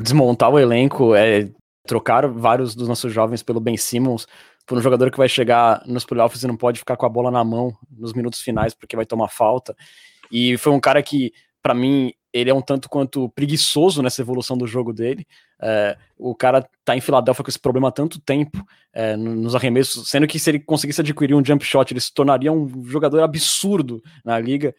desmontar 0.03 0.51
o 0.51 0.59
elenco, 0.59 1.15
é, 1.15 1.49
trocar 1.87 2.27
vários 2.27 2.75
dos 2.75 2.89
nossos 2.89 3.13
jovens 3.13 3.43
pelo 3.43 3.61
Ben 3.61 3.77
Simmons, 3.77 4.27
por 4.67 4.77
um 4.77 4.81
jogador 4.81 5.11
que 5.11 5.19
vai 5.19 5.29
chegar 5.29 5.83
nos 5.87 6.05
playoffs 6.05 6.43
e 6.43 6.47
não 6.47 6.57
pode 6.57 6.81
ficar 6.81 6.97
com 6.97 7.07
a 7.07 7.09
bola 7.09 7.31
na 7.31 7.45
mão 7.45 7.73
nos 7.91 8.13
minutos 8.13 8.41
finais 8.41 8.75
porque 8.75 8.97
vai 8.97 9.07
tomar 9.07 9.29
falta. 9.29 9.77
E 10.31 10.57
foi 10.59 10.73
um 10.73 10.81
cara 10.81 11.03
que, 11.03 11.33
para 11.63 11.75
mim, 11.75 12.13
ele 12.33 12.51
é 12.51 12.55
um 12.55 12.63
tanto 12.63 12.89
quanto 12.89 13.29
preguiçoso 13.31 14.03
nessa 14.03 14.23
evolução 14.23 14.57
do 14.57 14.67
jogo 14.67 14.93
dele. 14.93 15.27
É, 15.61 15.97
o 16.17 16.35
cara 16.35 16.67
tá 16.85 16.97
em 16.97 17.01
Filadélfia 17.01 17.45
com 17.45 17.51
esse 17.51 17.59
problema 17.59 17.89
há 17.89 17.93
tanto 17.93 18.21
tempo 18.21 18.65
é, 18.93 19.17
nos 19.17 19.55
arremessos, 19.55 20.09
sendo 20.09 20.27
que 20.27 20.39
se 20.39 20.51
ele 20.51 20.61
conseguisse 20.61 21.01
adquirir 21.01 21.35
um 21.35 21.45
jump 21.45 21.65
shot, 21.65 21.93
ele 21.93 22.01
se 22.01 22.13
tornaria 22.13 22.53
um 22.53 22.85
jogador 22.85 23.21
absurdo 23.23 24.03
na 24.25 24.39
liga. 24.39 24.75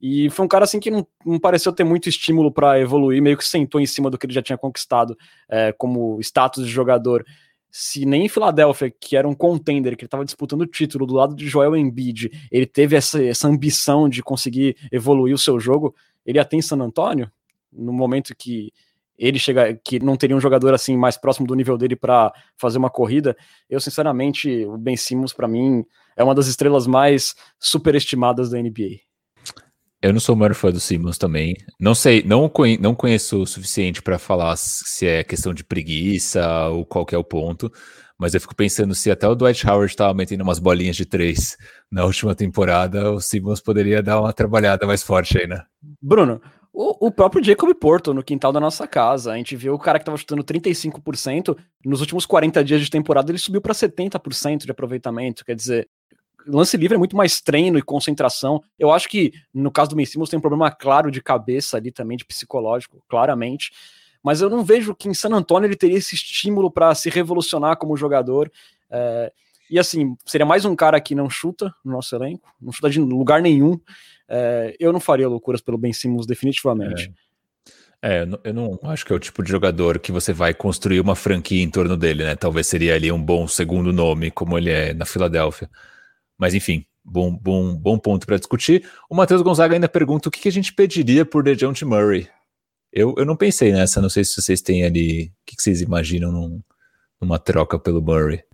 E 0.00 0.28
foi 0.30 0.44
um 0.44 0.48
cara 0.48 0.64
assim 0.64 0.80
que 0.80 0.90
não, 0.90 1.06
não 1.24 1.38
pareceu 1.38 1.72
ter 1.72 1.84
muito 1.84 2.08
estímulo 2.08 2.50
para 2.50 2.78
evoluir, 2.80 3.22
meio 3.22 3.36
que 3.36 3.44
sentou 3.44 3.80
em 3.80 3.86
cima 3.86 4.10
do 4.10 4.18
que 4.18 4.26
ele 4.26 4.34
já 4.34 4.42
tinha 4.42 4.58
conquistado 4.58 5.16
é, 5.48 5.72
como 5.72 6.20
status 6.20 6.66
de 6.66 6.70
jogador. 6.70 7.24
Se 7.70 8.04
nem 8.04 8.26
em 8.26 8.28
Filadélfia, 8.28 8.90
que 8.90 9.16
era 9.16 9.26
um 9.26 9.34
contender, 9.34 9.96
que 9.96 10.04
ele 10.04 10.06
estava 10.06 10.24
disputando 10.24 10.60
o 10.60 10.66
título 10.66 11.06
do 11.06 11.14
lado 11.14 11.34
de 11.34 11.48
Joel 11.48 11.74
Embiid, 11.74 12.30
ele 12.50 12.66
teve 12.66 12.94
essa, 12.94 13.22
essa 13.24 13.48
ambição 13.48 14.08
de 14.08 14.22
conseguir 14.22 14.76
evoluir 14.92 15.34
o 15.34 15.38
seu 15.38 15.58
jogo, 15.58 15.94
ele 16.24 16.44
ter 16.44 16.56
em 16.56 16.62
San 16.62 16.78
Antônio, 16.78 17.30
no 17.72 17.92
momento 17.92 18.34
que 18.36 18.72
ele 19.18 19.38
chega, 19.38 19.74
que 19.74 20.00
não 20.00 20.16
teria 20.16 20.36
um 20.36 20.40
jogador 20.40 20.74
assim 20.74 20.96
mais 20.96 21.16
próximo 21.16 21.46
do 21.46 21.54
nível 21.54 21.78
dele 21.78 21.94
para 21.94 22.32
fazer 22.56 22.78
uma 22.78 22.90
corrida. 22.90 23.36
Eu 23.70 23.80
sinceramente, 23.80 24.64
o 24.64 24.76
Ben 24.76 24.96
Simmons 24.96 25.32
para 25.32 25.48
mim 25.48 25.84
é 26.16 26.24
uma 26.24 26.34
das 26.34 26.46
estrelas 26.46 26.86
mais 26.86 27.34
superestimadas 27.58 28.50
da 28.50 28.60
NBA. 28.60 29.00
Eu 30.02 30.12
não 30.12 30.20
sou 30.20 30.34
o 30.34 30.38
maior 30.38 30.54
fã 30.54 30.70
do 30.70 30.80
Simmons 30.80 31.16
também. 31.16 31.56
Não 31.80 31.94
sei, 31.94 32.22
não, 32.22 32.46
conhe 32.48 32.76
não 32.76 32.94
conheço 32.94 33.40
o 33.40 33.46
suficiente 33.46 34.02
para 34.02 34.18
falar 34.18 34.54
se 34.56 35.06
é 35.06 35.24
questão 35.24 35.54
de 35.54 35.64
preguiça 35.64 36.68
ou 36.68 36.84
qual 36.84 37.06
é 37.10 37.16
o 37.16 37.24
ponto, 37.24 37.72
mas 38.18 38.34
eu 38.34 38.40
fico 38.40 38.54
pensando 38.54 38.94
se 38.94 39.10
até 39.10 39.26
o 39.26 39.34
Dwight 39.34 39.66
Howard 39.66 39.90
estava 39.90 40.14
metendo 40.14 40.42
umas 40.42 40.58
bolinhas 40.58 40.96
de 40.96 41.04
três 41.04 41.56
na 41.90 42.04
última 42.04 42.34
temporada, 42.34 43.12
o 43.12 43.20
Simmons 43.20 43.60
poderia 43.60 44.02
dar 44.02 44.20
uma 44.20 44.32
trabalhada 44.32 44.86
mais 44.86 45.02
forte 45.02 45.38
aí, 45.38 45.46
né? 45.46 45.62
Bruno, 46.00 46.40
o, 46.72 47.06
o, 47.06 47.10
próprio 47.10 47.42
Jacob 47.42 47.72
Porto 47.74 48.12
no 48.12 48.22
quintal 48.22 48.52
da 48.52 48.58
nossa 48.58 48.86
casa. 48.86 49.32
A 49.32 49.36
gente 49.36 49.54
viu 49.54 49.74
o 49.74 49.78
cara 49.78 49.98
que 49.98 50.02
estava 50.02 50.18
chutando 50.18 50.42
35%, 50.42 51.56
nos 51.84 52.00
últimos 52.00 52.26
40 52.26 52.64
dias 52.64 52.80
de 52.80 52.90
temporada 52.90 53.30
ele 53.30 53.38
subiu 53.38 53.60
para 53.60 53.72
70% 53.72 54.64
de 54.64 54.70
aproveitamento. 54.70 55.44
Quer 55.44 55.54
dizer, 55.54 55.88
lance 56.46 56.76
livre 56.76 56.96
é 56.96 56.98
muito 56.98 57.16
mais 57.16 57.40
treino 57.40 57.78
e 57.78 57.82
concentração. 57.82 58.60
Eu 58.78 58.90
acho 58.90 59.08
que 59.08 59.32
no 59.52 59.70
caso 59.70 59.90
do 59.90 59.96
Ben 59.96 60.04
Simmons 60.04 60.28
tem 60.28 60.38
um 60.38 60.42
problema 60.42 60.70
claro 60.70 61.10
de 61.10 61.22
cabeça 61.22 61.76
ali 61.76 61.92
também, 61.92 62.16
de 62.16 62.24
psicológico, 62.24 63.02
claramente. 63.08 63.70
Mas 64.24 64.40
eu 64.40 64.48
não 64.48 64.64
vejo 64.64 64.94
que 64.94 65.06
em 65.06 65.12
San 65.12 65.28
Antonio 65.28 65.66
ele 65.66 65.76
teria 65.76 65.98
esse 65.98 66.14
estímulo 66.14 66.70
para 66.70 66.94
se 66.94 67.10
revolucionar 67.10 67.76
como 67.76 67.94
jogador. 67.94 68.50
É, 68.90 69.30
e 69.70 69.78
assim, 69.78 70.16
seria 70.24 70.46
mais 70.46 70.64
um 70.64 70.74
cara 70.74 70.98
que 70.98 71.14
não 71.14 71.28
chuta 71.28 71.74
no 71.84 71.92
nosso 71.92 72.16
elenco, 72.16 72.48
não 72.58 72.72
chuta 72.72 72.88
de 72.88 72.98
lugar 72.98 73.42
nenhum. 73.42 73.78
É, 74.26 74.74
eu 74.80 74.94
não 74.94 75.00
faria 75.00 75.28
loucuras 75.28 75.60
pelo 75.60 75.76
Ben 75.76 75.92
Simmons, 75.92 76.26
definitivamente. 76.26 77.12
É. 78.00 78.22
é. 78.22 78.26
eu 78.44 78.54
não 78.54 78.78
acho 78.84 79.04
que 79.04 79.12
é 79.12 79.16
o 79.16 79.20
tipo 79.20 79.42
de 79.42 79.50
jogador 79.50 79.98
que 79.98 80.10
você 80.10 80.32
vai 80.32 80.54
construir 80.54 81.00
uma 81.00 81.14
franquia 81.14 81.62
em 81.62 81.68
torno 81.70 81.94
dele, 81.94 82.24
né? 82.24 82.34
Talvez 82.34 82.66
seria 82.66 82.94
ali 82.94 83.12
um 83.12 83.22
bom 83.22 83.46
segundo 83.46 83.92
nome, 83.92 84.30
como 84.30 84.56
ele 84.56 84.70
é 84.70 84.94
na 84.94 85.04
Filadélfia. 85.04 85.68
Mas 86.38 86.54
enfim, 86.54 86.86
bom, 87.04 87.30
bom, 87.30 87.74
bom 87.74 87.98
ponto 87.98 88.26
para 88.26 88.38
discutir. 88.38 88.88
O 89.10 89.14
Matheus 89.14 89.42
Gonzaga 89.42 89.74
ainda 89.74 89.88
pergunta 89.88 90.30
o 90.30 90.32
que, 90.32 90.40
que 90.40 90.48
a 90.48 90.52
gente 90.52 90.72
pediria 90.72 91.26
por 91.26 91.42
DeJounte 91.42 91.84
Murray. 91.84 92.26
Eu, 92.96 93.12
eu 93.18 93.24
não 93.24 93.34
pensei 93.34 93.72
nessa, 93.72 94.00
não 94.00 94.08
sei 94.08 94.24
se 94.24 94.40
vocês 94.40 94.62
têm 94.62 94.84
ali, 94.84 95.24
o 95.24 95.44
que, 95.44 95.56
que 95.56 95.62
vocês 95.64 95.80
imaginam 95.80 96.30
num, 96.30 96.62
numa 97.20 97.40
troca 97.40 97.76
pelo 97.76 98.00
Murray. 98.00 98.44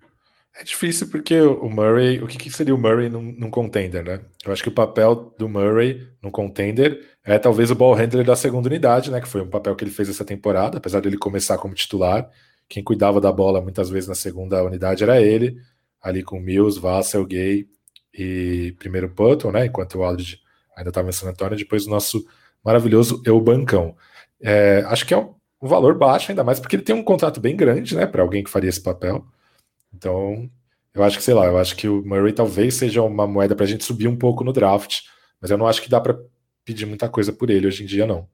É 0.59 0.65
difícil 0.65 1.09
porque 1.09 1.39
o 1.39 1.69
Murray, 1.69 2.23
o 2.23 2.27
que, 2.27 2.39
que 2.39 2.51
seria 2.51 2.75
o 2.75 2.79
Murray 2.79 3.11
num, 3.11 3.21
num, 3.21 3.51
contender, 3.51 4.03
né? 4.03 4.21
Eu 4.43 4.51
acho 4.51 4.63
que 4.63 4.71
o 4.71 4.73
papel 4.73 5.35
do 5.39 5.47
Murray 5.47 6.09
num 6.23 6.31
contender 6.31 7.07
é 7.23 7.39
talvez 7.39 7.71
o 7.71 7.75
ball 7.75 7.95
handler 7.95 8.25
da 8.25 8.35
segunda 8.35 8.67
unidade, 8.67 9.11
né? 9.11 9.21
Que 9.21 9.29
foi 9.29 9.43
um 9.43 9.51
papel 9.51 9.77
que 9.77 9.85
ele 9.85 9.91
fez 9.91 10.09
essa 10.09 10.25
temporada, 10.25 10.79
apesar 10.79 11.01
dele 11.01 11.19
começar 11.19 11.59
como 11.59 11.75
titular. 11.75 12.27
Quem 12.67 12.83
cuidava 12.83 13.21
da 13.21 13.31
bola 13.31 13.61
muitas 13.61 13.91
vezes 13.91 14.09
na 14.09 14.15
segunda 14.15 14.65
unidade 14.65 15.03
era 15.03 15.21
ele, 15.21 15.59
ali 16.01 16.23
com 16.23 16.41
Mills, 16.41 16.81
Vassell, 16.81 17.27
Gay 17.27 17.69
e 18.15 18.75
primeiro 18.79 19.11
Putton, 19.11 19.53
né? 19.53 19.67
Enquanto 19.67 19.99
o 19.99 20.03
Aldridge 20.03 20.41
ainda 20.75 20.89
estava 20.89 21.11
em 21.11 21.13
San 21.13 21.29
Antonio, 21.29 21.59
depois 21.59 21.87
o 21.87 21.91
nosso 21.91 22.27
maravilhoso 22.65 23.23
Eu 23.27 23.39
Bancão. 23.39 23.95
É, 24.43 24.83
acho 24.87 25.07
que 25.07 25.15
é 25.15 25.19
um, 25.19 25.35
um 25.63 25.69
valor 25.69 25.97
baixo, 25.97 26.31
ainda 26.31 26.45
mais 26.45 26.59
porque 26.59 26.77
ele 26.77 26.83
tem 26.83 26.95
um 26.95 27.03
contrato 27.03 27.41
bem 27.41 27.57
grande, 27.57 27.95
né? 27.95 28.07
Para 28.07 28.23
alguém 28.23 28.43
que 28.43 28.51
faria 28.51 28.71
esse 28.71 28.83
papel. 28.83 29.25
Então, 29.95 30.49
eu 30.95 31.03
acho 31.03 31.19
que, 31.19 31.25
sei 31.25 31.35
lá, 31.35 31.47
eu 31.47 31.59
acho 31.59 31.77
que 31.77 31.89
o 31.89 32.05
Murray 32.05 32.33
talvez 32.33 32.75
seja 32.75 33.03
uma 33.03 33.27
moeda 33.27 33.55
para 33.55 33.65
a 33.65 33.69
gente 33.69 33.85
subir 33.85 34.09
um 34.09 34.17
pouco 34.17 34.43
no 34.43 34.53
draft, 34.53 35.01
mas 35.41 35.51
eu 35.51 35.59
não 35.59 35.67
acho 35.67 35.83
que 35.83 35.91
dá 35.91 36.01
para 36.01 36.19
pedir 36.65 36.87
muita 36.87 37.09
coisa 37.09 37.33
por 37.33 37.51
ele 37.51 37.67
hoje 37.67 37.83
em 37.83 37.87
dia, 37.87 38.07
não. 38.07 38.29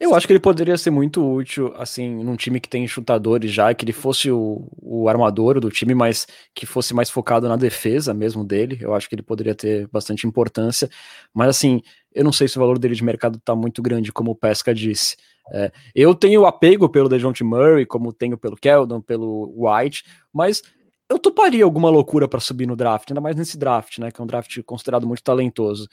Eu 0.00 0.14
acho 0.14 0.28
que 0.28 0.32
ele 0.32 0.38
poderia 0.38 0.78
ser 0.78 0.90
muito 0.90 1.20
útil, 1.28 1.74
assim, 1.76 2.22
num 2.22 2.36
time 2.36 2.60
que 2.60 2.68
tem 2.68 2.86
chutadores 2.86 3.50
já, 3.50 3.74
que 3.74 3.84
ele 3.84 3.92
fosse 3.92 4.30
o, 4.30 4.68
o 4.80 5.08
armador 5.08 5.58
do 5.58 5.70
time, 5.70 5.92
mas 5.92 6.24
que 6.54 6.64
fosse 6.64 6.94
mais 6.94 7.10
focado 7.10 7.48
na 7.48 7.56
defesa 7.56 8.14
mesmo 8.14 8.44
dele. 8.44 8.78
Eu 8.80 8.94
acho 8.94 9.08
que 9.08 9.16
ele 9.16 9.22
poderia 9.22 9.56
ter 9.56 9.88
bastante 9.88 10.24
importância. 10.24 10.88
Mas, 11.34 11.48
assim, 11.48 11.82
eu 12.14 12.24
não 12.24 12.32
sei 12.32 12.48
se 12.48 12.56
o 12.56 12.60
valor 12.60 12.78
dele 12.78 12.94
de 12.94 13.04
mercado 13.04 13.38
tá 13.38 13.54
muito 13.54 13.82
grande, 13.82 14.12
como 14.12 14.30
o 14.30 14.34
Pesca 14.34 14.74
disse. 14.74 15.16
É, 15.52 15.72
eu 15.94 16.14
tenho 16.14 16.46
apego 16.46 16.88
pelo 16.88 17.08
DeJounte 17.08 17.44
Murray, 17.44 17.86
como 17.86 18.12
tenho 18.12 18.36
pelo 18.36 18.56
Keldon, 18.56 19.00
pelo 19.00 19.52
White, 19.56 20.04
mas 20.32 20.62
eu 21.08 21.18
toparia 21.18 21.64
alguma 21.64 21.88
loucura 21.88 22.28
para 22.28 22.40
subir 22.40 22.66
no 22.66 22.76
draft, 22.76 23.10
ainda 23.10 23.20
mais 23.20 23.34
nesse 23.34 23.56
draft, 23.56 23.98
né, 23.98 24.10
que 24.10 24.20
é 24.20 24.24
um 24.24 24.26
draft 24.26 24.62
considerado 24.64 25.06
muito 25.06 25.22
talentoso. 25.22 25.88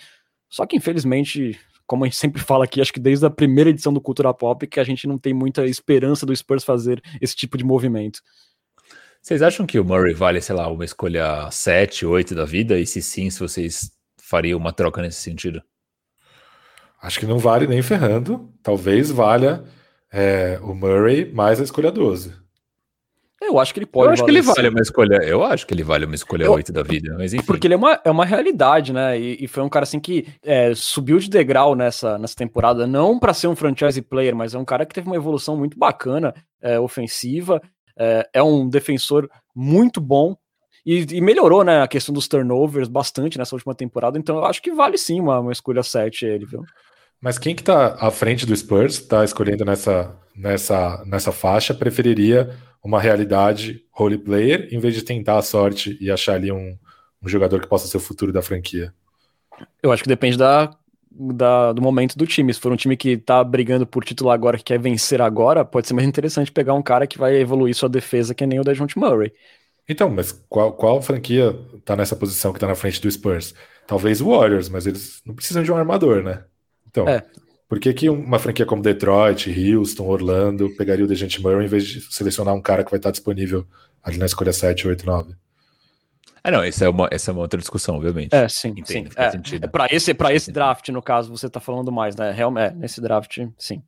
Só 0.50 0.66
que 0.66 0.76
infelizmente, 0.76 1.60
como 1.88 2.04
a 2.04 2.08
gente 2.08 2.18
sempre 2.18 2.42
fala 2.42 2.66
aqui, 2.66 2.82
acho 2.82 2.94
que 2.94 3.00
desde 3.00 3.26
a 3.26 3.30
primeira 3.30 3.70
edição 3.70 3.94
do 3.94 4.02
Cultura 4.02 4.34
Pop 4.34 4.66
que 4.68 4.80
a 4.80 4.84
gente 4.84 5.08
não 5.08 5.18
tem 5.18 5.34
muita 5.34 5.66
esperança 5.66 6.26
do 6.26 6.36
Spurs 6.36 6.64
fazer 6.64 7.02
esse 7.22 7.36
tipo 7.36 7.58
de 7.58 7.64
movimento. 7.64 8.20
Vocês 9.22 9.42
acham 9.42 9.66
que 9.66 9.80
o 9.80 9.86
Murray 9.86 10.14
vale, 10.14 10.40
sei 10.40 10.56
lá, 10.56 10.68
uma 10.68 10.86
escolha 10.86 11.50
7, 11.50 12.06
8 12.06 12.36
da 12.36 12.46
vida? 12.46 12.80
E 12.80 12.86
se 12.86 13.02
sim, 13.02 13.30
se 13.30 13.40
vocês 13.40 13.92
fariam 14.22 14.60
uma 14.60 14.72
troca 14.72 15.02
nesse 15.02 15.20
sentido? 15.20 15.64
Acho 17.06 17.20
que 17.20 17.26
não 17.26 17.38
vale 17.38 17.68
nem 17.68 17.82
ferrando. 17.82 18.50
Talvez 18.64 19.12
valha 19.12 19.64
é, 20.12 20.60
o 20.64 20.74
Murray 20.74 21.32
mais 21.32 21.60
a 21.62 21.64
escolha 21.64 21.92
12. 21.92 22.34
Eu 23.42 23.56
Eu 23.56 23.60
acho 23.60 23.74
que 23.74 23.80
ele 23.80 23.86
pode. 23.86 24.08
Eu 24.08 24.14
acho 24.14 24.26
que 24.26 24.32
ele 24.32 24.42
vale 24.42 24.70
uma 24.70 24.82
escolha. 24.82 25.16
Eu 25.24 25.44
acho 25.44 25.68
que 25.68 25.74
ele 25.74 25.84
vale 25.84 26.06
uma 26.06 26.16
escolha 26.16 26.46
eu, 26.46 26.54
8 26.54 26.74
da 26.74 26.82
vida, 26.82 27.16
mas 27.16 27.32
enfim. 27.34 27.46
Porque 27.46 27.68
ele 27.68 27.76
é 27.76 27.78
uma, 27.78 28.02
é 28.04 28.10
uma 28.10 28.26
realidade, 28.26 28.92
né? 28.92 29.20
E, 29.20 29.44
e 29.44 29.48
foi 29.48 29.62
um 29.62 29.70
cara 29.70 29.84
assim 29.84 30.00
que 30.00 30.28
é, 30.44 30.74
subiu 30.74 31.20
de 31.20 31.30
degrau 31.30 31.76
nessa, 31.76 32.18
nessa 32.18 32.36
temporada, 32.36 32.88
não 32.88 33.20
para 33.20 33.34
ser 33.34 33.48
um 33.48 33.56
franchise 33.56 34.02
player, 34.02 34.36
mas 34.36 34.56
é 34.56 34.58
um 34.58 34.66
cara 34.66 34.86
que 34.86 34.96
teve 34.96 35.08
uma 35.08 35.16
evolução 35.16 35.56
muito 35.56 35.78
bacana, 35.78 36.34
é, 36.62 36.80
ofensiva. 36.80 37.62
É, 37.98 38.28
é 38.34 38.44
um 38.44 38.68
defensor 38.68 39.30
muito 39.56 40.02
bom, 40.02 40.36
e, 40.86 41.06
e, 41.14 41.22
melhorou, 41.22 41.64
né, 41.64 41.82
a 41.82 41.88
questão 41.88 42.14
dos 42.14 42.28
turnovers 42.28 42.88
bastante 42.88 43.40
nessa 43.40 43.56
última 43.56 43.74
temporada, 43.74 44.20
então 44.20 44.38
eu 44.38 44.46
acho 44.46 44.62
que 44.62 44.72
vale 44.72 44.98
sim 44.98 45.20
uma, 45.20 45.40
uma 45.40 45.52
escolha 45.52 45.82
7 45.82 46.26
ele, 46.26 46.46
viu? 46.46 46.64
Mas 47.22 47.38
quem 47.38 47.56
que 47.56 47.64
tá 47.64 47.96
à 48.00 48.12
frente 48.12 48.46
do 48.46 48.56
Spurs, 48.56 49.00
tá 49.00 49.24
escolhendo 49.24 49.66
nessa, 49.66 50.16
nessa, 50.36 51.04
nessa 51.06 51.32
faixa, 51.32 51.74
preferiria 51.74 52.56
uma 52.84 53.00
realidade 53.00 53.84
role 53.92 54.18
player, 54.18 54.68
em 54.72 54.80
vez 54.80 54.94
de 54.94 55.02
tentar 55.02 55.38
a 55.38 55.42
sorte 55.42 55.98
e 56.00 56.12
achar 56.12 56.36
ali 56.36 56.52
um, 56.52 56.78
um 57.22 57.28
jogador 57.28 57.60
que 57.60 57.68
possa 57.68 57.88
ser 57.88 57.98
o 57.98 58.02
futuro 58.02 58.32
da 58.32 58.42
franquia? 58.42 58.94
Eu 59.82 59.92
acho 59.92 60.04
que 60.04 60.10
depende 60.10 60.38
da, 60.38 60.72
da, 61.10 61.74
do 61.74 61.82
momento 61.82 62.18
do 62.18 62.28
time. 62.28 62.54
Se 62.54 62.60
for 62.60 62.72
um 62.72 62.76
time 62.76 62.96
que 62.96 63.18
tá 63.18 63.44
brigando 63.44 63.88
por 63.88 64.04
título 64.04 64.30
agora, 64.30 64.58
que 64.58 64.64
quer 64.64 64.80
vencer 64.80 65.22
agora, 65.22 65.66
pode 65.66 65.88
ser 65.88 65.94
mais 65.94 66.08
interessante 66.08 66.52
pegar 66.52 66.74
um 66.74 66.84
cara 66.84 67.08
que 67.08 67.18
vai 67.18 67.36
evoluir 67.36 67.74
sua 67.74 67.90
defesa, 67.90 68.36
que 68.36 68.46
nem 68.46 68.60
o 68.60 68.64
da 68.64 68.72
Dejounte 68.72 69.00
Murray. 69.00 69.32
Então, 69.88 70.10
mas 70.10 70.32
qual, 70.50 70.74
qual 70.74 71.02
franquia 71.02 71.54
tá 71.84 71.96
nessa 71.96 72.16
posição 72.16 72.52
que 72.52 72.60
tá 72.60 72.68
na 72.68 72.76
frente 72.76 73.02
do 73.02 73.10
Spurs? 73.10 73.54
Talvez 73.88 74.20
o 74.20 74.30
Warriors, 74.30 74.68
mas 74.68 74.88
eles 74.88 75.22
não 75.26 75.36
precisam 75.36 75.64
de 75.64 75.72
um 75.72 75.78
armador, 75.78 76.24
né? 76.24 76.44
Então, 76.96 77.10
é. 77.10 77.22
por 77.68 77.80
que, 77.80 77.94
que 77.94 78.10
uma 78.10 78.40
franquia 78.40 78.66
como 78.66 78.82
Detroit, 78.82 79.50
Houston, 79.50 80.06
Orlando 80.06 80.70
pegaria 80.78 81.04
o 81.04 81.08
Dejante 81.08 81.42
Murray 81.42 81.66
em 81.66 81.70
vez 81.70 81.86
de 81.86 82.02
selecionar 82.02 82.56
um 82.56 82.62
cara 82.62 82.86
que 82.86 82.92
vai 82.92 82.98
estar 83.00 83.12
disponível 83.12 83.68
ali 84.02 84.18
na 84.18 84.26
escolha 84.26 84.54
7, 84.54 84.88
8, 84.88 85.06
9? 85.06 85.36
Ah, 86.42 86.52
não, 86.52 86.64
essa 86.64 86.86
é 86.86 86.90
uma, 86.90 87.10
essa 87.12 87.32
é 87.32 87.34
uma 87.34 87.42
outra 87.42 87.60
discussão, 87.60 87.96
obviamente. 87.96 88.34
É, 88.34 88.48
sim, 88.48 88.70
Entendo, 88.70 88.88
sim. 88.88 89.06
Faz 89.10 89.28
é, 89.28 89.32
sentido. 89.32 89.64
É 89.66 89.68
para 89.68 89.88
esse, 89.90 90.14
pra 90.14 90.34
esse 90.34 90.52
draft, 90.52 90.88
no 90.90 91.02
caso, 91.02 91.36
você 91.36 91.50
tá 91.50 91.60
falando 91.60 91.92
mais, 91.92 92.16
né? 92.16 92.32
Realmente, 92.32 92.72
é, 92.72 92.76
nesse 92.76 93.02
draft, 93.02 93.40
sim. 93.58 93.82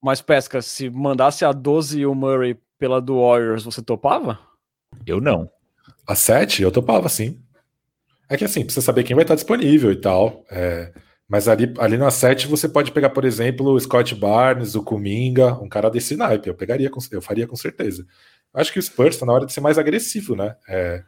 Mas, 0.00 0.22
Pesca, 0.22 0.62
se 0.62 0.88
mandasse 0.88 1.44
a 1.44 1.52
12 1.52 2.00
e 2.00 2.06
o 2.06 2.14
Murray 2.14 2.56
pela 2.78 3.00
do 3.00 3.20
Warriors, 3.20 3.64
você 3.64 3.82
topava? 3.82 4.38
Eu 5.04 5.20
não. 5.20 5.50
A 6.06 6.14
7, 6.14 6.62
eu 6.62 6.70
topava, 6.70 7.08
sim. 7.08 7.40
É 8.28 8.36
que 8.36 8.44
assim, 8.44 8.64
precisa 8.64 8.84
saber 8.84 9.02
quem 9.02 9.14
vai 9.14 9.24
estar 9.24 9.34
disponível 9.34 9.92
e 9.92 9.96
tal. 9.96 10.44
É, 10.50 10.92
mas 11.32 11.48
ali, 11.48 11.72
ali 11.78 11.96
na 11.96 12.10
7 12.10 12.46
você 12.46 12.68
pode 12.68 12.92
pegar, 12.92 13.08
por 13.08 13.24
exemplo, 13.24 13.70
o 13.70 13.80
Scott 13.80 14.14
Barnes, 14.14 14.74
o 14.74 14.82
Kuminga, 14.82 15.54
um 15.62 15.68
cara 15.68 15.88
desse 15.88 16.14
naipe. 16.14 16.46
Eu 16.46 16.54
pegaria, 16.54 16.90
eu 17.10 17.22
faria 17.22 17.46
com 17.46 17.56
certeza. 17.56 18.06
Acho 18.52 18.70
que 18.70 18.78
o 18.78 18.82
Spurs 18.82 19.14
está 19.14 19.24
na 19.24 19.32
hora 19.32 19.46
de 19.46 19.52
ser 19.54 19.62
mais 19.62 19.78
agressivo, 19.78 20.36
né? 20.36 20.54
É, 20.68 21.02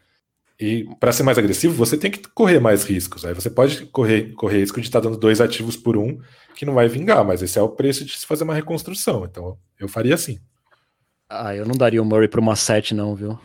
e 0.59 0.89
para 0.99 1.12
ser 1.12 1.25
mais 1.25 1.37
agressivo, 1.37 1.75
você 1.75 1.99
tem 1.99 2.11
que 2.11 2.27
correr 2.31 2.59
mais 2.59 2.85
riscos. 2.85 3.27
Aí 3.27 3.35
você 3.35 3.51
pode 3.51 3.85
correr, 3.89 4.33
correr 4.33 4.61
risco 4.61 4.81
de 4.81 4.87
estar 4.87 5.03
tá 5.03 5.11
dando 5.11 5.20
dois 5.20 5.43
ativos 5.43 5.77
por 5.77 5.95
um, 5.95 6.18
que 6.55 6.64
não 6.64 6.72
vai 6.72 6.89
vingar, 6.89 7.22
mas 7.22 7.43
esse 7.43 7.59
é 7.59 7.62
o 7.62 7.68
preço 7.68 8.03
de 8.03 8.16
se 8.16 8.25
fazer 8.25 8.45
uma 8.45 8.55
reconstrução. 8.55 9.27
Então 9.27 9.59
eu 9.79 9.89
faria 9.89 10.14
assim. 10.14 10.39
Ah, 11.29 11.55
eu 11.55 11.66
não 11.66 11.75
daria 11.75 12.01
o 12.01 12.05
Murray 12.05 12.29
para 12.29 12.41
uma 12.41 12.57
7, 12.57 12.95
não, 12.95 13.14
viu? 13.14 13.39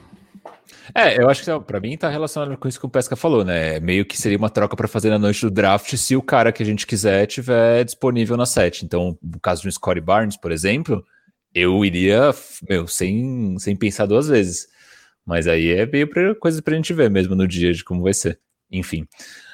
É, 0.93 1.21
eu 1.21 1.29
acho 1.29 1.43
que 1.43 1.59
para 1.65 1.79
mim 1.79 1.97
tá 1.97 2.09
relacionado 2.09 2.57
com 2.57 2.67
isso 2.67 2.79
que 2.79 2.85
o 2.85 2.89
Pesca 2.89 3.15
falou, 3.15 3.43
né? 3.43 3.79
Meio 3.79 4.05
que 4.05 4.17
seria 4.17 4.37
uma 4.37 4.49
troca 4.49 4.75
para 4.75 4.87
fazer 4.87 5.09
na 5.09 5.19
noite 5.19 5.41
do 5.41 5.51
draft 5.51 5.95
se 5.95 6.15
o 6.15 6.21
cara 6.21 6.51
que 6.51 6.63
a 6.63 6.65
gente 6.65 6.87
quiser 6.87 7.25
tiver 7.27 7.83
disponível 7.83 8.35
na 8.35 8.45
set. 8.45 8.83
Então, 8.83 9.17
no 9.21 9.39
caso 9.39 9.61
de 9.61 9.67
um 9.67 9.71
Scottie 9.71 10.01
Barnes, 10.01 10.37
por 10.37 10.51
exemplo, 10.51 11.03
eu 11.53 11.83
iria, 11.83 12.31
meu, 12.67 12.87
sem, 12.87 13.57
sem 13.59 13.75
pensar 13.75 14.05
duas 14.05 14.27
vezes. 14.27 14.67
Mas 15.25 15.47
aí 15.47 15.69
é 15.71 15.85
meio 15.85 16.07
pra, 16.09 16.33
coisa 16.35 16.61
pra 16.61 16.75
gente 16.75 16.93
ver 16.93 17.09
mesmo 17.09 17.35
no 17.35 17.47
dia 17.47 17.73
de 17.73 17.83
como 17.83 18.01
vai 18.01 18.13
ser. 18.13 18.39
Enfim. 18.71 19.07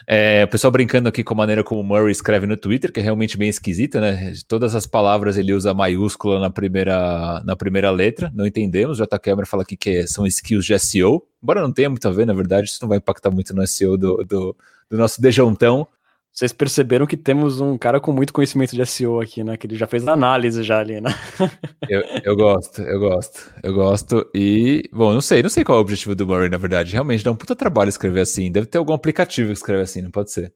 É, 0.08 0.44
o 0.44 0.48
pessoal 0.48 0.72
brincando 0.72 1.10
aqui 1.10 1.24
com 1.24 1.34
a 1.34 1.38
maneira 1.38 1.64
como 1.64 1.82
o 1.82 1.84
Murray 1.84 2.12
escreve 2.12 2.46
no 2.46 2.56
Twitter, 2.56 2.92
que 2.92 3.00
é 3.00 3.04
realmente 3.04 3.38
bem 3.38 3.50
esquisita, 3.50 4.00
né? 4.00 4.34
Todas 4.48 4.76
as 4.76 4.86
palavras 4.86 5.36
ele 5.36 5.52
usa 5.52 5.74
maiúscula 5.74 6.40
na 6.40 6.50
primeira, 6.50 7.42
na 7.44 7.56
primeira 7.56 7.90
letra, 7.90 8.32
não 8.36 8.46
entendemos. 8.46 8.98
J. 8.98 9.18
Cameron 9.18 9.48
fala 9.48 9.64
aqui 9.64 9.76
que 9.76 10.06
são 10.06 10.28
skills 10.28 10.66
de 10.66 10.78
SEO, 10.78 11.24
embora 11.42 11.62
não 11.62 11.72
tenha 11.72 11.90
muito 11.90 12.08
a 12.08 12.12
ver, 12.12 12.26
na 12.26 12.34
verdade, 12.34 12.68
isso 12.68 12.80
não 12.82 12.90
vai 12.90 13.00
impactar 13.00 13.32
muito 13.32 13.56
no 13.56 13.66
SEO 13.66 13.98
do, 13.98 14.24
do, 14.24 14.56
do 14.90 14.98
nosso 14.98 15.20
Dejontão. 15.20 15.88
Vocês 16.36 16.52
perceberam 16.52 17.08
que 17.08 17.16
temos 17.16 17.62
um 17.62 17.78
cara 17.78 17.98
com 17.98 18.12
muito 18.12 18.34
conhecimento 18.34 18.76
de 18.76 18.86
SEO 18.86 19.22
aqui, 19.22 19.42
né? 19.42 19.56
Que 19.56 19.68
ele 19.68 19.78
já 19.78 19.88
fez 19.88 20.06
análise 20.06 20.64
já 20.64 20.80
ali, 20.80 21.00
né? 21.00 21.10
eu, 21.88 22.02
eu 22.26 22.36
gosto, 22.36 22.82
eu 22.82 23.00
gosto, 23.00 23.54
eu 23.64 23.74
gosto. 23.74 24.30
E, 24.36 24.84
bom, 24.92 25.14
não 25.14 25.22
sei, 25.22 25.42
não 25.42 25.50
sei 25.50 25.64
qual 25.64 25.78
é 25.78 25.80
o 25.80 25.82
objetivo 25.82 26.14
do 26.14 26.28
Murray, 26.28 26.50
na 26.50 26.58
verdade. 26.58 26.92
Realmente 26.92 27.24
dá 27.24 27.32
um 27.32 27.38
puta 27.38 27.56
trabalho 27.56 27.88
escrever 27.88 28.20
assim. 28.20 28.52
Deve 28.52 28.68
ter 28.68 28.78
algum 28.78 28.92
aplicativo 28.92 29.48
que 29.48 29.54
escreve 29.54 29.84
assim, 29.84 30.02
não 30.02 30.12
pode 30.12 30.30
ser. 30.30 30.54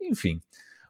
Enfim. 0.00 0.40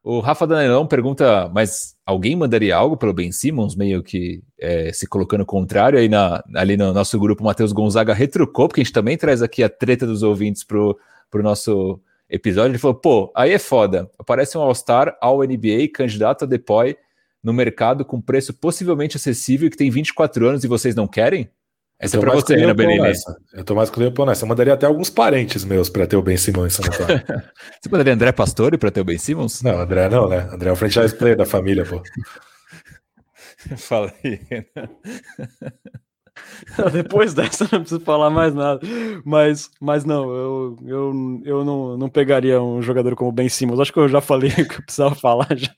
O 0.03 0.20
Rafa 0.20 0.47
Danelão 0.47 0.87
pergunta, 0.87 1.51
mas 1.53 1.95
alguém 2.07 2.35
mandaria 2.35 2.74
algo 2.74 2.97
pelo 2.97 3.12
Ben 3.12 3.30
Simmons, 3.30 3.76
meio 3.76 4.03
que 4.03 4.43
é, 4.59 4.95
se 4.95 5.07
colocando 5.07 5.45
contrário? 5.45 5.99
Aí 5.99 6.09
na, 6.09 6.43
ali 6.57 6.74
no 6.78 6.95
nosso 6.95 7.20
grupo, 7.20 7.43
o 7.43 7.47
Matheus 7.47 7.70
Gonzaga 7.70 8.14
retrucou, 8.14 8.66
porque 8.66 8.80
a 8.80 8.85
gente 8.85 8.95
também 8.95 9.18
traz 9.18 9.43
aqui 9.43 9.62
a 9.62 9.68
treta 9.68 10.07
dos 10.07 10.22
ouvintes 10.22 10.64
pro, 10.64 10.99
pro 11.30 11.43
nosso 11.43 12.01
episódio, 12.33 12.72
ele 12.72 12.78
falou: 12.78 12.95
pô, 12.95 13.30
aí 13.37 13.53
é 13.53 13.59
foda. 13.59 14.11
Aparece 14.18 14.57
um 14.57 14.62
All-Star, 14.62 15.16
All-NBA, 15.20 15.89
candidato 15.95 16.45
a 16.45 16.49
deploy 16.49 16.97
no 17.43 17.53
mercado 17.53 18.05
com 18.05 18.20
preço 18.20 18.55
possivelmente 18.55 19.16
acessível 19.16 19.68
que 19.68 19.76
tem 19.76 19.91
24 19.91 20.49
anos 20.49 20.64
e 20.64 20.68
vocês 20.68 20.95
não 20.95 21.07
querem? 21.07 21.51
Essa 21.99 22.16
é 22.16 22.20
pra 22.20 22.33
você, 22.33 22.57
Renan 22.57 22.74
Benini. 22.74 23.12
Eu 23.53 23.62
tô 23.62 23.76
mais 23.76 23.89
com 23.89 24.01
o 24.01 24.03
Leopoldo 24.03 24.30
nessa. 24.30 24.45
Eu 24.45 24.49
mandaria 24.49 24.74
até 24.74 24.87
alguns 24.87 25.09
parentes 25.09 25.64
meus 25.64 25.89
para 25.89 26.05
ter 26.05 26.16
o 26.16 26.22
Ben 26.22 26.37
Simmons. 26.37 26.78
você 27.80 27.89
mandaria 27.89 28.14
André 28.14 28.33
Pastore 28.33 28.76
para 28.76 28.91
ter 28.91 29.01
o 29.01 29.05
Ben 29.05 29.18
Simmons? 29.18 29.62
Não, 29.62 29.78
André 29.78 30.09
não, 30.09 30.28
né? 30.28 30.49
André 30.51 30.70
é 30.70 30.72
o 30.72 30.76
franchise 30.76 31.14
player 31.14 31.37
da 31.37 31.47
família, 31.47 31.85
pô. 31.85 32.03
Fala 33.76 34.12
aí. 34.24 34.41
Depois 36.93 37.35
dessa 37.35 37.68
não 37.70 37.80
preciso 37.80 38.01
falar 38.01 38.30
mais 38.30 38.55
nada. 38.55 38.80
Mas, 39.24 39.70
mas 39.80 40.05
não, 40.05 40.30
eu, 40.35 40.76
eu, 40.87 41.43
eu 41.45 41.64
não, 41.64 41.97
não 41.97 42.09
pegaria 42.09 42.61
um 42.62 42.80
jogador 42.80 43.14
como 43.14 43.33
Ben 43.33 43.49
Simmons. 43.49 43.80
Acho 43.80 43.93
que 43.93 43.99
eu 43.99 44.09
já 44.09 44.20
falei 44.20 44.51
o 44.59 44.68
que 44.68 44.76
eu 44.76 44.85
precisava 44.85 45.14
falar. 45.14 45.49
Já. 45.57 45.68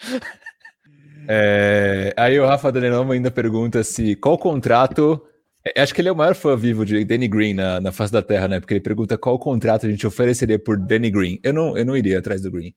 É, 1.26 2.12
aí 2.16 2.38
o 2.38 2.46
Rafa 2.46 2.70
Daniloma 2.70 3.14
ainda 3.14 3.30
pergunta 3.30 3.82
se 3.82 4.14
qual 4.16 4.38
contrato. 4.38 5.20
É, 5.64 5.80
acho 5.80 5.94
que 5.94 6.00
ele 6.00 6.08
é 6.08 6.12
o 6.12 6.16
maior 6.16 6.34
fã 6.34 6.54
vivo 6.56 6.84
de 6.84 7.04
Danny 7.04 7.26
Green 7.26 7.54
na, 7.54 7.80
na 7.80 7.90
face 7.90 8.12
da 8.12 8.22
Terra, 8.22 8.48
né? 8.48 8.60
Porque 8.60 8.74
ele 8.74 8.80
pergunta 8.80 9.16
qual 9.16 9.38
contrato 9.38 9.86
a 9.86 9.90
gente 9.90 10.06
ofereceria 10.06 10.58
por 10.58 10.78
Danny 10.78 11.10
Green. 11.10 11.40
Eu 11.42 11.54
não, 11.54 11.76
eu 11.76 11.84
não 11.84 11.96
iria 11.96 12.18
atrás 12.18 12.42
do 12.42 12.50
Green. 12.50 12.74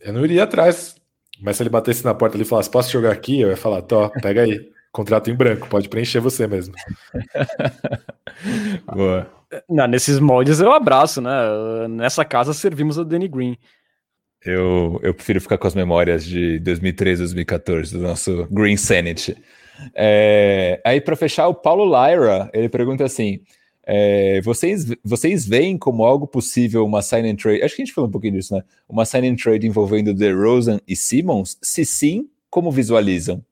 Eu 0.00 0.12
não 0.12 0.24
iria 0.24 0.44
atrás. 0.44 0.94
Mas 1.42 1.56
se 1.56 1.62
ele 1.62 1.70
batesse 1.70 2.04
na 2.04 2.14
porta 2.14 2.36
ali 2.36 2.44
e 2.44 2.46
falasse, 2.46 2.70
posso 2.70 2.90
jogar 2.92 3.12
aqui? 3.12 3.40
Eu 3.40 3.48
ia 3.48 3.56
falar, 3.56 3.82
tô, 3.82 4.08
pega 4.20 4.42
aí. 4.42 4.70
Contrato 4.92 5.30
em 5.30 5.34
branco, 5.34 5.68
pode 5.68 5.88
preencher 5.88 6.20
você 6.20 6.46
mesmo. 6.46 6.74
Boa. 8.92 9.30
Não, 9.68 9.86
nesses 9.86 10.18
moldes 10.18 10.60
eu 10.60 10.72
abraço, 10.72 11.20
né? 11.20 11.30
Nessa 11.88 12.24
casa 12.24 12.52
servimos 12.52 12.98
o 12.98 13.04
Danny 13.04 13.28
Green. 13.28 13.56
Eu, 14.44 14.98
eu 15.02 15.12
prefiro 15.12 15.40
ficar 15.40 15.58
com 15.58 15.66
as 15.66 15.74
memórias 15.74 16.24
de 16.24 16.58
2013, 16.60 17.22
2014, 17.22 17.96
do 17.96 18.02
nosso 18.02 18.48
Green 18.50 18.76
Sanity. 18.76 19.36
É, 19.94 20.80
aí, 20.84 21.00
para 21.00 21.16
fechar, 21.16 21.48
o 21.48 21.54
Paulo 21.54 21.84
Lyra, 21.84 22.50
ele 22.52 22.68
pergunta 22.68 23.04
assim: 23.04 23.40
é, 23.84 24.40
vocês, 24.42 24.86
vocês 25.04 25.46
veem 25.46 25.76
como 25.76 26.04
algo 26.04 26.26
possível 26.26 26.84
uma 26.84 27.02
sign 27.02 27.30
and 27.30 27.36
trade? 27.36 27.62
Acho 27.62 27.76
que 27.76 27.82
a 27.82 27.84
gente 27.84 27.94
falou 27.94 28.08
um 28.08 28.12
pouquinho 28.12 28.34
disso, 28.34 28.54
né? 28.54 28.62
Uma 28.88 29.04
sign 29.04 29.28
and 29.28 29.36
trade 29.36 29.66
envolvendo 29.66 30.14
DeRozan 30.14 30.80
e 30.86 30.96
Simmons? 30.96 31.58
Se 31.62 31.84
sim, 31.84 32.28
como 32.48 32.70
visualizam? 32.70 33.44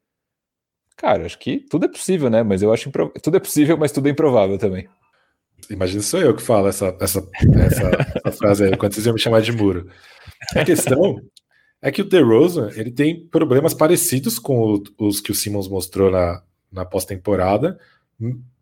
Cara, 0.98 1.24
acho 1.24 1.38
que 1.38 1.60
tudo 1.60 1.86
é 1.86 1.88
possível, 1.88 2.28
né? 2.28 2.42
Mas 2.42 2.60
eu 2.60 2.72
acho 2.72 2.88
impro... 2.88 3.12
tudo 3.22 3.36
é 3.36 3.40
possível, 3.40 3.78
mas 3.78 3.92
tudo 3.92 4.08
é 4.08 4.10
improvável 4.10 4.58
também. 4.58 4.88
Imagina 5.70 6.02
sou 6.02 6.20
eu 6.20 6.34
que 6.34 6.42
falo 6.42 6.68
essa, 6.68 6.96
essa, 7.00 7.26
essa, 7.40 7.90
essa 8.24 8.32
frase 8.36 8.64
aí, 8.64 8.76
quando 8.76 8.94
vocês 8.94 9.06
iam 9.06 9.14
me 9.14 9.20
chamar 9.20 9.40
de 9.40 9.52
muro. 9.52 9.88
A 10.54 10.64
questão 10.64 11.20
é 11.80 11.92
que 11.92 12.02
o 12.02 12.04
DeRozan, 12.04 12.70
ele 12.74 12.90
tem 12.90 13.26
problemas 13.26 13.74
parecidos 13.74 14.38
com 14.38 14.82
os 14.98 15.20
que 15.20 15.30
o 15.30 15.34
Simmons 15.34 15.68
mostrou 15.68 16.10
na, 16.10 16.42
na 16.70 16.84
pós-temporada, 16.84 17.78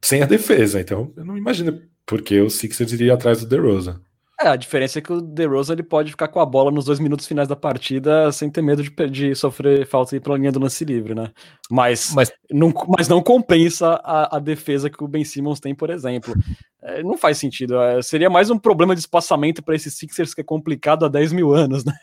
sem 0.02 0.22
a 0.22 0.26
defesa. 0.26 0.80
Então, 0.80 1.12
eu 1.16 1.24
não 1.24 1.36
imagino 1.36 1.80
por 2.04 2.20
que 2.20 2.40
o 2.40 2.50
Sixers 2.50 2.92
iria 2.92 3.14
atrás 3.14 3.40
do 3.40 3.46
DeRozan. 3.46 4.00
É, 4.38 4.48
a 4.48 4.56
diferença 4.56 4.98
é 4.98 5.02
que 5.02 5.10
o 5.10 5.22
DeRozan 5.22 5.72
ele 5.72 5.82
pode 5.82 6.10
ficar 6.10 6.28
com 6.28 6.38
a 6.38 6.44
bola 6.44 6.70
nos 6.70 6.84
dois 6.84 7.00
minutos 7.00 7.26
finais 7.26 7.48
da 7.48 7.56
partida 7.56 8.30
sem 8.30 8.50
ter 8.50 8.60
medo 8.60 8.82
de, 8.82 8.90
de 9.08 9.34
sofrer 9.34 9.86
falta 9.86 10.14
e 10.14 10.18
ir 10.18 10.20
pela 10.20 10.36
linha 10.36 10.52
do 10.52 10.60
lance 10.60 10.84
livre, 10.84 11.14
né? 11.14 11.30
Mas, 11.70 12.12
mas, 12.14 12.30
não, 12.50 12.70
mas 12.86 13.08
não 13.08 13.22
compensa 13.22 13.98
a, 14.04 14.36
a 14.36 14.38
defesa 14.38 14.90
que 14.90 15.02
o 15.02 15.08
Ben 15.08 15.24
Simmons 15.24 15.58
tem, 15.58 15.74
por 15.74 15.88
exemplo. 15.88 16.34
É, 16.82 17.02
não 17.02 17.16
faz 17.16 17.38
sentido. 17.38 17.80
É, 17.80 18.02
seria 18.02 18.28
mais 18.28 18.50
um 18.50 18.58
problema 18.58 18.94
de 18.94 19.00
espaçamento 19.00 19.62
para 19.62 19.74
esses 19.74 19.94
Sixers 19.94 20.34
que 20.34 20.42
é 20.42 20.44
complicado 20.44 21.06
há 21.06 21.08
10 21.08 21.32
mil 21.32 21.54
anos, 21.54 21.82
né? 21.82 21.94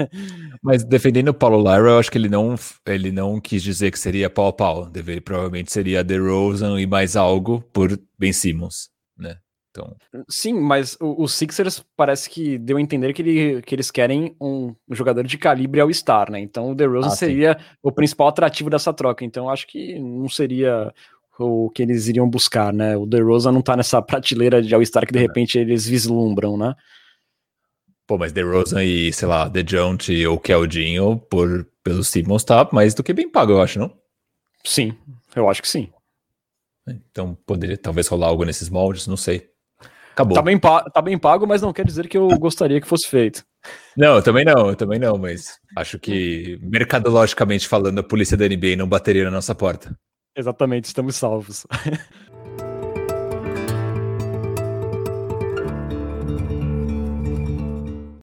Mas 0.61 0.83
defendendo 0.83 1.27
o 1.27 1.33
Paulo 1.35 1.59
Lyra, 1.59 1.91
eu 1.91 1.99
acho 1.99 2.09
que 2.09 2.17
ele 2.17 2.29
não, 2.29 2.55
ele 2.87 3.11
não 3.11 3.39
quis 3.39 3.61
dizer 3.61 3.91
que 3.91 3.99
seria 3.99 4.27
pau 4.27 4.47
a 4.47 4.53
pau. 4.53 4.89
Deve, 4.89 5.21
provavelmente 5.21 5.71
seria 5.71 6.03
DeRozan 6.03 6.81
e 6.81 6.87
mais 6.87 7.15
algo 7.15 7.63
por 7.71 7.95
Ben 8.17 8.33
Simmons, 8.33 8.89
né? 9.15 9.37
Então... 9.73 9.95
Sim, 10.29 10.53
mas 10.53 10.95
o, 11.01 11.23
o 11.23 11.27
Sixers 11.27 11.83
parece 11.97 12.29
que 12.29 12.59
deu 12.59 12.77
a 12.77 12.81
entender 12.81 13.11
que, 13.11 13.23
ele, 13.23 13.61
que 13.63 13.73
eles 13.73 13.89
querem 13.89 14.35
um, 14.39 14.75
um 14.87 14.95
jogador 14.95 15.23
de 15.23 15.35
calibre 15.35 15.81
ao 15.81 15.91
star, 15.91 16.31
né? 16.31 16.39
Então 16.39 16.71
o 16.71 16.75
DeRozan 16.75 17.07
ah, 17.07 17.15
seria 17.15 17.57
sim. 17.59 17.65
o 17.81 17.91
principal 17.91 18.27
atrativo 18.27 18.69
dessa 18.69 18.93
troca. 18.93 19.25
Então 19.25 19.49
acho 19.49 19.65
que 19.65 19.97
não 19.97 20.29
seria 20.29 20.93
o 21.39 21.71
que 21.71 21.81
eles 21.81 22.07
iriam 22.07 22.29
buscar, 22.29 22.71
né? 22.71 22.95
O 22.95 23.07
DeRozan 23.07 23.51
não 23.51 23.63
tá 23.63 23.75
nessa 23.75 23.99
prateleira 23.99 24.61
de 24.61 24.73
All-Star 24.75 25.07
que 25.07 25.13
de 25.13 25.19
repente 25.19 25.57
eles 25.57 25.87
vislumbram, 25.87 26.55
né? 26.55 26.75
Pô, 28.05 28.17
mas 28.17 28.31
DeRozan 28.31 28.83
e, 28.83 29.11
sei 29.11 29.27
lá, 29.27 29.47
DeJounte 29.47 30.27
ou 30.27 30.37
Keldinho 30.37 31.17
por, 31.17 31.65
pelo 31.83 32.03
Simmons 32.03 32.43
tá 32.43 32.67
mais 32.71 32.93
do 32.93 33.01
que 33.01 33.13
bem 33.13 33.27
pago, 33.27 33.53
eu 33.53 33.61
acho, 33.61 33.79
não? 33.79 33.91
Sim, 34.63 34.93
eu 35.35 35.49
acho 35.49 35.61
que 35.61 35.67
sim. 35.67 35.89
Então 36.87 37.35
poderia 37.45 37.77
talvez 37.77 38.07
rolar 38.07 38.27
algo 38.27 38.43
nesses 38.43 38.69
moldes, 38.69 39.07
não 39.07 39.17
sei. 39.17 39.52
Acabou. 40.13 40.35
Tá 40.35 40.43
bem, 40.43 40.59
tá 40.59 41.01
bem 41.01 41.17
pago, 41.17 41.47
mas 41.47 41.63
não 41.63 41.73
quer 41.73 41.83
dizer 41.85 42.07
que 42.07 42.15
eu 42.15 42.27
gostaria 42.37 42.79
que 42.79 42.87
fosse 42.87 43.09
feito. 43.09 43.43
Não, 43.97 44.15
eu 44.15 44.21
também 44.21 44.45
não, 44.45 44.69
eu 44.69 44.75
também 44.75 44.99
não, 44.99 45.17
mas 45.17 45.59
acho 45.75 45.97
que 45.97 46.59
mercadologicamente 46.61 47.67
falando, 47.67 47.99
a 47.99 48.03
polícia 48.03 48.37
da 48.37 48.47
NBA 48.47 48.75
não 48.77 48.87
bateria 48.87 49.23
na 49.23 49.31
nossa 49.31 49.55
porta. 49.55 49.97
Exatamente, 50.37 50.85
estamos 50.85 51.15
salvos. 51.15 51.65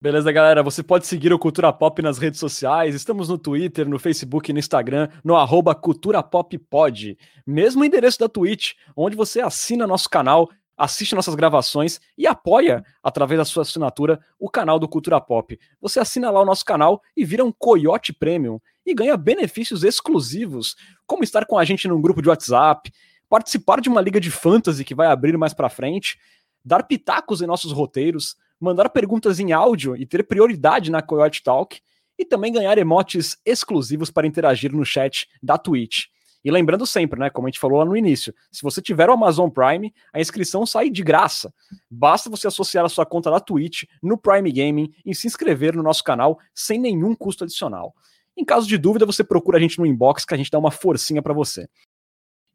Beleza, 0.03 0.33
galera? 0.33 0.63
Você 0.63 0.83
pode 0.83 1.07
seguir 1.07 1.31
o 1.31 1.39
Cultura 1.39 1.71
Pop 1.71 2.01
nas 2.01 2.17
redes 2.17 2.41
sociais. 2.41 2.95
Estamos 2.95 3.29
no 3.29 3.37
Twitter, 3.37 3.87
no 3.87 3.99
Facebook 3.99 4.51
e 4.51 4.55
no 4.55 4.59
Instagram, 4.59 5.11
no 5.23 5.37
arroba 5.37 5.75
Cultura 5.75 6.23
Pop 6.23 6.57
Pod. 6.57 7.19
Mesmo 7.47 7.85
endereço 7.85 8.19
da 8.19 8.27
Twitch, 8.27 8.73
onde 8.97 9.15
você 9.15 9.43
assina 9.43 9.87
nosso 9.87 10.09
canal 10.09 10.49
assiste 10.81 11.15
nossas 11.15 11.35
gravações 11.35 12.01
e 12.17 12.27
apoia, 12.27 12.83
através 13.03 13.37
da 13.37 13.45
sua 13.45 13.65
assinatura, 13.65 14.19
o 14.39 14.49
canal 14.49 14.79
do 14.79 14.89
Cultura 14.89 15.21
Pop. 15.21 15.61
Você 15.79 16.01
assina 16.01 16.31
lá 16.31 16.41
o 16.41 16.45
nosso 16.47 16.65
canal 16.65 17.03
e 17.15 17.23
vira 17.23 17.45
um 17.45 17.53
Coyote 17.53 18.15
Premium 18.15 18.59
e 18.87 18.95
ganha 18.95 19.15
benefícios 19.15 19.85
exclusivos, 19.85 20.75
como 21.07 21.23
estar 21.23 21.45
com 21.45 21.59
a 21.59 21.65
gente 21.67 21.87
num 21.87 22.01
grupo 22.01 22.23
de 22.23 22.31
WhatsApp, 22.31 22.91
participar 23.29 23.83
de 23.83 23.91
uma 23.91 24.01
liga 24.01 24.19
de 24.19 24.31
fantasy 24.31 24.83
que 24.83 24.95
vai 24.95 25.09
abrir 25.09 25.37
mais 25.37 25.53
para 25.53 25.69
frente, 25.69 26.19
dar 26.65 26.85
pitacos 26.85 27.43
em 27.43 27.47
nossos 27.47 27.73
roteiros, 27.73 28.35
mandar 28.59 28.89
perguntas 28.89 29.39
em 29.39 29.53
áudio 29.53 29.95
e 29.95 30.07
ter 30.07 30.23
prioridade 30.23 30.91
na 30.91 31.03
Coyote 31.03 31.43
Talk 31.43 31.79
e 32.19 32.25
também 32.25 32.55
ganhar 32.55 32.79
emotes 32.79 33.37
exclusivos 33.45 34.11
para 34.11 34.27
interagir 34.27 34.73
no 34.73 34.85
chat 34.85 35.29
da 35.43 35.59
Twitch. 35.59 36.07
E 36.45 36.51
lembrando 36.51 36.87
sempre, 36.87 37.21
né, 37.21 37.29
como 37.29 37.47
a 37.47 37.51
gente 37.51 37.61
falou 37.61 37.79
lá 37.79 37.85
no 37.85 37.97
início, 37.97 38.35
se 38.51 38.63
você 38.63 38.81
tiver 38.81 39.11
o 39.11 39.13
Amazon 39.13 39.51
Prime, 39.51 39.93
a 40.13 40.21
inscrição 40.21 40.65
sai 40.65 40.89
de 40.89 41.03
graça. 41.03 41.53
Basta 41.91 42.31
você 42.31 42.47
associar 42.47 42.85
a 42.85 42.89
sua 42.89 43.05
conta 43.05 43.31
da 43.31 43.41
Twitch 43.41 43.85
no 44.03 44.17
Prime 44.17 44.51
Gaming 44.51 44.93
e 45.05 45.15
se 45.15 45.27
inscrever 45.27 45.77
no 45.77 45.83
nosso 45.83 46.03
canal 46.03 46.39
sem 46.55 46.79
nenhum 46.79 47.15
custo 47.15 47.45
adicional. 47.45 47.95
Em 48.37 48.45
caso 48.45 48.67
de 48.67 48.79
dúvida, 48.79 49.05
você 49.05 49.23
procura 49.23 49.59
a 49.59 49.61
gente 49.61 49.79
no 49.79 49.85
inbox 49.85 50.25
que 50.25 50.33
a 50.33 50.37
gente 50.37 50.51
dá 50.51 50.59
uma 50.59 50.71
forcinha 50.71 51.21
para 51.21 51.35
você. 51.35 51.69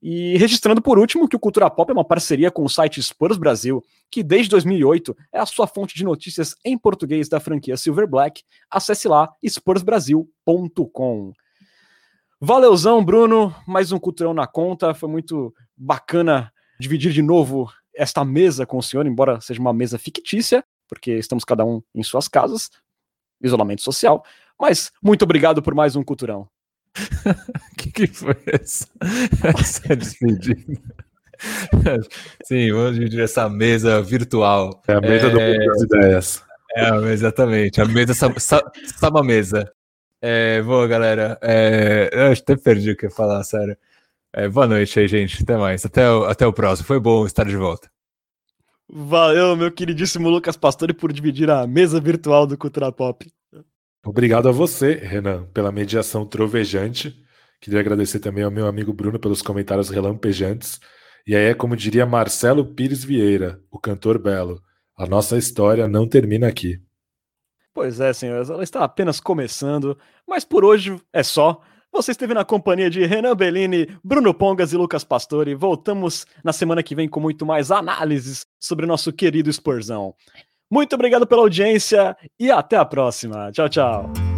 E 0.01 0.37
registrando 0.37 0.81
por 0.81 0.99
último 0.99 1.27
que 1.27 1.35
o 1.35 1.39
Cultura 1.39 1.69
Pop 1.69 1.89
é 1.89 1.93
uma 1.93 2.05
parceria 2.05 2.51
com 2.51 2.63
o 2.63 2.69
site 2.69 3.01
Spurs 3.01 3.37
Brasil, 3.37 3.83
que 4.11 4.21
desde 4.21 4.49
2008 4.49 5.15
é 5.33 5.39
a 5.39 5.45
sua 5.45 5.67
fonte 5.67 5.95
de 5.95 6.03
notícias 6.03 6.55
em 6.63 6.77
português 6.77 7.27
da 7.29 7.39
franquia 7.39 7.77
Silver 7.77 8.07
Black. 8.07 8.43
Acesse 8.69 9.07
lá 9.07 9.29
spursbrasil.com. 9.43 11.33
Valeuzão, 12.45 13.03
Bruno. 13.03 13.55
Mais 13.65 13.91
um 13.91 13.97
culturão 13.97 14.31
na 14.31 14.45
conta. 14.45 14.93
Foi 14.93 15.09
muito 15.09 15.51
bacana 15.75 16.53
dividir 16.79 17.11
de 17.11 17.23
novo 17.23 17.71
esta 17.91 18.23
mesa 18.23 18.67
com 18.67 18.77
o 18.77 18.83
senhor, 18.83 19.07
embora 19.07 19.41
seja 19.41 19.59
uma 19.59 19.73
mesa 19.73 19.97
fictícia, 19.97 20.63
porque 20.87 21.13
estamos 21.13 21.43
cada 21.43 21.65
um 21.65 21.81
em 21.95 22.03
suas 22.03 22.27
casas, 22.27 22.69
isolamento 23.41 23.81
social. 23.81 24.23
Mas 24.61 24.91
muito 25.01 25.23
obrigado 25.23 25.59
por 25.59 25.73
mais 25.73 25.95
um 25.95 26.03
culturão. 26.03 26.47
O 26.95 27.75
que, 27.81 27.91
que 27.91 28.05
foi 28.05 28.37
essa, 28.45 28.87
essa 29.57 29.95
despedida? 29.95 30.79
Sim, 32.45 32.71
vamos 32.71 32.93
dividir 32.93 33.21
essa 33.21 33.49
mesa 33.49 34.03
virtual. 34.03 34.83
É 34.87 34.93
a 34.93 35.01
mesa 35.01 35.25
é... 35.25 35.29
do 35.31 35.39
mundo 35.39 35.65
das 35.65 35.81
ideias. 35.81 36.43
É, 36.75 36.89
exatamente. 37.11 37.81
A 37.81 37.85
mesa, 37.85 38.13
sama 38.13 39.23
mesa. 39.23 39.67
É, 40.27 40.59
boa, 40.63 40.87
galera. 40.87 41.37
É, 41.39 42.09
eu 42.11 42.31
até 42.31 42.57
perdi 42.57 42.89
o 42.89 42.97
que 42.97 43.05
ia 43.05 43.11
falar, 43.11 43.43
sério. 43.43 43.77
É, 44.33 44.49
boa 44.49 44.65
noite 44.65 44.99
aí, 44.99 45.07
gente. 45.07 45.43
Até 45.43 45.55
mais. 45.55 45.85
Até 45.85 46.09
o, 46.09 46.23
até 46.23 46.47
o 46.47 46.51
próximo. 46.51 46.87
Foi 46.87 46.99
bom 46.99 47.27
estar 47.27 47.45
de 47.45 47.55
volta. 47.55 47.91
Valeu, 48.89 49.55
meu 49.55 49.71
queridíssimo 49.71 50.27
Lucas 50.27 50.57
Pastore, 50.57 50.95
por 50.95 51.13
dividir 51.13 51.51
a 51.51 51.67
mesa 51.67 51.99
virtual 51.99 52.47
do 52.47 52.57
Cultura 52.57 52.91
Pop. 52.91 53.31
Obrigado 54.03 54.49
a 54.49 54.51
você, 54.51 54.93
Renan, 54.95 55.45
pela 55.53 55.71
mediação 55.71 56.25
trovejante. 56.25 57.15
Queria 57.61 57.79
agradecer 57.79 58.19
também 58.19 58.43
ao 58.43 58.49
meu 58.49 58.65
amigo 58.65 58.91
Bruno 58.93 59.19
pelos 59.19 59.43
comentários 59.43 59.91
relampejantes. 59.91 60.79
E 61.27 61.35
aí 61.35 61.51
é 61.51 61.53
como 61.53 61.75
diria 61.75 62.03
Marcelo 62.03 62.65
Pires 62.73 63.03
Vieira, 63.03 63.59
o 63.69 63.77
cantor 63.77 64.17
belo. 64.17 64.59
A 64.97 65.05
nossa 65.05 65.37
história 65.37 65.87
não 65.87 66.09
termina 66.09 66.47
aqui. 66.47 66.79
Pois 67.75 67.99
é, 67.99 68.13
senhores, 68.13 68.49
ela 68.49 68.63
está 68.63 68.85
apenas 68.85 69.19
começando, 69.19 69.97
mas 70.25 70.45
por 70.45 70.63
hoje 70.63 70.95
é 71.11 71.21
só. 71.21 71.59
Você 71.91 72.11
esteve 72.11 72.33
na 72.33 72.45
companhia 72.45 72.89
de 72.89 73.05
Renan 73.05 73.35
Bellini, 73.35 73.89
Bruno 74.01 74.33
Pongas 74.33 74.71
e 74.71 74.77
Lucas 74.77 75.03
Pastore. 75.03 75.53
Voltamos 75.55 76.25
na 76.41 76.53
semana 76.53 76.81
que 76.81 76.95
vem 76.95 77.09
com 77.09 77.19
muito 77.19 77.45
mais 77.45 77.71
análises 77.71 78.45
sobre 78.57 78.85
nosso 78.85 79.11
querido 79.11 79.51
Spursão. 79.51 80.15
Muito 80.71 80.95
obrigado 80.95 81.27
pela 81.27 81.41
audiência 81.41 82.15
e 82.39 82.49
até 82.49 82.77
a 82.77 82.85
próxima. 82.85 83.51
Tchau, 83.51 83.67
tchau. 83.67 84.34